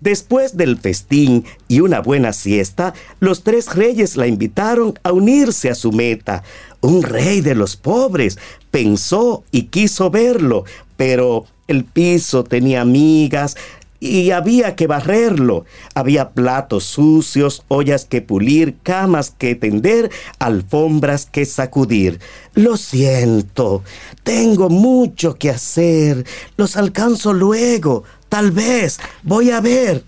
Después 0.00 0.56
del 0.56 0.78
festín 0.78 1.44
y 1.66 1.80
una 1.80 2.00
buena 2.00 2.32
siesta, 2.32 2.94
los 3.18 3.42
tres 3.42 3.74
reyes 3.74 4.16
la 4.16 4.28
invitaron 4.28 4.96
a 5.02 5.12
unirse 5.12 5.70
a 5.70 5.74
su 5.74 5.90
meta. 5.90 6.44
Un 6.80 7.02
rey 7.02 7.40
de 7.40 7.56
los 7.56 7.76
pobres 7.76 8.38
pensó 8.70 9.42
y 9.50 9.64
quiso 9.64 10.10
verlo, 10.10 10.64
pero 10.96 11.46
el 11.66 11.84
piso 11.84 12.44
tenía 12.44 12.84
migas, 12.84 13.56
y 14.00 14.30
había 14.30 14.76
que 14.76 14.86
barrerlo. 14.86 15.64
Había 15.94 16.30
platos 16.30 16.84
sucios, 16.84 17.64
ollas 17.68 18.04
que 18.04 18.22
pulir, 18.22 18.76
camas 18.82 19.30
que 19.36 19.54
tender, 19.54 20.10
alfombras 20.38 21.26
que 21.26 21.44
sacudir. 21.44 22.20
Lo 22.54 22.76
siento, 22.76 23.82
tengo 24.22 24.68
mucho 24.68 25.34
que 25.34 25.50
hacer. 25.50 26.24
Los 26.56 26.76
alcanzo 26.76 27.32
luego. 27.32 28.04
Tal 28.28 28.50
vez. 28.50 28.98
Voy 29.22 29.50
a 29.50 29.60
ver. 29.60 30.04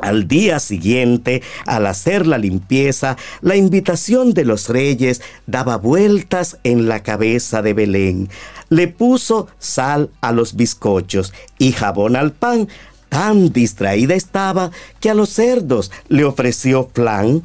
Al 0.00 0.28
día 0.28 0.60
siguiente, 0.60 1.42
al 1.66 1.86
hacer 1.86 2.26
la 2.26 2.38
limpieza, 2.38 3.16
la 3.40 3.56
invitación 3.56 4.34
de 4.34 4.44
los 4.44 4.68
reyes 4.68 5.22
daba 5.46 5.76
vueltas 5.76 6.58
en 6.64 6.88
la 6.88 7.02
cabeza 7.02 7.62
de 7.62 7.72
Belén. 7.72 8.28
Le 8.68 8.88
puso 8.88 9.48
sal 9.58 10.10
a 10.20 10.32
los 10.32 10.56
bizcochos 10.56 11.32
y 11.58 11.72
jabón 11.72 12.16
al 12.16 12.32
pan. 12.32 12.68
Tan 13.08 13.52
distraída 13.52 14.14
estaba 14.14 14.70
que 15.00 15.10
a 15.10 15.14
los 15.14 15.30
cerdos 15.30 15.90
le 16.08 16.24
ofreció 16.24 16.90
flan. 16.92 17.42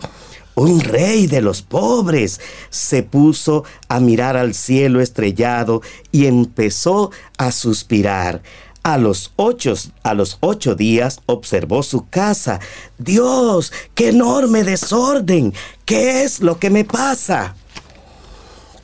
Un 0.55 0.81
rey 0.81 1.27
de 1.27 1.41
los 1.41 1.61
pobres 1.61 2.41
se 2.69 3.03
puso 3.03 3.63
a 3.87 3.99
mirar 3.99 4.35
al 4.35 4.53
cielo 4.53 4.99
estrellado 4.99 5.81
y 6.11 6.25
empezó 6.25 7.11
a 7.37 7.51
suspirar. 7.51 8.41
A 8.83 8.97
los, 8.97 9.31
ocho, 9.35 9.75
a 10.01 10.15
los 10.15 10.37
ocho 10.39 10.73
días 10.73 11.19
observó 11.27 11.83
su 11.83 12.09
casa. 12.09 12.59
Dios, 12.97 13.71
qué 13.93 14.09
enorme 14.09 14.63
desorden. 14.63 15.53
¿Qué 15.85 16.23
es 16.23 16.39
lo 16.39 16.57
que 16.57 16.71
me 16.71 16.83
pasa? 16.83 17.55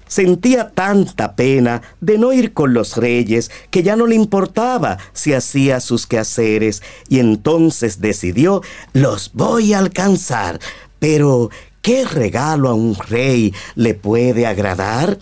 Sentía 0.07 0.69
tanta 0.69 1.35
pena 1.35 1.81
de 1.99 2.17
no 2.17 2.31
ir 2.31 2.53
con 2.53 2.73
los 2.73 2.95
reyes 2.95 3.51
que 3.71 3.83
ya 3.83 3.95
no 3.95 4.07
le 4.07 4.15
importaba 4.15 4.97
si 5.13 5.33
hacía 5.33 5.79
sus 5.79 6.07
quehaceres 6.07 6.81
y 7.09 7.19
entonces 7.19 7.99
decidió, 7.99 8.61
los 8.93 9.31
voy 9.33 9.73
a 9.73 9.79
alcanzar. 9.79 10.59
Pero, 10.99 11.49
¿qué 11.81 12.05
regalo 12.05 12.69
a 12.69 12.73
un 12.73 12.95
rey 12.95 13.53
le 13.75 13.95
puede 13.95 14.45
agradar? 14.45 15.17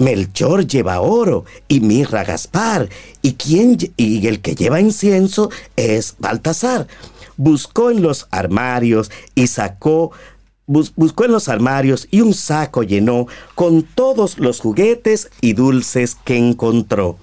Melchor 0.00 0.66
lleva 0.66 1.00
oro 1.00 1.44
y 1.68 1.80
mirra 1.80 2.24
Gaspar, 2.24 2.88
y, 3.20 3.34
quien, 3.34 3.76
y 3.96 4.26
el 4.26 4.40
que 4.40 4.54
lleva 4.54 4.80
incienso 4.80 5.50
es 5.76 6.16
Baltasar. 6.18 6.88
Buscó 7.36 7.90
en 7.90 8.02
los 8.02 8.26
armarios 8.30 9.10
y 9.34 9.46
sacó 9.46 10.10
buscó 10.66 11.24
en 11.24 11.32
los 11.32 11.48
armarios 11.48 12.06
y 12.12 12.20
un 12.20 12.32
saco 12.32 12.84
llenó 12.84 13.26
con 13.56 13.82
todos 13.82 14.38
los 14.38 14.60
juguetes 14.60 15.28
y 15.40 15.54
dulces 15.54 16.14
que 16.14 16.36
encontró 16.36 17.18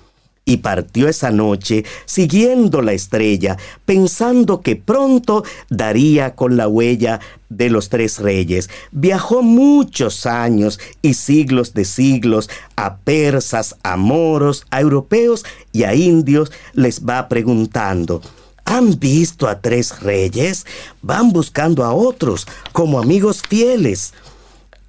y 0.48 0.57
partió 0.57 1.10
esa 1.10 1.30
noche 1.30 1.84
siguiendo 2.06 2.82
la 2.82 2.94
estrella, 2.94 3.57
pensando 3.86 4.61
que 4.61 4.78
pronto 4.78 5.44
daría 5.69 6.36
con 6.36 6.56
la 6.56 6.69
huella 6.69 7.19
de 7.49 7.69
los 7.69 7.90
tres 7.90 8.19
reyes. 8.19 8.69
Viajó 8.91 9.44
muchos 9.44 10.26
años 10.26 10.80
y 11.02 11.15
siglos 11.15 11.74
de 11.74 11.84
siglos 11.84 12.49
a 12.78 12.95
persas, 12.95 13.76
a 13.84 13.98
moros, 13.98 14.65
a 14.72 14.80
europeos 14.80 15.45
y 15.74 15.84
a 15.84 15.94
indios, 15.94 16.52
les 16.74 17.06
va 17.06 17.28
preguntando. 17.28 18.22
¿Han 18.64 18.98
visto 18.99 19.49
a 19.49 19.60
tres 19.60 19.99
reyes? 19.99 20.65
Van 21.02 21.34
buscando 21.34 21.84
a 21.84 21.94
otros 21.94 22.48
como 22.72 22.99
amigos 22.99 23.41
fieles. 23.48 24.14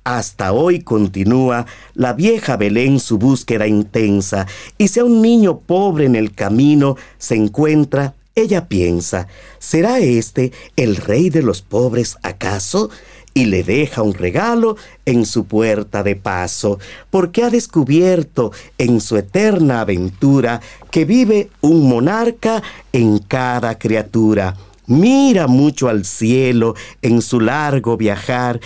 Hasta 0.09 0.53
hoy 0.53 0.81
continúa 0.81 1.67
la 1.93 2.15
vieja 2.15 2.57
Belén 2.57 2.99
su 2.99 3.19
búsqueda 3.19 3.67
intensa, 3.67 4.47
y 4.79 4.89
si 4.89 5.01
a 5.01 5.05
un 5.05 5.21
niño 5.21 5.59
pobre 5.59 6.07
en 6.07 6.17
el 6.17 6.33
camino 6.33 6.97
se 7.19 7.35
encuentra, 7.35 8.15
ella 8.35 8.69
piensa, 8.69 9.29
¿será 9.59 9.99
este 9.99 10.53
el 10.77 10.97
rey 10.97 11.29
de 11.29 11.43
los 11.43 11.61
pobres 11.61 12.17
acaso? 12.23 12.89
y 13.35 13.45
le 13.45 13.63
deja 13.63 14.01
un 14.01 14.15
regalo 14.15 14.77
en 15.05 15.27
su 15.27 15.45
puerta 15.45 16.03
de 16.03 16.17
paso, 16.17 16.79
porque 17.11 17.45
ha 17.45 17.51
descubierto 17.51 18.51
en 18.79 19.03
su 19.03 19.19
eterna 19.19 19.83
aventura 19.83 20.63
que 20.91 21.05
vive 21.05 21.51
un 21.61 21.87
monarca 21.87 22.63
en 22.95 23.19
cada 23.19 23.79
criatura. 23.79 24.57
Mira 24.87 25.47
mucho 25.47 25.91
al 25.91 26.07
cielo 26.07 26.75
en 27.03 27.21
su 27.21 27.41
largo 27.41 27.99
viajar 27.99 28.59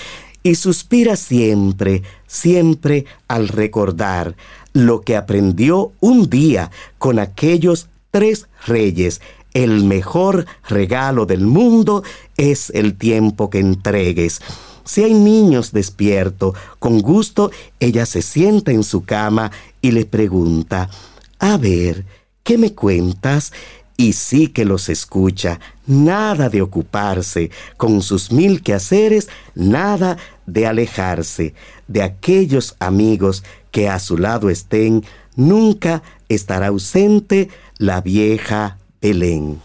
y 0.42 0.54
suspira 0.56 1.16
siempre, 1.16 2.02
siempre 2.26 3.06
al 3.28 3.48
recordar 3.48 4.36
lo 4.72 5.02
que 5.02 5.16
aprendió 5.16 5.92
un 6.00 6.28
día 6.28 6.70
con 6.98 7.18
aquellos 7.18 7.88
tres 8.10 8.48
reyes. 8.66 9.20
El 9.54 9.84
mejor 9.84 10.46
regalo 10.68 11.26
del 11.26 11.46
mundo 11.46 12.02
es 12.36 12.70
el 12.70 12.96
tiempo 12.96 13.50
que 13.50 13.58
entregues. 13.58 14.40
Si 14.84 15.04
hay 15.04 15.14
niños 15.14 15.72
despiertos, 15.72 16.56
con 16.78 17.00
gusto 17.00 17.50
ella 17.78 18.06
se 18.06 18.22
sienta 18.22 18.72
en 18.72 18.82
su 18.82 19.04
cama 19.04 19.52
y 19.80 19.92
le 19.92 20.06
pregunta, 20.06 20.90
a 21.38 21.56
ver, 21.56 22.04
¿qué 22.42 22.58
me 22.58 22.74
cuentas? 22.74 23.52
Y 23.96 24.14
sí 24.14 24.48
que 24.48 24.64
los 24.64 24.88
escucha, 24.88 25.60
nada 25.86 26.48
de 26.48 26.62
ocuparse, 26.62 27.50
con 27.76 28.02
sus 28.02 28.32
mil 28.32 28.62
quehaceres, 28.62 29.28
nada 29.54 30.16
de 30.46 30.66
alejarse 30.66 31.54
de 31.88 32.02
aquellos 32.02 32.74
amigos 32.80 33.44
que 33.70 33.88
a 33.88 33.98
su 33.98 34.18
lado 34.18 34.50
estén, 34.50 35.04
nunca 35.36 36.02
estará 36.28 36.68
ausente 36.68 37.48
la 37.78 38.00
vieja 38.00 38.78
Belén. 39.00 39.60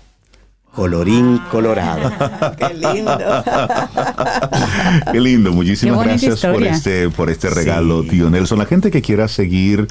Colorín 0.73 1.39
colorado. 1.49 2.11
Qué 2.57 2.73
lindo. 2.75 3.17
Qué 5.11 5.19
lindo, 5.19 5.51
muchísimas 5.51 5.97
Qué 5.99 6.07
gracias 6.07 6.41
por 6.41 6.63
este, 6.63 7.09
por 7.09 7.29
este 7.31 7.49
regalo, 7.49 8.03
Sí. 8.03 8.09
tío 8.09 8.29
Nelson. 8.29 8.59
La 8.59 8.65
gente 8.65 8.91
que 8.91 9.01
quiera 9.01 9.27
seguir 9.27 9.87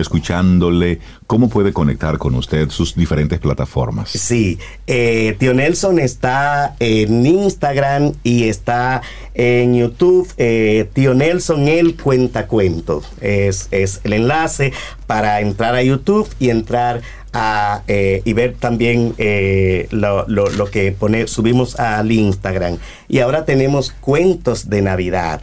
escuchándole, 0.00 1.00
¿cómo 1.26 1.48
puede 1.48 1.72
conectar 1.72 2.18
con 2.18 2.34
usted 2.34 2.70
sus 2.70 2.94
diferentes 2.94 3.38
plataformas? 3.38 4.10
Sí, 4.10 4.58
eh, 4.86 5.36
Tío 5.38 5.54
Nelson 5.54 5.98
está 5.98 6.76
en 6.80 7.24
Instagram 7.26 8.12
y 8.22 8.44
está 8.48 9.02
en 9.34 9.74
YouTube. 9.76 10.32
eh, 10.36 10.88
Tío 10.92 11.14
Nelson, 11.14 11.68
el 11.68 11.96
cuenta 11.96 12.46
cuentos. 12.46 13.06
Es, 13.20 13.68
es 13.70 14.00
el 14.04 14.12
enlace 14.14 14.72
para 15.06 15.40
entrar 15.40 15.74
a 15.74 15.82
YouTube 15.82 16.28
y 16.38 16.50
entrar 16.50 17.00
a, 17.32 17.82
eh, 17.88 18.22
y 18.24 18.32
ver 18.32 18.54
también 18.58 19.14
eh, 19.18 19.86
lo, 19.90 20.26
lo- 20.28 20.48
lo 20.48 20.66
que 20.70 20.92
pone, 20.92 21.26
subimos 21.28 21.78
al 21.78 22.10
Instagram. 22.10 22.78
Y 23.08 23.18
ahora 23.20 23.44
tenemos 23.44 23.90
cuentos 24.00 24.70
de 24.70 24.80
Navidad 24.82 25.40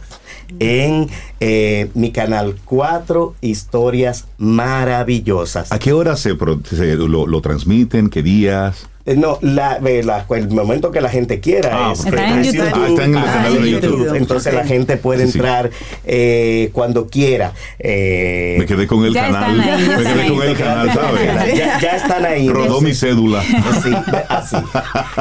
en 0.58 1.08
eh, 1.40 1.90
mi 1.94 2.12
canal 2.12 2.56
4 2.64 3.34
historias 3.40 4.26
maravillosas. 4.38 5.72
¿A 5.72 5.78
qué 5.78 5.92
hora 5.92 6.16
se, 6.16 6.36
se 6.64 6.96
lo 6.96 7.40
transmiten? 7.40 8.08
¿Qué 8.10 8.22
días? 8.22 8.88
Eh, 9.06 9.14
No, 9.16 9.38
la, 9.40 9.78
la- 9.80 10.26
el 10.30 10.48
momento 10.50 10.90
que 10.90 11.00
la 11.00 11.08
gente 11.08 11.40
quiera. 11.40 11.70
Ah, 11.88 11.92
es. 11.92 12.04
Está 12.04 12.28
en 12.28 12.42
YouTube. 12.42 12.70
Ah, 12.74 12.86
está 12.88 13.04
en 13.04 13.14
el 13.16 13.24
canal 13.24 13.52
de 13.52 13.58
en 13.58 13.66
YouTube. 13.66 14.16
Entonces 14.16 14.52
la 14.54 14.64
gente 14.64 14.96
puede 14.96 15.26
Sí, 15.26 15.32
sí. 15.32 15.38
entrar 15.38 15.70
eh, 16.04 16.70
cuando 16.72 17.06
quiera. 17.06 17.52
Eh, 17.78 18.56
Me 18.58 18.66
quedé 18.66 18.86
con 18.86 19.04
el 19.04 19.14
Ya 19.14 19.30
canal. 19.30 19.60
ahí, 19.60 19.80
me 19.88 19.96
quedé 19.96 20.22
ahí. 20.22 20.28
con 20.30 20.42
el 20.42 20.56
canal, 20.56 20.92
¿sabes? 20.92 21.56
ya, 21.58 21.80
ya 21.80 21.90
están 21.96 22.24
ahí. 22.26 22.48
Rodó 22.48 22.80
mi 22.80 22.94
cédula. 22.94 23.42
Sí, 23.82 23.92
así. 24.28 24.56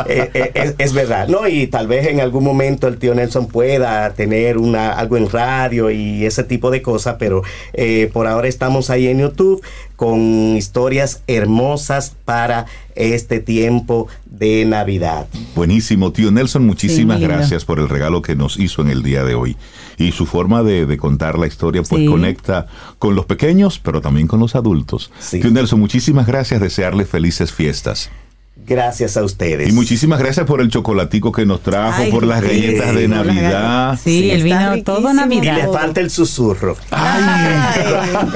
Eh, 0.07 0.29
eh, 0.33 0.51
es, 0.55 0.75
es 0.77 0.93
verdad, 0.93 1.27
¿no? 1.27 1.47
Y 1.47 1.67
tal 1.67 1.87
vez 1.87 2.07
en 2.07 2.19
algún 2.21 2.43
momento 2.43 2.87
el 2.87 2.97
tío 2.97 3.13
Nelson 3.13 3.47
pueda 3.47 4.09
tener 4.13 4.57
una, 4.57 4.91
algo 4.93 5.17
en 5.17 5.29
radio 5.29 5.91
y 5.91 6.25
ese 6.25 6.43
tipo 6.43 6.71
de 6.71 6.81
cosas, 6.81 7.15
pero 7.19 7.43
eh, 7.73 8.09
por 8.11 8.27
ahora 8.27 8.47
estamos 8.47 8.89
ahí 8.89 9.07
en 9.07 9.19
YouTube 9.19 9.63
con 9.95 10.19
historias 10.57 11.21
hermosas 11.27 12.13
para 12.25 12.65
este 12.95 13.39
tiempo 13.39 14.07
de 14.26 14.65
Navidad. 14.65 15.27
Buenísimo, 15.55 16.11
tío 16.11 16.31
Nelson, 16.31 16.65
muchísimas 16.65 17.19
Sí, 17.19 17.23
gracias 17.26 17.65
por 17.65 17.80
el 17.80 17.89
regalo 17.89 18.22
que 18.22 18.35
nos 18.35 18.59
hizo 18.59 18.81
en 18.81 18.89
el 18.89 19.03
día 19.03 19.23
de 19.23 19.35
hoy. 19.35 19.55
Y 19.97 20.11
su 20.11 20.26
forma 20.26 20.61
de, 20.63 20.85
de 20.85 20.97
contar 20.97 21.38
la 21.39 21.47
historia 21.47 21.81
pues 21.84 22.01
Sí. 22.01 22.07
conecta 22.07 22.67
con 22.99 23.15
los 23.15 23.26
pequeños, 23.26 23.80
pero 23.80 24.01
también 24.01 24.27
con 24.27 24.39
los 24.39 24.55
adultos. 24.55 25.11
Sí. 25.19 25.39
Tío 25.39 25.51
Nelson, 25.51 25.80
muchísimas 25.80 26.27
gracias, 26.27 26.59
desearle 26.59 27.05
felices 27.05 27.51
fiestas. 27.53 28.09
Gracias 28.57 29.15
a 29.18 29.23
ustedes. 29.23 29.69
Y 29.69 29.72
muchísimas 29.73 30.18
gracias 30.18 30.45
por 30.45 30.60
el 30.61 30.69
chocolatico 30.69 31.32
que 31.32 31.45
nos 31.45 31.61
trajo, 31.61 32.02
Ay, 32.02 32.11
por 32.11 32.26
las 32.26 32.41
sí. 32.41 32.48
galletas 32.48 32.95
de 32.95 33.07
Navidad. 33.07 33.99
Sí, 34.02 34.22
Sí, 34.22 34.32
el 34.32 34.44
vino 34.44 34.57
todo 34.84 35.10
riquísimo. 35.10 35.11
Y 35.11 35.14
Navidad. 35.14 35.57
le 35.57 35.73
falta 35.73 36.02
el 36.02 36.10
susurro. 36.10 36.76
Ay. 36.90 37.53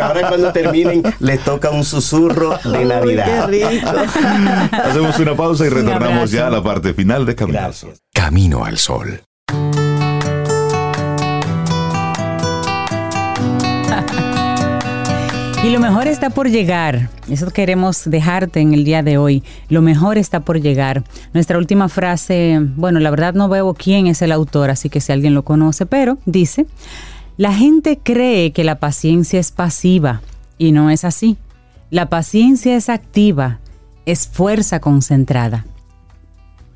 Ahora 0.01 0.27
cuando 0.27 0.51
terminen 0.51 1.01
les 1.19 1.43
toca 1.43 1.69
un 1.71 1.83
susurro 1.83 2.59
de 2.63 2.79
Uy, 2.79 2.85
Navidad. 2.85 3.49
qué 3.49 3.69
rico. 3.69 3.89
Hacemos 4.83 5.17
una 5.19 5.35
pausa 5.35 5.65
y 5.65 5.69
retornamos 5.69 6.31
ya 6.31 6.47
a 6.47 6.49
la 6.49 6.61
parte 6.61 6.93
final 6.93 7.25
de 7.25 7.35
Camino 7.35 7.59
al 7.59 7.73
Sol. 7.73 7.89
Gracias. 7.89 8.07
Camino 8.13 8.65
al 8.65 8.77
Sol. 8.77 9.21
Y 15.69 15.71
lo 15.71 15.79
mejor 15.79 16.07
está 16.07 16.31
por 16.31 16.49
llegar. 16.49 17.11
Eso 17.29 17.51
queremos 17.51 18.09
dejarte 18.09 18.59
en 18.59 18.73
el 18.73 18.83
día 18.83 19.03
de 19.03 19.19
hoy. 19.19 19.43
Lo 19.69 19.83
mejor 19.83 20.17
está 20.17 20.39
por 20.39 20.59
llegar. 20.59 21.03
Nuestra 21.31 21.59
última 21.59 21.89
frase, 21.89 22.59
bueno, 22.59 22.99
la 22.99 23.11
verdad 23.11 23.35
no 23.35 23.49
veo 23.49 23.75
quién 23.75 24.07
es 24.07 24.23
el 24.23 24.31
autor, 24.31 24.71
así 24.71 24.89
que 24.89 24.99
si 24.99 25.11
alguien 25.11 25.35
lo 25.35 25.43
conoce, 25.45 25.85
pero 25.85 26.17
dice, 26.25 26.65
la 27.37 27.53
gente 27.53 27.99
cree 28.01 28.51
que 28.51 28.63
la 28.63 28.79
paciencia 28.79 29.39
es 29.39 29.51
pasiva 29.51 30.23
y 30.57 30.71
no 30.71 30.89
es 30.89 31.05
así. 31.05 31.37
La 31.91 32.07
paciencia 32.09 32.75
es 32.75 32.89
activa, 32.89 33.59
es 34.07 34.27
fuerza 34.27 34.79
concentrada. 34.79 35.67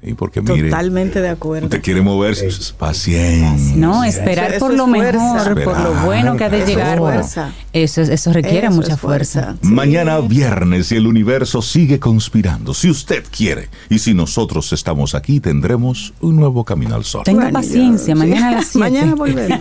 Y 0.05 0.13
porque 0.15 0.41
mire, 0.41 0.69
Totalmente 0.69 1.21
de 1.21 1.29
acuerdo. 1.29 1.67
usted 1.67 1.81
quiere 1.81 2.01
moverse, 2.01 2.49
paciencia. 2.77 3.75
No, 3.77 4.03
esperar 4.03 4.51
Eso- 4.51 4.59
por 4.59 4.73
lo 4.73 4.85
fuerza. 4.87 5.33
mejor, 5.49 5.63
por 5.63 5.79
lo 5.79 5.93
bueno 6.05 6.35
que 6.35 6.43
ha 6.43 6.49
de 6.49 6.57
Eso 6.59 6.67
llegar. 6.67 6.97
fuerza. 6.97 7.51
Eso, 7.71 8.01
es- 8.01 8.09
eso 8.09 8.33
requiere 8.33 8.67
Eso 8.67 8.75
mucha 8.75 8.93
es 8.95 8.99
fuerza. 8.99 9.55
Sí. 9.61 9.67
Mañana 9.69 10.19
viernes 10.19 10.91
y 10.91 10.95
el 10.97 11.07
universo 11.07 11.61
sigue 11.61 11.99
conspirando. 11.99 12.73
Si 12.73 12.89
usted 12.89 13.23
quiere 13.35 13.69
y 13.89 13.99
si 13.99 14.13
nosotros 14.13 14.73
estamos 14.73 15.15
aquí, 15.15 15.39
tendremos 15.39 16.13
un 16.21 16.35
nuevo 16.35 16.63
camino 16.65 16.95
al 16.95 17.05
sol. 17.05 17.23
Tenga 17.23 17.43
Bueno, 17.43 17.59
paciencia, 17.59 18.13
mañana 18.15 18.47
a 18.47 18.49
sí. 18.49 18.55
las 18.55 18.67
7. 18.73 18.79
Mañana 18.79 19.15
volvemos. 19.15 19.59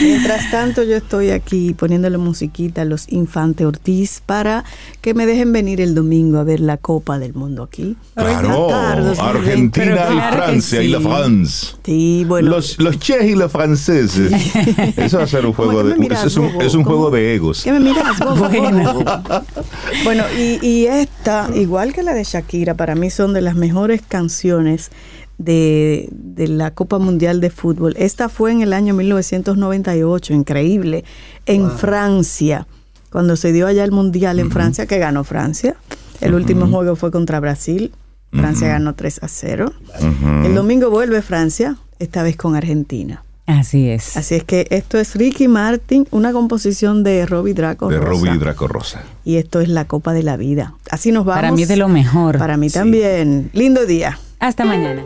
Mientras 0.00 0.50
tanto, 0.50 0.82
yo 0.82 0.96
estoy 0.96 1.30
aquí 1.30 1.74
poniéndole 1.74 2.18
musiquita 2.18 2.82
a 2.82 2.84
los 2.84 3.10
Infante 3.12 3.64
Ortiz 3.64 4.22
para 4.26 4.64
que 5.00 5.14
me 5.14 5.24
dejen 5.26 5.52
venir 5.52 5.80
el 5.80 5.94
domingo 5.94 6.38
a 6.38 6.44
ver 6.44 6.60
la 6.60 6.76
Copa 6.76 7.18
del 7.18 7.34
Mundo 7.34 7.62
aquí. 7.62 7.96
Claro, 8.14 8.68
2020. 9.04 9.51
Argentina 9.52 10.08
y 10.10 10.34
Francia 10.34 10.82
y 10.82 10.88
la. 10.88 11.00
France. 11.00 11.76
Sí, 11.84 12.24
bueno. 12.26 12.50
Los, 12.50 12.78
los 12.78 12.98
ches 12.98 13.24
y 13.24 13.34
los 13.34 13.50
franceses. 13.50 14.32
Eso 14.96 15.18
va 15.18 15.24
a 15.24 15.26
ser 15.26 15.46
un 15.46 15.52
¿Cómo 15.62 15.70
juego 15.72 15.84
de 15.84 16.06
es 16.64 16.74
un, 16.74 16.84
juego 16.84 17.10
de 17.10 17.34
egos. 17.34 17.62
¿Qué 17.62 17.72
me 17.72 17.80
miras, 17.80 18.18
bobo? 18.18 18.48
Bueno. 18.48 19.04
Bueno, 20.04 20.24
y, 20.38 20.64
y 20.66 20.86
esta, 20.86 21.48
igual 21.54 21.92
que 21.92 22.02
la 22.02 22.14
de 22.14 22.24
Shakira, 22.24 22.74
para 22.74 22.94
mí 22.94 23.10
son 23.10 23.32
de 23.32 23.40
las 23.40 23.54
mejores 23.56 24.02
canciones 24.06 24.90
de, 25.38 26.08
de 26.12 26.48
la 26.48 26.72
Copa 26.72 26.98
Mundial 26.98 27.40
de 27.40 27.50
Fútbol. 27.50 27.94
Esta 27.98 28.28
fue 28.28 28.52
en 28.52 28.62
el 28.62 28.72
año 28.72 28.94
1998, 28.94 30.32
increíble, 30.34 31.04
en 31.46 31.70
Francia, 31.70 32.66
cuando 33.10 33.36
se 33.36 33.52
dio 33.52 33.66
allá 33.66 33.84
el 33.84 33.92
Mundial 33.92 34.38
en 34.38 34.50
Francia, 34.50 34.86
que 34.86 34.98
ganó 34.98 35.24
Francia. 35.24 35.76
El 36.20 36.34
último 36.34 36.68
juego 36.68 36.94
fue 36.96 37.10
contra 37.10 37.40
Brasil. 37.40 37.92
Francia 38.32 38.68
ganó 38.68 38.94
3 38.94 39.22
a 39.22 39.28
0. 39.28 39.72
El 40.44 40.54
domingo 40.54 40.90
vuelve 40.90 41.22
Francia, 41.22 41.76
esta 41.98 42.22
vez 42.22 42.36
con 42.36 42.56
Argentina. 42.56 43.22
Así 43.46 43.90
es. 43.90 44.16
Así 44.16 44.36
es 44.36 44.44
que 44.44 44.66
esto 44.70 44.98
es 44.98 45.14
Ricky 45.16 45.48
Martin, 45.48 46.06
una 46.10 46.32
composición 46.32 47.02
de 47.02 47.26
Robbie 47.26 47.54
Draco. 47.54 47.88
De 47.88 47.98
Rosa. 47.98 48.10
Robbie 48.10 48.38
Draco 48.38 48.68
Rosa. 48.68 49.02
Y 49.24 49.36
esto 49.36 49.60
es 49.60 49.68
la 49.68 49.84
Copa 49.84 50.12
de 50.12 50.22
la 50.22 50.36
Vida. 50.36 50.74
Así 50.90 51.12
nos 51.12 51.24
vamos. 51.24 51.38
Para 51.38 51.52
mí 51.52 51.62
es 51.62 51.68
de 51.68 51.76
lo 51.76 51.88
mejor. 51.88 52.38
Para 52.38 52.56
mí 52.56 52.70
también. 52.70 53.50
Lindo 53.52 53.84
día. 53.84 54.18
Hasta 54.38 54.64
mañana. 54.64 55.04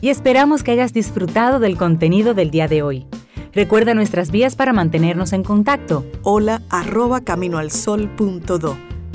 Y 0.00 0.08
esperamos 0.08 0.62
que 0.62 0.72
hayas 0.72 0.92
disfrutado 0.92 1.58
del 1.58 1.76
contenido 1.76 2.34
del 2.34 2.50
día 2.50 2.68
de 2.68 2.82
hoy. 2.82 3.06
Recuerda 3.52 3.94
nuestras 3.94 4.30
vías 4.30 4.54
para 4.54 4.72
mantenernos 4.72 5.32
en 5.32 5.42
contacto. 5.42 6.04
Hola 6.22 6.62
arroba 6.68 7.20
caminoalsol.do. 7.20 8.76